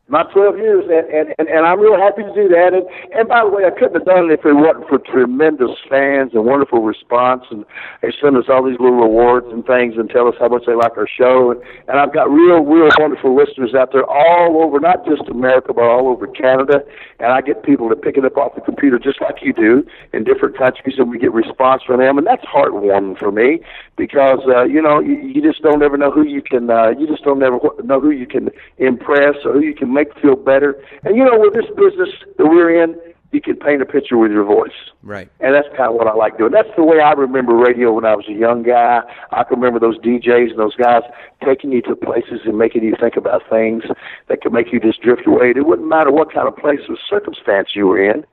my 0.08 0.24
12 0.34 0.58
years, 0.58 0.84
and, 0.90 1.06
and, 1.14 1.34
and, 1.38 1.48
and 1.48 1.64
I'm 1.64 1.78
real 1.78 1.96
happy 1.96 2.22
to 2.22 2.34
do 2.34 2.48
that. 2.50 2.74
And, 2.74 2.84
and 3.14 3.28
by 3.28 3.46
the 3.46 3.50
way, 3.50 3.62
I 3.64 3.70
couldn't 3.70 3.94
have 3.94 4.04
done 4.04 4.28
it 4.28 4.34
if 4.34 4.44
it 4.44 4.52
wasn't 4.52 4.88
for 4.90 4.98
tremendous 4.98 5.70
fans 5.88 6.34
and 6.34 6.44
wonderful 6.44 6.82
response. 6.82 7.44
And 7.50 7.64
they 8.02 8.10
send 8.20 8.36
us 8.36 8.50
all 8.50 8.66
these 8.66 8.82
little 8.82 9.00
awards 9.00 9.46
and 9.54 9.64
things 9.64 9.94
and 9.96 10.10
tell 10.10 10.26
us 10.26 10.34
how 10.42 10.48
much 10.48 10.66
they 10.66 10.74
like 10.74 10.98
our 10.98 11.06
show. 11.06 11.54
And, 11.54 11.62
and 11.86 12.02
I've 12.02 12.12
got 12.12 12.28
real, 12.28 12.66
real 12.66 12.90
wonderful 12.98 13.30
listeners 13.30 13.78
out 13.78 13.92
there 13.92 14.04
all 14.04 14.60
over, 14.60 14.80
not 14.80 15.06
just 15.06 15.22
America, 15.30 15.72
but 15.72 15.86
all 15.86 16.08
over 16.08 16.26
Canada. 16.26 16.82
And 17.20 17.30
I 17.30 17.40
get 17.40 17.62
people 17.62 17.88
to 17.88 17.94
pick 17.94 18.18
it 18.18 18.24
up 18.24 18.36
off 18.36 18.56
the 18.56 18.60
computer 18.60 18.98
just 18.98 19.22
like 19.22 19.38
you 19.40 19.52
do 19.52 19.86
in 20.12 20.24
different 20.24 20.58
countries, 20.58 20.96
and 20.98 21.10
we 21.10 21.18
get 21.18 21.32
response 21.32 21.82
from 21.86 22.00
them. 22.00 22.18
And 22.18 22.26
that's 22.26 22.44
heartwarming 22.44 23.18
for 23.18 23.30
me 23.30 23.60
because, 23.96 24.40
uh, 24.50 24.64
you 24.64 24.82
know, 24.82 24.98
you, 24.98 25.14
you 25.22 25.40
just 25.40 25.62
don't 25.62 25.82
ever 25.82 25.96
know 25.96 26.10
who 26.10 26.26
you 26.26 26.42
can, 26.42 26.68
uh, 26.68 26.90
you 26.98 27.06
just 27.06 27.22
don't 27.22 27.42
ever 27.42 27.60
know 27.84 28.00
who 28.00 28.10
you 28.10 28.26
can 28.26 28.50
impress 28.78 29.36
or 29.44 29.52
who 29.52 29.60
you 29.60 29.74
can 29.74 29.92
make 29.92 30.01
feel 30.20 30.36
better. 30.36 30.82
And 31.04 31.16
you 31.16 31.24
know, 31.24 31.38
with 31.38 31.54
this 31.54 31.66
business 31.76 32.10
that 32.38 32.46
we're 32.46 32.82
in, 32.82 32.96
you 33.32 33.40
can 33.40 33.56
paint 33.56 33.80
a 33.80 33.86
picture 33.86 34.18
with 34.18 34.30
your 34.30 34.44
voice. 34.44 34.76
Right. 35.02 35.28
And 35.40 35.54
that's 35.54 35.68
kind 35.68 35.88
of 35.88 35.94
what 35.94 36.06
I 36.06 36.12
like 36.12 36.36
doing. 36.36 36.52
That's 36.52 36.68
the 36.76 36.84
way 36.84 37.00
I 37.00 37.12
remember 37.12 37.54
radio 37.56 37.92
when 37.92 38.04
I 38.04 38.14
was 38.14 38.26
a 38.28 38.32
young 38.32 38.62
guy. 38.62 39.00
I 39.30 39.42
can 39.44 39.58
remember 39.58 39.80
those 39.80 39.98
DJs 39.98 40.50
and 40.50 40.58
those 40.58 40.76
guys 40.76 41.02
taking 41.44 41.72
you 41.72 41.80
to 41.82 41.96
places 41.96 42.40
and 42.44 42.58
making 42.58 42.84
you 42.84 42.94
think 43.00 43.16
about 43.16 43.42
things 43.48 43.84
that 44.28 44.42
could 44.42 44.52
make 44.52 44.70
you 44.70 44.78
just 44.78 45.00
drift 45.00 45.26
away. 45.26 45.54
It 45.56 45.66
wouldn't 45.66 45.88
matter 45.88 46.12
what 46.12 46.32
kind 46.32 46.46
of 46.46 46.56
place 46.56 46.80
or 46.88 46.96
circumstance 47.08 47.70
you 47.74 47.86
were 47.86 48.10
in. 48.10 48.26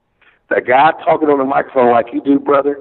That 0.49 0.67
guy 0.67 0.91
talking 1.03 1.29
on 1.29 1.37
the 1.37 1.45
microphone 1.45 1.91
like 1.91 2.07
you 2.11 2.21
do, 2.21 2.37
brother, 2.39 2.77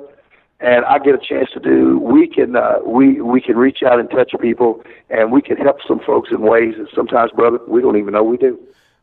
and 0.60 0.84
I 0.86 0.98
get 0.98 1.14
a 1.14 1.18
chance 1.18 1.50
to 1.54 1.60
do, 1.60 2.00
we 2.00 2.26
can 2.26 2.56
uh, 2.56 2.78
we 2.84 3.20
we 3.20 3.40
can 3.40 3.56
reach 3.56 3.82
out 3.84 4.00
and 4.00 4.10
touch 4.10 4.32
people, 4.40 4.82
and 5.08 5.30
we 5.30 5.40
can 5.40 5.56
help 5.56 5.76
some 5.86 6.00
folks 6.00 6.30
in 6.32 6.40
ways 6.40 6.74
that 6.78 6.88
sometimes, 6.94 7.30
brother, 7.30 7.60
we 7.68 7.80
don't 7.80 7.96
even 7.96 8.14
know 8.14 8.24
we 8.24 8.38
do. 8.38 8.58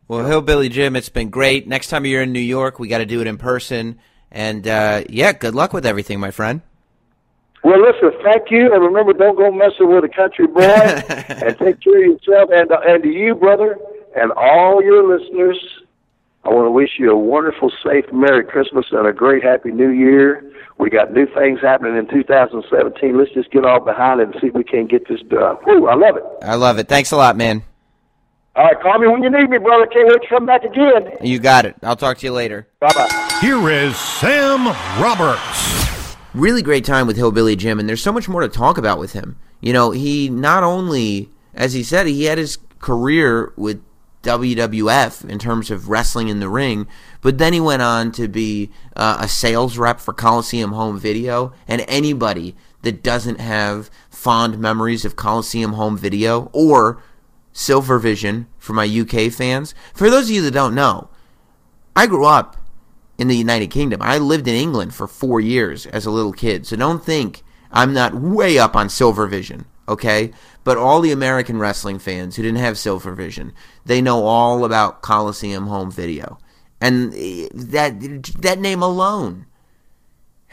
Well, 0.08 0.26
Hillbilly 0.26 0.70
Jim, 0.70 0.96
it's 0.96 1.10
been 1.10 1.30
great. 1.30 1.68
Next 1.68 1.88
time 1.88 2.06
you're 2.06 2.22
in 2.22 2.32
New 2.32 2.40
York, 2.40 2.78
we 2.78 2.88
got 2.88 3.00
to 3.00 3.06
do 3.06 3.22
it 3.22 3.28
in 3.28 3.38
person. 3.38 3.98
And 4.32 4.68
uh, 4.68 5.04
yeah, 5.10 5.32
good 5.34 5.56
luck 5.56 5.74
with 5.74 5.86
everything, 5.86 6.20
my 6.20 6.32
friend. 6.32 6.62
Well, 7.64 7.82
listen, 7.82 8.12
thank 8.24 8.52
you, 8.52 8.72
and 8.72 8.84
remember, 8.84 9.14
don't 9.14 9.36
go 9.36 9.50
messing 9.50 9.90
with 9.90 10.04
a 10.04 10.10
country 10.10 10.46
boy, 10.46 10.62
and 10.62 11.58
take 11.58 11.82
care 11.82 11.98
of 11.98 12.22
yourself, 12.22 12.52
and 12.54 12.72
uh, 12.72 12.78
and 12.86 13.02
to 13.02 13.10
you, 13.10 13.34
brother, 13.34 13.80
and 14.16 14.32
all 14.34 14.84
your 14.84 15.18
listeners. 15.18 15.58
I 16.44 16.50
want 16.50 16.68
to 16.68 16.72
wish 16.72 16.92
you 17.00 17.10
a 17.10 17.18
wonderful, 17.18 17.72
safe, 17.84 18.06
Merry 18.14 18.46
Christmas 18.46 18.86
and 18.92 19.08
a 19.08 19.14
great, 19.14 19.42
Happy 19.42 19.72
New 19.72 19.90
Year. 19.90 20.44
We 20.78 20.92
got 20.92 21.12
new 21.12 21.26
things 21.26 21.60
happening 21.60 21.98
in 21.98 22.08
2017. 22.08 23.18
Let's 23.18 23.32
just 23.32 23.50
get 23.50 23.66
all 23.66 23.80
behind 23.80 24.22
it 24.22 24.28
and 24.28 24.36
see 24.40 24.48
if 24.48 24.54
we 24.54 24.64
can 24.64 24.86
get 24.86 25.08
this 25.08 25.22
done. 25.22 25.56
Whew, 25.64 25.88
I 25.88 25.96
love 25.96 26.18
it. 26.18 26.24
I 26.44 26.54
love 26.54 26.78
it. 26.78 26.88
Thanks 26.88 27.12
a 27.12 27.18
lot, 27.18 27.36
man. 27.36 27.64
All 28.56 28.64
right, 28.64 28.80
call 28.80 29.00
me 29.00 29.08
when 29.08 29.22
you 29.22 29.30
need 29.30 29.50
me, 29.50 29.58
brother. 29.58 29.86
Can't 29.86 30.08
wait 30.08 30.22
to 30.22 30.28
come 30.30 30.46
back 30.46 30.64
again. 30.64 31.18
You 31.22 31.40
got 31.40 31.66
it. 31.66 31.76
I'll 31.84 31.98
talk 31.98 32.20
to 32.20 32.26
you 32.26 32.32
later. 32.32 32.70
Bye 32.80 32.94
bye. 32.96 33.38
Here 33.42 33.70
is 33.70 33.98
Sam 33.98 34.68
Roberts. 35.02 36.16
Really 36.34 36.62
great 36.62 36.86
time 36.86 37.06
with 37.06 37.18
Hillbilly 37.18 37.58
Jim, 37.58 37.82
and 37.82 37.90
there's 37.90 38.02
so 38.02 38.14
much 38.14 38.30
more 38.30 38.40
to 38.40 38.48
talk 38.48 38.78
about 38.78 38.98
with 38.98 39.12
him. 39.12 39.38
You 39.60 39.74
know, 39.74 39.92
he 39.92 40.30
not 40.30 40.64
only, 40.64 41.32
as 41.54 41.74
he 41.74 41.84
said, 41.84 42.08
he 42.08 42.24
had 42.24 42.38
his 42.38 42.58
career 42.80 43.52
with 43.58 43.84
WWF 44.24 45.30
in 45.30 45.38
terms 45.38 45.70
of 45.70 45.90
wrestling 45.90 46.30
in 46.30 46.40
the 46.40 46.48
ring, 46.48 46.88
but 47.20 47.38
then 47.38 47.52
he 47.52 47.60
went 47.60 47.82
on 47.82 48.14
to 48.14 48.30
be 48.30 48.72
uh, 48.96 49.18
a 49.20 49.28
sales 49.28 49.78
rep 49.78 50.00
for 50.00 50.14
Coliseum 50.14 50.72
Home 50.72 50.98
Video, 50.98 51.52
and 51.68 51.84
anybody 51.90 52.56
that 52.84 53.04
doesn't 53.04 53.42
have 53.42 53.90
fond 54.10 54.60
memories 54.60 55.04
of 55.04 55.18
Coliseum 55.18 55.74
Home 55.74 55.98
Video 55.98 56.50
or 56.54 57.02
Silvervision 57.56 58.46
for 58.60 58.74
my 58.74 58.86
UK 58.86 59.32
fans. 59.32 59.74
For 59.94 60.10
those 60.10 60.26
of 60.26 60.36
you 60.36 60.42
that 60.44 60.52
don't 60.52 60.76
know, 60.76 61.10
I 61.96 62.06
grew 62.06 62.26
up 62.26 62.58
in 63.18 63.30
the 63.30 63.38
United 63.38 63.68
Kingdom. 63.68 64.02
I 64.02 64.18
lived 64.18 64.48
in 64.48 64.56
England 64.56 64.94
for 64.94 65.08
four 65.08 65.40
years 65.40 65.86
as 65.88 66.06
a 66.06 66.12
little 66.12 66.34
kid. 66.34 66.68
So 66.68 66.76
don't 66.76 67.04
think 67.04 67.44
I'm 67.72 67.94
not 67.94 68.14
way 68.14 68.60
up 68.60 68.76
on 68.76 68.90
Silvervision, 68.90 69.64
okay? 69.88 70.32
But 70.66 70.78
all 70.78 71.00
the 71.00 71.14
American 71.14 71.58
wrestling 71.58 71.98
fans 71.98 72.36
who 72.36 72.44
didn't 72.44 72.60
have 72.60 72.76
Silvervision, 72.76 73.54
they 73.86 74.02
know 74.02 74.26
all 74.26 74.66
about 74.66 75.02
Coliseum 75.02 75.68
Home 75.68 75.90
Video. 75.90 76.38
And 76.82 77.14
eh, 77.16 77.48
that 77.54 78.02
that 78.42 78.60
name 78.60 78.84
alone 78.84 79.46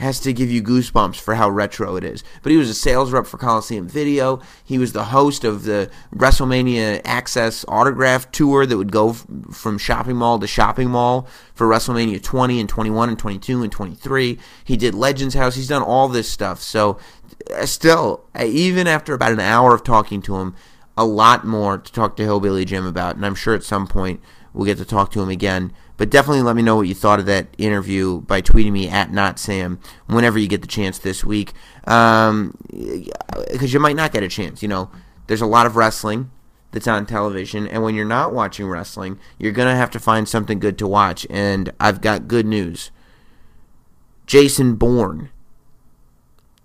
has 0.03 0.20
to 0.20 0.32
give 0.32 0.50
you 0.50 0.62
goosebumps 0.62 1.16
for 1.16 1.36
how 1.36 1.48
retro 1.48 1.96
it 1.96 2.05
is. 2.05 2.24
But 2.42 2.53
he 2.53 2.59
was 2.59 2.68
a 2.68 2.74
sales 2.74 3.12
rep 3.12 3.24
for 3.24 3.38
Coliseum 3.38 3.88
Video. 3.88 4.40
He 4.64 4.76
was 4.76 4.92
the 4.92 5.05
host 5.05 5.44
of 5.44 5.62
the 5.62 5.90
WrestleMania 6.14 7.00
Access 7.05 7.64
Autograph 7.68 8.30
Tour 8.32 8.66
that 8.66 8.76
would 8.76 8.92
go 8.92 9.11
f- 9.11 9.26
from 9.53 9.78
shopping 9.78 10.16
mall 10.16 10.38
to 10.40 10.46
shopping 10.46 10.90
mall 10.90 11.28
for 11.55 11.68
WrestleMania 11.68 12.22
20 12.22 12.61
and 12.61 12.68
21 12.68 13.09
and 13.11 13.18
22 13.18 13.62
and 13.62 13.72
23. 13.72 14.38
He 14.64 14.76
did 14.76 14.94
Legends 14.94 15.34
House. 15.34 15.55
He's 15.55 15.68
done 15.68 15.82
all 15.82 16.09
this 16.09 16.28
stuff. 16.28 16.61
So, 16.61 16.98
uh, 17.57 17.64
still, 17.66 18.24
uh, 18.38 18.44
even 18.44 18.86
after 18.86 19.14
about 19.14 19.32
an 19.32 19.40
hour 19.40 19.74
of 19.74 19.84
talking 19.84 20.20
to 20.22 20.36
him, 20.36 20.55
a 20.96 21.05
lot 21.05 21.46
more 21.46 21.78
to 21.78 21.92
talk 21.92 22.16
to 22.16 22.24
Hillbilly 22.24 22.64
Jim 22.64 22.86
about. 22.86 23.16
And 23.16 23.24
I'm 23.24 23.34
sure 23.34 23.55
at 23.55 23.62
some 23.62 23.86
point 23.86 24.20
we'll 24.53 24.66
get 24.66 24.78
to 24.78 24.84
talk 24.84 25.12
to 25.12 25.22
him 25.22 25.28
again. 25.28 25.72
But 25.97 26.11
definitely 26.11 26.43
let 26.43 26.57
me 26.57 26.62
know 26.62 26.76
what 26.76 26.88
you 26.88 26.95
thought 26.95 27.20
of 27.20 27.26
that 27.26 27.49
interview 27.59 28.22
by 28.22 28.43
tweeting 28.43 28.72
me 28.72 28.88
at 28.88 29.12
not 29.12 29.38
Sam 29.38 29.78
whenever 30.07 30.38
you 30.38 30.49
get 30.49 30.62
the 30.62 30.66
chance 30.66 30.99
this 30.99 31.24
week, 31.24 31.53
because 31.82 32.30
um, 32.30 32.57
you 33.61 33.80
might 33.80 33.97
not 33.97 34.12
get 34.12 34.22
a 34.22 34.28
chance. 34.28 34.62
You 34.62 34.68
know, 34.68 34.90
there's 35.26 35.43
a 35.43 35.47
lot 35.47 35.66
of 35.66 35.76
wrestling 35.76 36.30
that's 36.72 36.88
on 36.88 37.07
television, 37.07 37.68
and 37.68 37.82
when 37.82 37.95
you're 37.95 38.05
not 38.05 38.32
watching 38.32 38.68
wrestling, 38.68 39.18
you're 39.38 39.53
gonna 39.53 39.76
have 39.76 39.90
to 39.90 40.01
find 40.01 40.28
something 40.28 40.59
good 40.59 40.78
to 40.78 40.86
watch. 40.86 41.26
And 41.28 41.72
I've 41.78 42.01
got 42.01 42.26
good 42.26 42.47
news. 42.47 42.90
Jason 44.26 44.76
Bourne 44.76 45.30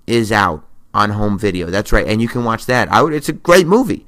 is 0.07 0.32
out 0.32 0.65
on 0.93 1.11
home 1.11 1.38
video. 1.38 1.67
That's 1.67 1.91
right, 1.91 2.07
and 2.07 2.21
you 2.21 2.30
can 2.30 2.45
watch 2.45 2.65
that. 2.65 2.89
I 2.89 3.01
would, 3.01 3.13
it's 3.13 3.30
a 3.30 3.34
great 3.34 3.67
movie. 3.67 4.05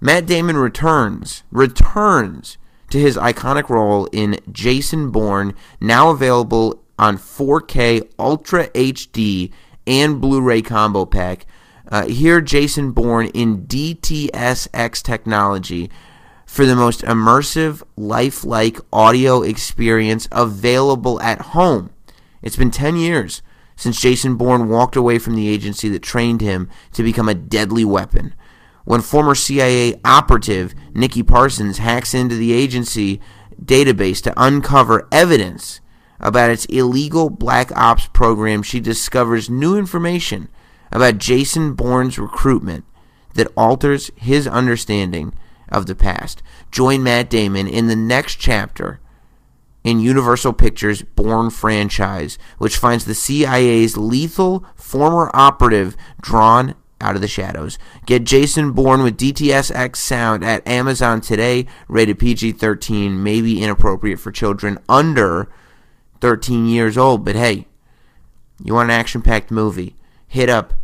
Matt 0.00 0.26
Damon 0.26 0.56
returns, 0.56 1.42
returns 1.50 2.58
to 2.92 3.00
his 3.00 3.16
iconic 3.16 3.70
role 3.70 4.06
in 4.12 4.38
Jason 4.52 5.10
Bourne, 5.10 5.54
now 5.80 6.10
available 6.10 6.84
on 6.98 7.16
4K 7.16 8.06
Ultra 8.18 8.68
HD 8.68 9.50
and 9.86 10.20
Blu-ray 10.20 10.60
combo 10.60 11.06
pack. 11.06 11.46
Uh, 11.90 12.06
here, 12.06 12.42
Jason 12.42 12.92
Bourne 12.92 13.28
in 13.28 13.66
DTS:X 13.66 15.02
technology 15.02 15.90
for 16.44 16.66
the 16.66 16.76
most 16.76 17.00
immersive, 17.00 17.82
lifelike 17.96 18.78
audio 18.92 19.40
experience 19.40 20.28
available 20.30 21.18
at 21.22 21.40
home. 21.40 21.88
It's 22.42 22.56
been 22.56 22.70
10 22.70 22.96
years 22.96 23.40
since 23.74 24.02
Jason 24.02 24.36
Bourne 24.36 24.68
walked 24.68 24.96
away 24.96 25.18
from 25.18 25.34
the 25.34 25.48
agency 25.48 25.88
that 25.88 26.02
trained 26.02 26.42
him 26.42 26.68
to 26.92 27.02
become 27.02 27.30
a 27.30 27.34
deadly 27.34 27.86
weapon 27.86 28.34
when 28.84 29.00
former 29.00 29.34
CIA 29.34 30.00
operative 30.04 30.74
Nikki 30.94 31.22
Parsons 31.22 31.78
hacks 31.78 32.14
into 32.14 32.34
the 32.34 32.52
agency 32.52 33.20
database 33.62 34.22
to 34.22 34.34
uncover 34.36 35.08
evidence 35.12 35.80
about 36.20 36.50
its 36.50 36.64
illegal 36.66 37.30
black 37.30 37.70
ops 37.76 38.06
program, 38.08 38.62
she 38.62 38.80
discovers 38.80 39.50
new 39.50 39.76
information 39.76 40.48
about 40.90 41.18
Jason 41.18 41.74
Bourne's 41.74 42.18
recruitment 42.18 42.84
that 43.34 43.52
alters 43.56 44.10
his 44.16 44.46
understanding 44.46 45.34
of 45.68 45.86
the 45.86 45.94
past. 45.94 46.42
Join 46.70 47.02
Matt 47.02 47.30
Damon 47.30 47.66
in 47.66 47.86
the 47.86 47.96
next 47.96 48.36
chapter 48.36 49.00
in 49.82 49.98
Universal 49.98 50.52
Pictures' 50.52 51.02
Bourne 51.02 51.50
franchise, 51.50 52.38
which 52.58 52.76
finds 52.76 53.04
the 53.04 53.14
CIA's 53.14 53.96
lethal 53.96 54.64
former 54.76 55.30
operative 55.34 55.96
drawn 56.20 56.74
out 57.02 57.14
of 57.14 57.20
the 57.20 57.28
shadows. 57.28 57.78
Get 58.06 58.24
Jason 58.24 58.72
Bourne 58.72 59.02
with 59.02 59.18
DTS:X 59.18 59.98
sound 60.00 60.44
at 60.44 60.66
Amazon 60.66 61.20
today, 61.20 61.66
rated 61.88 62.18
PG-13, 62.18 63.18
maybe 63.18 63.62
inappropriate 63.62 64.20
for 64.20 64.30
children 64.30 64.78
under 64.88 65.48
13 66.20 66.66
years 66.66 66.96
old, 66.96 67.24
but 67.24 67.34
hey, 67.34 67.66
you 68.62 68.74
want 68.74 68.90
an 68.90 68.98
action-packed 68.98 69.50
movie, 69.50 69.96
hit 70.26 70.48
up 70.48 70.74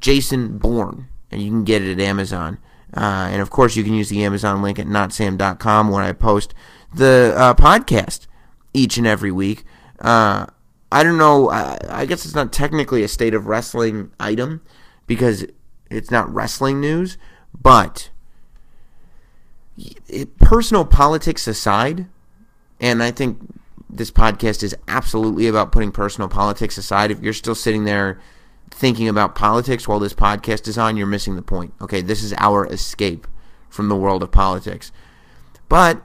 Jason 0.00 0.58
Bourne 0.58 1.08
and 1.30 1.42
you 1.42 1.50
can 1.50 1.64
get 1.64 1.82
it 1.82 1.92
at 1.92 2.00
Amazon. 2.00 2.58
Uh, 2.96 3.28
and 3.30 3.42
of 3.42 3.50
course, 3.50 3.76
you 3.76 3.84
can 3.84 3.94
use 3.94 4.08
the 4.08 4.24
Amazon 4.24 4.62
link 4.62 4.78
at 4.78 4.86
notsam.com 4.86 5.90
when 5.90 6.04
I 6.04 6.12
post 6.12 6.54
the 6.94 7.34
uh, 7.36 7.54
podcast 7.54 8.26
each 8.72 8.96
and 8.96 9.06
every 9.06 9.30
week. 9.30 9.64
Uh, 10.00 10.46
I 10.90 11.02
don't 11.02 11.18
know. 11.18 11.50
I, 11.50 11.78
I, 11.88 12.06
guess 12.06 12.24
it's 12.24 12.34
not 12.34 12.52
technically 12.52 13.02
a 13.02 13.08
state 13.08 13.34
of 13.34 13.46
wrestling 13.46 14.10
item 14.18 14.62
because 15.06 15.44
it's 15.90 16.10
not 16.10 16.32
wrestling 16.32 16.80
news, 16.80 17.18
but 17.60 18.10
it, 20.08 20.38
personal 20.38 20.84
politics 20.84 21.46
aside, 21.46 22.06
and 22.80 23.02
I 23.02 23.10
think 23.10 23.38
this 23.90 24.10
podcast 24.10 24.62
is 24.62 24.76
absolutely 24.86 25.46
about 25.46 25.72
putting 25.72 25.92
personal 25.92 26.28
politics 26.28 26.76
aside. 26.76 27.10
If 27.10 27.20
you're 27.20 27.32
still 27.32 27.54
sitting 27.54 27.84
there 27.84 28.20
thinking 28.70 29.08
about 29.08 29.34
politics 29.34 29.88
while 29.88 29.98
this 29.98 30.14
podcast 30.14 30.68
is 30.68 30.76
on, 30.76 30.96
you're 30.96 31.06
missing 31.06 31.36
the 31.36 31.42
point. 31.42 31.72
Okay, 31.80 32.02
this 32.02 32.22
is 32.22 32.34
our 32.38 32.66
escape 32.66 33.26
from 33.68 33.88
the 33.88 33.96
world 33.96 34.22
of 34.22 34.30
politics. 34.30 34.92
But 35.68 36.02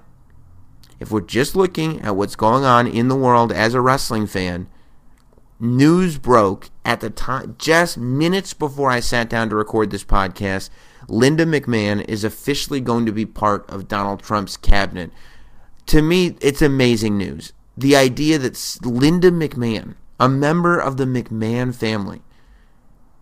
if 1.00 1.12
we're 1.12 1.22
just 1.22 1.56
looking 1.56 2.02
at 2.02 2.16
what's 2.16 2.36
going 2.36 2.64
on 2.64 2.88
in 2.88 3.10
the 3.10 3.16
world 3.16 3.52
as 3.52 3.74
a 3.74 3.82
wrestling 3.82 4.28
fan, 4.28 4.68
news 5.60 6.18
broke 6.18 6.70
at 6.86 7.00
the 7.00 7.10
time, 7.10 7.56
just 7.58 7.98
minutes 7.98 8.54
before 8.54 8.90
I 8.90 9.00
sat 9.00 9.30
down 9.30 9.50
to 9.50 9.56
record 9.56 9.92
this 9.92 10.04
podcast. 10.04 10.70
Linda 11.08 11.46
McMahon 11.46 12.04
is 12.08 12.24
officially 12.24 12.80
going 12.80 13.06
to 13.06 13.12
be 13.12 13.26
part 13.26 13.70
of 13.70 13.88
Donald 13.88 14.22
Trump's 14.22 14.58
cabinet. 14.58 15.12
To 15.88 16.02
me, 16.02 16.36
it's 16.42 16.62
amazing 16.62 17.18
news. 17.18 17.54
The 17.76 17.96
idea 17.96 18.38
that 18.40 18.80
Linda 18.84 19.32
McMahon, 19.32 19.96
a 20.20 20.30
member 20.30 20.80
of 20.80 20.98
the 20.98 21.06
McMahon 21.06 21.76
family, 21.76 22.22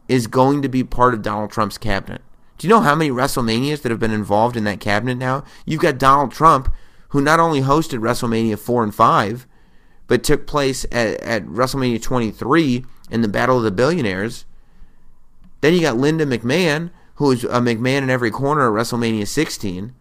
is 0.08 0.28
going 0.28 0.62
to 0.62 0.70
be 0.70 0.84
part 0.84 1.14
of 1.14 1.22
Donald 1.22 1.52
Trump's 1.52 1.78
cabinet. 1.78 2.22
Do 2.58 2.68
you 2.68 2.74
know 2.74 2.82
how 2.82 2.96
many 2.96 3.10
WrestleManias 3.10 3.82
that 3.82 3.90
have 3.90 4.00
been 4.00 4.12
involved 4.12 4.56
in 4.56 4.66
that 4.66 4.80
cabinet 4.80 5.16
now? 5.16 5.44
You've 5.66 5.82
got 5.82 5.98
Donald 5.98 6.32
Trump, 6.32 6.72
who 7.10 7.22
not 7.22 7.40
only 7.40 7.62
hosted 7.62 8.00
WrestleMania 8.00 8.60
4 8.60 8.84
and 8.84 8.94
5, 8.94 9.48
but 10.12 10.26
took 10.26 10.45
place 10.45 10.86
at, 10.91 11.22
at 11.22 11.45
WrestleMania 11.45 12.01
23 12.01 12.84
in 13.12 13.22
the 13.22 13.30
Battle 13.30 13.59
of 13.59 13.64
the 13.64 13.72
Billionaires. 13.72 14.43
Then 15.62 15.74
you 15.74 15.80
got 15.80 15.95
Linda 15.95 16.26
McMahon, 16.26 16.91
who 17.16 17.28
was 17.28 17.45
a 17.45 17.62
McMahon 17.62 17.99
in 17.99 18.09
every 18.09 18.30
corner 18.30 18.68
at 18.68 18.86
WrestleMania 18.86 19.26
16. 19.26 19.93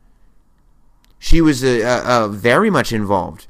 She 1.21 1.41
was 1.41 1.63
a, 1.63 1.83
a, 1.83 2.25
a 2.25 2.29
very 2.29 2.71
much 2.71 2.93
involved 2.93 3.47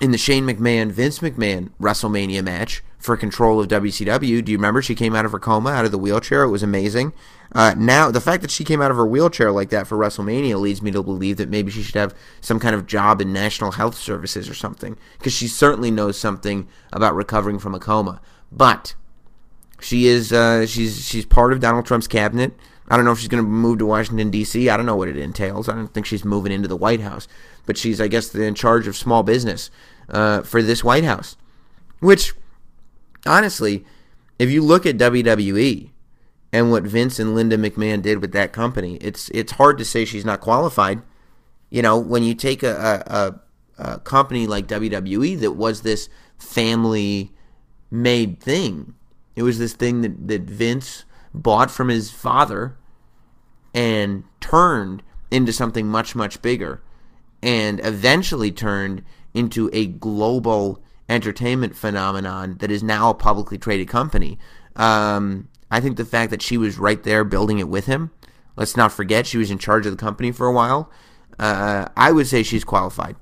in 0.00 0.10
the 0.10 0.16
Shane 0.16 0.46
McMahon 0.46 0.90
Vince 0.90 1.18
McMahon 1.18 1.68
WrestleMania 1.78 2.42
match 2.42 2.82
for 3.04 3.18
control 3.18 3.60
of 3.60 3.68
WCW. 3.68 4.42
Do 4.42 4.50
you 4.50 4.56
remember 4.56 4.80
she 4.80 4.94
came 4.94 5.14
out 5.14 5.26
of 5.26 5.32
her 5.32 5.38
coma, 5.38 5.68
out 5.68 5.84
of 5.84 5.90
the 5.90 5.98
wheelchair? 5.98 6.44
It 6.44 6.48
was 6.48 6.62
amazing. 6.62 7.12
Uh, 7.52 7.74
now, 7.76 8.10
the 8.10 8.20
fact 8.20 8.40
that 8.40 8.50
she 8.50 8.64
came 8.64 8.80
out 8.80 8.90
of 8.90 8.96
her 8.96 9.06
wheelchair 9.06 9.52
like 9.52 9.68
that 9.68 9.86
for 9.86 9.98
WrestleMania 9.98 10.58
leads 10.58 10.80
me 10.80 10.90
to 10.90 11.02
believe 11.02 11.36
that 11.36 11.50
maybe 11.50 11.70
she 11.70 11.82
should 11.82 11.96
have 11.96 12.14
some 12.40 12.58
kind 12.58 12.74
of 12.74 12.86
job 12.86 13.20
in 13.20 13.30
National 13.30 13.72
Health 13.72 13.94
Services 13.94 14.48
or 14.48 14.54
something, 14.54 14.96
because 15.18 15.34
she 15.34 15.46
certainly 15.46 15.90
knows 15.90 16.18
something 16.18 16.66
about 16.94 17.14
recovering 17.14 17.58
from 17.58 17.74
a 17.74 17.78
coma. 17.78 18.22
But 18.50 18.94
she 19.80 20.06
is 20.06 20.32
uh, 20.32 20.64
she's 20.64 21.06
she's 21.06 21.26
part 21.26 21.52
of 21.52 21.60
Donald 21.60 21.84
Trump's 21.84 22.08
cabinet. 22.08 22.54
I 22.88 22.96
don't 22.96 23.04
know 23.04 23.12
if 23.12 23.18
she's 23.18 23.28
going 23.28 23.44
to 23.44 23.48
move 23.48 23.80
to 23.80 23.86
Washington 23.86 24.30
D.C. 24.30 24.70
I 24.70 24.78
don't 24.78 24.86
know 24.86 24.96
what 24.96 25.08
it 25.08 25.18
entails. 25.18 25.68
I 25.68 25.74
don't 25.74 25.92
think 25.92 26.06
she's 26.06 26.24
moving 26.24 26.52
into 26.52 26.68
the 26.68 26.76
White 26.76 27.00
House, 27.00 27.28
but 27.66 27.76
she's 27.76 28.00
I 28.00 28.08
guess 28.08 28.34
in 28.34 28.54
charge 28.54 28.86
of 28.86 28.96
small 28.96 29.22
business 29.22 29.70
uh, 30.08 30.40
for 30.40 30.62
this 30.62 30.82
White 30.82 31.04
House. 31.04 31.36
Which, 32.00 32.32
honestly, 33.26 33.84
if 34.38 34.50
you 34.50 34.62
look 34.62 34.86
at 34.86 34.96
WWE 34.96 35.90
and 36.52 36.70
what 36.70 36.84
Vince 36.84 37.18
and 37.18 37.34
Linda 37.34 37.56
McMahon 37.56 38.02
did 38.02 38.20
with 38.20 38.32
that 38.32 38.52
company, 38.52 38.96
it's 38.96 39.28
it's 39.30 39.52
hard 39.52 39.78
to 39.78 39.84
say 39.84 40.04
she's 40.04 40.24
not 40.24 40.40
qualified. 40.40 41.02
You 41.70 41.82
know, 41.82 41.98
when 41.98 42.22
you 42.22 42.34
take 42.34 42.62
a, 42.62 43.02
a, 43.06 43.82
a 43.82 43.98
company 44.00 44.46
like 44.46 44.68
WWE 44.68 45.38
that 45.40 45.52
was 45.52 45.82
this 45.82 46.08
family 46.38 47.32
made 47.90 48.40
thing, 48.40 48.94
it 49.34 49.42
was 49.42 49.58
this 49.58 49.72
thing 49.72 50.02
that, 50.02 50.28
that 50.28 50.42
Vince 50.42 51.04
bought 51.32 51.70
from 51.70 51.88
his 51.88 52.10
father 52.10 52.76
and 53.74 54.24
turned 54.40 55.02
into 55.30 55.52
something 55.52 55.88
much, 55.88 56.14
much 56.14 56.40
bigger 56.40 56.80
and 57.42 57.84
eventually 57.84 58.50
turned 58.50 59.04
into 59.34 59.68
a 59.72 59.86
global 59.86 60.80
entertainment 61.08 61.76
phenomenon 61.76 62.56
that 62.58 62.70
is 62.70 62.82
now 62.82 63.10
a 63.10 63.14
publicly 63.14 63.58
traded 63.58 63.88
company. 63.88 64.38
Um, 64.76 65.48
I 65.70 65.80
think 65.80 65.96
the 65.96 66.04
fact 66.04 66.30
that 66.30 66.42
she 66.42 66.56
was 66.56 66.78
right 66.78 67.02
there 67.02 67.24
building 67.24 67.58
it 67.58 67.68
with 67.68 67.86
him, 67.86 68.10
let's 68.56 68.76
not 68.76 68.92
forget 68.92 69.26
she 69.26 69.38
was 69.38 69.50
in 69.50 69.58
charge 69.58 69.86
of 69.86 69.92
the 69.92 70.02
company 70.02 70.32
for 70.32 70.46
a 70.46 70.52
while. 70.52 70.90
Uh, 71.38 71.86
I 71.96 72.12
would 72.12 72.26
say 72.26 72.42
she's 72.42 72.64
qualified. 72.64 73.16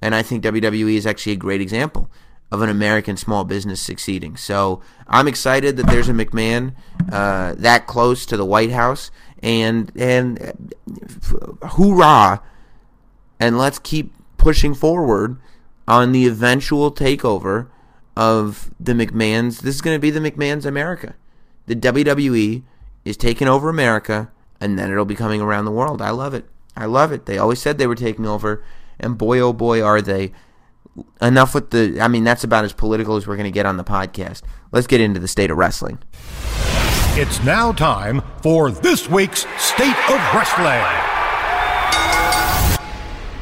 And 0.00 0.14
I 0.14 0.22
think 0.22 0.44
WWE 0.44 0.94
is 0.94 1.06
actually 1.06 1.32
a 1.32 1.36
great 1.36 1.60
example 1.60 2.10
of 2.52 2.62
an 2.62 2.68
American 2.68 3.16
small 3.16 3.44
business 3.44 3.80
succeeding. 3.80 4.36
So 4.36 4.80
I'm 5.08 5.26
excited 5.26 5.76
that 5.76 5.86
there's 5.88 6.08
a 6.08 6.12
McMahon 6.12 6.74
uh, 7.10 7.54
that 7.58 7.86
close 7.86 8.24
to 8.26 8.36
the 8.36 8.44
White 8.44 8.70
House. 8.70 9.10
And, 9.42 9.90
and 9.96 10.72
uh, 11.62 11.66
hoorah! 11.66 12.42
And 13.40 13.58
let's 13.58 13.78
keep 13.78 14.12
pushing 14.38 14.74
forward 14.74 15.38
on 15.88 16.12
the 16.12 16.26
eventual 16.26 16.92
takeover 16.92 17.68
of 18.16 18.70
the 18.80 18.92
McMahons. 18.92 19.60
This 19.60 19.76
is 19.76 19.80
going 19.80 19.94
to 19.94 20.00
be 20.00 20.10
the 20.10 20.20
McMahons 20.20 20.64
America. 20.64 21.14
The 21.66 21.76
WWE 21.76 22.62
is 23.04 23.16
taking 23.16 23.48
over 23.48 23.68
America, 23.68 24.30
and 24.60 24.78
then 24.78 24.90
it'll 24.90 25.04
be 25.04 25.14
coming 25.14 25.40
around 25.40 25.64
the 25.64 25.70
world. 25.70 26.00
I 26.00 26.10
love 26.10 26.34
it. 26.34 26.46
I 26.76 26.86
love 26.86 27.12
it. 27.12 27.26
They 27.26 27.38
always 27.38 27.60
said 27.60 27.78
they 27.78 27.86
were 27.86 27.94
taking 27.94 28.26
over, 28.26 28.64
and 28.98 29.16
boy, 29.18 29.40
oh 29.40 29.52
boy, 29.52 29.82
are 29.82 30.02
they. 30.02 30.32
Enough 31.20 31.54
with 31.54 31.70
the. 31.70 32.00
I 32.00 32.08
mean, 32.08 32.24
that's 32.24 32.44
about 32.44 32.64
as 32.64 32.72
political 32.72 33.16
as 33.16 33.26
we're 33.26 33.36
going 33.36 33.44
to 33.44 33.50
get 33.50 33.66
on 33.66 33.76
the 33.76 33.84
podcast. 33.84 34.42
Let's 34.72 34.86
get 34.86 35.00
into 35.00 35.20
the 35.20 35.28
state 35.28 35.50
of 35.50 35.58
wrestling. 35.58 35.98
It's 37.18 37.42
now 37.44 37.72
time 37.72 38.22
for 38.42 38.70
this 38.70 39.08
week's 39.08 39.46
State 39.58 39.96
of 40.10 40.34
Wrestling. 40.34 40.82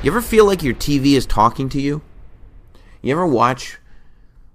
You 0.02 0.10
ever 0.10 0.20
feel 0.20 0.44
like 0.46 0.62
your 0.62 0.74
TV 0.74 1.12
is 1.12 1.26
talking 1.26 1.68
to 1.70 1.80
you? 1.80 2.02
You 3.04 3.12
ever 3.12 3.26
watch 3.26 3.78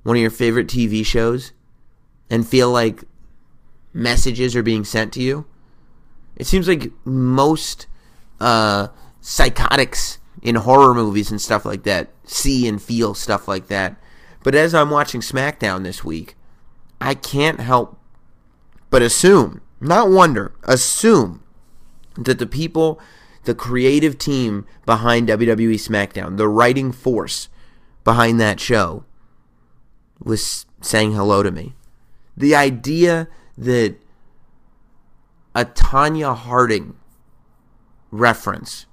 one 0.01 0.15
of 0.15 0.21
your 0.23 0.31
favorite 0.31 0.65
TV 0.65 1.05
shows 1.05 1.51
and 2.31 2.47
feel 2.47 2.71
like 2.71 3.03
messages 3.93 4.55
are 4.55 4.63
being 4.63 4.83
sent 4.83 5.13
to 5.13 5.21
you? 5.21 5.45
It 6.35 6.47
seems 6.47 6.67
like 6.67 6.91
most 7.05 7.85
uh, 8.39 8.87
psychotics 9.21 10.17
in 10.41 10.55
horror 10.55 10.95
movies 10.95 11.29
and 11.29 11.39
stuff 11.39 11.63
like 11.63 11.83
that 11.83 12.09
see 12.23 12.67
and 12.67 12.81
feel 12.81 13.13
stuff 13.13 13.47
like 13.47 13.67
that. 13.67 13.97
But 14.43 14.55
as 14.55 14.73
I'm 14.73 14.89
watching 14.89 15.21
SmackDown 15.21 15.83
this 15.83 16.03
week, 16.03 16.35
I 16.99 17.13
can't 17.13 17.59
help 17.59 17.99
but 18.89 19.03
assume, 19.03 19.61
not 19.79 20.09
wonder, 20.09 20.55
assume 20.63 21.43
that 22.17 22.39
the 22.39 22.47
people, 22.47 22.99
the 23.43 23.53
creative 23.53 24.17
team 24.17 24.65
behind 24.87 25.27
WWE 25.27 25.75
SmackDown, 25.75 26.37
the 26.37 26.47
writing 26.49 26.91
force 26.91 27.47
behind 28.09 28.41
that 28.41 28.59
show 28.59 29.05
was 30.17 30.65
saying 30.81 31.11
hello 31.11 31.43
to 31.43 31.51
me. 31.51 31.75
The 32.35 32.55
idea 32.55 33.27
that 33.55 33.97
a 35.53 35.63
Tonya 35.63 36.35
Harding 36.35 36.95
reference, 38.09 38.87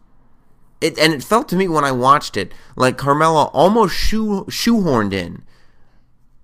it 0.82 0.98
and 0.98 1.14
it 1.14 1.24
felt 1.24 1.48
to 1.48 1.56
me 1.56 1.66
when 1.66 1.82
I 1.82 1.92
watched 1.92 2.36
it 2.36 2.52
like 2.76 2.98
Carmella 2.98 3.48
almost 3.54 3.94
shoe, 3.94 4.44
shoehorned 4.50 5.14
in 5.14 5.44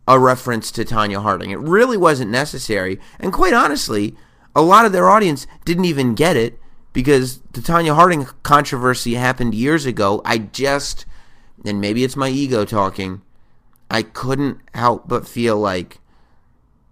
a 0.09 0.19
reference 0.19 0.73
to 0.73 0.83
Tonya 0.83 1.21
Harding. 1.21 1.51
It 1.51 1.59
really 1.59 1.99
wasn't 1.99 2.31
necessary, 2.31 2.99
and 3.21 3.35
quite 3.35 3.53
honestly, 3.53 4.17
a 4.57 4.63
lot 4.63 4.87
of 4.87 4.93
their 4.93 5.11
audience 5.11 5.47
didn't 5.67 5.85
even 5.85 6.15
get 6.15 6.39
it 6.39 6.59
because 6.95 7.41
the 7.53 7.61
Tonya 7.61 7.95
Harding 7.95 8.25
controversy 8.43 9.17
happened 9.17 9.55
years 9.55 9.85
ago. 9.85 10.23
I 10.25 10.39
just 10.39 11.05
and 11.65 11.81
maybe 11.81 12.05
it's 12.05 12.17
my 12.17 12.29
ego 12.29 12.65
talking, 12.65 13.23
I 13.91 14.03
couldn't 14.03 14.59
help 14.75 15.09
but 15.09 15.29
feel 15.29 15.59
like 15.59 16.01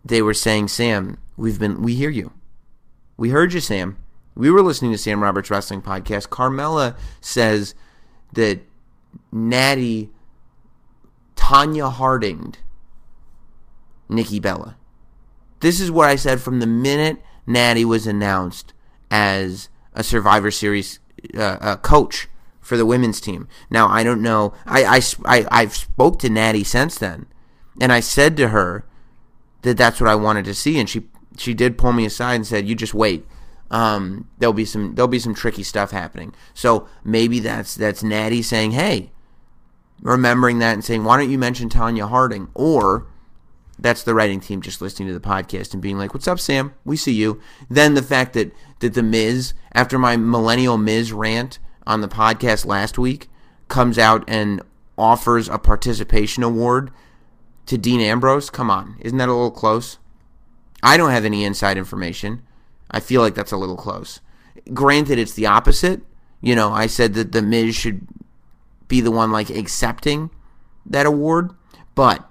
they 0.04 0.22
were 0.22 0.34
saying, 0.34 0.68
Sam, 0.68 1.18
we've 1.36 1.58
been, 1.58 1.82
we 1.82 1.94
hear 1.94 2.10
you. 2.10 2.32
We 3.16 3.30
heard 3.30 3.52
you, 3.52 3.60
Sam. 3.60 3.98
we 4.34 4.50
were 4.50 4.62
listening 4.62 4.92
to 4.92 4.98
Sam 4.98 5.22
Roberts 5.22 5.50
Wrestling 5.50 5.82
Podcast. 5.82 6.28
Carmella 6.28 6.96
says 7.20 7.74
that 8.32 8.60
Natty 9.32 10.10
Tonya 11.36 11.92
Hardinged 11.92 12.56
Nikki 14.08 14.40
Bella. 14.40 14.76
This 15.60 15.80
is 15.80 15.90
what 15.90 16.08
I 16.08 16.16
said 16.16 16.40
from 16.40 16.60
the 16.60 16.66
minute 16.66 17.22
Natty 17.46 17.84
was 17.84 18.06
announced 18.06 18.72
as 19.10 19.68
a 19.92 20.02
Survivor 20.02 20.50
Series 20.50 21.00
uh, 21.36 21.58
uh, 21.60 21.76
coach 21.76 22.28
for 22.70 22.76
the 22.76 22.86
women's 22.86 23.20
team. 23.20 23.48
Now 23.68 23.88
I 23.88 24.04
don't 24.04 24.22
know. 24.22 24.54
I, 24.64 24.84
I, 24.84 25.00
I 25.24 25.46
I've 25.50 25.74
spoke 25.74 26.20
to 26.20 26.30
Natty 26.30 26.62
since 26.62 26.96
then, 26.96 27.26
and 27.80 27.92
I 27.92 27.98
said 27.98 28.36
to 28.36 28.50
her 28.50 28.86
that 29.62 29.76
that's 29.76 30.00
what 30.00 30.08
I 30.08 30.14
wanted 30.14 30.44
to 30.44 30.54
see, 30.54 30.78
and 30.78 30.88
she 30.88 31.08
she 31.36 31.52
did 31.52 31.76
pull 31.76 31.92
me 31.92 32.06
aside 32.06 32.36
and 32.36 32.46
said, 32.46 32.68
"You 32.68 32.76
just 32.76 32.94
wait. 32.94 33.26
Um, 33.72 34.28
there'll 34.38 34.52
be 34.52 34.64
some 34.64 34.94
there'll 34.94 35.08
be 35.08 35.18
some 35.18 35.34
tricky 35.34 35.64
stuff 35.64 35.90
happening." 35.90 36.32
So 36.54 36.86
maybe 37.02 37.40
that's 37.40 37.74
that's 37.74 38.04
Natty 38.04 38.40
saying, 38.40 38.70
"Hey." 38.70 39.10
Remembering 40.00 40.60
that 40.60 40.74
and 40.74 40.84
saying, 40.84 41.02
"Why 41.02 41.18
don't 41.18 41.28
you 41.28 41.38
mention 41.38 41.68
Tonya 41.68 42.08
Harding?" 42.08 42.50
Or 42.54 43.08
that's 43.80 44.04
the 44.04 44.14
writing 44.14 44.38
team 44.38 44.62
just 44.62 44.80
listening 44.80 45.08
to 45.08 45.14
the 45.14 45.20
podcast 45.20 45.72
and 45.72 45.82
being 45.82 45.98
like, 45.98 46.14
"What's 46.14 46.28
up, 46.28 46.38
Sam? 46.38 46.72
We 46.84 46.96
see 46.96 47.12
you." 47.12 47.40
Then 47.68 47.94
the 47.94 48.02
fact 48.02 48.34
that 48.34 48.54
that 48.78 48.94
the 48.94 49.02
Miz, 49.02 49.54
after 49.72 49.98
my 49.98 50.16
millennial 50.16 50.78
Miz 50.78 51.12
rant 51.12 51.58
on 51.86 52.00
the 52.00 52.08
podcast 52.08 52.66
last 52.66 52.98
week, 52.98 53.28
comes 53.68 53.98
out 53.98 54.24
and 54.28 54.62
offers 54.98 55.48
a 55.48 55.58
participation 55.58 56.42
award 56.42 56.90
to 57.66 57.78
Dean 57.78 58.00
Ambrose. 58.00 58.50
Come 58.50 58.70
on, 58.70 58.96
isn't 59.00 59.18
that 59.18 59.28
a 59.28 59.32
little 59.32 59.50
close? 59.50 59.98
I 60.82 60.96
don't 60.96 61.10
have 61.10 61.24
any 61.24 61.44
inside 61.44 61.78
information. 61.78 62.42
I 62.90 63.00
feel 63.00 63.20
like 63.20 63.34
that's 63.34 63.52
a 63.52 63.56
little 63.56 63.76
close. 63.76 64.20
Granted, 64.74 65.18
it's 65.18 65.34
the 65.34 65.46
opposite. 65.46 66.02
You 66.40 66.54
know, 66.54 66.72
I 66.72 66.86
said 66.86 67.14
that 67.14 67.32
the 67.32 67.42
Miz 67.42 67.76
should 67.76 68.06
be 68.88 69.00
the 69.00 69.10
one 69.10 69.30
like 69.30 69.50
accepting 69.50 70.30
that 70.86 71.06
award, 71.06 71.52
but 71.94 72.28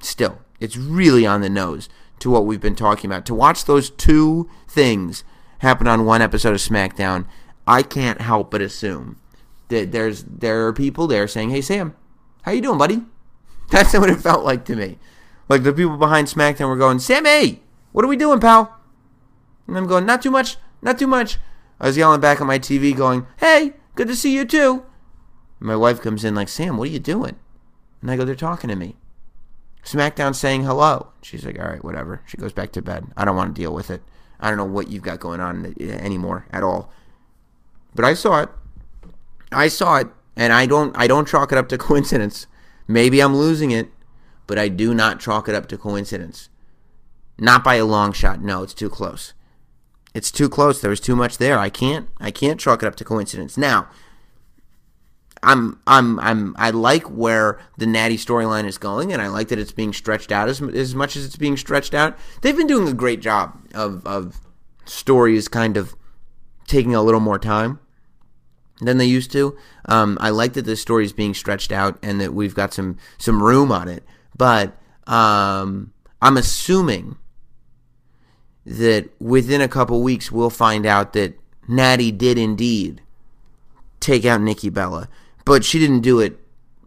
still, 0.00 0.38
it's 0.60 0.76
really 0.76 1.26
on 1.26 1.40
the 1.40 1.48
nose 1.48 1.88
to 2.20 2.30
what 2.30 2.46
we've 2.46 2.60
been 2.60 2.76
talking 2.76 3.10
about. 3.10 3.26
To 3.26 3.34
watch 3.34 3.64
those 3.64 3.90
two 3.90 4.48
things 4.68 5.24
happen 5.58 5.88
on 5.88 6.04
one 6.04 6.22
episode 6.22 6.54
of 6.54 6.60
SmackDown, 6.60 7.26
I 7.68 7.82
can't 7.82 8.20
help 8.20 8.50
but 8.50 8.62
assume 8.62 9.20
that 9.68 9.92
there's 9.92 10.24
there 10.24 10.66
are 10.66 10.72
people 10.72 11.06
there 11.06 11.28
saying, 11.28 11.50
"Hey 11.50 11.60
Sam, 11.60 11.94
how 12.42 12.52
you 12.52 12.62
doing, 12.62 12.78
buddy?" 12.78 13.02
That's 13.70 13.92
what 13.92 14.10
it 14.10 14.20
felt 14.20 14.44
like 14.44 14.64
to 14.64 14.76
me. 14.76 14.98
Like 15.48 15.62
the 15.62 15.72
people 15.72 15.98
behind 15.98 16.28
SmackDown 16.28 16.68
were 16.68 16.76
going, 16.76 16.98
"Sammy, 16.98 17.62
what 17.92 18.04
are 18.04 18.08
we 18.08 18.16
doing, 18.16 18.40
pal?" 18.40 18.80
And 19.66 19.76
I'm 19.76 19.86
going, 19.86 20.06
"Not 20.06 20.22
too 20.22 20.30
much, 20.30 20.56
not 20.82 20.98
too 20.98 21.06
much." 21.06 21.38
I 21.78 21.86
was 21.86 21.96
yelling 21.96 22.20
back 22.20 22.40
at 22.40 22.46
my 22.46 22.58
TV, 22.58 22.96
going, 22.96 23.26
"Hey, 23.36 23.74
good 23.94 24.08
to 24.08 24.16
see 24.16 24.34
you 24.34 24.44
too." 24.44 24.84
My 25.60 25.76
wife 25.76 26.00
comes 26.00 26.24
in 26.24 26.34
like, 26.34 26.48
Sam, 26.48 26.76
what 26.76 26.88
are 26.88 26.92
you 26.92 26.98
doing? 26.98 27.36
And 28.00 28.10
I 28.10 28.16
go, 28.16 28.24
they're 28.24 28.34
talking 28.34 28.70
to 28.70 28.76
me. 28.76 28.96
SmackDown 29.84 30.34
saying 30.34 30.64
hello. 30.64 31.08
She's 31.22 31.44
like, 31.44 31.58
all 31.58 31.66
right, 31.68 31.82
whatever. 31.82 32.22
She 32.26 32.36
goes 32.36 32.52
back 32.52 32.72
to 32.72 32.82
bed. 32.82 33.06
I 33.16 33.24
don't 33.24 33.36
want 33.36 33.54
to 33.54 33.60
deal 33.60 33.74
with 33.74 33.90
it. 33.90 34.02
I 34.38 34.48
don't 34.48 34.58
know 34.58 34.64
what 34.64 34.88
you've 34.88 35.02
got 35.02 35.18
going 35.18 35.40
on 35.40 35.74
eh, 35.80 35.90
anymore 35.90 36.46
at 36.52 36.62
all. 36.62 36.92
But 37.94 38.04
I 38.04 38.14
saw 38.14 38.42
it. 38.42 38.48
I 39.50 39.68
saw 39.68 39.96
it, 39.96 40.08
and 40.36 40.52
I 40.52 40.66
don't. 40.66 40.96
I 40.96 41.06
don't 41.06 41.28
chalk 41.28 41.52
it 41.52 41.58
up 41.58 41.68
to 41.68 41.78
coincidence. 41.88 42.46
Maybe 42.86 43.20
I'm 43.20 43.36
losing 43.36 43.70
it, 43.70 43.90
but 44.46 44.58
I 44.58 44.68
do 44.68 44.94
not 44.94 45.20
chalk 45.20 45.48
it 45.48 45.54
up 45.54 45.66
to 45.68 45.78
coincidence. 45.78 46.48
Not 47.38 47.62
by 47.62 47.76
a 47.76 47.84
long 47.84 48.12
shot. 48.12 48.40
No, 48.40 48.62
it's 48.62 48.74
too 48.74 48.88
close. 48.88 49.34
It's 50.14 50.30
too 50.30 50.48
close. 50.48 50.80
There 50.80 50.90
was 50.90 51.00
too 51.00 51.14
much 51.14 51.38
there. 51.38 51.58
I 51.58 51.70
can't. 51.70 52.08
I 52.18 52.30
can't 52.30 52.58
chalk 52.58 52.82
it 52.82 52.86
up 52.86 52.96
to 52.96 53.04
coincidence. 53.04 53.56
Now, 53.56 53.88
I'm 55.42 55.80
I'm 55.86 56.18
I'm 56.20 56.56
I 56.58 56.70
like 56.70 57.04
where 57.04 57.60
the 57.76 57.86
Natty 57.86 58.16
storyline 58.16 58.64
is 58.64 58.78
going, 58.78 59.12
and 59.12 59.22
I 59.22 59.28
like 59.28 59.48
that 59.48 59.58
it's 59.58 59.72
being 59.72 59.92
stretched 59.92 60.32
out 60.32 60.48
as 60.48 60.60
as 60.60 60.94
much 60.94 61.16
as 61.16 61.24
it's 61.24 61.36
being 61.36 61.56
stretched 61.56 61.94
out. 61.94 62.16
They've 62.42 62.56
been 62.56 62.66
doing 62.66 62.88
a 62.88 62.94
great 62.94 63.20
job 63.20 63.56
of 63.74 64.04
of 64.06 64.40
stories 64.84 65.48
kind 65.48 65.76
of 65.76 65.94
taking 66.68 66.94
a 66.94 67.02
little 67.02 67.20
more 67.20 67.38
time 67.38 67.80
than 68.80 68.98
they 68.98 69.06
used 69.06 69.32
to. 69.32 69.56
Um, 69.86 70.16
I 70.20 70.30
like 70.30 70.52
that 70.52 70.62
the 70.62 70.76
story 70.76 71.04
is 71.04 71.12
being 71.12 71.34
stretched 71.34 71.72
out 71.72 71.98
and 72.02 72.20
that 72.20 72.32
we've 72.32 72.54
got 72.54 72.72
some 72.72 72.98
some 73.16 73.42
room 73.42 73.72
on 73.72 73.88
it. 73.88 74.04
But 74.36 74.76
um, 75.06 75.92
I'm 76.22 76.36
assuming 76.36 77.16
that 78.64 79.08
within 79.18 79.60
a 79.60 79.68
couple 79.68 80.02
weeks 80.02 80.30
we'll 80.30 80.50
find 80.50 80.86
out 80.86 81.14
that 81.14 81.38
Natty 81.66 82.12
did 82.12 82.38
indeed 82.38 83.00
take 83.98 84.24
out 84.24 84.40
Nikki 84.40 84.68
Bella. 84.68 85.08
But 85.44 85.64
she 85.64 85.78
didn't 85.78 86.00
do 86.00 86.20
it 86.20 86.38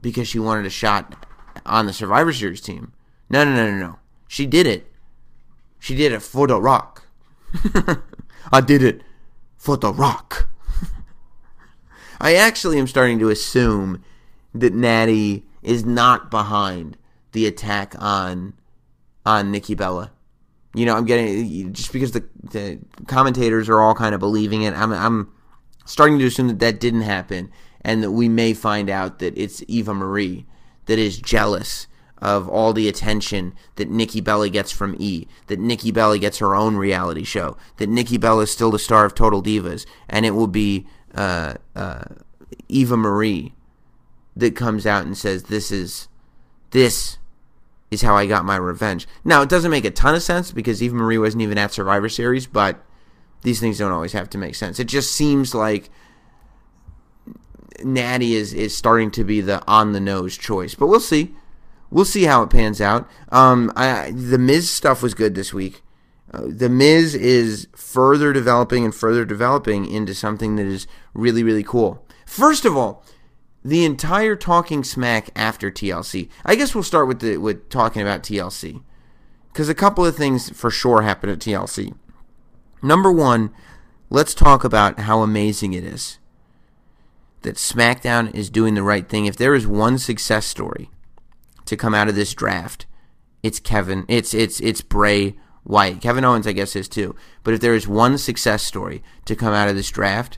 because 0.01 0.27
she 0.27 0.39
wanted 0.39 0.65
a 0.65 0.69
shot 0.69 1.25
on 1.65 1.87
the 1.87 1.93
Survivor 1.93 2.31
Series 2.31 2.61
team. 2.61 2.93
No, 3.29 3.43
no, 3.43 3.55
no, 3.55 3.71
no, 3.71 3.77
no. 3.77 3.99
She 4.27 4.45
did 4.45 4.67
it. 4.67 4.87
She 5.79 5.95
did 5.95 6.11
it 6.11 6.21
for 6.21 6.47
the 6.47 6.61
Rock. 6.61 7.07
I 8.51 8.61
did 8.61 8.83
it 8.83 9.01
for 9.61 9.77
the 9.77 9.93
Rock. 9.93 10.49
I 12.19 12.33
actually 12.33 12.79
am 12.79 12.87
starting 12.87 13.19
to 13.19 13.29
assume 13.29 14.03
that 14.55 14.73
Natty 14.73 15.45
is 15.61 15.85
not 15.85 16.31
behind 16.31 16.97
the 17.31 17.45
attack 17.45 17.93
on 17.99 18.53
on 19.23 19.51
Nikki 19.51 19.75
Bella. 19.75 20.11
You 20.73 20.87
know, 20.87 20.95
I'm 20.95 21.05
getting 21.05 21.73
just 21.73 21.93
because 21.93 22.11
the, 22.11 22.27
the 22.43 22.79
commentators 23.05 23.69
are 23.69 23.79
all 23.79 23.93
kind 23.93 24.15
of 24.15 24.19
believing 24.19 24.63
it. 24.63 24.73
I'm 24.73 24.91
I'm 24.91 25.31
starting 25.85 26.17
to 26.17 26.25
assume 26.25 26.47
that 26.47 26.59
that 26.59 26.79
didn't 26.79 27.01
happen, 27.01 27.51
and 27.81 28.01
that 28.01 28.11
we 28.11 28.27
may 28.27 28.53
find 28.53 28.89
out 28.89 29.19
that 29.19 29.37
it's 29.37 29.63
Eva 29.67 29.93
Marie 29.93 30.47
that 30.87 30.97
is 30.97 31.19
jealous 31.19 31.85
of 32.21 32.47
all 32.47 32.71
the 32.71 32.87
attention 32.87 33.53
that 33.75 33.89
Nikki 33.89 34.21
Bella 34.21 34.49
gets 34.49 34.71
from 34.71 34.95
E, 34.99 35.27
that 35.47 35.59
Nikki 35.59 35.91
Bella 35.91 36.19
gets 36.19 36.37
her 36.37 36.55
own 36.55 36.75
reality 36.75 37.23
show, 37.23 37.57
that 37.77 37.89
Nikki 37.89 38.17
Bella 38.17 38.43
is 38.43 38.51
still 38.51 38.71
the 38.71 38.79
star 38.79 39.05
of 39.05 39.15
Total 39.15 39.41
Divas, 39.41 39.85
and 40.07 40.25
it 40.25 40.31
will 40.31 40.47
be 40.47 40.85
uh, 41.15 41.55
uh, 41.75 42.03
Eva 42.69 42.95
Marie 42.95 43.53
that 44.35 44.55
comes 44.55 44.85
out 44.85 45.05
and 45.05 45.17
says, 45.17 45.43
"This 45.43 45.71
is 45.71 46.07
this 46.69 47.17
is 47.89 48.03
how 48.03 48.15
I 48.15 48.27
got 48.27 48.45
my 48.45 48.55
revenge." 48.55 49.07
Now, 49.25 49.41
it 49.41 49.49
doesn't 49.49 49.71
make 49.71 49.85
a 49.85 49.91
ton 49.91 50.13
of 50.15 50.21
sense 50.21 50.51
because 50.51 50.83
Eva 50.83 50.95
Marie 50.95 51.17
wasn't 51.17 51.41
even 51.41 51.57
at 51.57 51.73
Survivor 51.73 52.07
Series, 52.07 52.45
but 52.45 52.83
these 53.41 53.59
things 53.59 53.79
don't 53.79 53.91
always 53.91 54.13
have 54.13 54.29
to 54.29 54.37
make 54.37 54.53
sense. 54.53 54.79
It 54.79 54.87
just 54.87 55.11
seems 55.13 55.55
like 55.55 55.89
Natty 57.83 58.35
is 58.35 58.53
is 58.53 58.77
starting 58.77 59.09
to 59.11 59.23
be 59.23 59.41
the 59.41 59.65
on 59.67 59.93
the 59.93 59.99
nose 59.99 60.37
choice, 60.37 60.75
but 60.75 60.85
we'll 60.85 60.99
see. 60.99 61.33
We'll 61.91 62.05
see 62.05 62.23
how 62.23 62.41
it 62.41 62.49
pans 62.49 62.79
out. 62.81 63.09
Um, 63.29 63.71
I, 63.75 64.11
the 64.11 64.37
Miz 64.37 64.69
stuff 64.69 65.03
was 65.03 65.13
good 65.13 65.35
this 65.35 65.53
week. 65.53 65.83
Uh, 66.33 66.43
the 66.47 66.69
Miz 66.69 67.13
is 67.13 67.67
further 67.75 68.31
developing 68.31 68.85
and 68.85 68.95
further 68.95 69.25
developing 69.25 69.85
into 69.85 70.15
something 70.15 70.55
that 70.55 70.65
is 70.65 70.87
really 71.13 71.43
really 71.43 71.63
cool. 71.63 72.05
First 72.25 72.63
of 72.63 72.77
all, 72.77 73.03
the 73.63 73.83
entire 73.83 74.35
talking 74.35 74.83
smack 74.83 75.29
after 75.35 75.69
TLC. 75.69 76.29
I 76.45 76.55
guess 76.55 76.73
we'll 76.73 76.83
start 76.83 77.07
with 77.07 77.19
the 77.19 77.37
with 77.37 77.69
talking 77.69 78.01
about 78.01 78.23
TLC 78.23 78.81
because 79.51 79.67
a 79.67 79.75
couple 79.75 80.05
of 80.05 80.15
things 80.15 80.49
for 80.49 80.71
sure 80.71 81.01
happened 81.01 81.33
at 81.33 81.39
TLC. 81.39 81.93
Number 82.81 83.11
one, 83.11 83.53
let's 84.09 84.33
talk 84.33 84.63
about 84.63 85.01
how 85.01 85.21
amazing 85.21 85.73
it 85.73 85.83
is 85.83 86.17
that 87.41 87.55
SmackDown 87.55 88.33
is 88.33 88.49
doing 88.49 88.75
the 88.75 88.83
right 88.83 89.07
thing. 89.07 89.25
If 89.25 89.35
there 89.35 89.55
is 89.55 89.67
one 89.67 89.97
success 89.97 90.45
story 90.45 90.89
to 91.71 91.77
come 91.77 91.93
out 91.93 92.09
of 92.09 92.15
this 92.15 92.33
draft, 92.33 92.85
it's 93.41 93.57
Kevin. 93.57 94.03
It's 94.09 94.33
it's 94.33 94.59
it's 94.59 94.81
Bray 94.81 95.37
Wyatt. 95.63 96.01
Kevin 96.01 96.25
Owens, 96.25 96.45
I 96.45 96.51
guess, 96.51 96.75
is 96.75 96.89
too. 96.89 97.15
But 97.43 97.53
if 97.53 97.61
there 97.61 97.73
is 97.73 97.87
one 97.87 98.17
success 98.17 98.61
story 98.61 99.01
to 99.23 99.37
come 99.37 99.53
out 99.53 99.69
of 99.69 99.75
this 99.77 99.89
draft, 99.89 100.37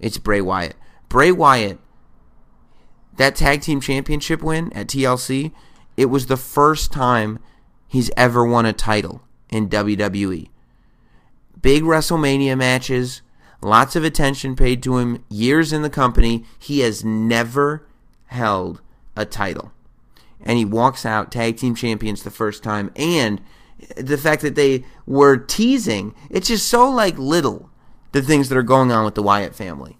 it's 0.00 0.18
Bray 0.18 0.40
Wyatt. 0.40 0.74
Bray 1.08 1.30
Wyatt, 1.30 1.78
that 3.16 3.36
tag 3.36 3.62
team 3.62 3.80
championship 3.80 4.42
win 4.42 4.72
at 4.72 4.88
TLC, 4.88 5.52
it 5.96 6.06
was 6.06 6.26
the 6.26 6.36
first 6.36 6.92
time 6.92 7.38
he's 7.86 8.10
ever 8.16 8.44
won 8.44 8.66
a 8.66 8.72
title 8.72 9.22
in 9.48 9.68
WWE. 9.68 10.48
Big 11.62 11.84
WrestleMania 11.84 12.58
matches, 12.58 13.22
lots 13.62 13.94
of 13.94 14.02
attention 14.02 14.56
paid 14.56 14.82
to 14.82 14.98
him, 14.98 15.24
years 15.30 15.72
in 15.72 15.82
the 15.82 15.90
company. 15.90 16.44
He 16.58 16.80
has 16.80 17.04
never 17.04 17.86
held 18.26 18.82
a 19.14 19.24
title. 19.24 19.70
And 20.46 20.56
he 20.56 20.64
walks 20.64 21.04
out 21.04 21.30
tag 21.30 21.58
team 21.58 21.74
champions 21.74 22.22
the 22.22 22.30
first 22.30 22.62
time. 22.62 22.90
And 22.96 23.42
the 23.96 24.16
fact 24.16 24.40
that 24.42 24.54
they 24.54 24.84
were 25.04 25.36
teasing, 25.36 26.14
it's 26.30 26.48
just 26.48 26.68
so 26.68 26.88
like 26.88 27.18
little 27.18 27.68
the 28.12 28.22
things 28.22 28.48
that 28.48 28.56
are 28.56 28.62
going 28.62 28.90
on 28.90 29.04
with 29.04 29.14
the 29.14 29.22
Wyatt 29.22 29.54
family. 29.54 29.98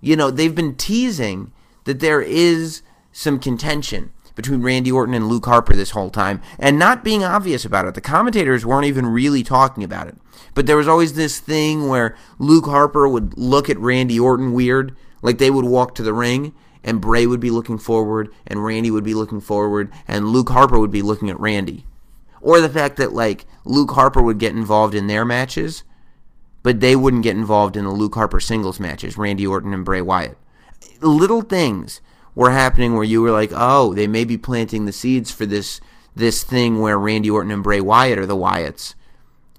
You 0.00 0.14
know, 0.14 0.30
they've 0.30 0.54
been 0.54 0.76
teasing 0.76 1.50
that 1.84 2.00
there 2.00 2.20
is 2.20 2.82
some 3.10 3.40
contention 3.40 4.12
between 4.36 4.62
Randy 4.62 4.92
Orton 4.92 5.14
and 5.14 5.28
Luke 5.28 5.46
Harper 5.46 5.74
this 5.74 5.90
whole 5.90 6.10
time 6.10 6.40
and 6.60 6.78
not 6.78 7.02
being 7.02 7.24
obvious 7.24 7.64
about 7.64 7.86
it. 7.86 7.94
The 7.94 8.00
commentators 8.00 8.64
weren't 8.64 8.86
even 8.86 9.06
really 9.06 9.42
talking 9.42 9.82
about 9.82 10.06
it. 10.06 10.16
But 10.54 10.66
there 10.66 10.76
was 10.76 10.86
always 10.86 11.14
this 11.14 11.40
thing 11.40 11.88
where 11.88 12.16
Luke 12.38 12.66
Harper 12.66 13.08
would 13.08 13.36
look 13.36 13.68
at 13.68 13.78
Randy 13.78 14.20
Orton 14.20 14.52
weird, 14.52 14.96
like 15.22 15.38
they 15.38 15.50
would 15.50 15.64
walk 15.64 15.96
to 15.96 16.04
the 16.04 16.12
ring 16.12 16.54
and 16.88 17.02
Bray 17.02 17.26
would 17.26 17.38
be 17.38 17.50
looking 17.50 17.76
forward 17.76 18.32
and 18.46 18.64
Randy 18.64 18.90
would 18.90 19.04
be 19.04 19.12
looking 19.12 19.42
forward 19.42 19.92
and 20.08 20.28
Luke 20.28 20.48
Harper 20.48 20.78
would 20.78 20.90
be 20.90 21.02
looking 21.02 21.28
at 21.28 21.38
Randy. 21.38 21.84
Or 22.40 22.62
the 22.62 22.68
fact 22.70 22.96
that 22.96 23.12
like 23.12 23.44
Luke 23.66 23.90
Harper 23.90 24.22
would 24.22 24.38
get 24.38 24.54
involved 24.54 24.94
in 24.94 25.06
their 25.06 25.26
matches, 25.26 25.84
but 26.62 26.80
they 26.80 26.96
wouldn't 26.96 27.24
get 27.24 27.36
involved 27.36 27.76
in 27.76 27.84
the 27.84 27.90
Luke 27.90 28.14
Harper 28.14 28.40
singles 28.40 28.80
matches, 28.80 29.18
Randy 29.18 29.46
Orton 29.46 29.74
and 29.74 29.84
Bray 29.84 30.00
Wyatt. 30.00 30.38
Little 31.02 31.42
things 31.42 32.00
were 32.34 32.52
happening 32.52 32.94
where 32.94 33.04
you 33.04 33.20
were 33.20 33.32
like, 33.32 33.52
"Oh, 33.54 33.92
they 33.92 34.06
may 34.06 34.24
be 34.24 34.38
planting 34.38 34.86
the 34.86 34.92
seeds 34.92 35.30
for 35.30 35.44
this 35.44 35.82
this 36.16 36.42
thing 36.42 36.80
where 36.80 36.98
Randy 36.98 37.28
Orton 37.28 37.52
and 37.52 37.62
Bray 37.62 37.82
Wyatt 37.82 38.18
are 38.18 38.26
the 38.26 38.34
Wyatts 38.34 38.94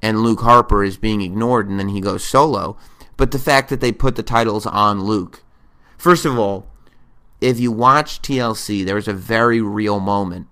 and 0.02 0.24
Luke 0.24 0.42
Harper 0.42 0.84
is 0.84 0.98
being 0.98 1.22
ignored 1.22 1.70
and 1.70 1.80
then 1.80 1.90
he 1.90 2.02
goes 2.02 2.24
solo." 2.24 2.76
But 3.18 3.30
the 3.30 3.40
fact 3.40 3.70
that 3.70 3.82
they 3.82 3.92
put 3.92 4.16
the 4.16 4.24
titles 4.24 4.66
on 4.66 5.04
Luke. 5.04 5.44
First 5.98 6.26
of 6.26 6.40
all, 6.40 6.66
if 7.42 7.60
you 7.60 7.72
watch 7.72 8.22
TLC, 8.22 8.86
there 8.86 8.96
was 8.96 9.08
a 9.08 9.14
very 9.14 9.62
real 9.62 10.00
moment 10.00 10.48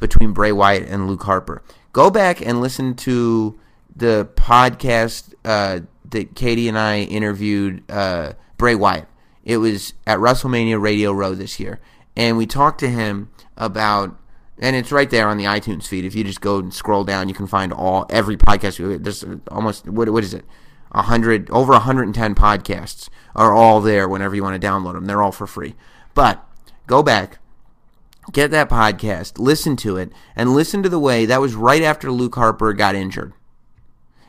between 0.00 0.32
Bray 0.32 0.52
Wyatt 0.52 0.88
and 0.88 1.06
Luke 1.06 1.22
Harper. 1.22 1.62
Go 1.92 2.10
back 2.10 2.44
and 2.44 2.60
listen 2.60 2.94
to 2.96 3.58
the 3.94 4.28
podcast 4.34 5.34
uh, 5.44 5.80
that 6.10 6.34
Katie 6.34 6.68
and 6.68 6.78
I 6.78 7.00
interviewed 7.00 7.82
uh, 7.90 8.32
Bray 8.56 8.74
Wyatt. 8.74 9.08
It 9.44 9.58
was 9.58 9.94
at 10.06 10.18
WrestleMania 10.18 10.80
Radio 10.80 11.12
Row 11.12 11.34
this 11.34 11.58
year, 11.58 11.80
and 12.16 12.36
we 12.36 12.46
talked 12.46 12.80
to 12.80 12.88
him 12.88 13.30
about, 13.56 14.16
and 14.58 14.76
it's 14.76 14.92
right 14.92 15.10
there 15.10 15.28
on 15.28 15.36
the 15.36 15.44
iTunes 15.44 15.86
feed. 15.86 16.04
If 16.04 16.14
you 16.14 16.24
just 16.24 16.40
go 16.40 16.58
and 16.58 16.72
scroll 16.72 17.04
down, 17.04 17.28
you 17.28 17.34
can 17.34 17.46
find 17.46 17.72
all 17.72 18.06
every 18.08 18.36
podcast. 18.36 19.02
There's 19.02 19.24
almost 19.48 19.88
what 19.88 20.08
what 20.10 20.24
is 20.24 20.34
it? 20.34 20.44
A 20.92 21.02
hundred 21.02 21.50
over 21.50 21.72
110 21.72 22.34
podcasts 22.34 23.08
are 23.34 23.52
all 23.52 23.80
there. 23.80 24.08
Whenever 24.08 24.34
you 24.36 24.42
want 24.42 24.60
to 24.60 24.66
download 24.66 24.94
them, 24.94 25.06
they're 25.06 25.22
all 25.22 25.32
for 25.32 25.46
free. 25.46 25.74
But 26.14 26.44
go 26.86 27.02
back, 27.02 27.38
get 28.32 28.50
that 28.50 28.68
podcast, 28.68 29.38
listen 29.38 29.76
to 29.78 29.96
it, 29.96 30.12
and 30.36 30.54
listen 30.54 30.82
to 30.82 30.88
the 30.88 30.98
way 30.98 31.26
that 31.26 31.40
was 31.40 31.54
right 31.54 31.82
after 31.82 32.10
Luke 32.10 32.34
Harper 32.34 32.72
got 32.72 32.94
injured. 32.94 33.32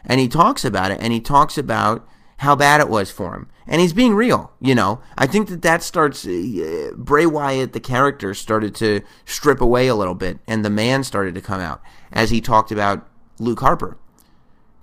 And 0.06 0.20
he 0.20 0.28
talks 0.28 0.66
about 0.66 0.92
it, 0.92 1.00
and 1.02 1.14
he 1.14 1.20
talks 1.20 1.58
about 1.58 2.08
how 2.38 2.56
bad 2.56 2.82
it 2.82 2.90
was 2.90 3.10
for 3.10 3.36
him. 3.36 3.48
And 3.66 3.80
he's 3.80 3.94
being 3.94 4.14
real, 4.14 4.52
you 4.60 4.76
know. 4.76 5.00
I 5.18 5.28
think 5.28 5.48
that 5.48 5.62
that 5.62 5.82
starts. 5.82 6.28
Uh, 6.28 6.92
Bray 6.96 7.26
Wyatt, 7.26 7.72
the 7.72 7.80
character, 7.80 8.34
started 8.34 8.76
to 8.76 9.02
strip 9.26 9.62
away 9.62 9.88
a 9.88 9.96
little 9.96 10.16
bit, 10.16 10.40
and 10.46 10.66
the 10.66 10.70
man 10.70 11.04
started 11.04 11.36
to 11.36 11.42
come 11.42 11.62
out 11.62 11.82
as 12.12 12.30
he 12.30 12.42
talked 12.42 12.72
about 12.72 13.08
Luke 13.40 13.62
Harper. 13.62 13.98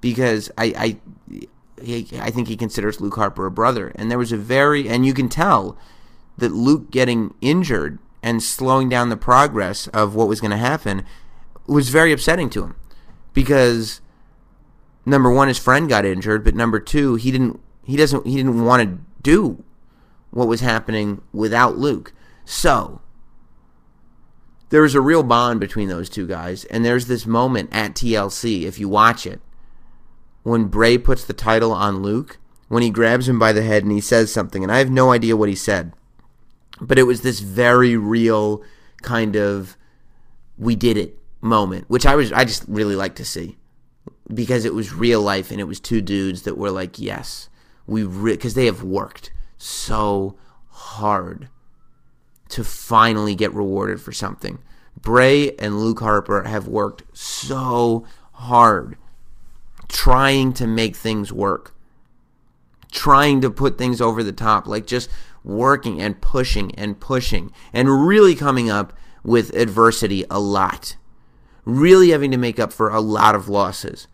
Because 0.01 0.51
I, 0.57 0.99
I, 1.85 2.07
I 2.19 2.31
think 2.31 2.49
he 2.49 2.57
considers 2.57 3.03
Luke 3.03 3.17
Harper 3.17 3.45
a 3.45 3.51
brother. 3.51 3.93
And 3.95 4.11
there 4.11 4.17
was 4.17 4.33
a 4.33 4.39
very, 4.39 4.89
and 4.89 5.05
you 5.05 5.13
can 5.13 5.29
tell 5.29 5.77
that 6.41 6.53
Luke 6.53 6.91
getting 6.91 7.35
injured 7.41 7.99
and 8.23 8.43
slowing 8.43 8.89
down 8.89 9.09
the 9.09 9.17
progress 9.17 9.87
of 9.89 10.15
what 10.15 10.29
was 10.29 10.41
going 10.41 10.51
to 10.51 10.57
happen 10.57 11.05
was 11.67 11.89
very 11.89 12.13
upsetting 12.13 12.51
to 12.51 12.65
him. 12.65 12.77
Because 13.33 14.01
number 15.07 15.31
one 15.31 15.49
his 15.49 15.59
friend 15.59 15.89
got 15.89 16.05
injured 16.05 16.45
but 16.45 16.55
number 16.55 16.79
two 16.79 17.15
he 17.15 17.31
didn't 17.31 17.59
he 17.85 17.97
doesn't 17.97 18.27
he 18.27 18.37
didn't 18.37 18.65
want 18.65 18.83
to 18.83 18.99
do 19.23 19.65
what 20.31 20.49
was 20.49 20.61
happening 20.61 21.23
without 21.33 21.79
Luke. 21.79 22.13
So 22.45 23.01
there 24.69 24.83
was 24.83 24.95
a 24.95 25.01
real 25.01 25.23
bond 25.23 25.61
between 25.61 25.89
those 25.89 26.11
two 26.11 26.27
guys 26.27 26.65
and 26.67 26.85
there's 26.85 27.07
this 27.07 27.27
moment 27.27 27.71
at 27.73 27.95
TLC 27.95 28.63
if 28.63 28.79
you 28.79 28.89
watch 28.89 29.27
it 29.27 29.41
when 30.43 30.65
Bray 30.67 30.99
puts 30.99 31.25
the 31.25 31.33
title 31.33 31.73
on 31.73 32.03
Luke 32.03 32.39
when 32.69 32.83
he 32.83 32.91
grabs 32.91 33.29
him 33.29 33.39
by 33.39 33.53
the 33.53 33.63
head 33.63 33.83
and 33.83 33.93
he 33.93 34.01
says 34.01 34.33
something 34.33 34.63
and 34.63 34.71
I 34.71 34.79
have 34.79 34.91
no 34.91 35.13
idea 35.13 35.37
what 35.37 35.49
he 35.49 35.57
said 35.57 35.93
but 36.81 36.99
it 36.99 37.05
was 37.05 37.23
this 37.23 37.41
very 37.41 37.97
real 37.97 38.63
kind 39.03 39.37
of 39.37 39.77
we 40.59 40.77
did 40.77 40.97
it 40.97 41.19
moment, 41.41 41.89
which 41.89 42.07
I 42.07 42.17
was 42.17 42.33
I 42.33 42.45
just 42.45 42.65
really 42.69 42.97
like 42.97 43.15
to 43.17 43.25
see 43.25 43.57
because 44.33 44.65
it 44.65 44.75
was 44.75 44.93
real 44.93 45.23
life 45.23 45.51
and 45.51 45.61
it 45.61 45.65
was 45.65 45.81
two 45.81 46.01
dudes 46.01 46.43
that 46.43 46.57
were 46.57 46.71
like, 46.71 46.99
yes, 46.99 47.49
we 47.87 48.05
because 48.05 48.55
they 48.55 48.67
have 48.67 48.83
worked 48.83 49.33
so 49.59 50.37
hard 50.69 51.49
to 52.49 52.65
finally 52.65 53.35
get 53.35 53.53
rewarded 53.53 54.01
for 54.01 54.13
something. 54.13 54.59
Bray 55.01 55.53
and 55.57 55.81
Luke 55.81 56.01
Harper 56.01 56.45
have 56.45 56.69
worked 56.69 57.03
so 57.17 58.07
hard 58.33 58.97
trying 59.89 60.53
to 60.55 60.67
make 60.67 60.97
things 60.97 61.33
work, 61.33 61.75
trying 62.93 63.41
to 63.41 63.51
put 63.51 63.77
things 63.77 64.01
over 64.01 64.23
the 64.23 64.33
top, 64.33 64.67
like 64.67 64.87
just 64.87 65.11
working 65.45 66.01
and 66.01 66.21
pushing 66.21 66.75
and 66.75 67.01
pushing 67.01 67.53
and 67.73 68.07
really 68.07 68.35
coming 68.35 68.71
up 68.71 68.93
with 69.23 69.55
adversity 69.55 70.25
a 70.31 70.41
lot. 70.41 70.97
Really 71.65 72.11
having 72.11 72.31
to 72.31 72.37
make 72.37 72.59
up 72.59 72.73
for 72.73 72.89
a 72.89 73.01
lot 73.01 73.35
of 73.35 73.49
losses. 73.49 74.09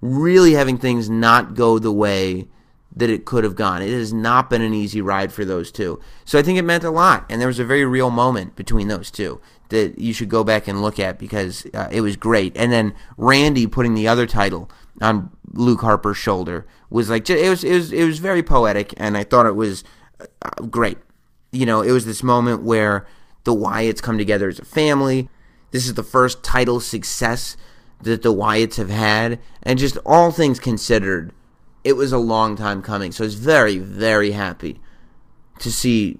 Really 0.00 0.52
having 0.52 0.78
things 0.78 1.10
not 1.10 1.54
go 1.54 1.78
the 1.78 1.92
way 1.92 2.48
that 2.94 3.10
it 3.10 3.24
could 3.24 3.44
have 3.44 3.56
gone. 3.56 3.82
It 3.82 3.90
has 3.90 4.12
not 4.12 4.50
been 4.50 4.62
an 4.62 4.74
easy 4.74 5.00
ride 5.00 5.32
for 5.32 5.44
those 5.44 5.72
two. 5.72 6.00
So 6.24 6.38
I 6.38 6.42
think 6.42 6.58
it 6.58 6.62
meant 6.62 6.84
a 6.84 6.90
lot. 6.90 7.24
And 7.30 7.40
there 7.40 7.48
was 7.48 7.58
a 7.58 7.64
very 7.64 7.84
real 7.84 8.10
moment 8.10 8.54
between 8.54 8.88
those 8.88 9.10
two 9.10 9.40
that 9.70 9.98
you 9.98 10.12
should 10.12 10.28
go 10.28 10.44
back 10.44 10.68
and 10.68 10.82
look 10.82 10.98
at 10.98 11.18
because 11.18 11.66
uh, 11.72 11.88
it 11.90 12.02
was 12.02 12.16
great. 12.16 12.54
And 12.56 12.70
then 12.70 12.94
Randy 13.16 13.66
putting 13.66 13.94
the 13.94 14.08
other 14.08 14.26
title 14.26 14.70
on 15.00 15.30
Luke 15.52 15.80
Harper's 15.80 16.18
shoulder 16.18 16.66
was 16.90 17.08
like 17.08 17.28
it 17.30 17.48
was 17.48 17.64
it 17.64 17.74
was 17.74 17.92
it 17.92 18.04
was 18.04 18.18
very 18.18 18.42
poetic 18.42 18.92
and 18.98 19.16
I 19.16 19.24
thought 19.24 19.46
it 19.46 19.56
was 19.56 19.82
uh, 20.42 20.62
great. 20.66 20.98
You 21.50 21.66
know, 21.66 21.82
it 21.82 21.92
was 21.92 22.06
this 22.06 22.22
moment 22.22 22.62
where 22.62 23.06
the 23.44 23.54
Wyatts 23.54 24.02
come 24.02 24.18
together 24.18 24.48
as 24.48 24.58
a 24.58 24.64
family. 24.64 25.28
This 25.70 25.86
is 25.86 25.94
the 25.94 26.02
first 26.02 26.42
title 26.42 26.80
success 26.80 27.56
that 28.00 28.22
the 28.22 28.32
Wyatts 28.32 28.76
have 28.76 28.90
had, 28.90 29.38
and 29.62 29.78
just 29.78 29.96
all 30.04 30.30
things 30.30 30.58
considered, 30.58 31.32
it 31.84 31.94
was 31.94 32.12
a 32.12 32.18
long 32.18 32.56
time 32.56 32.82
coming. 32.82 33.12
So 33.12 33.24
I 33.24 33.26
was 33.26 33.34
very, 33.34 33.78
very 33.78 34.32
happy 34.32 34.80
to 35.60 35.70
see 35.70 36.18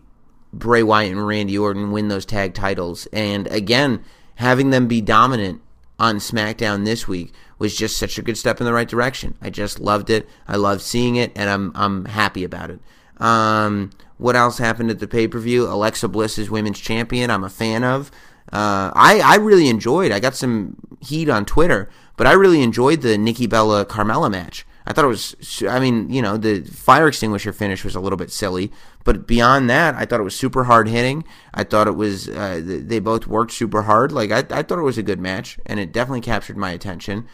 Bray 0.53 0.83
Wyatt 0.83 1.13
and 1.13 1.27
Randy 1.27 1.59
Orton 1.59 1.91
win 1.91 2.09
those 2.09 2.27
tag 2.27 2.55
titles, 2.55 3.09
and 3.13 3.47
again, 3.49 4.05
having 4.37 4.71
them 4.71 4.87
be 4.87 5.01
dominant 5.01 5.61
on 5.99 6.17
SmackDown 6.17 6.85
this 6.85 7.07
week 7.07 7.33
was 7.59 7.77
just 7.77 7.97
such 7.97 8.19
a 8.19 8.23
good 8.23 8.37
step 8.37 8.61
in 8.61 8.67
the 8.67 8.73
right 8.73 8.89
direction. 8.89 9.37
I 9.41 9.51
just 9.51 9.79
loved 9.79 10.11
it. 10.11 10.29
I 10.49 10.57
love 10.57 10.83
seeing 10.83 11.17
it, 11.17 11.33
and 11.37 11.49
I'm 11.49 11.73
I'm 11.75 12.05
happy 12.07 12.45
about 12.45 12.71
it. 12.71 12.81
Um, 13.23 13.91
what 14.19 14.37
else 14.37 14.59
happened 14.59 14.91
at 14.91 14.99
the 14.99 15.07
pay 15.07 15.29
per 15.29 15.39
view? 15.39 15.67
Alexa 15.67 16.09
Bliss 16.09 16.39
is 16.39 16.51
women's 16.51 16.81
champion. 16.81 17.31
I'm 17.31 17.45
a 17.45 17.49
fan 17.49 17.85
of. 17.85 18.11
Uh, 18.53 18.91
I 18.95 19.21
I 19.25 19.37
really 19.37 19.69
enjoyed. 19.69 20.13
I 20.13 20.21
got 20.21 20.35
some 20.35 20.77
heat 21.01 21.29
on 21.29 21.45
Twitter, 21.45 21.89
but 22.17 22.27
I 22.27 22.33
really 22.33 22.63
enjoyed 22.63 23.01
the 23.01 23.17
Nikki 23.17 23.47
Bella 23.47 23.87
Carmella 23.87 24.31
match. 24.31 24.67
I 24.85 24.93
thought 24.93 25.05
it 25.05 25.09
was. 25.09 25.63
I 25.69 25.79
mean, 25.79 26.11
you 26.11 26.21
know, 26.21 26.37
the 26.37 26.63
fire 26.63 27.07
extinguisher 27.07 27.53
finish 27.53 27.85
was 27.85 27.95
a 27.95 28.01
little 28.01 28.17
bit 28.17 28.33
silly, 28.33 28.73
but 29.05 29.27
beyond 29.27 29.71
that, 29.71 29.95
I 29.95 30.05
thought 30.05 30.21
it 30.21 30.25
was 30.25 30.35
super 30.35 30.65
hard 30.65 30.89
hitting. 30.89 31.25
I 31.55 31.63
thought 31.63 31.87
it 31.87 31.97
was. 31.97 32.29
Uh, 32.29 32.61
they 32.65 32.99
both 32.99 33.29
worked 33.29 33.53
super 33.53 33.83
hard. 33.83 34.11
Like 34.11 34.33
I, 34.33 34.39
I 34.51 34.63
thought 34.63 34.79
it 34.79 34.83
was 34.83 34.99
a 34.99 35.03
good 35.05 35.21
match, 35.21 35.59
and 35.67 35.79
it 35.79 35.93
definitely 35.93 36.21
captured 36.21 36.57
my 36.57 36.71
attention. 36.73 37.27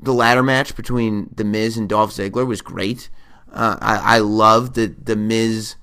The 0.00 0.12
ladder 0.12 0.42
match 0.42 0.76
between 0.76 1.30
The 1.34 1.44
Miz 1.44 1.76
and 1.76 1.88
Dolph 1.88 2.12
Ziggler 2.12 2.46
was 2.46 2.62
great. 2.62 3.08
Uh, 3.52 3.76
I, 3.80 4.16
I 4.16 4.18
love 4.18 4.74
that 4.74 5.06
the 5.06 5.16
Miz 5.16 5.76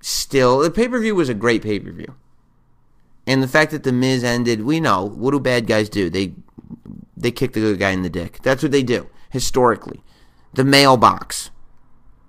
still 0.00 0.58
the 0.58 0.70
pay 0.70 0.88
per 0.88 1.00
view 1.00 1.14
was 1.14 1.28
a 1.28 1.34
great 1.34 1.62
pay 1.62 1.78
per 1.78 1.90
view, 1.90 2.14
and 3.26 3.42
the 3.42 3.48
fact 3.48 3.70
that 3.72 3.84
the 3.84 3.92
Miz 3.92 4.24
ended, 4.24 4.64
we 4.64 4.80
know 4.80 5.04
what 5.04 5.32
do 5.32 5.40
bad 5.40 5.66
guys 5.66 5.88
do? 5.88 6.10
They 6.10 6.34
they 7.16 7.30
kick 7.30 7.52
the 7.52 7.60
good 7.60 7.78
guy 7.78 7.90
in 7.90 8.02
the 8.02 8.10
dick. 8.10 8.40
That's 8.42 8.62
what 8.62 8.72
they 8.72 8.82
do 8.82 9.08
historically. 9.30 10.02
The 10.54 10.64
mailbox 10.64 11.50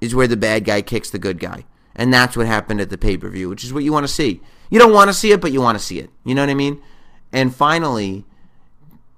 is 0.02 0.14
where 0.14 0.28
the 0.28 0.38
bad 0.38 0.66
guy 0.66 0.82
kicks 0.82 1.10
the 1.10 1.20
good 1.20 1.40
guy, 1.40 1.66
and 1.96 2.14
that's 2.14 2.38
what 2.38 2.48
happened 2.48 2.82
at 2.82 2.90
the 2.90 2.98
pay 2.98 3.18
per 3.18 3.30
view, 3.30 3.50
which 3.50 3.64
is 3.64 3.74
what 3.74 3.84
you 3.84 3.94
want 3.94 4.06
to 4.06 4.14
see. 4.14 4.42
You 4.70 4.80
don't 4.80 4.94
want 4.94 5.10
to 5.10 5.14
see 5.14 5.32
it, 5.32 5.42
but 5.42 5.52
you 5.52 5.62
want 5.62 5.78
to 5.78 5.84
see 5.84 6.00
it. 6.00 6.10
You 6.26 6.36
know 6.36 6.42
what 6.42 6.50
I 6.50 6.56
mean? 6.56 6.82
And 7.32 7.56
finally, 7.56 8.26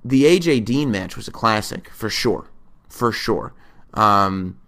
the 0.03 0.23
AJ 0.23 0.65
Dean 0.65 0.91
match 0.91 1.15
was 1.15 1.27
a 1.27 1.31
classic 1.31 1.90
for 1.90 2.10
sure, 2.10 2.49
for 2.88 3.11
sure. 3.11 3.53
Um, 3.94 4.59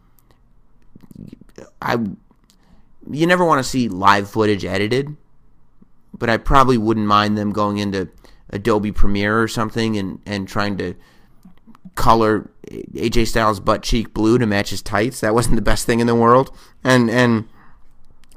I 1.81 1.97
you 3.09 3.27
never 3.27 3.45
want 3.45 3.59
to 3.59 3.69
see 3.69 3.89
live 3.89 4.29
footage 4.29 4.63
edited, 4.65 5.15
but 6.17 6.29
I 6.29 6.37
probably 6.37 6.77
wouldn't 6.77 7.07
mind 7.07 7.37
them 7.37 7.51
going 7.51 7.77
into 7.77 8.09
Adobe 8.49 8.91
Premiere 8.91 9.41
or 9.41 9.47
something 9.47 9.97
and 9.97 10.19
and 10.25 10.47
trying 10.47 10.77
to 10.77 10.95
color 11.95 12.49
AJ 12.69 13.27
Styles 13.27 13.59
butt 13.59 13.83
cheek 13.83 14.13
blue 14.13 14.37
to 14.37 14.45
match 14.45 14.69
his 14.69 14.81
tights. 14.81 15.19
That 15.21 15.33
wasn't 15.33 15.55
the 15.55 15.61
best 15.61 15.85
thing 15.85 15.99
in 15.99 16.07
the 16.07 16.15
world. 16.15 16.55
And 16.83 17.09
and 17.09 17.47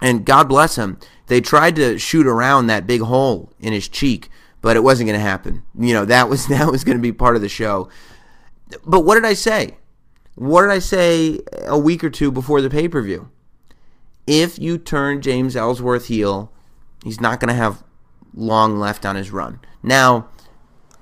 and 0.01 0.25
God 0.25 0.49
bless 0.49 0.77
him. 0.77 0.99
They 1.27 1.41
tried 1.41 1.77
to 1.77 1.99
shoot 1.99 2.27
around 2.27 2.67
that 2.67 2.87
big 2.87 3.01
hole 3.01 3.53
in 3.59 3.73
his 3.73 3.89
cheek, 3.89 4.29
but 4.61 4.77
it 4.77 4.83
wasn't 4.83 5.09
going 5.09 5.19
to 5.19 5.27
happen. 5.27 5.63
You 5.79 5.95
know, 5.95 6.05
that 6.05 6.29
was 6.29 6.47
that 6.49 6.71
was 6.71 6.85
going 6.85 6.99
to 6.99 7.03
be 7.03 7.13
part 7.13 7.37
of 7.37 7.43
the 7.43 7.49
show. 7.49 7.89
But 8.85 9.03
what 9.03 9.15
did 9.15 9.25
I 9.25 9.35
say? 9.35 9.77
What 10.35 10.63
did 10.63 10.71
I 10.71 10.79
say 10.81 11.41
a 11.67 11.79
week 11.79 12.03
or 12.03 12.11
two 12.11 12.33
before 12.33 12.61
the 12.61 12.71
pay 12.71 12.89
per 12.89 13.03
view? 13.03 13.31
If 14.27 14.59
you 14.59 14.79
turn 14.79 15.23
James 15.23 15.55
Ellsworth 15.55 16.07
heel, 16.07 16.51
he's 17.05 17.21
not 17.21 17.41
going 17.41 17.49
to 17.49 17.55
have 17.55 17.85
long 18.35 18.79
left 18.79 19.05
on 19.05 19.17
his 19.17 19.31
run. 19.31 19.61
Now, 19.83 20.29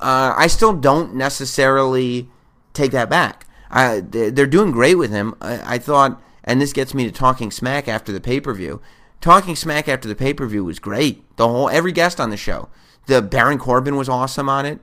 uh, 0.01 0.35
I 0.37 0.49
still 0.49 0.73
don't 0.73 1.15
necessarily 1.15 2.29
take 2.73 2.91
that 2.91 3.09
back. 3.09 3.47
I, 3.71 4.01
they're 4.01 4.47
doing 4.47 4.71
great 4.73 4.97
with 4.97 5.11
him. 5.11 5.35
I, 5.41 5.75
I 5.75 5.79
thought, 5.79 6.21
and 6.45 6.61
this 6.61 6.73
gets 6.73 6.93
me 6.93 7.05
to 7.05 7.13
talking 7.13 7.51
smack 7.51 7.89
after 7.89 8.13
the 8.13 8.21
pay 8.21 8.41
per 8.41 8.53
view. 8.53 8.83
Talking 9.21 9.57
smack 9.57 9.89
after 9.89 10.09
the 10.09 10.17
pay 10.17 10.35
per 10.35 10.47
view 10.47 10.65
was 10.65 10.79
great. 10.79 11.25
The 11.37 11.49
whole 11.49 11.71
every 11.71 11.93
guest 11.93 12.21
on 12.21 12.31
the 12.31 12.37
show. 12.37 12.69
The 13.07 13.23
Baron 13.23 13.59
Corbin 13.59 13.97
was 13.97 14.09
awesome 14.09 14.49
on 14.49 14.67
it. 14.67 14.81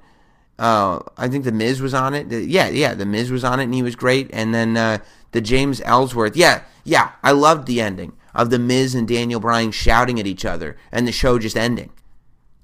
Uh, 0.59 0.99
I 1.17 1.29
think 1.29 1.45
the 1.45 1.53
Miz 1.53 1.81
was 1.81 1.93
on 1.93 2.13
it. 2.13 2.27
Yeah, 2.29 2.67
yeah, 2.67 2.93
the 2.93 3.05
Miz 3.05 3.31
was 3.31 3.45
on 3.45 3.61
it 3.61 3.63
and 3.63 3.73
he 3.73 3.81
was 3.81 3.95
great. 3.95 4.29
And 4.33 4.53
then 4.53 4.75
uh, 4.75 4.97
the 5.31 5.39
James 5.39 5.81
Ellsworth. 5.85 6.35
Yeah, 6.35 6.63
yeah, 6.83 7.13
I 7.23 7.31
loved 7.31 7.65
the 7.65 7.79
ending 7.79 8.13
of 8.35 8.49
the 8.49 8.59
Miz 8.59 8.93
and 8.93 9.07
Daniel 9.07 9.39
Bryan 9.39 9.71
shouting 9.71 10.19
at 10.19 10.27
each 10.27 10.43
other 10.43 10.75
and 10.91 11.07
the 11.07 11.13
show 11.13 11.39
just 11.39 11.57
ending. 11.57 11.91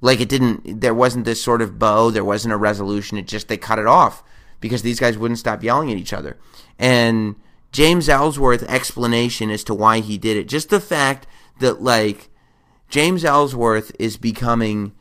Like 0.01 0.19
it 0.19 0.29
didn't. 0.29 0.81
There 0.81 0.93
wasn't 0.93 1.23
this 1.23 1.41
sort 1.41 1.61
of 1.61 1.79
bow. 1.79 2.11
There 2.11 2.25
wasn't 2.25 2.53
a 2.53 2.57
resolution. 2.57 3.17
It 3.17 3.27
just 3.27 3.47
they 3.47 3.57
cut 3.57 3.79
it 3.79 3.87
off 3.87 4.23
because 4.59 4.81
these 4.81 4.99
guys 4.99 5.17
wouldn't 5.17 5.39
stop 5.39 5.63
yelling 5.63 5.89
at 5.89 5.97
each 5.97 6.13
other. 6.13 6.37
And 6.77 7.37
James 7.71 8.09
Ellsworth's 8.09 8.63
explanation 8.63 9.49
as 9.49 9.63
to 9.63 9.73
why 9.73 10.01
he 10.01 10.17
did 10.17 10.35
it. 10.35 10.49
Just 10.49 10.69
the 10.69 10.81
fact 10.81 11.27
that 11.59 11.81
like 11.81 12.29
James 12.89 13.23
Ellsworth 13.23 13.91
is 13.97 14.17
becoming 14.17 14.93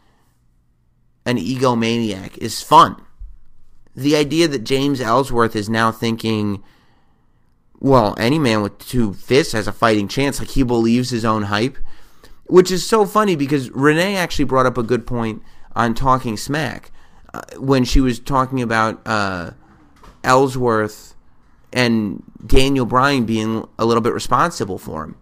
an 1.26 1.38
egomaniac 1.38 2.36
is 2.38 2.62
fun. 2.62 3.00
The 3.96 4.16
idea 4.16 4.48
that 4.48 4.64
James 4.64 5.00
Ellsworth 5.00 5.54
is 5.54 5.68
now 5.68 5.92
thinking, 5.92 6.62
well, 7.78 8.14
any 8.18 8.38
man 8.38 8.62
with 8.62 8.78
two 8.78 9.14
fists 9.14 9.52
has 9.52 9.66
a 9.68 9.72
fighting 9.72 10.08
chance, 10.08 10.38
like 10.38 10.50
he 10.50 10.62
believes 10.62 11.10
his 11.10 11.24
own 11.24 11.44
hype, 11.44 11.78
which 12.46 12.70
is 12.70 12.86
so 12.86 13.06
funny 13.06 13.36
because 13.36 13.70
Renee 13.70 14.16
actually 14.16 14.46
brought 14.46 14.66
up 14.66 14.76
a 14.76 14.82
good 14.82 15.06
point 15.06 15.42
on 15.76 15.94
Talking 15.94 16.36
Smack 16.36 16.90
uh, 17.32 17.42
when 17.58 17.84
she 17.84 18.00
was 18.00 18.18
talking 18.18 18.62
about 18.62 19.00
uh, 19.06 19.52
Ellsworth 20.22 21.14
and 21.72 22.22
Daniel 22.46 22.86
Bryan 22.86 23.24
being 23.24 23.66
a 23.78 23.84
little 23.84 24.00
bit 24.00 24.12
responsible 24.12 24.78
for 24.78 25.04
him. 25.04 25.16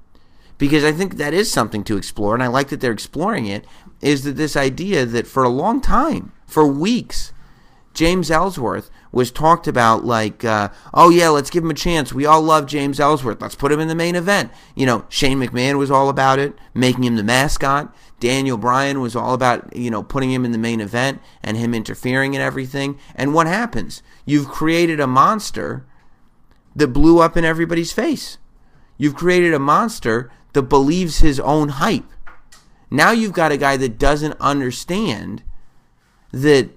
Because 0.62 0.84
I 0.84 0.92
think 0.92 1.16
that 1.16 1.34
is 1.34 1.50
something 1.50 1.82
to 1.82 1.96
explore, 1.96 2.34
and 2.34 2.42
I 2.42 2.46
like 2.46 2.68
that 2.68 2.80
they're 2.80 2.92
exploring 2.92 3.46
it 3.46 3.66
is 4.00 4.22
that 4.22 4.36
this 4.36 4.54
idea 4.54 5.04
that 5.04 5.26
for 5.26 5.42
a 5.42 5.48
long 5.48 5.80
time, 5.80 6.30
for 6.46 6.64
weeks, 6.64 7.32
James 7.94 8.30
Ellsworth 8.30 8.88
was 9.10 9.32
talked 9.32 9.66
about 9.66 10.04
like, 10.04 10.44
uh, 10.44 10.68
oh 10.94 11.10
yeah, 11.10 11.30
let's 11.30 11.50
give 11.50 11.64
him 11.64 11.72
a 11.72 11.74
chance. 11.74 12.12
We 12.12 12.26
all 12.26 12.40
love 12.40 12.66
James 12.66 13.00
Ellsworth. 13.00 13.42
Let's 13.42 13.56
put 13.56 13.72
him 13.72 13.80
in 13.80 13.88
the 13.88 13.96
main 13.96 14.14
event. 14.14 14.52
You 14.76 14.86
know, 14.86 15.04
Shane 15.08 15.40
McMahon 15.40 15.78
was 15.78 15.90
all 15.90 16.08
about 16.08 16.38
it, 16.38 16.54
making 16.74 17.02
him 17.02 17.16
the 17.16 17.24
mascot. 17.24 17.92
Daniel 18.20 18.56
Bryan 18.56 19.00
was 19.00 19.16
all 19.16 19.34
about, 19.34 19.74
you 19.74 19.90
know, 19.90 20.04
putting 20.04 20.30
him 20.30 20.44
in 20.44 20.52
the 20.52 20.58
main 20.58 20.80
event 20.80 21.20
and 21.42 21.56
him 21.56 21.74
interfering 21.74 22.36
and 22.36 22.42
everything. 22.42 23.00
And 23.16 23.34
what 23.34 23.48
happens? 23.48 24.00
You've 24.24 24.46
created 24.46 25.00
a 25.00 25.08
monster 25.08 25.84
that 26.76 26.92
blew 26.92 27.18
up 27.18 27.36
in 27.36 27.44
everybody's 27.44 27.90
face. 27.90 28.38
You've 28.96 29.16
created 29.16 29.52
a 29.52 29.58
monster 29.58 30.30
that 30.52 30.62
believes 30.62 31.18
his 31.18 31.40
own 31.40 31.70
hype. 31.70 32.04
Now 32.90 33.10
you've 33.10 33.32
got 33.32 33.52
a 33.52 33.56
guy 33.56 33.76
that 33.78 33.98
doesn't 33.98 34.36
understand 34.38 35.42
that 36.32 36.70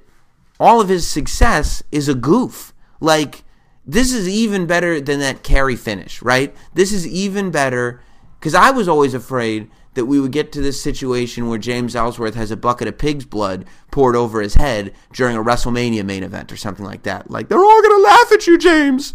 all 0.60 0.80
of 0.80 0.90
his 0.90 1.08
success 1.08 1.84
is 1.92 2.08
a 2.08 2.16
goof. 2.16 2.74
Like, 3.00 3.44
this 3.86 4.14
is 4.14 4.28
even 4.28 4.66
better 4.66 5.00
than 5.02 5.20
that 5.20 5.44
Carrie 5.44 5.76
finish, 5.76 6.22
right? 6.22 6.56
This 6.74 6.92
is 6.92 7.06
even 7.08 7.52
better 7.52 8.02
because 8.40 8.56
I 8.56 8.72
was 8.72 8.88
always 8.88 9.14
afraid 9.14 9.70
that 9.96 10.06
we 10.06 10.20
would 10.20 10.32
get 10.32 10.52
to 10.52 10.62
this 10.62 10.82
situation 10.82 11.48
where 11.48 11.58
James 11.58 11.96
Ellsworth 11.96 12.36
has 12.36 12.52
a 12.52 12.58
bucket 12.58 12.88
of 12.88 12.98
pig's 12.98 13.26
blood 13.26 13.66
poured 13.92 14.16
over 14.16 14.42
his 14.42 14.56
head 14.56 14.94
during 15.14 15.38
a 15.38 15.44
WrestleMania 15.44 16.06
main 16.06 16.24
event 16.24 16.52
or 16.52 16.58
something 16.58 16.86
like 16.86 17.04
that. 17.04 17.32
Like, 17.32 17.48
they're 17.48 17.58
all 17.58 17.82
going 17.82 17.98
to 17.98 18.04
laugh 18.04 18.32
at 18.32 18.48
you, 18.48 18.58
James. 18.58 19.14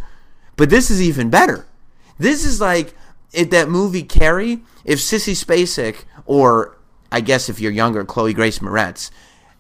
But 0.56 0.70
this 0.70 0.90
is 0.90 1.02
even 1.02 1.30
better. 1.30 1.66
This 2.18 2.44
is 2.44 2.60
like 2.60 2.94
if 3.32 3.50
that 3.50 3.68
movie 3.68 4.02
Carrie, 4.02 4.60
if 4.84 4.98
Sissy 4.98 5.32
Spacek 5.32 6.04
or 6.26 6.76
I 7.12 7.20
guess 7.20 7.48
if 7.48 7.60
you're 7.60 7.72
younger, 7.72 8.04
Chloe 8.04 8.34
Grace 8.34 8.60
Moretz, 8.60 9.10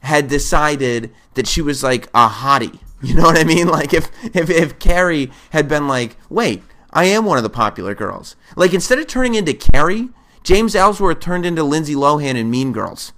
had 0.00 0.28
decided 0.28 1.12
that 1.34 1.46
she 1.46 1.60
was 1.60 1.82
like 1.82 2.06
a 2.14 2.28
hottie. 2.28 2.78
You 3.02 3.14
know 3.14 3.22
what 3.22 3.38
I 3.38 3.44
mean? 3.44 3.66
Like 3.66 3.94
if 3.94 4.10
if 4.36 4.50
if 4.50 4.78
Carrie 4.78 5.30
had 5.52 5.68
been 5.68 5.88
like, 5.88 6.18
wait, 6.28 6.62
I 6.92 7.06
am 7.06 7.24
one 7.24 7.38
of 7.38 7.42
the 7.42 7.48
popular 7.48 7.94
girls. 7.94 8.36
Like 8.56 8.74
instead 8.74 8.98
of 8.98 9.06
turning 9.06 9.34
into 9.36 9.54
Carrie, 9.54 10.10
James 10.42 10.74
Ellsworth 10.74 11.18
turned 11.18 11.46
into 11.46 11.64
Lindsay 11.64 11.94
Lohan 11.94 12.34
in 12.34 12.50
Mean 12.50 12.72
Girls, 12.72 13.14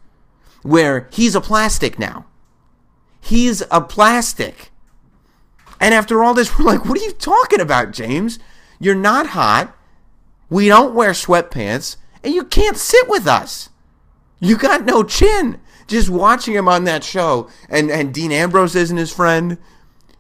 where 0.63 1.09
he's 1.13 1.35
a 1.35 1.41
plastic 1.41 1.99
now. 1.99 2.27
He's 3.21 3.65
a 3.73 3.81
plastic. 3.81 4.71
And 5.81 5.93
after 5.93 6.23
all 6.23 6.33
this, 6.33 6.57
we're 6.57 6.65
like, 6.65 6.85
what 6.85 7.01
are 7.01 7.05
you 7.05 7.11
talking 7.11 7.61
about, 7.61 7.91
James? 7.91 8.39
You're 8.79 8.95
not 8.95 9.29
hot. 9.29 9.77
We 10.53 10.69
don't 10.69 10.95
wear 10.95 11.13
sweatpants, 11.13 11.97
and 12.23 12.35
you 12.35 12.45
can't 12.45 12.77
sit 12.77 13.09
with 13.09 13.27
us. 13.27 13.71
You 14.39 14.59
got 14.59 14.85
no 14.85 15.03
chin. 15.03 15.59
Just 15.87 16.11
watching 16.11 16.53
him 16.53 16.69
on 16.69 16.85
that 16.85 17.03
show, 17.03 17.49
and, 17.71 17.91
and 17.91 18.13
Dean 18.13 18.31
Ambrose 18.31 18.77
isn't 18.77 18.99
his 18.99 19.11
friend, 19.11 19.57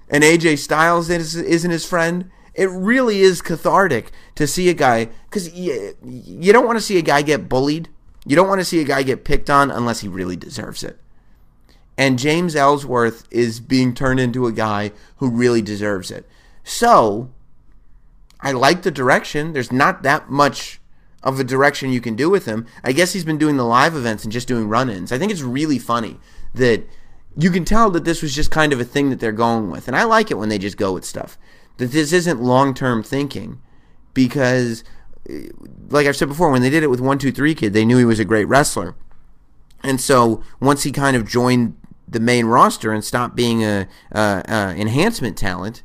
and 0.08 0.24
AJ 0.24 0.56
Styles 0.60 1.10
isn't 1.10 1.70
his 1.70 1.84
friend. 1.84 2.30
It 2.54 2.70
really 2.70 3.20
is 3.20 3.42
cathartic 3.42 4.10
to 4.36 4.46
see 4.46 4.70
a 4.70 4.74
guy, 4.74 5.10
because 5.28 5.52
you, 5.52 5.94
you 6.02 6.50
don't 6.50 6.64
want 6.64 6.78
to 6.78 6.84
see 6.84 6.96
a 6.96 7.02
guy 7.02 7.20
get 7.20 7.50
bullied. 7.50 7.90
You 8.24 8.34
don't 8.34 8.48
want 8.48 8.62
to 8.62 8.64
see 8.64 8.80
a 8.80 8.84
guy 8.84 9.02
get 9.02 9.26
picked 9.26 9.50
on 9.50 9.70
unless 9.70 10.00
he 10.00 10.08
really 10.08 10.36
deserves 10.36 10.82
it. 10.82 10.98
And 11.98 12.18
James 12.18 12.56
Ellsworth 12.56 13.28
is 13.30 13.60
being 13.60 13.92
turned 13.92 14.18
into 14.18 14.46
a 14.46 14.52
guy 14.52 14.92
who 15.16 15.28
really 15.28 15.60
deserves 15.60 16.10
it. 16.10 16.26
So, 16.64 17.30
I 18.42 18.52
like 18.52 18.82
the 18.82 18.90
direction. 18.90 19.52
There's 19.52 19.72
not 19.72 20.02
that 20.02 20.30
much 20.30 20.80
of 21.22 21.38
a 21.38 21.44
direction 21.44 21.92
you 21.92 22.00
can 22.00 22.16
do 22.16 22.28
with 22.28 22.46
him. 22.46 22.66
I 22.82 22.92
guess 22.92 23.12
he's 23.12 23.24
been 23.24 23.38
doing 23.38 23.56
the 23.56 23.64
live 23.64 23.94
events 23.94 24.24
and 24.24 24.32
just 24.32 24.48
doing 24.48 24.68
run-ins. 24.68 25.12
I 25.12 25.18
think 25.18 25.30
it's 25.30 25.42
really 25.42 25.78
funny 25.78 26.18
that 26.54 26.84
you 27.36 27.50
can 27.50 27.64
tell 27.64 27.90
that 27.90 28.04
this 28.04 28.22
was 28.22 28.34
just 28.34 28.50
kind 28.50 28.72
of 28.72 28.80
a 28.80 28.84
thing 28.84 29.10
that 29.10 29.20
they're 29.20 29.32
going 29.32 29.70
with. 29.70 29.86
And 29.86 29.96
I 29.96 30.04
like 30.04 30.30
it 30.30 30.38
when 30.38 30.48
they 30.48 30.58
just 30.58 30.76
go 30.76 30.92
with 30.92 31.04
stuff. 31.04 31.38
That 31.76 31.92
this 31.92 32.12
isn't 32.12 32.42
long-term 32.42 33.04
thinking 33.04 33.60
because 34.12 34.82
eh, 35.30 35.48
like 35.88 36.06
I've 36.06 36.16
said 36.16 36.28
before, 36.28 36.50
when 36.50 36.62
they 36.62 36.70
did 36.70 36.82
it 36.82 36.90
with 36.90 37.00
123 37.00 37.54
Kid, 37.54 37.72
they 37.72 37.84
knew 37.84 37.98
he 37.98 38.04
was 38.04 38.18
a 38.18 38.24
great 38.24 38.46
wrestler. 38.46 38.96
And 39.84 40.00
so 40.00 40.42
once 40.60 40.82
he 40.82 40.92
kind 40.92 41.16
of 41.16 41.26
joined 41.26 41.76
the 42.06 42.20
main 42.20 42.46
roster 42.46 42.92
and 42.92 43.04
stopped 43.04 43.34
being 43.34 43.64
a, 43.64 43.88
a, 44.10 44.42
a 44.46 44.74
enhancement 44.76 45.38
talent, 45.38 45.82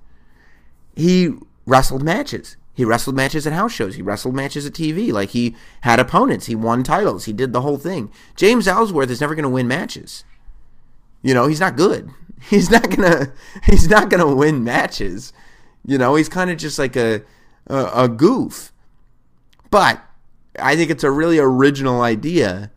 he 0.96 1.34
wrestled 1.68 2.02
matches. 2.02 2.58
He 2.74 2.86
wrestled 2.86 3.16
matches 3.16 3.46
at 3.46 3.54
house 3.54 3.74
shows. 3.74 3.96
He 3.96 4.02
wrestled 4.02 4.36
matches 4.36 4.66
at 4.66 4.74
TV. 4.74 5.12
Like 5.12 5.30
he 5.30 5.56
had 5.82 6.00
opponents. 6.00 6.46
He 6.46 6.56
won 6.56 6.84
titles. 6.84 7.26
He 7.26 7.34
did 7.34 7.54
the 7.54 7.62
whole 7.62 7.78
thing. 7.78 8.12
James 8.36 8.68
Ellsworth 8.68 9.12
is 9.12 9.22
never 9.22 9.36
going 9.36 9.44
to 9.44 9.50
win 9.50 9.68
matches. 9.68 10.24
You 11.22 11.34
know, 11.34 11.48
he's 11.48 11.60
not 11.60 11.76
good. 11.76 12.10
He's 12.50 12.70
not 12.70 12.92
gonna. 12.92 13.34
He's 13.64 13.90
not 13.90 14.12
gonna 14.12 14.34
win 14.34 14.64
matches. 14.64 15.34
You 15.84 15.98
know, 15.98 16.14
he's 16.14 16.30
kind 16.30 16.52
of 16.52 16.58
just 16.58 16.78
like 16.78 16.96
a, 16.96 17.24
a 17.66 18.04
a 18.04 18.08
goof. 18.08 18.72
But 19.72 20.00
I 20.60 20.76
think 20.76 20.92
it's 20.92 21.04
a 21.04 21.10
really 21.10 21.40
original 21.40 22.02
idea 22.02 22.70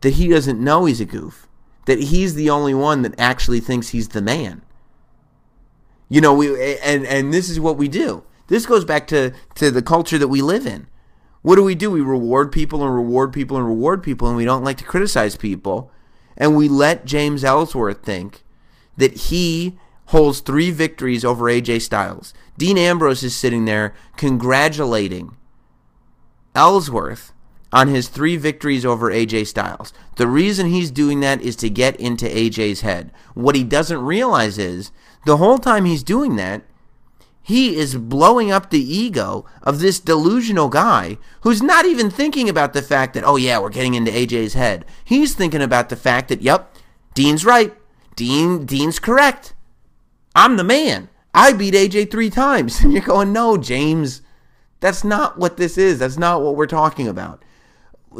that 0.00 0.14
he 0.14 0.26
doesn't 0.26 0.58
know 0.58 0.86
he's 0.86 1.00
a 1.00 1.04
goof. 1.04 1.46
That 1.86 2.00
he's 2.00 2.34
the 2.34 2.50
only 2.50 2.74
one 2.74 3.02
that 3.02 3.14
actually 3.16 3.60
thinks 3.60 3.90
he's 3.90 4.08
the 4.08 4.20
man. 4.20 4.62
You 6.14 6.20
know, 6.20 6.34
we 6.34 6.76
and 6.78 7.04
and 7.04 7.34
this 7.34 7.50
is 7.50 7.58
what 7.58 7.76
we 7.76 7.88
do 7.88 8.22
this 8.48 8.66
goes 8.66 8.84
back 8.84 9.06
to, 9.08 9.32
to 9.54 9.70
the 9.70 9.82
culture 9.82 10.18
that 10.18 10.28
we 10.28 10.42
live 10.42 10.66
in. 10.66 10.86
What 11.42 11.56
do 11.56 11.64
we 11.64 11.74
do? 11.74 11.90
We 11.90 12.00
reward 12.00 12.52
people 12.52 12.82
and 12.82 12.94
reward 12.94 13.32
people 13.32 13.56
and 13.56 13.66
reward 13.66 14.02
people, 14.02 14.28
and 14.28 14.36
we 14.36 14.44
don't 14.44 14.64
like 14.64 14.78
to 14.78 14.84
criticize 14.84 15.36
people. 15.36 15.90
And 16.36 16.56
we 16.56 16.68
let 16.68 17.04
James 17.04 17.44
Ellsworth 17.44 18.02
think 18.02 18.42
that 18.96 19.14
he 19.14 19.78
holds 20.06 20.40
three 20.40 20.70
victories 20.70 21.24
over 21.24 21.44
AJ 21.44 21.82
Styles. 21.82 22.34
Dean 22.56 22.78
Ambrose 22.78 23.22
is 23.22 23.36
sitting 23.36 23.64
there 23.64 23.94
congratulating 24.16 25.36
Ellsworth 26.54 27.32
on 27.72 27.88
his 27.88 28.08
three 28.08 28.36
victories 28.36 28.84
over 28.84 29.10
AJ 29.10 29.48
Styles. 29.48 29.92
The 30.16 30.28
reason 30.28 30.66
he's 30.66 30.90
doing 30.90 31.20
that 31.20 31.42
is 31.42 31.56
to 31.56 31.68
get 31.68 31.96
into 31.96 32.26
AJ's 32.26 32.82
head. 32.82 33.10
What 33.34 33.56
he 33.56 33.64
doesn't 33.64 34.00
realize 34.00 34.58
is 34.58 34.92
the 35.26 35.38
whole 35.38 35.58
time 35.58 35.84
he's 35.84 36.02
doing 36.02 36.36
that, 36.36 36.62
he 37.42 37.76
is 37.76 37.96
blowing 37.96 38.50
up 38.50 38.70
the 38.70 38.80
ego 38.80 39.44
of 39.62 39.78
this 39.78 40.00
delusional 40.00 40.68
guy 40.68 41.18
who's 41.42 41.60
not 41.62 41.84
even 41.84 42.10
thinking 42.10 42.48
about 42.48 42.72
the 42.72 42.80
fact 42.80 43.12
that, 43.14 43.24
oh, 43.24 43.36
yeah, 43.36 43.58
we're 43.58 43.68
getting 43.68 43.94
into 43.94 44.10
AJ's 44.10 44.54
head. 44.54 44.86
He's 45.04 45.34
thinking 45.34 45.60
about 45.60 45.90
the 45.90 45.96
fact 45.96 46.28
that, 46.28 46.40
yep, 46.40 46.74
Dean's 47.12 47.44
right. 47.44 47.74
Dean 48.16 48.64
Dean's 48.64 48.98
correct. 48.98 49.54
I'm 50.34 50.56
the 50.56 50.64
man. 50.64 51.08
I 51.32 51.52
beat 51.52 51.74
AJ 51.74 52.10
three 52.10 52.30
times. 52.30 52.80
And 52.84 52.92
you're 52.92 53.02
going, 53.02 53.32
no, 53.32 53.56
James, 53.56 54.22
that's 54.80 55.04
not 55.04 55.38
what 55.38 55.56
this 55.56 55.76
is. 55.78 55.98
That's 55.98 56.18
not 56.18 56.42
what 56.42 56.56
we're 56.56 56.66
talking 56.66 57.08
about. 57.08 57.44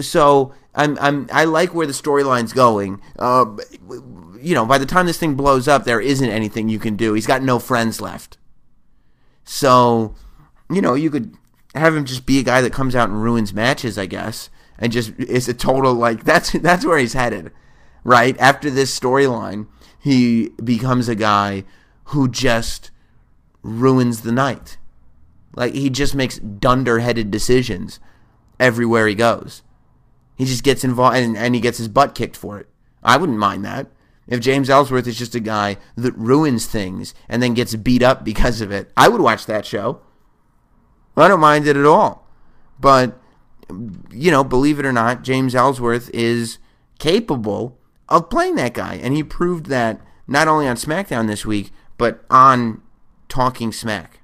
So 0.01 0.53
I'm 0.75 0.99
I'm 1.01 1.29
I 1.33 1.45
like 1.45 1.75
where 1.75 1.87
the 1.87 1.93
storyline's 1.93 2.53
going. 2.53 3.01
Uh, 3.19 3.45
you 4.45 4.55
know, 4.55 4.67
by 4.67 4.79
the 4.79 4.87
time 4.87 5.07
this 5.07 5.19
thing 5.19 5.35
blows 5.35 5.67
up, 5.67 5.85
there 5.85 6.01
isn't 6.01 6.29
anything 6.29 6.69
you 6.69 6.79
can 6.79 6.97
do. 6.97 7.15
He's 7.15 7.27
got 7.27 7.43
no 7.43 7.59
friends 7.59 8.01
left. 8.01 8.37
So, 9.45 10.15
you 10.71 10.81
know, 10.81 10.95
you 10.95 11.11
could 11.11 11.35
have 11.75 11.95
him 11.95 12.05
just 12.05 12.27
be 12.27 12.39
a 12.39 12.45
guy 12.45 12.61
that 12.61 12.73
comes 12.73 12.95
out 12.95 13.09
and 13.09 13.23
ruins 13.23 13.53
matches, 13.53 13.99
I 13.99 14.07
guess, 14.07 14.51
and 14.79 14.93
just 14.93 15.13
is 15.19 15.49
a 15.49 15.55
total 15.55 15.95
like 15.95 16.25
that's 16.25 16.53
that's 16.53 16.85
where 16.85 16.99
he's 16.99 17.15
headed, 17.15 17.53
right? 18.05 18.39
After 18.39 18.71
this 18.71 18.99
storyline, 18.99 19.67
he 19.99 20.51
becomes 20.63 21.09
a 21.09 21.15
guy 21.15 21.65
who 22.09 22.29
just 22.29 22.91
ruins 23.63 24.21
the 24.21 24.33
night. 24.33 24.77
Like 25.57 25.75
he 25.75 25.89
just 25.91 26.15
makes 26.15 26.39
dunderheaded 26.39 27.31
decisions 27.31 28.01
everywhere 28.61 29.07
he 29.07 29.15
goes. 29.15 29.63
He 30.37 30.45
just 30.45 30.65
gets 30.65 30.85
involved 30.85 31.17
and, 31.17 31.37
and 31.37 31.55
he 31.55 31.61
gets 31.61 31.79
his 31.79 31.89
butt 31.89 32.15
kicked 32.15 32.37
for 32.37 32.59
it. 32.59 32.69
I 33.03 33.17
wouldn't 33.17 33.39
mind 33.39 33.65
that. 33.65 33.87
If 34.27 34.41
James 34.41 34.71
Ellsworth 34.71 35.07
is 35.07 35.19
just 35.19 35.35
a 35.35 35.41
guy 35.41 35.77
that 35.97 36.17
ruins 36.17 36.67
things 36.67 37.15
and 37.29 37.43
then 37.43 37.55
gets 37.55 37.75
beat 37.75 38.03
up 38.03 38.25
because 38.25 38.61
of 38.61 38.71
it, 38.71 38.91
I 38.97 39.09
would 39.09 39.21
watch 39.21 39.47
that 39.47 39.67
show. 39.67 40.01
I 41.17 41.29
don't 41.29 41.41
mind 41.41 41.67
it 41.67 41.77
at 41.77 41.85
all. 41.85 42.27
But, 42.81 43.21
you 44.11 44.31
know, 44.31 44.43
believe 44.43 44.79
it 44.79 44.87
or 44.87 44.93
not, 44.93 45.23
James 45.23 45.55
Ellsworth 45.55 46.11
is 46.13 46.59
capable 46.99 47.79
of 48.09 48.31
playing 48.31 48.57
that 48.57 48.75
guy. 48.75 48.95
And 48.95 49.15
he 49.15 49.23
proved 49.23 49.67
that 49.67 50.01
not 50.27 50.49
only 50.49 50.67
on 50.67 50.77
SmackDown 50.77 51.27
this 51.27 51.45
week, 51.45 51.71
but 51.99 52.25
on 52.31 52.83
Talking 53.29 53.73
Smack. 53.73 54.21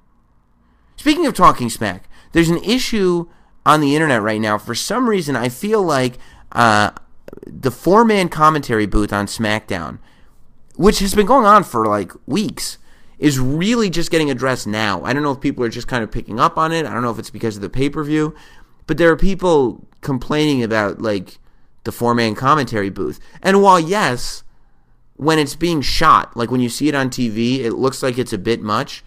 Speaking 0.97 1.27
of 1.27 1.35
Talking 1.35 1.71
Smack, 1.71 2.09
there's 2.33 2.51
an 2.51 2.63
issue 2.65 3.29
on 3.65 3.81
the 3.81 3.95
internet 3.95 4.23
right 4.23 4.41
now. 4.41 4.59
For 4.59 4.75
some 4.75 5.09
reason, 5.09 5.37
I 5.37 5.49
feel 5.49 5.83
like 5.83 6.19
uh, 6.53 6.91
the 7.47 7.71
four 7.71 8.05
man 8.05 8.29
commentary 8.29 8.87
booth 8.87 9.13
on 9.13 9.27
SmackDown, 9.27 9.99
which 10.77 10.99
has 11.01 11.15
been 11.15 11.27
going 11.27 11.47
on 11.47 11.65
for 11.65 11.87
like 11.87 12.13
weeks, 12.27 12.79
is 13.19 13.39
really 13.39 13.91
just 13.91 14.11
getting 14.11 14.31
addressed 14.31 14.67
now. 14.67 15.05
I 15.05 15.13
don't 15.13 15.23
know 15.23 15.33
if 15.33 15.41
people 15.41 15.65
are 15.65 15.69
just 15.69 15.89
kind 15.89 16.03
of 16.03 16.11
picking 16.11 16.41
up 16.41 16.57
on 16.57 16.73
it. 16.73 16.87
I 16.87 16.93
don't 16.93 17.03
know 17.03 17.11
if 17.11 17.19
it's 17.19 17.31
because 17.31 17.57
of 17.57 17.63
the 17.63 17.69
pay 17.69 17.91
per 17.91 18.03
view, 18.03 18.35
but 18.87 18.97
there 18.97 19.11
are 19.11 19.17
people 19.17 19.87
complaining 20.01 20.63
about 20.63 21.01
like 21.01 21.39
the 21.85 21.93
four 21.93 22.15
man 22.15 22.35
commentary 22.35 22.91
booth. 22.91 23.21
And 23.43 23.63
while 23.63 23.79
yes, 23.79 24.43
when 25.17 25.39
it's 25.39 25.55
being 25.55 25.83
shot, 25.83 26.37
like 26.37 26.51
when 26.51 26.63
you 26.63 26.71
see 26.71 26.89
it 26.89 26.95
on 26.95 27.11
TV, 27.11 27.59
it 27.61 27.73
looks 27.73 28.03
like 28.03 28.17
it's 28.17 28.33
a 28.33 28.39
bit 28.39 28.63
much. 28.63 29.05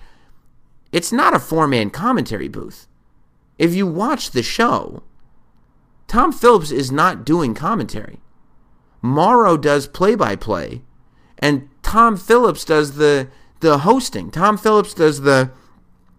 It's 0.91 1.11
not 1.11 1.33
a 1.33 1.39
four 1.39 1.67
man 1.67 1.89
commentary 1.89 2.47
booth. 2.47 2.87
If 3.57 3.73
you 3.73 3.87
watch 3.87 4.31
the 4.31 4.43
show, 4.43 5.01
Tom 6.13 6.31
Phillips 6.31 6.69
is 6.69 6.91
not 6.91 7.25
doing 7.25 7.55
commentary. 7.55 8.19
Mauro 9.01 9.57
does 9.57 9.87
play 9.87 10.13
by 10.13 10.35
play, 10.35 10.83
and 11.39 11.67
Tom 11.81 12.17
Phillips 12.17 12.63
does 12.63 12.97
the 12.97 13.29
the 13.61 13.79
hosting. 13.79 14.29
Tom 14.29 14.55
Phillips 14.55 14.93
does 14.93 15.21
the 15.21 15.49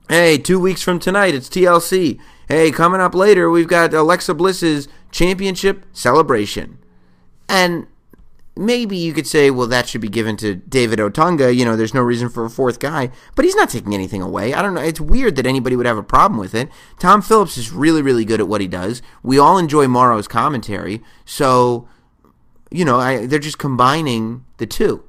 hey, 0.08 0.36
two 0.36 0.58
weeks 0.58 0.82
from 0.82 0.98
tonight, 0.98 1.36
it's 1.36 1.48
TLC. 1.48 2.18
Hey, 2.48 2.72
coming 2.72 3.00
up 3.00 3.14
later, 3.14 3.48
we've 3.48 3.68
got 3.68 3.94
Alexa 3.94 4.34
Bliss's 4.34 4.88
championship 5.12 5.86
celebration. 5.92 6.78
And 7.48 7.86
maybe 8.56 8.96
you 8.96 9.12
could 9.12 9.26
say, 9.26 9.50
well, 9.50 9.66
that 9.66 9.88
should 9.88 10.00
be 10.00 10.08
given 10.08 10.36
to 10.36 10.54
David 10.54 10.98
Otunga. 10.98 11.54
You 11.54 11.64
know, 11.64 11.76
there's 11.76 11.94
no 11.94 12.02
reason 12.02 12.28
for 12.28 12.44
a 12.44 12.50
fourth 12.50 12.78
guy, 12.78 13.10
but 13.34 13.44
he's 13.44 13.56
not 13.56 13.70
taking 13.70 13.94
anything 13.94 14.22
away. 14.22 14.54
I 14.54 14.62
don't 14.62 14.74
know. 14.74 14.80
It's 14.80 15.00
weird 15.00 15.36
that 15.36 15.46
anybody 15.46 15.76
would 15.76 15.86
have 15.86 15.98
a 15.98 16.02
problem 16.02 16.38
with 16.38 16.54
it. 16.54 16.68
Tom 16.98 17.22
Phillips 17.22 17.58
is 17.58 17.72
really, 17.72 18.02
really 18.02 18.24
good 18.24 18.40
at 18.40 18.48
what 18.48 18.60
he 18.60 18.68
does. 18.68 19.02
We 19.22 19.38
all 19.38 19.58
enjoy 19.58 19.88
Mauro's 19.88 20.28
commentary. 20.28 21.02
So, 21.24 21.88
you 22.70 22.84
know, 22.84 23.00
I, 23.00 23.26
they're 23.26 23.38
just 23.38 23.58
combining 23.58 24.44
the 24.58 24.66
two. 24.66 25.04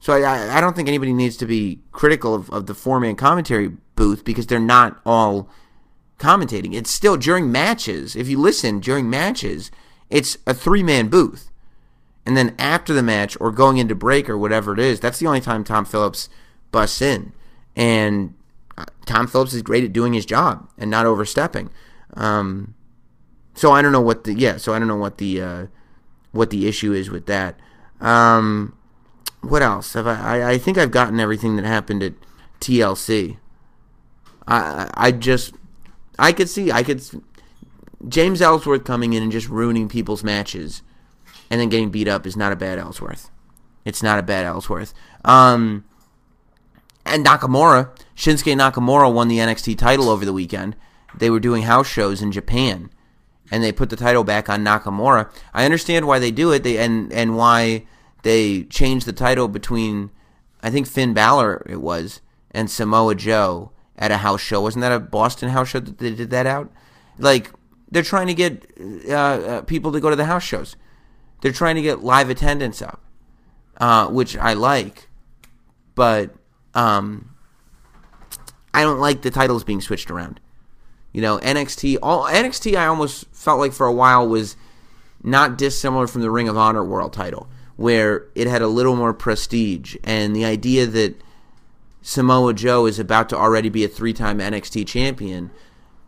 So 0.00 0.12
I, 0.12 0.58
I 0.58 0.60
don't 0.60 0.76
think 0.76 0.88
anybody 0.88 1.12
needs 1.12 1.36
to 1.38 1.46
be 1.46 1.80
critical 1.92 2.34
of, 2.34 2.50
of 2.50 2.66
the 2.66 2.74
four 2.74 3.00
man 3.00 3.16
commentary 3.16 3.72
booth 3.94 4.24
because 4.24 4.46
they're 4.46 4.60
not 4.60 5.00
all 5.06 5.48
commentating. 6.18 6.74
It's 6.74 6.90
still 6.90 7.16
during 7.16 7.50
matches. 7.50 8.16
If 8.16 8.28
you 8.28 8.38
listen 8.38 8.80
during 8.80 9.08
matches, 9.08 9.70
it's 10.10 10.38
a 10.46 10.54
three 10.54 10.82
man 10.82 11.08
booth 11.08 11.45
and 12.26 12.36
then 12.36 12.54
after 12.58 12.92
the 12.92 13.04
match 13.04 13.36
or 13.40 13.52
going 13.52 13.78
into 13.78 13.94
break 13.94 14.28
or 14.28 14.36
whatever 14.36 14.72
it 14.72 14.80
is, 14.80 14.98
that's 14.98 15.20
the 15.20 15.26
only 15.26 15.40
time 15.40 15.62
Tom 15.62 15.84
Phillips 15.84 16.28
busts 16.72 17.00
in. 17.00 17.32
And 17.76 18.34
uh, 18.76 18.86
Tom 19.06 19.28
Phillips 19.28 19.54
is 19.54 19.62
great 19.62 19.84
at 19.84 19.92
doing 19.92 20.12
his 20.12 20.26
job 20.26 20.68
and 20.76 20.90
not 20.90 21.06
overstepping. 21.06 21.70
Um, 22.14 22.74
so 23.54 23.70
I 23.70 23.80
don't 23.80 23.92
know 23.92 24.00
what 24.00 24.24
the 24.24 24.34
yeah. 24.34 24.56
So 24.56 24.74
I 24.74 24.78
don't 24.80 24.88
know 24.88 24.96
what 24.96 25.18
the 25.18 25.40
uh, 25.40 25.66
what 26.32 26.50
the 26.50 26.66
issue 26.66 26.92
is 26.92 27.10
with 27.10 27.26
that. 27.26 27.58
Um, 28.00 28.76
what 29.40 29.62
else 29.62 29.92
have 29.94 30.06
I, 30.06 30.40
I? 30.40 30.50
I 30.50 30.58
think 30.58 30.76
I've 30.76 30.90
gotten 30.90 31.20
everything 31.20 31.56
that 31.56 31.64
happened 31.64 32.02
at 32.02 32.14
TLC. 32.60 33.38
I 34.48 34.90
I 34.94 35.12
just 35.12 35.54
I 36.18 36.32
could 36.32 36.48
see 36.48 36.72
I 36.72 36.82
could 36.82 37.02
James 38.08 38.42
Ellsworth 38.42 38.84
coming 38.84 39.12
in 39.12 39.22
and 39.22 39.32
just 39.32 39.48
ruining 39.48 39.88
people's 39.88 40.24
matches 40.24 40.82
and 41.50 41.60
then 41.60 41.68
getting 41.68 41.90
beat 41.90 42.08
up 42.08 42.26
is 42.26 42.36
not 42.36 42.52
a 42.52 42.56
bad 42.56 42.78
Ellsworth. 42.78 43.30
It's 43.84 44.02
not 44.02 44.18
a 44.18 44.22
bad 44.22 44.44
Ellsworth. 44.44 44.92
Um, 45.24 45.84
and 47.04 47.24
Nakamura, 47.24 47.90
Shinsuke 48.16 48.56
Nakamura 48.56 49.12
won 49.12 49.28
the 49.28 49.38
NXT 49.38 49.78
title 49.78 50.08
over 50.08 50.24
the 50.24 50.32
weekend. 50.32 50.76
They 51.16 51.30
were 51.30 51.40
doing 51.40 51.62
house 51.62 51.86
shows 51.86 52.20
in 52.20 52.32
Japan, 52.32 52.90
and 53.50 53.62
they 53.62 53.72
put 53.72 53.90
the 53.90 53.96
title 53.96 54.24
back 54.24 54.48
on 54.48 54.64
Nakamura. 54.64 55.30
I 55.54 55.64
understand 55.64 56.06
why 56.06 56.18
they 56.18 56.30
do 56.30 56.50
it, 56.52 56.62
they 56.62 56.78
and 56.78 57.12
and 57.12 57.36
why 57.36 57.86
they 58.22 58.64
changed 58.64 59.06
the 59.06 59.12
title 59.12 59.46
between, 59.46 60.10
I 60.62 60.70
think 60.70 60.88
Finn 60.88 61.14
Balor 61.14 61.64
it 61.68 61.80
was, 61.80 62.20
and 62.50 62.70
Samoa 62.70 63.14
Joe 63.14 63.70
at 63.96 64.10
a 64.10 64.18
house 64.18 64.40
show. 64.40 64.60
Wasn't 64.60 64.82
that 64.82 64.92
a 64.92 64.98
Boston 64.98 65.50
house 65.50 65.68
show 65.68 65.80
that 65.80 65.98
they 65.98 66.14
did 66.14 66.30
that 66.30 66.46
out? 66.46 66.72
Like 67.18 67.50
they're 67.90 68.02
trying 68.02 68.26
to 68.26 68.34
get 68.34 68.68
uh, 69.08 69.12
uh, 69.12 69.62
people 69.62 69.92
to 69.92 70.00
go 70.00 70.10
to 70.10 70.16
the 70.16 70.24
house 70.24 70.42
shows. 70.42 70.76
They're 71.40 71.52
trying 71.52 71.76
to 71.76 71.82
get 71.82 72.02
live 72.02 72.30
attendance 72.30 72.80
up, 72.82 73.02
uh, 73.78 74.08
which 74.08 74.36
I 74.36 74.54
like, 74.54 75.08
but 75.94 76.34
um, 76.74 77.34
I 78.72 78.82
don't 78.82 79.00
like 79.00 79.22
the 79.22 79.30
titles 79.30 79.64
being 79.64 79.80
switched 79.80 80.10
around. 80.10 80.40
You 81.12 81.22
know, 81.22 81.38
NXT, 81.38 81.98
all 82.02 82.24
NXT, 82.24 82.76
I 82.76 82.86
almost 82.86 83.24
felt 83.32 83.58
like 83.58 83.72
for 83.72 83.86
a 83.86 83.92
while 83.92 84.28
was 84.28 84.56
not 85.22 85.56
dissimilar 85.56 86.06
from 86.06 86.20
the 86.20 86.30
Ring 86.30 86.48
of 86.48 86.56
Honor 86.56 86.84
World 86.84 87.12
Title, 87.12 87.48
where 87.76 88.26
it 88.34 88.46
had 88.46 88.62
a 88.62 88.68
little 88.68 88.96
more 88.96 89.14
prestige, 89.14 89.96
and 90.04 90.36
the 90.36 90.44
idea 90.44 90.86
that 90.86 91.20
Samoa 92.02 92.54
Joe 92.54 92.86
is 92.86 92.98
about 92.98 93.28
to 93.30 93.36
already 93.36 93.68
be 93.68 93.82
a 93.82 93.88
three-time 93.88 94.38
NXT 94.38 94.86
champion, 94.86 95.50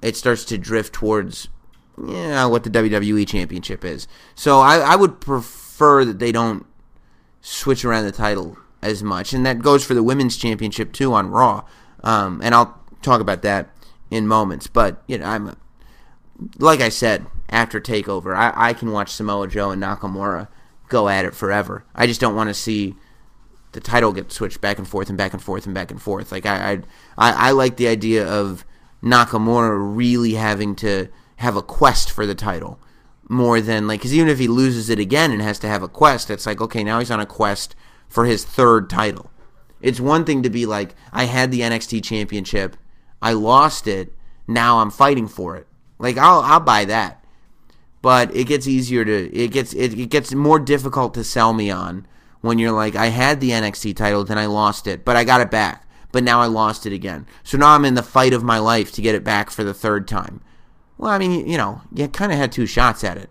it 0.01 0.17
starts 0.17 0.45
to 0.45 0.59
drift 0.59 0.93
towards 0.93 1.49
yeah, 2.07 2.47
what 2.47 2.65
the 2.65 2.71
WWE 2.71 3.27
Championship 3.27 3.85
is. 3.85 4.07
So 4.35 4.61
I, 4.61 4.79
I 4.79 4.97
would 4.97 5.21
prefer 5.21 6.05
that 6.05 6.19
they 6.19 6.33
don't 6.33 6.67
switch 7.41 7.85
around 7.85 8.05
the 8.05 8.13
title 8.13 8.59
as 8.83 9.03
much, 9.03 9.33
and 9.33 9.45
that 9.47 9.61
goes 9.61 9.85
for 9.85 9.95
the 9.95 10.03
Women's 10.03 10.37
Championship 10.37 10.93
too 10.93 11.13
on 11.13 11.31
Raw. 11.31 11.65
Um, 12.05 12.41
and 12.43 12.55
I'll 12.55 12.81
talk 13.03 13.21
about 13.21 13.43
that 13.43 13.71
in 14.11 14.27
moments. 14.27 14.67
But 14.67 15.03
you 15.07 15.19
know, 15.19 15.27
I'm 15.27 15.57
like 16.59 16.81
I 16.81 16.89
said 16.89 17.27
after 17.49 17.81
Takeover, 17.81 18.37
I, 18.37 18.53
I 18.55 18.73
can 18.73 18.93
watch 18.93 19.11
Samoa 19.11 19.49
Joe 19.49 19.71
and 19.71 19.83
Nakamura 19.83 20.49
go 20.89 21.09
at 21.09 21.25
it 21.25 21.35
forever. 21.35 21.85
I 21.95 22.07
just 22.07 22.21
don't 22.21 22.37
want 22.37 22.49
to 22.49 22.55
see 22.55 22.95
the 23.73 23.81
title 23.81 24.13
get 24.13 24.33
switched 24.33 24.61
back 24.61 24.79
and 24.79 24.89
forth 24.89 25.09
and 25.09 25.19
back 25.19 25.33
and 25.33 25.43
forth 25.43 25.67
and 25.67 25.75
back 25.75 25.91
and 25.91 26.01
forth. 26.01 26.33
Like 26.33 26.47
I, 26.47 26.73
I, 26.73 26.73
I, 27.17 27.49
I 27.49 27.51
like 27.53 27.77
the 27.77 27.89
idea 27.89 28.27
of 28.27 28.65
Nakamura 29.03 29.97
really 29.97 30.35
having 30.35 30.75
to 30.77 31.09
have 31.39 31.57
a 31.57 31.63
quest 31.63 32.11
for 32.11 32.27
the 32.27 32.35
title 32.35 32.79
more 33.29 33.61
than 33.61 33.87
like 33.87 34.01
because 34.01 34.15
even 34.15 34.29
if 34.29 34.39
he 34.39 34.49
loses 34.49 34.89
it 34.89 34.99
again 34.99 35.31
and 35.31 35.43
has 35.43 35.59
to 35.61 35.69
have 35.69 35.83
a 35.83 35.89
quest, 35.89 36.31
it's 36.31 36.47
like 36.47 36.61
okay, 36.61 36.83
now 36.83 36.99
he's 36.99 37.11
on 37.11 37.21
a 37.21 37.27
quest 37.27 37.75
for 38.09 38.25
his 38.25 38.45
third 38.45 38.89
title. 38.89 39.31
It's 39.81 40.01
one 40.01 40.25
thing 40.25 40.43
to 40.43 40.51
be 40.51 40.67
like, 40.67 40.95
I 41.13 41.25
had 41.25 41.51
the 41.51 41.61
NXT 41.61 42.03
championship, 42.03 42.77
I 43.23 43.33
lost 43.35 43.87
it, 43.87 44.13
now 44.47 44.79
I'm 44.79 44.91
fighting 44.91 45.29
for 45.29 45.57
it. 45.57 45.67
Like 45.99 46.17
I'll 46.17 46.41
I'll 46.41 46.61
buy 46.61 46.85
that. 46.87 47.25
But 48.01 48.35
it 48.35 48.45
gets 48.45 48.67
easier 48.67 49.05
to 49.05 49.37
it 49.37 49.49
gets 49.49 49.73
it, 49.75 49.99
it 49.99 50.11
gets 50.11 50.33
more 50.33 50.59
difficult 50.59 51.15
to 51.15 51.25
sell 51.25 51.53
me 51.53 51.71
on 51.71 52.07
when 52.41 52.59
you're 52.59 52.73
like, 52.73 52.95
I 52.95 53.07
had 53.07 53.41
the 53.41 53.51
NXT 53.51 53.97
title, 53.97 54.25
then 54.25 54.39
I 54.39 54.47
lost 54.47 54.87
it, 54.87 55.05
but 55.05 55.17
I 55.17 55.25
got 55.25 55.41
it 55.41 55.51
back. 55.51 55.85
But 56.11 56.25
now 56.25 56.41
I 56.41 56.47
lost 56.47 56.87
it 56.87 56.93
again. 56.93 57.27
So 57.43 57.59
now 57.59 57.75
I'm 57.75 57.85
in 57.85 57.95
the 57.95 58.03
fight 58.03 58.33
of 58.33 58.43
my 58.43 58.59
life 58.59 58.93
to 58.93 59.03
get 59.03 59.15
it 59.15 59.25
back 59.25 59.51
for 59.51 59.63
the 59.63 59.75
third 59.75 60.09
time. 60.09 60.41
Well, 60.99 61.13
I 61.13 61.19
mean, 61.19 61.47
you 61.47 61.57
know, 61.57 61.81
you 61.95 62.09
kind 62.09 62.33
of 62.33 62.39
had 62.39 62.51
two 62.51 62.67
shots 62.67 63.05
at 63.05 63.17
it. 63.17 63.31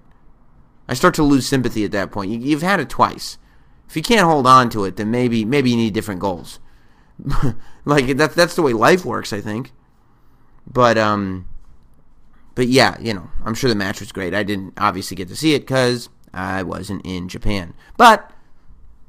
I 0.88 0.94
start 0.94 1.14
to 1.16 1.24
lose 1.24 1.46
sympathy 1.46 1.84
at 1.84 1.92
that 1.92 2.12
point. 2.12 2.32
You, 2.32 2.52
have 2.52 2.62
had 2.62 2.80
it 2.80 2.90
twice. 2.90 3.38
If 3.90 3.96
you 3.96 4.02
can't 4.02 4.26
hold 4.26 4.48
on 4.48 4.70
to 4.70 4.86
it, 4.86 4.96
then 4.96 5.12
maybe 5.12 5.44
maybe 5.44 5.70
you 5.70 5.78
need 5.78 5.94
different 5.94 6.22
goals. 6.22 6.60
like 7.86 8.16
that's 8.16 8.36
that's 8.36 8.56
the 8.56 8.62
way 8.62 8.74
life 8.74 9.04
works, 9.04 9.34
I 9.34 9.42
think. 9.42 9.74
But 10.66 10.98
um, 10.98 11.48
but 12.56 12.68
yeah, 12.68 12.98
you 13.02 13.14
know, 13.14 13.30
I'm 13.44 13.54
sure 13.54 13.70
the 13.70 13.76
match 13.76 14.00
was 14.00 14.12
great. 14.12 14.34
I 14.34 14.44
didn't 14.44 14.74
obviously 14.78 15.16
get 15.16 15.28
to 15.30 15.36
see 15.36 15.54
it 15.54 15.62
because 15.62 16.10
I 16.34 16.64
wasn't 16.64 17.06
in 17.06 17.28
Japan, 17.28 17.74
but 17.98 18.32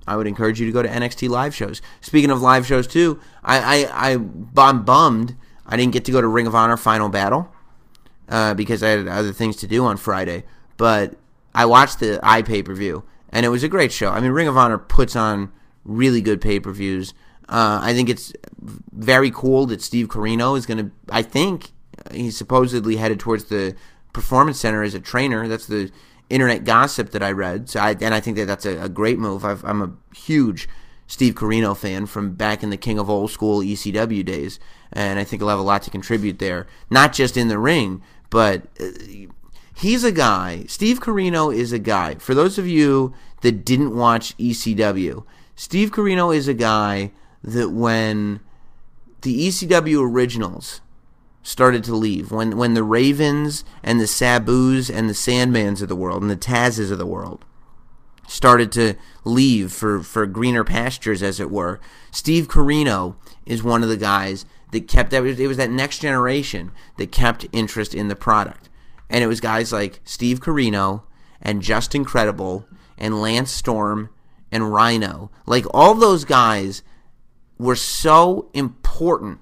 I 0.06 0.16
would 0.16 0.26
encourage 0.26 0.60
you 0.60 0.66
to 0.66 0.72
go 0.72 0.82
to 0.82 0.88
NXT 0.88 1.28
live 1.28 1.54
shows. 1.54 1.80
Speaking 2.00 2.30
of 2.30 2.40
live 2.40 2.66
shows 2.66 2.86
too, 2.86 3.20
I 3.42 3.86
I, 3.86 4.10
I 4.10 4.12
I'm 4.56 4.82
bummed 4.82 5.36
I 5.66 5.76
didn't 5.76 5.92
get 5.92 6.04
to 6.06 6.12
go 6.12 6.20
to 6.20 6.26
Ring 6.26 6.46
of 6.46 6.54
Honor 6.54 6.76
Final 6.76 7.08
Battle 7.08 7.52
uh, 8.28 8.54
because 8.54 8.82
I 8.82 8.90
had 8.90 9.08
other 9.08 9.32
things 9.32 9.56
to 9.56 9.66
do 9.66 9.84
on 9.84 9.96
Friday. 9.96 10.44
But 10.76 11.14
I 11.54 11.66
watched 11.66 12.00
the 12.00 12.20
i 12.22 12.42
pay 12.42 12.62
per 12.62 12.74
view 12.74 13.04
and 13.30 13.44
it 13.44 13.48
was 13.50 13.62
a 13.62 13.68
great 13.68 13.92
show. 13.92 14.10
I 14.10 14.20
mean, 14.20 14.30
Ring 14.30 14.48
of 14.48 14.56
Honor 14.56 14.78
puts 14.78 15.16
on 15.16 15.52
really 15.84 16.20
good 16.20 16.40
pay 16.40 16.60
per 16.60 16.72
views. 16.72 17.14
Uh, 17.48 17.80
I 17.82 17.94
think 17.94 18.08
it's 18.08 18.32
very 18.92 19.30
cool 19.30 19.66
that 19.66 19.82
Steve 19.82 20.08
Corino 20.08 20.56
is 20.56 20.66
going 20.66 20.78
to. 20.78 20.90
I 21.10 21.22
think 21.22 21.70
he's 22.12 22.36
supposedly 22.36 22.96
headed 22.96 23.20
towards 23.20 23.44
the 23.44 23.74
Performance 24.12 24.60
Center 24.60 24.82
as 24.82 24.94
a 24.94 25.00
trainer. 25.00 25.48
That's 25.48 25.66
the 25.66 25.90
internet 26.28 26.64
gossip 26.64 27.10
that 27.10 27.22
I 27.22 27.32
read. 27.32 27.70
So 27.70 27.80
I, 27.80 27.96
and 28.00 28.14
I 28.14 28.20
think 28.20 28.36
that 28.36 28.46
that's 28.46 28.66
a, 28.66 28.82
a 28.82 28.88
great 28.88 29.18
move. 29.18 29.44
i 29.44 29.56
am 29.64 29.82
a 29.82 30.16
huge 30.16 30.68
Steve 31.06 31.34
Corino 31.34 31.74
fan 31.74 32.04
from 32.04 32.34
back 32.34 32.62
in 32.62 32.68
the 32.68 32.76
King 32.76 32.98
of 32.98 33.08
Old 33.08 33.30
School 33.30 33.60
ECW 33.60 34.22
days, 34.24 34.60
and 34.92 35.18
I 35.18 35.24
think 35.24 35.40
he'll 35.40 35.48
have 35.48 35.58
a 35.58 35.62
lot 35.62 35.82
to 35.84 35.90
contribute 35.90 36.38
there, 36.38 36.66
not 36.90 37.14
just 37.14 37.38
in 37.38 37.48
the 37.48 37.58
ring, 37.58 38.02
but 38.30 38.64
uh, 38.80 38.86
he's 39.74 40.04
a 40.04 40.12
guy. 40.12 40.64
Steve 40.68 41.00
Corino 41.00 41.54
is 41.54 41.72
a 41.72 41.78
guy. 41.78 42.16
For 42.16 42.34
those 42.34 42.58
of 42.58 42.66
you 42.66 43.14
that 43.42 43.64
didn't 43.64 43.96
watch 43.96 44.36
ECW, 44.36 45.24
Steve 45.54 45.90
Corino 45.90 46.34
is 46.34 46.48
a 46.48 46.54
guy 46.54 47.12
that 47.42 47.70
when 47.70 48.40
the 49.22 49.48
ECW 49.48 50.00
originals 50.02 50.80
started 51.42 51.82
to 51.84 51.94
leave, 51.94 52.30
when 52.30 52.56
when 52.56 52.74
the 52.74 52.82
Ravens 52.82 53.64
and 53.82 54.00
the 54.00 54.04
Sabus 54.04 54.94
and 54.94 55.08
the 55.08 55.14
Sandmans 55.14 55.82
of 55.82 55.88
the 55.88 55.96
world 55.96 56.22
and 56.22 56.30
the 56.30 56.36
Tazes 56.36 56.90
of 56.90 56.98
the 56.98 57.06
world 57.06 57.44
started 58.28 58.70
to 58.70 58.94
leave 59.24 59.72
for, 59.72 60.02
for 60.02 60.26
greener 60.26 60.62
pastures, 60.62 61.22
as 61.22 61.40
it 61.40 61.50
were, 61.50 61.80
Steve 62.10 62.46
Corino 62.46 63.16
is 63.46 63.62
one 63.62 63.82
of 63.82 63.88
the 63.88 63.96
guys 63.96 64.44
that 64.72 64.88
kept 64.88 65.10
that. 65.10 65.24
It 65.24 65.46
was 65.46 65.56
that 65.56 65.70
next 65.70 65.98
generation 65.98 66.72
that 66.96 67.12
kept 67.12 67.46
interest 67.52 67.94
in 67.94 68.08
the 68.08 68.16
product, 68.16 68.68
and 69.08 69.22
it 69.22 69.26
was 69.26 69.40
guys 69.40 69.72
like 69.72 70.00
Steve 70.04 70.40
Corino 70.40 71.02
and 71.40 71.62
Justin 71.62 72.04
Credible 72.04 72.66
and 72.96 73.20
Lance 73.20 73.50
Storm 73.50 74.10
and 74.50 74.72
Rhino. 74.72 75.30
Like 75.46 75.64
all 75.72 75.94
those 75.94 76.24
guys 76.24 76.82
were 77.58 77.76
so 77.76 78.50
important 78.54 79.40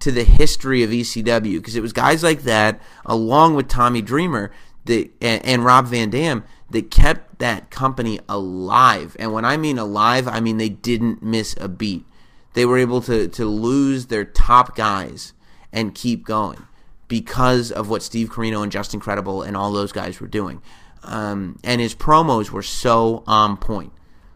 to 0.00 0.10
the 0.10 0.24
history 0.24 0.82
of 0.82 0.90
ECW 0.90 1.56
because 1.56 1.76
it 1.76 1.82
was 1.82 1.92
guys 1.92 2.22
like 2.22 2.42
that, 2.42 2.80
along 3.06 3.54
with 3.54 3.68
Tommy 3.68 4.02
Dreamer 4.02 4.50
that 4.84 5.10
and, 5.20 5.44
and 5.44 5.64
Rob 5.64 5.86
Van 5.86 6.10
Dam, 6.10 6.44
that 6.70 6.90
kept 6.90 7.38
that 7.38 7.70
company 7.70 8.20
alive. 8.28 9.16
And 9.18 9.32
when 9.32 9.44
I 9.44 9.56
mean 9.56 9.78
alive, 9.78 10.28
I 10.28 10.40
mean 10.40 10.58
they 10.58 10.68
didn't 10.68 11.22
miss 11.22 11.56
a 11.60 11.68
beat. 11.68 12.04
They 12.54 12.64
were 12.64 12.78
able 12.78 13.00
to 13.02 13.28
to 13.28 13.46
lose 13.46 14.06
their 14.06 14.24
top 14.24 14.74
guys 14.74 15.32
and 15.72 15.94
keep 15.94 16.24
going 16.24 16.66
because 17.08 17.70
of 17.70 17.90
what 17.90 18.02
Steve 18.02 18.30
Corino 18.30 18.62
and 18.62 18.72
Justin 18.72 19.00
Credible 19.00 19.42
and 19.42 19.56
all 19.56 19.72
those 19.72 19.92
guys 19.92 20.20
were 20.20 20.26
doing. 20.26 20.62
Um, 21.02 21.58
and 21.62 21.80
his 21.80 21.94
promos 21.94 22.50
were 22.50 22.62
so 22.62 23.22
on 23.26 23.56
point. 23.56 23.92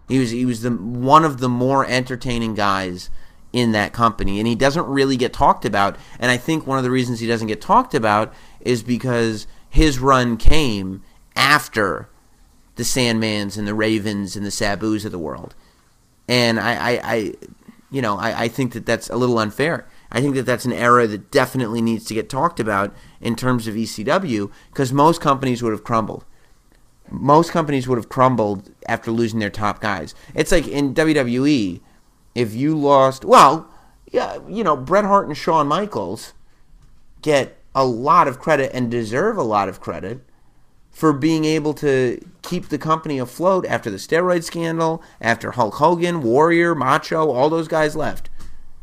He 0.09 0.19
was 0.19 0.31
he 0.31 0.45
was 0.45 0.62
the 0.62 0.70
one 0.70 1.24
of 1.24 1.39
the 1.39 1.49
more 1.49 1.86
entertaining 1.86 2.55
guys 2.55 3.11
in 3.53 3.73
that 3.73 3.93
company, 3.93 4.39
and 4.39 4.47
he 4.47 4.55
doesn't 4.55 4.86
really 4.86 5.16
get 5.16 5.32
talked 5.32 5.65
about. 5.65 5.97
And 6.19 6.31
I 6.31 6.36
think 6.36 6.66
one 6.66 6.78
of 6.78 6.85
the 6.85 6.90
reasons 6.90 7.20
he 7.20 7.27
doesn't 7.27 7.49
get 7.49 7.61
talked 7.61 7.95
about 7.95 8.32
is 8.61 8.82
because 8.82 9.47
his 9.70 9.99
run 9.99 10.36
came 10.36 11.03
after 11.36 12.09
the 12.77 12.82
Sandmans 12.82 13.57
and 13.57 13.66
the 13.66 13.74
Ravens 13.74 14.36
and 14.36 14.45
the 14.45 14.51
Sabus 14.51 15.05
of 15.05 15.12
the 15.12 15.19
world. 15.19 15.55
And 16.27 16.61
I, 16.61 16.74
I, 16.74 17.01
I 17.03 17.35
you 17.90 18.02
know, 18.02 18.16
I, 18.19 18.43
I 18.43 18.48
think 18.48 18.73
that 18.73 18.86
that's 18.86 19.09
a 19.09 19.16
little 19.16 19.39
unfair. 19.39 19.86
I 20.10 20.20
think 20.20 20.35
that 20.35 20.47
that's 20.47 20.65
an 20.65 20.73
era 20.73 21.06
that 21.06 21.31
definitely 21.31 21.81
needs 21.81 22.05
to 22.06 22.15
get 22.15 22.28
talked 22.28 22.60
about 22.60 22.94
in 23.20 23.36
terms 23.36 23.66
of 23.66 23.74
ECW 23.74 24.51
because 24.70 24.93
most 24.93 25.20
companies 25.20 25.62
would 25.62 25.73
have 25.73 25.85
crumbled. 25.85 26.24
Most 27.10 27.52
companies 27.52 27.89
would 27.89 27.97
have 27.97 28.09
crumbled 28.09 28.70
after 28.86 29.10
losing 29.10 29.39
their 29.39 29.51
top 29.51 29.81
guys. 29.81 30.15
It's 30.35 30.52
like 30.52 30.69
in 30.69 30.94
WWE, 30.94 31.81
if 32.35 32.55
you 32.55 32.77
lost, 32.77 33.24
well, 33.24 33.70
yeah, 34.10 34.39
you 34.48 34.62
know, 34.62 34.77
Bret 34.77 35.05
Hart 35.05 35.27
and 35.27 35.36
Shawn 35.36 35.66
Michaels 35.66 36.35
get 37.23 37.59
a 37.74 37.85
lot 37.85 38.28
of 38.28 38.39
credit 38.39 38.70
and 38.74 38.90
deserve 38.90 39.36
a 39.36 39.43
lot 39.43 39.69
of 39.69 39.81
credit 39.81 40.20
for 40.98 41.12
being 41.12 41.44
able 41.44 41.72
to 41.72 42.20
keep 42.42 42.70
the 42.70 42.76
company 42.76 43.20
afloat 43.20 43.64
after 43.66 43.88
the 43.88 43.98
steroid 43.98 44.42
scandal, 44.42 45.00
after 45.20 45.52
Hulk 45.52 45.74
Hogan, 45.74 46.22
Warrior, 46.22 46.74
Macho, 46.74 47.30
all 47.30 47.48
those 47.48 47.68
guys 47.68 47.94
left, 47.94 48.28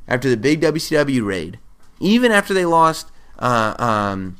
after 0.07 0.29
the 0.29 0.37
big 0.37 0.61
WCW 0.61 1.25
raid, 1.25 1.59
even 1.99 2.31
after 2.31 2.53
they 2.53 2.63
lost 2.63 3.11
uh, 3.37 3.75
um, 3.77 4.37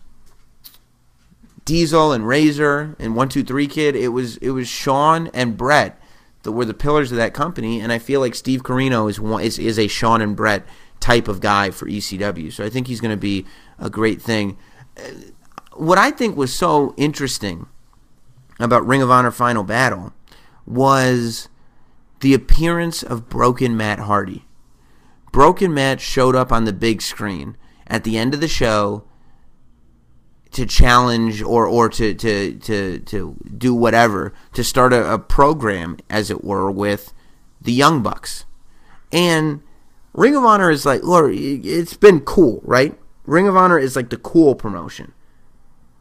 Diesel 1.65 2.13
and 2.13 2.25
Razor 2.25 2.95
and 2.97 3.13
One 3.13 3.27
Two 3.27 3.43
Three 3.43 3.67
Kid, 3.67 3.93
it 3.93 4.07
was 4.07 4.37
it 4.37 4.51
was 4.51 4.69
Shawn 4.69 5.29
and 5.33 5.57
Bret 5.57 5.99
that 6.43 6.53
were 6.53 6.63
the 6.63 6.73
pillars 6.73 7.11
of 7.11 7.17
that 7.17 7.33
company, 7.33 7.81
and 7.81 7.91
I 7.91 7.99
feel 7.99 8.21
like 8.21 8.35
Steve 8.35 8.63
Corino 8.63 9.09
is 9.09 9.19
one, 9.19 9.43
is, 9.43 9.59
is 9.59 9.77
a 9.77 9.87
Shawn 9.87 10.21
and 10.21 10.33
Bret 10.33 10.65
type 11.01 11.27
of 11.27 11.41
guy 11.41 11.71
for 11.71 11.87
ECW. 11.87 12.53
So 12.53 12.63
I 12.63 12.69
think 12.69 12.87
he's 12.87 13.01
going 13.01 13.11
to 13.11 13.17
be 13.17 13.45
a 13.77 13.89
great 13.89 14.21
thing. 14.21 14.57
What 15.75 15.97
I 15.97 16.11
think 16.11 16.37
was 16.37 16.53
so 16.53 16.93
interesting 16.97 17.67
about 18.59 18.85
Ring 18.87 19.01
of 19.01 19.11
Honor 19.11 19.31
Final 19.31 19.63
Battle 19.63 20.13
was 20.65 21.49
the 22.21 22.33
appearance 22.33 23.03
of 23.03 23.29
Broken 23.29 23.75
Matt 23.75 23.99
Hardy. 23.99 24.45
Broken 25.31 25.73
Matt 25.73 25.99
showed 25.99 26.35
up 26.35 26.51
on 26.51 26.63
the 26.63 26.73
big 26.73 27.01
screen 27.01 27.57
at 27.87 28.03
the 28.03 28.17
end 28.17 28.33
of 28.33 28.39
the 28.39 28.47
show 28.47 29.03
to 30.51 30.65
challenge 30.65 31.41
or 31.41 31.67
or 31.67 31.89
to 31.89 32.13
to 32.13 32.57
to 32.59 32.99
to 32.99 33.35
do 33.57 33.75
whatever 33.75 34.33
to 34.53 34.63
start 34.63 34.93
a, 34.93 35.13
a 35.13 35.19
program 35.19 35.97
as 36.09 36.31
it 36.31 36.45
were 36.45 36.71
with 36.71 37.11
the 37.59 37.73
Young 37.73 38.01
Bucks. 38.01 38.45
And 39.11 39.61
Ring 40.13 40.35
of 40.35 40.45
Honor 40.45 40.71
is 40.71 40.85
like, 40.85 41.03
Lord, 41.03 41.35
it's 41.35 41.97
been 41.97 42.21
cool, 42.21 42.61
right? 42.63 42.97
Ring 43.25 43.49
of 43.49 43.57
Honor 43.57 43.77
is 43.77 43.97
like 43.97 44.09
the 44.09 44.17
cool 44.17 44.55
promotion. 44.55 45.11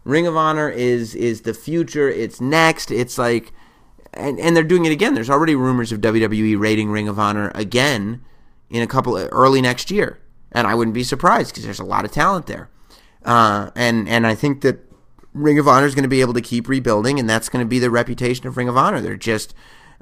Ring 0.05 0.26
of 0.26 0.36
Honor 0.36 0.68
is 0.68 1.14
is 1.14 1.43
the 1.43 1.55
future. 1.55 2.09
It's 2.09 2.40
next. 2.40 2.90
It's 2.90 3.18
like, 3.18 3.52
and 4.12 4.39
and 4.39 4.55
they're 4.56 4.62
doing 4.62 4.85
it 4.85 4.93
again. 4.93 5.14
There's 5.14 5.31
already 5.31 5.55
rumors 5.55 5.93
of 5.93 6.01
WWE 6.01 6.59
rating 6.59 6.90
Ring 6.90 7.09
of 7.09 7.18
Honor 7.18 7.51
again 7.55 8.22
in 8.70 8.82
a 8.82 8.86
couple 8.86 9.16
early 9.16 9.60
next 9.60 9.90
year, 9.90 10.20
and 10.52 10.66
I 10.66 10.74
wouldn't 10.74 10.94
be 10.94 11.05
surprised 11.05 11.51
because 11.51 11.64
there's 11.64 11.81
a 11.81 11.85
lot 11.85 12.05
of 12.05 12.12
talent 12.12 12.47
there. 12.47 12.68
Uh, 13.24 13.70
and 13.74 14.09
and 14.09 14.26
I 14.26 14.35
think 14.35 14.60
that 14.60 14.78
Ring 15.32 15.59
of 15.59 15.66
Honor 15.66 15.86
is 15.86 15.94
going 15.94 16.05
to 16.05 16.09
be 16.09 16.20
able 16.20 16.35
to 16.35 16.43
keep 16.43 16.68
rebuilding, 16.68 17.18
and 17.18 17.28
that's 17.28 17.48
going 17.48 17.64
to 17.64 17.68
be 17.68 17.78
the 17.78 17.90
reputation 17.90 18.47
of 18.47 18.56
Ring 18.56 18.68
of 18.68 18.76
Honor. 18.76 19.01
They're 19.01 19.16
just 19.16 19.55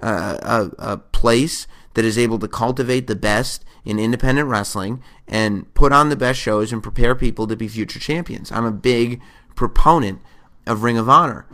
uh, 0.03 0.39
a, 0.79 0.93
a 0.93 0.99
place 0.99 1.67
that 1.95 2.05
is 2.05 2.19
able 2.19 2.39
to 2.41 2.49
cultivate 2.49 3.07
the 3.07 3.17
best 3.17 3.65
in 3.85 3.99
independent 3.99 4.49
wrestling 4.49 5.03
and 5.27 5.73
put 5.75 5.93
on 5.93 6.09
the 6.09 6.17
best 6.17 6.41
shows 6.41 6.73
and 6.73 6.83
prepare 6.83 7.15
people 7.15 7.47
to 7.47 7.57
be 7.57 7.69
future 7.69 7.99
champions. 7.99 8.53
I'm 8.53 8.65
a 8.65 8.73
big 8.73 9.21
proponent 9.55 10.21
of 10.67 10.83
Ring 10.83 10.99
of 10.99 11.09
Honor. 11.09 11.47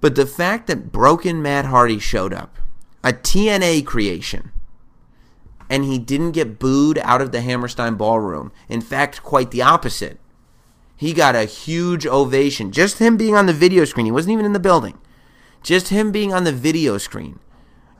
But 0.00 0.14
the 0.14 0.26
fact 0.26 0.66
that 0.66 0.92
Broken 0.92 1.42
Matt 1.42 1.66
Hardy 1.66 1.98
showed 1.98 2.32
up, 2.32 2.56
a 3.02 3.12
TNA 3.12 3.84
creation, 3.84 4.52
and 5.70 5.84
he 5.84 5.98
didn't 5.98 6.32
get 6.32 6.58
booed 6.58 6.98
out 6.98 7.20
of 7.20 7.32
the 7.32 7.40
Hammerstein 7.40 7.94
Ballroom. 7.96 8.52
In 8.68 8.80
fact, 8.80 9.22
quite 9.22 9.50
the 9.50 9.62
opposite. 9.62 10.18
He 10.96 11.12
got 11.12 11.36
a 11.36 11.44
huge 11.44 12.06
ovation. 12.06 12.72
Just 12.72 12.98
him 12.98 13.16
being 13.16 13.34
on 13.34 13.46
the 13.46 13.52
video 13.52 13.84
screen. 13.84 14.06
He 14.06 14.12
wasn't 14.12 14.32
even 14.32 14.46
in 14.46 14.52
the 14.52 14.58
building. 14.58 14.98
Just 15.62 15.88
him 15.88 16.10
being 16.10 16.32
on 16.32 16.44
the 16.44 16.52
video 16.52 16.98
screen 16.98 17.38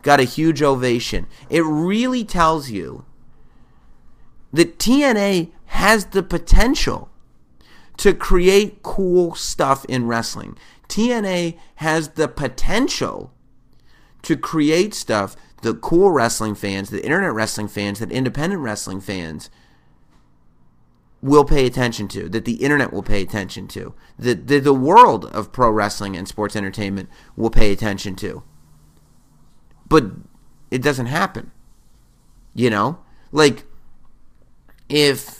got 0.03 0.21
a 0.21 0.25
huge 0.25 0.63
ovation. 0.63 1.27
It 1.51 1.63
really 1.65 2.25
tells 2.25 2.71
you 2.71 3.05
that 4.53 4.79
TNA 4.79 5.51
has 5.67 6.07
the 6.07 6.23
potential 6.23 7.11
to 7.99 8.15
create 8.15 8.83
cool 8.83 9.35
stuff 9.35 9.85
in 9.87 10.07
wrestling. 10.07 10.57
TNA 10.89 11.59
has 11.77 12.11
the 12.11 12.29
potential 12.29 13.33
to 14.23 14.37
create 14.37 14.95
stuff 14.95 15.37
that 15.63 15.81
cool 15.81 16.11
wrestling 16.11 16.55
fans, 16.55 16.91
the 16.91 17.05
internet 17.05 17.33
wrestling 17.33 17.69
fans, 17.69 17.99
that 17.99 18.13
independent 18.13 18.63
wrestling 18.63 19.01
fans 19.01 19.51
will 21.21 21.45
pay 21.45 21.67
attention 21.67 22.07
to, 22.07 22.29
that 22.29 22.45
the 22.45 22.63
internet 22.63 22.93
will 22.93 23.03
pay 23.03 23.21
attention 23.21 23.67
to, 23.67 23.93
that 24.17 24.47
the, 24.47 24.61
the 24.61 24.73
world 24.73 25.25
of 25.27 25.51
pro 25.53 25.69
wrestling 25.69 26.17
and 26.17 26.29
sports 26.29 26.55
entertainment 26.55 27.09
will 27.37 27.51
pay 27.51 27.73
attention 27.73 28.15
to. 28.15 28.43
but 29.89 30.05
it 30.71 30.83
doesn't 30.83 31.07
happen. 31.07 31.51
You 32.55 32.71
know, 32.71 32.99
like 33.33 33.65
if 34.89 35.38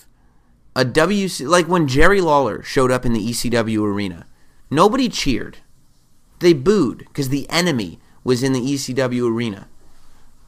a 0.79 0.85
WC 0.85 1.45
like 1.49 1.67
when 1.67 1.89
Jerry 1.89 2.21
Lawler 2.21 2.63
showed 2.63 2.93
up 2.93 3.05
in 3.05 3.13
the 3.13 3.31
ECW 3.31 3.83
arena, 3.83 4.27
nobody 4.71 5.09
cheered. 5.09 5.59
They 6.39 6.53
booed 6.53 6.99
because 6.99 7.31
the 7.31 7.51
enemy 7.51 7.99
was 8.23 8.45
in 8.45 8.53
the 8.53 8.61
ECW 8.61 9.29
arena. 9.29 9.67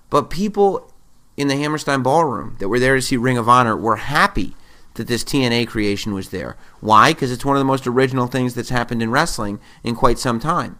But 0.08 0.30
people 0.30 0.94
in 1.36 1.48
the 1.48 1.56
Hammerstein 1.56 2.04
Ballroom 2.04 2.54
that 2.60 2.68
were 2.68 2.78
there 2.78 2.94
to 2.94 3.02
see 3.02 3.16
Ring 3.16 3.38
of 3.38 3.48
Honor 3.48 3.76
were 3.76 3.96
happy 3.96 4.54
that 4.94 5.08
this 5.08 5.24
TNA 5.24 5.66
creation 5.66 6.14
was 6.14 6.28
there. 6.28 6.56
Why? 6.78 7.12
Because 7.12 7.32
it's 7.32 7.44
one 7.44 7.56
of 7.56 7.60
the 7.60 7.64
most 7.64 7.88
original 7.88 8.28
things 8.28 8.54
that's 8.54 8.68
happened 8.68 9.02
in 9.02 9.10
wrestling 9.10 9.58
in 9.82 9.96
quite 9.96 10.20
some 10.20 10.38
time. 10.38 10.78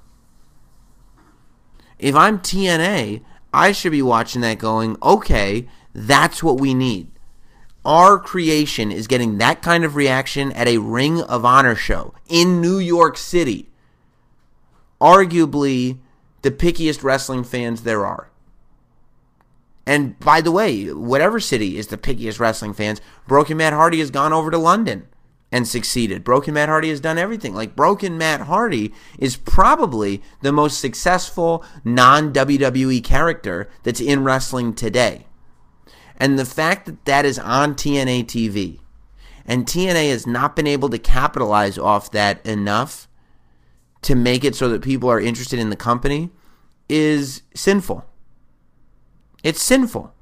If 1.99 2.15
I'm 2.15 2.39
TNA, 2.39 3.25
I 3.53 3.73
should 3.73 3.91
be 3.91 4.03
watching 4.03 4.43
that 4.43 4.59
going, 4.59 4.97
okay, 5.03 5.69
that's 5.93 6.41
what 6.41 6.61
we 6.61 6.73
need. 6.73 7.11
Our 7.85 8.19
creation 8.19 8.93
is 8.93 9.07
getting 9.07 9.39
that 9.39 9.62
kind 9.62 9.85
of 9.85 9.97
reaction 9.97 10.52
at 10.52 10.69
a 10.69 10.78
Ring 10.78 11.23
of 11.23 11.44
Honor 11.44 11.74
show 11.74 12.15
in 12.28 12.61
New 12.61 12.78
York 12.78 13.16
City. 13.16 13.70
Arguably 15.01 15.98
the 16.43 16.51
pickiest 16.51 17.02
wrestling 17.02 17.44
fans 17.44 17.82
there 17.82 18.05
are. 18.05 18.31
And 19.86 20.19
by 20.20 20.40
the 20.40 20.52
way, 20.52 20.93
whatever 20.93 21.40
city 21.40 21.78
is 21.78 21.86
the 21.89 21.98
pickiest 21.98 22.39
wrestling 22.39 22.74
fans, 22.74 23.01
Broken 23.27 23.57
Matt 23.57 23.73
Hardy 23.73 23.98
has 24.01 24.11
gone 24.11 24.32
over 24.32 24.51
to 24.51 24.59
London 24.59 25.09
and 25.51 25.66
succeeded. 25.66 26.23
Broken 26.23 26.55
Matt 26.55 26.69
Hardy 26.69 26.90
has 26.90 27.01
done 27.01 27.19
everything. 27.19 27.55
Like 27.55 27.74
Broken 27.74 28.16
Matt 28.16 28.43
Hardy 28.43 28.93
is 29.19 29.36
probably 29.36 30.23
the 30.43 30.52
most 30.52 30.81
successful 30.81 31.65
non 31.82 32.32
WWE 32.32 33.02
character 33.02 33.69
that's 33.82 34.01
in 34.01 34.23
wrestling 34.23 34.74
today. 34.74 35.27
And 36.21 36.39
the 36.39 36.45
fact 36.45 36.85
that 36.85 37.07
that 37.07 37.25
is 37.25 37.39
on 37.39 37.75
TNA 37.75 38.27
TV 38.27 38.79
and 39.47 39.67
TNA 39.67 40.11
has 40.11 40.27
not 40.27 40.55
been 40.55 40.67
able 40.67 40.91
to 40.91 40.99
capitalize 40.99 41.79
off 41.79 42.11
that 42.13 42.45
enough 42.47 43.09
to 44.03 44.15
make 44.15 44.45
it 44.45 44.55
so 44.55 44.69
that 44.69 44.83
people 44.83 45.09
are 45.09 45.19
interested 45.19 45.59
in 45.59 45.71
the 45.71 45.77
company 45.77 46.31
is 46.91 47.43
sinful. 47.55 48.05
It's 49.43 49.63
sinful. 49.63 50.13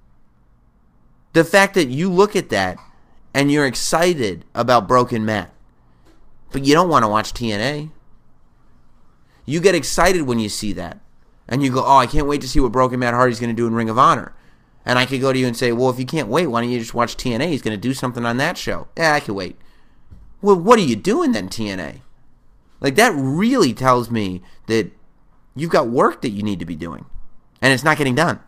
The 1.33 1.45
fact 1.45 1.75
that 1.75 1.89
you 1.89 2.11
look 2.11 2.37
at 2.37 2.49
that 2.51 2.79
and 3.35 3.51
you're 3.51 3.66
excited 3.66 4.45
about 4.55 4.89
Broken 4.89 5.25
Matt, 5.25 5.53
but 6.53 6.65
you 6.65 6.75
don't 6.75 6.89
want 6.89 7.05
to 7.05 7.09
watch 7.09 7.35
TNA. 7.35 7.91
You 9.45 9.61
get 9.61 9.75
excited 9.75 10.23
when 10.23 10.39
you 10.39 10.49
see 10.49 10.73
that. 10.75 11.01
And 11.49 11.62
you 11.62 11.73
go, 11.73 11.83
oh, 11.85 11.97
I 11.97 12.07
can't 12.07 12.27
wait 12.27 12.43
to 12.43 12.49
see 12.49 12.61
what 12.61 12.73
Broken 12.73 13.01
Matt 13.01 13.15
Hardy's 13.15 13.41
going 13.41 13.55
to 13.55 13.57
do 13.57 13.66
in 13.66 13.75
Ring 13.75 13.89
of 13.89 13.99
Honor. 13.99 14.35
And 14.85 14.99
I 14.99 15.07
could 15.07 15.21
go 15.21 15.33
to 15.33 15.39
you 15.39 15.47
and 15.47 15.57
say, 15.57 15.73
well, 15.73 15.91
if 15.91 15.99
you 15.99 16.07
can't 16.07 16.29
wait, 16.29 16.47
why 16.47 16.63
don't 16.63 16.71
you 16.71 16.79
just 16.79 16.95
watch 16.95 17.17
TNA? 17.17 17.49
He's 17.49 17.63
going 17.63 17.77
to 17.77 17.81
do 17.81 17.93
something 17.93 18.25
on 18.25 18.39
that 18.39 18.57
show. 18.57 18.89
Yeah, 18.97 19.15
I 19.15 19.21
can 19.21 19.35
wait. 19.35 19.57
Well, 20.41 20.57
what 20.57 20.79
are 20.79 20.83
you 20.83 20.97
doing 20.97 21.33
then, 21.33 21.49
TNA? 21.49 22.01
Like, 22.81 22.95
that 22.95 23.13
really 23.15 23.75
tells 23.75 24.11
me 24.11 24.41
that 24.67 24.93
you've 25.55 25.71
got 25.71 25.89
work 25.89 26.23
that 26.23 26.31
you 26.31 26.43
need 26.43 26.61
to 26.61 26.65
be 26.65 26.77
doing. 26.77 27.07
And 27.61 27.73
it's 27.73 27.85
not 27.85 27.99
getting 27.99 28.15
done. 28.15 28.41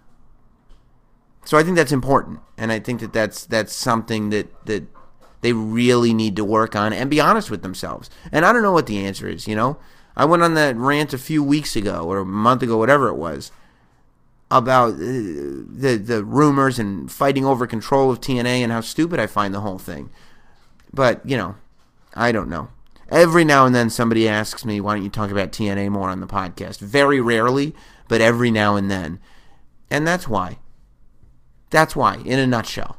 So 1.45 1.59
I 1.59 1.63
think 1.63 1.77
that's 1.77 1.93
important, 1.93 2.41
and 2.59 2.71
I 2.71 2.79
think 2.79 3.01
that 3.01 3.13
that's 3.13 3.47
that's 3.47 3.75
something 3.75 4.31
that 4.31 4.67
that 4.67 4.85
they 5.41 5.53
really 5.53 6.13
need 6.13 6.37
to 6.37 6.45
work 6.45 6.77
on 6.77 6.93
and 6.93 7.09
be 7.09 7.21
honest 7.21 7.51
with 7.51 7.63
themselves. 7.63 8.11
And 8.31 8.45
I 8.45 8.53
don't 8.53 8.63
know 8.63 8.73
what 8.73 8.87
the 8.87 9.05
answer 9.05 9.27
is. 9.27 9.49
You 9.49 9.57
know, 9.57 9.79
I 10.17 10.27
went 10.27 10.43
on 10.43 10.55
that 10.55 10.77
rant 10.77 11.15
a 11.15 11.19
few 11.19 11.43
weeks 11.43 11.77
ago 11.77 12.05
or 12.05 12.19
a 12.19 12.27
month 12.27 12.63
ago, 12.63 12.77
whatever 12.77 13.09
it 13.09 13.17
was, 13.17 13.51
about 14.51 14.95
uh, 14.95 14.99
the 14.99 16.01
the 16.03 16.25
rumors 16.25 16.79
and 16.79 17.11
fighting 17.11 17.45
over 17.45 17.67
control 17.67 18.11
of 18.11 18.21
TNA 18.21 18.61
and 18.61 18.73
how 18.73 18.81
stupid 18.81 19.21
I 19.21 19.27
find 19.27 19.55
the 19.55 19.61
whole 19.61 19.79
thing. 19.79 20.11
But 20.93 21.25
you 21.25 21.37
know, 21.37 21.55
I 22.15 22.33
don't 22.33 22.49
know. 22.49 22.69
Every 23.11 23.45
now 23.45 23.67
and 23.67 23.75
then 23.75 23.91
somebody 23.91 24.29
asks 24.29 24.65
me, 24.65 24.81
"Why 24.81 24.95
don't 24.95 25.05
you 25.05 25.11
talk 25.11 25.31
about 25.31 25.53
TNA 25.53 25.91
more 25.91 26.11
on 26.11 26.21
the 26.21 26.27
podcast?" 26.27 26.79
Very 26.81 27.21
rarely, 27.21 27.75
but 28.09 28.21
every 28.21 28.51
now 28.51 28.77
and 28.77 28.91
then, 28.91 29.21
and 29.91 30.07
that's 30.07 30.29
why. 30.29 30.59
That's 31.71 31.95
why, 31.95 32.17
in 32.25 32.39
a 32.39 32.47
nutshell. 32.47 32.97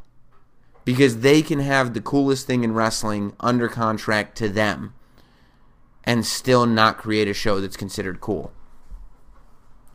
Because 0.85 1.19
they 1.19 1.41
can 1.41 1.59
have 1.59 1.93
the 1.93 2.01
coolest 2.01 2.47
thing 2.47 2.63
in 2.63 2.73
wrestling 2.73 3.33
under 3.39 3.67
contract 3.67 4.37
to 4.37 4.49
them 4.49 4.93
and 6.03 6.25
still 6.25 6.65
not 6.65 6.97
create 6.97 7.27
a 7.27 7.33
show 7.33 7.59
that's 7.59 7.77
considered 7.77 8.21
cool. 8.21 8.51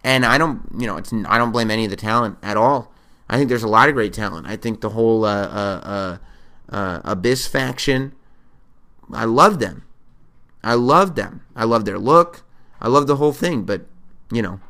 And 0.06 0.24
I 0.24 0.38
don't, 0.38 0.62
you 0.78 0.86
know, 0.86 0.98
it's 0.98 1.12
I 1.12 1.36
don't 1.36 1.50
blame 1.50 1.68
any 1.68 1.84
of 1.84 1.90
the 1.90 1.96
talent 1.96 2.38
at 2.40 2.56
all. 2.56 2.92
I 3.28 3.36
think 3.36 3.48
there's 3.48 3.64
a 3.64 3.68
lot 3.68 3.88
of 3.88 3.96
great 3.96 4.12
talent. 4.12 4.46
I 4.46 4.54
think 4.54 4.80
the 4.80 4.90
whole 4.90 5.24
uh, 5.24 5.48
uh, 5.48 6.18
uh, 6.70 6.74
uh 6.74 7.00
Abyss 7.02 7.48
faction, 7.48 8.14
I 9.12 9.24
love 9.24 9.58
them. 9.58 9.82
I 10.62 10.74
love 10.74 11.16
them. 11.16 11.42
I 11.56 11.64
love 11.64 11.86
their 11.86 11.98
look. 11.98 12.44
I 12.80 12.86
love 12.86 13.08
the 13.08 13.16
whole 13.16 13.32
thing. 13.32 13.64
But 13.64 13.86
you 14.30 14.42
know, 14.42 14.60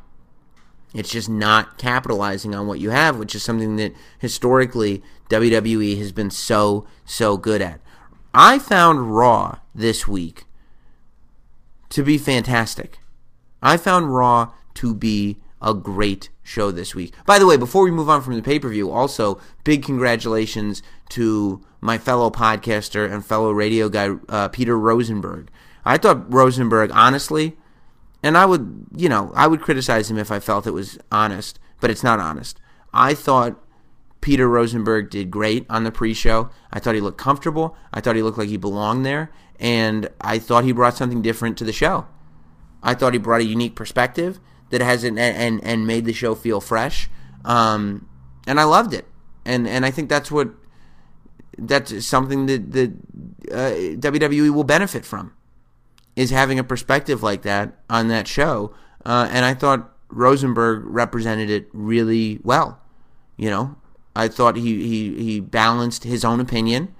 it's 0.95 1.11
just 1.11 1.29
not 1.29 1.77
capitalizing 1.77 2.55
on 2.55 2.65
what 2.65 2.79
you 2.79 2.89
have, 2.89 3.19
which 3.19 3.35
is 3.35 3.43
something 3.43 3.75
that 3.75 3.93
historically 4.17 5.03
WWE 5.29 5.99
has 5.99 6.11
been 6.11 6.31
so, 6.31 6.87
so 7.05 7.37
good 7.37 7.61
at. 7.61 7.79
I 8.33 8.57
found 8.57 9.15
Raw 9.15 9.59
this 9.75 10.07
week 10.07 10.45
to 11.89 12.01
be 12.01 12.17
fantastic. 12.17 12.97
I 13.61 13.77
found 13.77 14.15
Raw 14.15 14.53
to 14.77 14.93
be 14.93 15.37
a 15.61 15.73
great 15.73 16.29
show 16.43 16.71
this 16.71 16.93
week. 16.93 17.13
By 17.25 17.39
the 17.39 17.47
way, 17.47 17.57
before 17.57 17.83
we 17.83 17.91
move 17.91 18.09
on 18.09 18.21
from 18.21 18.35
the 18.35 18.41
pay 18.41 18.59
per 18.59 18.69
view, 18.69 18.91
also 18.91 19.39
big 19.63 19.83
congratulations 19.83 20.83
to 21.09 21.61
my 21.81 21.97
fellow 21.97 22.29
podcaster 22.29 23.11
and 23.11 23.25
fellow 23.25 23.51
radio 23.51 23.89
guy, 23.89 24.11
uh, 24.29 24.47
Peter 24.49 24.77
Rosenberg. 24.77 25.49
I 25.83 25.97
thought 25.97 26.31
Rosenberg, 26.31 26.91
honestly, 26.93 27.57
and 28.21 28.37
I 28.37 28.45
would, 28.45 28.85
you 28.95 29.09
know, 29.09 29.31
I 29.35 29.47
would 29.47 29.61
criticize 29.61 30.11
him 30.11 30.17
if 30.17 30.31
I 30.31 30.39
felt 30.39 30.67
it 30.67 30.71
was 30.71 30.99
honest, 31.11 31.59
but 31.79 31.89
it's 31.89 32.03
not 32.03 32.19
honest. 32.19 32.59
I 32.93 33.13
thought 33.13 33.63
Peter 34.21 34.47
Rosenberg 34.47 35.09
did 35.09 35.31
great 35.31 35.65
on 35.69 35.83
the 35.85 35.91
pre-show. 35.91 36.49
I 36.71 36.79
thought 36.79 36.95
he 36.95 37.01
looked 37.01 37.17
comfortable. 37.17 37.75
I 37.93 38.01
thought 38.01 38.15
he 38.15 38.23
looked 38.23 38.37
like 38.37 38.49
he 38.49 38.57
belonged 38.57 39.05
there, 39.05 39.31
and 39.59 40.09
I 40.21 40.37
thought 40.39 40.65
he 40.65 40.71
brought 40.71 40.97
something 40.97 41.21
different 41.21 41.57
to 41.57 41.63
the 41.63 41.73
show. 41.73 42.05
I 42.83 42.93
thought 42.93 43.13
he 43.13 43.19
brought 43.19 43.41
a 43.41 43.45
unique 43.45 43.75
perspective 43.75 44.39
that 44.69 44.81
has 44.81 45.03
an, 45.03 45.17
and 45.17 45.63
and 45.63 45.87
made 45.87 46.05
the 46.05 46.13
show 46.13 46.35
feel 46.35 46.61
fresh. 46.61 47.09
Um, 47.45 48.07
and 48.45 48.59
I 48.59 48.63
loved 48.63 48.93
it. 48.93 49.05
And 49.45 49.67
and 49.67 49.85
I 49.85 49.91
think 49.91 50.09
that's 50.09 50.31
what 50.31 50.49
that's 51.57 52.05
something 52.05 52.45
that 52.47 52.71
the 52.71 52.93
uh, 53.51 53.97
WWE 53.99 54.53
will 54.53 54.63
benefit 54.63 55.05
from 55.05 55.33
is 56.15 56.31
having 56.31 56.59
a 56.59 56.63
perspective 56.63 57.23
like 57.23 57.43
that 57.43 57.79
on 57.89 58.07
that 58.09 58.27
show. 58.27 58.73
Uh, 59.05 59.29
and 59.31 59.45
I 59.45 59.53
thought 59.53 59.93
Rosenberg 60.09 60.83
represented 60.85 61.49
it 61.49 61.67
really 61.71 62.39
well. 62.43 62.81
You 63.37 63.49
know, 63.51 63.75
I 64.15 64.27
thought 64.27 64.55
he, 64.55 64.87
he, 64.87 65.23
he 65.23 65.39
balanced 65.39 66.03
his 66.03 66.25
own 66.25 66.39
opinion 66.39 66.93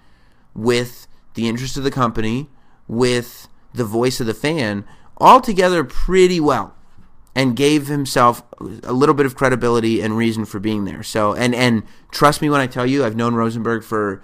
with 0.54 1.08
the 1.34 1.48
interest 1.48 1.78
of 1.78 1.84
the 1.84 1.92
company, 1.92 2.48
with 2.88 3.48
the 3.74 3.84
voice 3.84 4.20
of 4.20 4.28
the 4.28 4.36
fan, 4.36 4.86
all 5.18 5.42
together 5.42 5.84
pretty 5.84 6.40
well 6.40 6.77
and 7.38 7.56
gave 7.56 7.86
himself 7.86 8.42
a 8.82 8.92
little 8.92 9.14
bit 9.14 9.28
of 9.28 9.36
credibility 9.36 10.02
and 10.02 10.18
reason 10.18 10.44
for 10.44 10.60
being 10.60 10.86
there. 10.86 11.04
So 11.04 11.36
and 11.36 11.54
and 11.54 11.84
trust 12.10 12.42
me 12.42 12.50
when 12.50 12.60
I 12.60 12.66
tell 12.66 12.86
you 12.86 13.06
I've 13.06 13.16
known 13.16 13.36
Rosenberg 13.36 13.84
for 13.84 14.24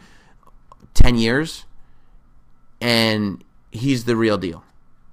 10 0.95 1.15
years 1.19 1.65
and 2.81 3.44
he's 3.72 4.06
the 4.06 4.15
real 4.15 4.40
deal. 4.40 4.64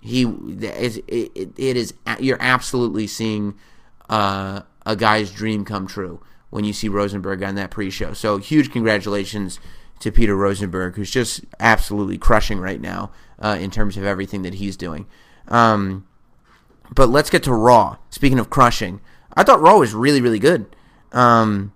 He 0.00 0.22
is 0.22 0.96
it, 1.08 1.52
it 1.58 1.76
is 1.76 1.92
you're 2.18 2.40
absolutely 2.40 3.06
seeing 3.06 3.54
uh, 4.08 4.62
a 4.86 4.96
guy's 4.96 5.30
dream 5.30 5.66
come 5.66 5.86
true 5.86 6.22
when 6.48 6.64
you 6.64 6.72
see 6.72 6.88
Rosenberg 6.88 7.42
on 7.42 7.54
that 7.56 7.70
pre-show. 7.70 8.14
So 8.14 8.38
huge 8.38 8.72
congratulations 8.72 9.60
to 9.98 10.10
Peter 10.10 10.34
Rosenberg, 10.34 10.96
who's 10.96 11.10
just 11.10 11.44
absolutely 11.60 12.16
crushing 12.16 12.60
right 12.60 12.80
now 12.80 13.12
uh, 13.38 13.58
in 13.60 13.70
terms 13.70 13.98
of 13.98 14.04
everything 14.04 14.40
that 14.40 14.54
he's 14.54 14.78
doing. 14.78 15.06
Um, 15.48 16.06
but 16.94 17.08
let's 17.08 17.30
get 17.30 17.42
to 17.44 17.52
Raw. 17.52 17.98
Speaking 18.10 18.38
of 18.38 18.50
crushing, 18.50 19.00
I 19.34 19.44
thought 19.44 19.60
Raw 19.60 19.78
was 19.78 19.94
really 19.94 20.20
really 20.20 20.38
good. 20.38 20.74
Um, 21.12 21.72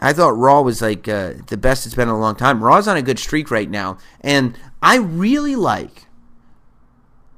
I 0.00 0.12
thought 0.12 0.36
Raw 0.36 0.62
was 0.62 0.80
like 0.80 1.06
uh, 1.06 1.34
the 1.46 1.56
best 1.56 1.86
it's 1.86 1.94
been 1.94 2.08
in 2.08 2.14
a 2.14 2.18
long 2.18 2.36
time. 2.36 2.64
Raw's 2.64 2.88
on 2.88 2.96
a 2.96 3.02
good 3.02 3.18
streak 3.18 3.50
right 3.50 3.68
now, 3.68 3.98
and 4.20 4.58
I 4.82 4.96
really 4.96 5.56
like 5.56 6.06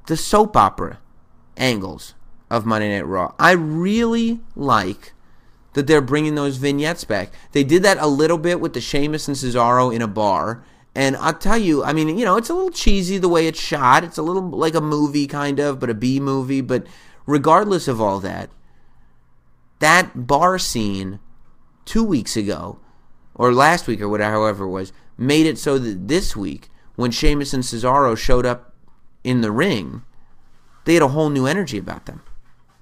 the 0.07 0.17
soap 0.17 0.55
opera 0.55 0.99
angles 1.57 2.13
of 2.49 2.65
Monday 2.65 2.95
Night 2.95 3.05
Raw. 3.05 3.33
I 3.37 3.51
really 3.51 4.41
like 4.55 5.13
that 5.73 5.87
they're 5.87 6.01
bringing 6.01 6.35
those 6.35 6.57
vignettes 6.57 7.03
back. 7.03 7.31
They 7.51 7.63
did 7.63 7.83
that 7.83 7.97
a 7.97 8.07
little 8.07 8.37
bit 8.37 8.59
with 8.59 8.73
the 8.73 8.81
Sheamus 8.81 9.27
and 9.27 9.35
Cesaro 9.35 9.93
in 9.93 10.01
a 10.01 10.07
bar. 10.07 10.63
And 10.95 11.15
I'll 11.17 11.33
tell 11.33 11.57
you, 11.57 11.83
I 11.83 11.91
mean, 11.93 12.17
you 12.17 12.25
know, 12.25 12.37
it's 12.37 12.49
a 12.49 12.53
little 12.53 12.69
cheesy 12.69 13.17
the 13.17 13.29
way 13.29 13.47
it's 13.47 13.59
shot. 13.59 14.03
It's 14.03 14.17
a 14.17 14.21
little 14.21 14.43
like 14.43 14.75
a 14.75 14.81
movie 14.81 15.25
kind 15.25 15.59
of, 15.59 15.79
but 15.79 15.89
a 15.89 15.95
B 15.95 16.19
movie. 16.19 16.61
But 16.61 16.85
regardless 17.25 17.87
of 17.87 17.99
all 17.99 18.19
that, 18.19 18.51
that 19.79 20.27
bar 20.27 20.59
scene 20.59 21.19
two 21.85 22.03
weeks 22.03 22.37
ago, 22.37 22.79
or 23.35 23.51
last 23.51 23.87
week, 23.87 24.01
or 24.01 24.07
whatever, 24.07 24.33
however 24.33 24.65
it 24.65 24.69
was, 24.69 24.93
made 25.17 25.47
it 25.47 25.57
so 25.57 25.79
that 25.79 26.07
this 26.07 26.35
week, 26.35 26.69
when 26.95 27.09
Sheamus 27.09 27.53
and 27.53 27.63
Cesaro 27.63 28.15
showed 28.15 28.45
up 28.45 28.75
in 29.23 29.41
the 29.41 29.51
ring, 29.51 30.03
they 30.85 30.93
had 30.93 31.03
a 31.03 31.07
whole 31.09 31.29
new 31.29 31.47
energy 31.47 31.79
about 31.79 32.05
them. 32.05 32.21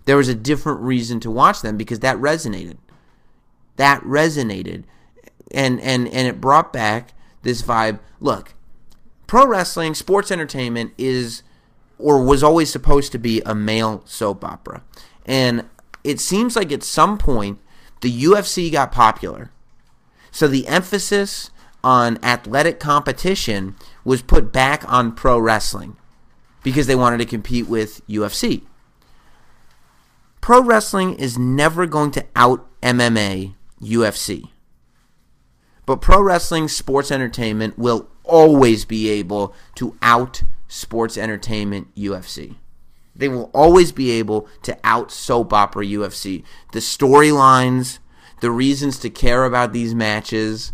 There 0.05 0.17
was 0.17 0.27
a 0.27 0.35
different 0.35 0.81
reason 0.81 1.19
to 1.21 1.31
watch 1.31 1.61
them 1.61 1.77
because 1.77 1.99
that 1.99 2.17
resonated. 2.17 2.77
That 3.77 4.01
resonated. 4.01 4.83
And 5.51 5.79
and 5.79 6.07
and 6.07 6.27
it 6.27 6.41
brought 6.41 6.73
back 6.73 7.13
this 7.41 7.61
vibe. 7.61 7.99
Look, 8.19 8.53
pro 9.27 9.45
wrestling, 9.47 9.93
sports 9.93 10.31
entertainment 10.31 10.93
is 10.97 11.43
or 11.97 12.23
was 12.23 12.43
always 12.43 12.71
supposed 12.71 13.11
to 13.11 13.19
be 13.19 13.41
a 13.45 13.53
male 13.53 14.01
soap 14.05 14.43
opera. 14.43 14.83
And 15.25 15.69
it 16.03 16.19
seems 16.19 16.55
like 16.55 16.71
at 16.71 16.83
some 16.83 17.17
point 17.17 17.59
the 18.01 18.23
UFC 18.23 18.71
got 18.71 18.91
popular. 18.91 19.51
So 20.31 20.47
the 20.47 20.67
emphasis 20.67 21.51
on 21.83 22.23
athletic 22.23 22.79
competition 22.79 23.75
was 24.03 24.21
put 24.21 24.51
back 24.51 24.83
on 24.91 25.13
pro 25.13 25.37
wrestling 25.37 25.97
because 26.63 26.87
they 26.87 26.95
wanted 26.95 27.17
to 27.17 27.25
compete 27.25 27.67
with 27.67 28.05
UFC. 28.07 28.63
Pro 30.41 30.61
wrestling 30.61 31.15
is 31.15 31.37
never 31.37 31.85
going 31.85 32.11
to 32.11 32.25
out 32.35 32.67
MMA 32.81 33.53
UFC. 33.81 34.49
But 35.85 36.01
pro 36.01 36.21
wrestling 36.21 36.67
sports 36.67 37.11
entertainment 37.11 37.77
will 37.77 38.07
always 38.23 38.85
be 38.85 39.09
able 39.09 39.53
to 39.75 39.97
out 40.01 40.43
sports 40.67 41.17
entertainment 41.17 41.93
UFC. 41.95 42.55
They 43.15 43.27
will 43.27 43.51
always 43.53 43.91
be 43.91 44.11
able 44.11 44.47
to 44.63 44.77
out 44.83 45.11
soap 45.11 45.51
opera 45.51 45.85
UFC. 45.85 46.43
The 46.71 46.79
storylines, 46.79 47.99
the 48.39 48.51
reasons 48.51 48.99
to 48.99 49.09
care 49.09 49.43
about 49.45 49.73
these 49.73 49.93
matches, 49.93 50.71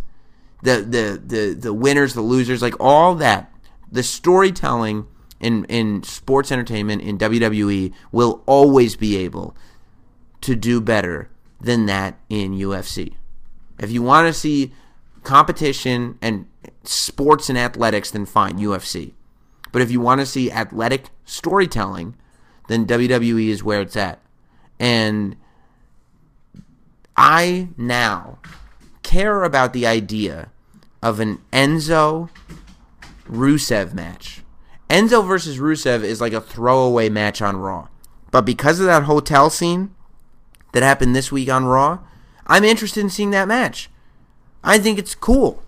the 0.62 0.82
the 0.82 1.22
the 1.24 1.54
the 1.54 1.74
winners, 1.74 2.14
the 2.14 2.22
losers, 2.22 2.62
like 2.62 2.76
all 2.80 3.16
that. 3.16 3.52
The 3.92 4.04
storytelling 4.04 5.08
in 5.40 5.66
in 5.66 6.04
sports 6.04 6.52
entertainment 6.52 7.02
in 7.02 7.18
WWE 7.18 7.94
will 8.12 8.44
always 8.46 8.96
be 8.96 9.18
able 9.18 9.56
to 10.42 10.56
do 10.56 10.80
better 10.80 11.30
than 11.60 11.86
that 11.88 12.20
in 12.30 12.54
UFC. 12.54 13.14
If 13.80 13.92
you 13.92 14.04
want 14.04 14.28
to 14.28 14.34
see 14.34 14.74
competition 15.28 16.18
and 16.22 16.48
sports 16.86 17.50
and 17.50 17.58
athletics, 17.58 18.12
then 18.12 18.26
fine, 18.26 18.58
UFC. 18.58 19.12
But 19.74 19.82
if 19.82 19.92
you 19.92 20.00
want 20.00 20.22
to 20.22 20.26
see 20.26 20.50
athletic 20.50 21.10
storytelling, 21.26 22.16
then 22.70 22.88
WWE 22.88 23.50
is 23.50 23.62
where 23.62 23.82
it's 23.82 23.98
at. 23.98 24.22
And 24.80 25.36
I 27.18 27.68
now 27.76 28.40
care 29.04 29.44
about 29.44 29.74
the 29.74 29.86
idea 29.86 30.50
of 31.04 31.20
an 31.20 31.42
Enzo 31.52 32.30
Rusev 33.30 33.94
match. 33.94 34.44
Enzo 34.90 35.28
versus 35.28 35.58
Rusev 35.58 36.04
is 36.04 36.22
like 36.22 36.32
a 36.32 36.40
throwaway 36.40 37.10
match 37.10 37.42
on 37.42 37.58
Raw. 37.58 37.90
But 38.32 38.46
because 38.46 38.80
of 38.80 38.86
that 38.86 39.04
hotel 39.04 39.50
scene 39.50 39.94
that 40.72 40.84
happened 40.84 41.14
this 41.14 41.34
week 41.34 41.50
on 41.50 41.66
Raw, 41.66 42.00
I'm 42.46 42.64
interested 42.64 43.02
in 43.02 43.10
seeing 43.10 43.32
that 43.32 43.50
match. 43.50 43.90
I 44.68 44.80
think 44.80 45.00
it's 45.00 45.16
cool. 45.16 45.64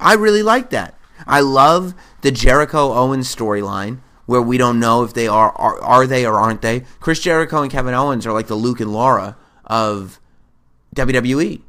I 0.00 0.14
really 0.14 0.42
like 0.42 0.70
that. 0.70 0.98
I 1.28 1.40
love 1.40 1.94
the 2.22 2.32
Jericho 2.32 2.92
Owens 2.92 3.32
storyline 3.32 4.00
where 4.26 4.42
we 4.42 4.58
don't 4.58 4.80
know 4.80 5.04
if 5.04 5.14
they 5.14 5.28
are, 5.28 5.52
are 5.52 5.80
are 5.80 6.06
they 6.08 6.26
or 6.26 6.34
aren't 6.34 6.60
they. 6.60 6.80
Chris 6.98 7.20
Jericho 7.20 7.62
and 7.62 7.70
Kevin 7.70 7.94
Owens 7.94 8.26
are 8.26 8.32
like 8.32 8.48
the 8.48 8.56
Luke 8.56 8.80
and 8.80 8.92
Laura 8.92 9.36
of 9.64 10.18
WWE. 10.96 11.62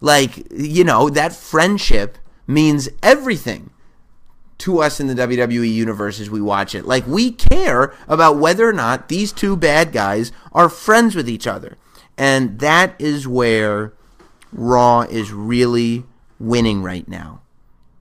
Like, 0.00 0.50
you 0.50 0.82
know, 0.82 1.08
that 1.08 1.34
friendship 1.34 2.18
means 2.48 2.88
everything 3.00 3.70
to 4.58 4.80
us 4.80 4.98
in 4.98 5.06
the 5.06 5.14
WWE 5.14 5.72
universe 5.72 6.18
as 6.18 6.30
we 6.30 6.40
watch 6.40 6.74
it. 6.74 6.84
Like, 6.84 7.06
we 7.06 7.30
care 7.30 7.94
about 8.08 8.38
whether 8.38 8.68
or 8.68 8.72
not 8.72 9.08
these 9.08 9.32
two 9.32 9.56
bad 9.56 9.92
guys 9.92 10.32
are 10.52 10.68
friends 10.68 11.14
with 11.14 11.28
each 11.28 11.46
other. 11.46 11.76
And 12.18 12.58
that 12.58 12.94
is 12.98 13.28
where 13.28 13.94
Raw 14.52 15.02
is 15.02 15.32
really 15.32 16.04
winning 16.38 16.82
right 16.82 17.06
now, 17.06 17.42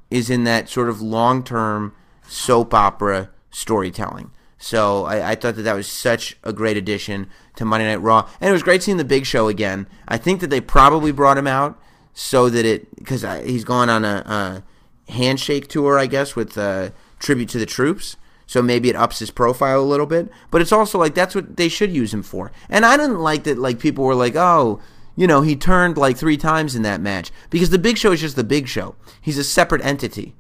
is 0.10 0.30
in 0.30 0.44
that 0.46 0.70
sort 0.70 0.90
of 0.90 1.02
long 1.02 1.44
term 1.44 1.94
soap 2.28 2.74
opera 2.74 3.30
storytelling. 3.52 4.32
So 4.58 5.06
I, 5.06 5.32
I, 5.32 5.36
thought 5.36 5.56
that 5.56 5.62
that 5.62 5.76
was 5.76 5.88
such 5.88 6.38
a 6.44 6.52
great 6.52 6.76
addition 6.76 7.30
to 7.56 7.64
Monday 7.64 7.88
Night 7.88 8.02
Raw, 8.02 8.30
and 8.42 8.50
it 8.50 8.54
was 8.54 8.62
great 8.62 8.84
seeing 8.84 8.98
the 8.98 9.06
Big 9.06 9.26
Show 9.26 9.48
again. 9.48 9.88
I 10.08 10.18
think 10.18 10.42
that 10.42 10.50
they 10.50 10.60
probably 10.60 11.14
brought 11.14 11.38
him 11.38 11.48
out 11.48 11.80
so 12.14 12.50
that 12.50 12.66
it 12.66 12.94
because 12.96 13.22
he's 13.46 13.64
gone 13.64 13.90
on 13.90 14.04
a, 14.04 14.64
a, 15.08 15.12
handshake 15.12 15.70
tour, 15.70 15.98
I 15.98 16.08
guess, 16.08 16.36
with 16.36 16.58
uh, 16.58 16.90
tribute 17.20 17.50
to 17.50 17.58
the 17.58 17.66
troops. 17.66 18.18
So 18.46 18.62
maybe 18.62 18.90
it 18.90 18.96
ups 18.96 19.20
his 19.20 19.32
profile 19.32 19.80
a 19.80 19.86
little 19.86 20.08
bit, 20.08 20.30
but 20.52 20.60
it's 20.60 20.72
also 20.72 20.98
like 20.98 21.16
that's 21.16 21.36
what 21.36 21.56
they 21.56 21.70
should 21.70 21.94
use 21.94 22.14
him 22.14 22.24
for. 22.24 22.52
And 22.68 22.86
I 22.86 22.98
didn't 22.98 23.20
like 23.20 23.44
that. 23.44 23.58
Like 23.58 23.80
people 23.80 24.04
were 24.04 24.16
like, 24.16 24.36
"Oh, 24.36 24.82
you 25.20 25.28
know, 25.28 25.41
he 25.41 25.58
turned 25.58 25.98
like 25.98 26.16
three 26.16 26.38
times 26.38 26.78
in 26.78 26.84
that 26.84 27.02
match 27.02 27.30
because 27.50 27.72
the 27.72 27.78
Big 27.78 27.98
Show 27.98 28.14
is 28.14 28.22
just 28.22 28.38
the 28.38 28.44
Big 28.44 28.70
Show. 28.70 28.96
He's 29.20 29.38
a 29.38 29.44
separate 29.44 29.84
entity. 29.84 30.34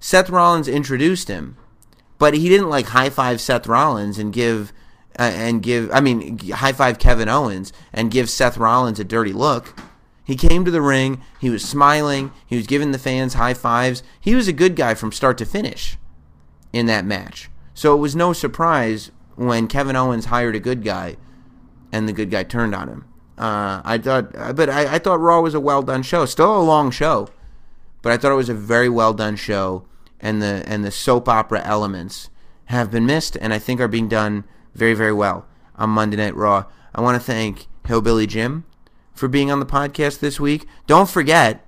Seth 0.00 0.28
Rollins 0.28 0.66
introduced 0.66 1.28
him, 1.28 1.56
but 2.18 2.34
he 2.34 2.48
didn't 2.48 2.68
like 2.68 2.86
high 2.86 3.10
five 3.10 3.40
Seth 3.40 3.68
Rollins 3.68 4.18
and 4.18 4.32
give 4.32 4.72
uh, 5.20 5.22
and 5.22 5.62
give. 5.62 5.88
I 5.92 6.00
mean, 6.00 6.36
high 6.48 6.72
five 6.72 6.98
Kevin 6.98 7.28
Owens 7.28 7.72
and 7.92 8.10
give 8.10 8.28
Seth 8.28 8.58
Rollins 8.58 8.98
a 8.98 9.04
dirty 9.04 9.32
look. 9.32 9.78
He 10.24 10.34
came 10.34 10.64
to 10.64 10.72
the 10.72 10.82
ring. 10.82 11.22
He 11.40 11.48
was 11.48 11.64
smiling. 11.64 12.32
He 12.44 12.56
was 12.56 12.66
giving 12.66 12.90
the 12.90 12.98
fans 12.98 13.34
high 13.34 13.54
fives. 13.54 14.02
He 14.20 14.34
was 14.34 14.48
a 14.48 14.52
good 14.52 14.74
guy 14.74 14.94
from 14.94 15.12
start 15.12 15.38
to 15.38 15.46
finish 15.46 15.96
in 16.72 16.86
that 16.86 17.04
match. 17.04 17.50
So 17.72 17.94
it 17.94 17.98
was 17.98 18.16
no 18.16 18.32
surprise 18.32 19.12
when 19.36 19.68
Kevin 19.68 19.94
Owens 19.94 20.24
hired 20.24 20.56
a 20.56 20.60
good 20.60 20.82
guy 20.82 21.18
and 21.92 22.08
the 22.08 22.12
good 22.12 22.32
guy 22.32 22.42
turned 22.42 22.74
on 22.74 22.88
him. 22.88 23.07
Uh, 23.38 23.80
I 23.84 23.98
thought, 23.98 24.32
but 24.56 24.68
I, 24.68 24.96
I 24.96 24.98
thought 24.98 25.20
Raw 25.20 25.40
was 25.40 25.54
a 25.54 25.60
well 25.60 25.82
done 25.82 26.02
show. 26.02 26.26
Still 26.26 26.58
a 26.58 26.60
long 26.60 26.90
show, 26.90 27.28
but 28.02 28.12
I 28.12 28.16
thought 28.16 28.32
it 28.32 28.36
was 28.36 28.48
a 28.48 28.54
very 28.54 28.88
well 28.88 29.14
done 29.14 29.36
show, 29.36 29.84
and 30.20 30.42
the 30.42 30.64
and 30.66 30.84
the 30.84 30.90
soap 30.90 31.28
opera 31.28 31.62
elements 31.64 32.30
have 32.66 32.90
been 32.90 33.06
missed, 33.06 33.36
and 33.40 33.54
I 33.54 33.58
think 33.58 33.80
are 33.80 33.88
being 33.88 34.08
done 34.08 34.44
very 34.74 34.94
very 34.94 35.12
well 35.12 35.46
on 35.76 35.90
Monday 35.90 36.16
Night 36.16 36.34
Raw. 36.34 36.64
I 36.94 37.00
want 37.00 37.14
to 37.14 37.24
thank 37.24 37.68
Hillbilly 37.86 38.26
Jim 38.26 38.64
for 39.14 39.28
being 39.28 39.50
on 39.50 39.60
the 39.60 39.66
podcast 39.66 40.18
this 40.18 40.40
week. 40.40 40.66
Don't 40.86 41.08
forget, 41.08 41.66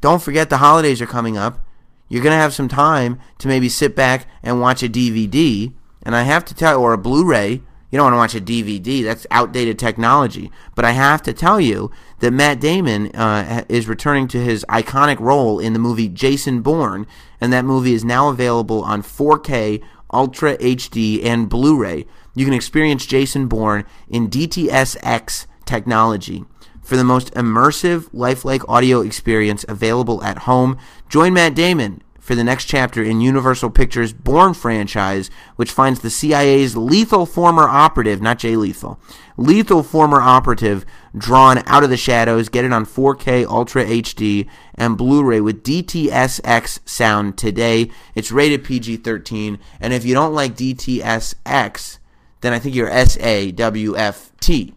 don't 0.00 0.22
forget 0.22 0.50
the 0.50 0.58
holidays 0.58 1.02
are 1.02 1.06
coming 1.06 1.36
up. 1.36 1.64
You're 2.08 2.22
to 2.22 2.30
have 2.30 2.54
some 2.54 2.68
time 2.68 3.18
to 3.38 3.48
maybe 3.48 3.68
sit 3.68 3.96
back 3.96 4.28
and 4.42 4.60
watch 4.60 4.82
a 4.82 4.88
DVD. 4.88 5.72
And 6.02 6.14
I 6.14 6.22
have 6.22 6.44
to 6.46 6.54
tell 6.54 6.80
or 6.80 6.92
a 6.92 6.98
Blu-ray. 6.98 7.62
You 7.94 7.98
don't 7.98 8.12
want 8.12 8.32
to 8.32 8.38
watch 8.38 8.42
a 8.42 8.44
DVD. 8.44 9.04
That's 9.04 9.24
outdated 9.30 9.78
technology. 9.78 10.50
But 10.74 10.84
I 10.84 10.90
have 10.90 11.22
to 11.22 11.32
tell 11.32 11.60
you 11.60 11.92
that 12.18 12.32
Matt 12.32 12.58
Damon 12.58 13.14
uh, 13.14 13.62
is 13.68 13.86
returning 13.86 14.26
to 14.28 14.38
his 14.40 14.66
iconic 14.68 15.20
role 15.20 15.60
in 15.60 15.74
the 15.74 15.78
movie 15.78 16.08
Jason 16.08 16.60
Bourne, 16.60 17.06
and 17.40 17.52
that 17.52 17.64
movie 17.64 17.94
is 17.94 18.04
now 18.04 18.30
available 18.30 18.82
on 18.82 19.04
4K, 19.04 19.80
Ultra 20.12 20.56
HD, 20.56 21.24
and 21.24 21.48
Blu-ray. 21.48 22.04
You 22.34 22.44
can 22.44 22.52
experience 22.52 23.06
Jason 23.06 23.46
Bourne 23.46 23.84
in 24.08 24.28
DTS:X 24.28 25.46
technology 25.64 26.44
for 26.82 26.96
the 26.96 27.04
most 27.04 27.32
immersive, 27.34 28.08
lifelike 28.12 28.68
audio 28.68 29.02
experience 29.02 29.64
available 29.68 30.20
at 30.24 30.38
home. 30.38 30.78
Join 31.08 31.32
Matt 31.34 31.54
Damon 31.54 32.02
for 32.24 32.34
the 32.34 32.42
next 32.42 32.64
chapter 32.64 33.02
in 33.02 33.20
Universal 33.20 33.68
Pictures' 33.68 34.14
Bourne 34.14 34.54
franchise, 34.54 35.28
which 35.56 35.70
finds 35.70 36.00
the 36.00 36.08
CIA's 36.08 36.74
lethal 36.74 37.26
former 37.26 37.68
operative, 37.68 38.22
not 38.22 38.38
Jay 38.38 38.56
Lethal, 38.56 38.98
lethal 39.36 39.82
former 39.82 40.22
operative 40.22 40.86
drawn 41.14 41.62
out 41.66 41.84
of 41.84 41.90
the 41.90 41.98
shadows. 41.98 42.48
Get 42.48 42.64
it 42.64 42.72
on 42.72 42.86
4K 42.86 43.44
Ultra 43.44 43.84
HD 43.84 44.48
and 44.74 44.96
Blu-ray 44.96 45.42
with 45.42 45.62
DTS:X 45.62 46.80
sound 46.86 47.36
today. 47.36 47.90
It's 48.14 48.32
rated 48.32 48.64
PG-13, 48.64 49.58
and 49.78 49.92
if 49.92 50.06
you 50.06 50.14
don't 50.14 50.32
like 50.32 50.56
DTS:X, 50.56 51.98
then 52.40 52.54
I 52.54 52.58
think 52.58 52.74
you're 52.74 52.88
SAWFT. 52.90 54.72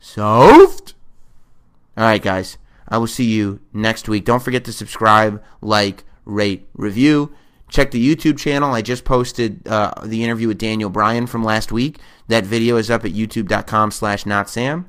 Soft? 0.00 0.94
All 1.98 2.04
right, 2.04 2.22
guys. 2.22 2.56
I 2.88 2.96
will 2.96 3.06
see 3.06 3.24
you 3.24 3.60
next 3.74 4.08
week. 4.08 4.24
Don't 4.24 4.42
forget 4.42 4.64
to 4.64 4.72
subscribe, 4.72 5.42
like, 5.60 6.04
rate, 6.26 6.68
review. 6.74 7.32
Check 7.68 7.90
the 7.90 8.14
YouTube 8.14 8.38
channel. 8.38 8.72
I 8.72 8.82
just 8.82 9.04
posted 9.04 9.66
uh, 9.66 9.92
the 10.04 10.22
interview 10.22 10.48
with 10.48 10.58
Daniel 10.58 10.90
Bryan 10.90 11.26
from 11.26 11.42
last 11.42 11.72
week. 11.72 11.98
That 12.28 12.44
video 12.44 12.76
is 12.76 12.90
up 12.90 13.04
at 13.04 13.12
youtube.com 13.12 13.90
slash 13.90 14.24
notsam. 14.24 14.86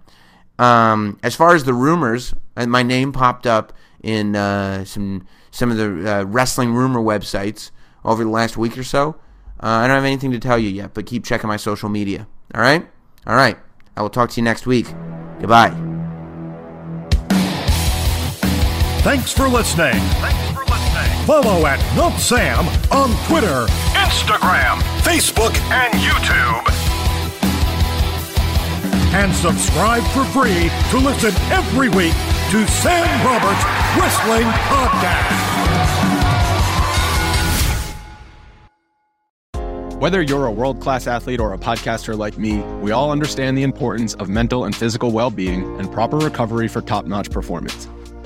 Um, 0.59 1.19
as 1.23 1.35
far 1.35 1.55
as 1.55 1.63
the 1.63 1.73
rumors, 1.73 2.33
uh, 2.55 2.65
my 2.67 2.83
name 2.83 3.11
popped 3.11 3.47
up 3.47 3.73
in 4.03 4.35
uh, 4.35 4.85
some 4.85 5.25
some 5.51 5.71
of 5.71 5.77
the 5.77 6.19
uh, 6.19 6.23
wrestling 6.25 6.73
rumor 6.73 6.99
websites 6.99 7.71
over 8.05 8.23
the 8.23 8.29
last 8.29 8.57
week 8.57 8.77
or 8.77 8.83
so. 8.83 9.15
Uh, 9.61 9.67
I 9.67 9.87
don't 9.87 9.95
have 9.95 10.05
anything 10.05 10.31
to 10.31 10.39
tell 10.39 10.59
you 10.59 10.69
yet, 10.69 10.93
but 10.93 11.05
keep 11.07 11.25
checking 11.25 11.47
my 11.47 11.57
social 11.57 11.89
media. 11.89 12.27
All 12.53 12.61
right? 12.61 12.87
All 13.25 13.35
right. 13.35 13.57
I 13.95 14.01
will 14.01 14.11
talk 14.11 14.29
to 14.31 14.39
you 14.39 14.43
next 14.43 14.67
week. 14.67 14.85
Goodbye. 15.39 15.71
Thanks 19.01 19.31
for 19.31 19.47
listening. 19.47 19.93
Thanks 19.93 20.11
for 20.11 20.33
listening. 20.33 20.46
Follow 21.27 21.65
at 21.65 21.77
Not 21.97 22.17
Sam 22.21 22.65
on 22.89 23.09
Twitter, 23.27 23.65
Instagram, 23.99 24.79
Facebook, 25.03 25.53
and 25.69 25.93
YouTube. 25.95 26.63
And 29.13 29.35
subscribe 29.35 30.03
for 30.13 30.23
free 30.31 30.69
to 30.91 30.97
listen 30.97 31.33
every 31.51 31.89
week 31.89 32.13
to 32.51 32.65
Sam 32.67 33.25
Roberts 33.25 33.61
Wrestling 33.99 34.47
Podcast. 34.71 35.57
Whether 39.99 40.21
you're 40.21 40.45
a 40.45 40.51
world 40.53 40.79
class 40.79 41.07
athlete 41.07 41.41
or 41.41 41.51
a 41.51 41.57
podcaster 41.57 42.17
like 42.17 42.37
me, 42.37 42.59
we 42.81 42.91
all 42.91 43.11
understand 43.11 43.57
the 43.57 43.63
importance 43.63 44.13
of 44.13 44.29
mental 44.29 44.63
and 44.63 44.73
physical 44.73 45.11
well 45.11 45.29
being 45.29 45.77
and 45.77 45.91
proper 45.91 46.15
recovery 46.15 46.69
for 46.69 46.79
top 46.79 47.05
notch 47.05 47.29
performance. 47.29 47.89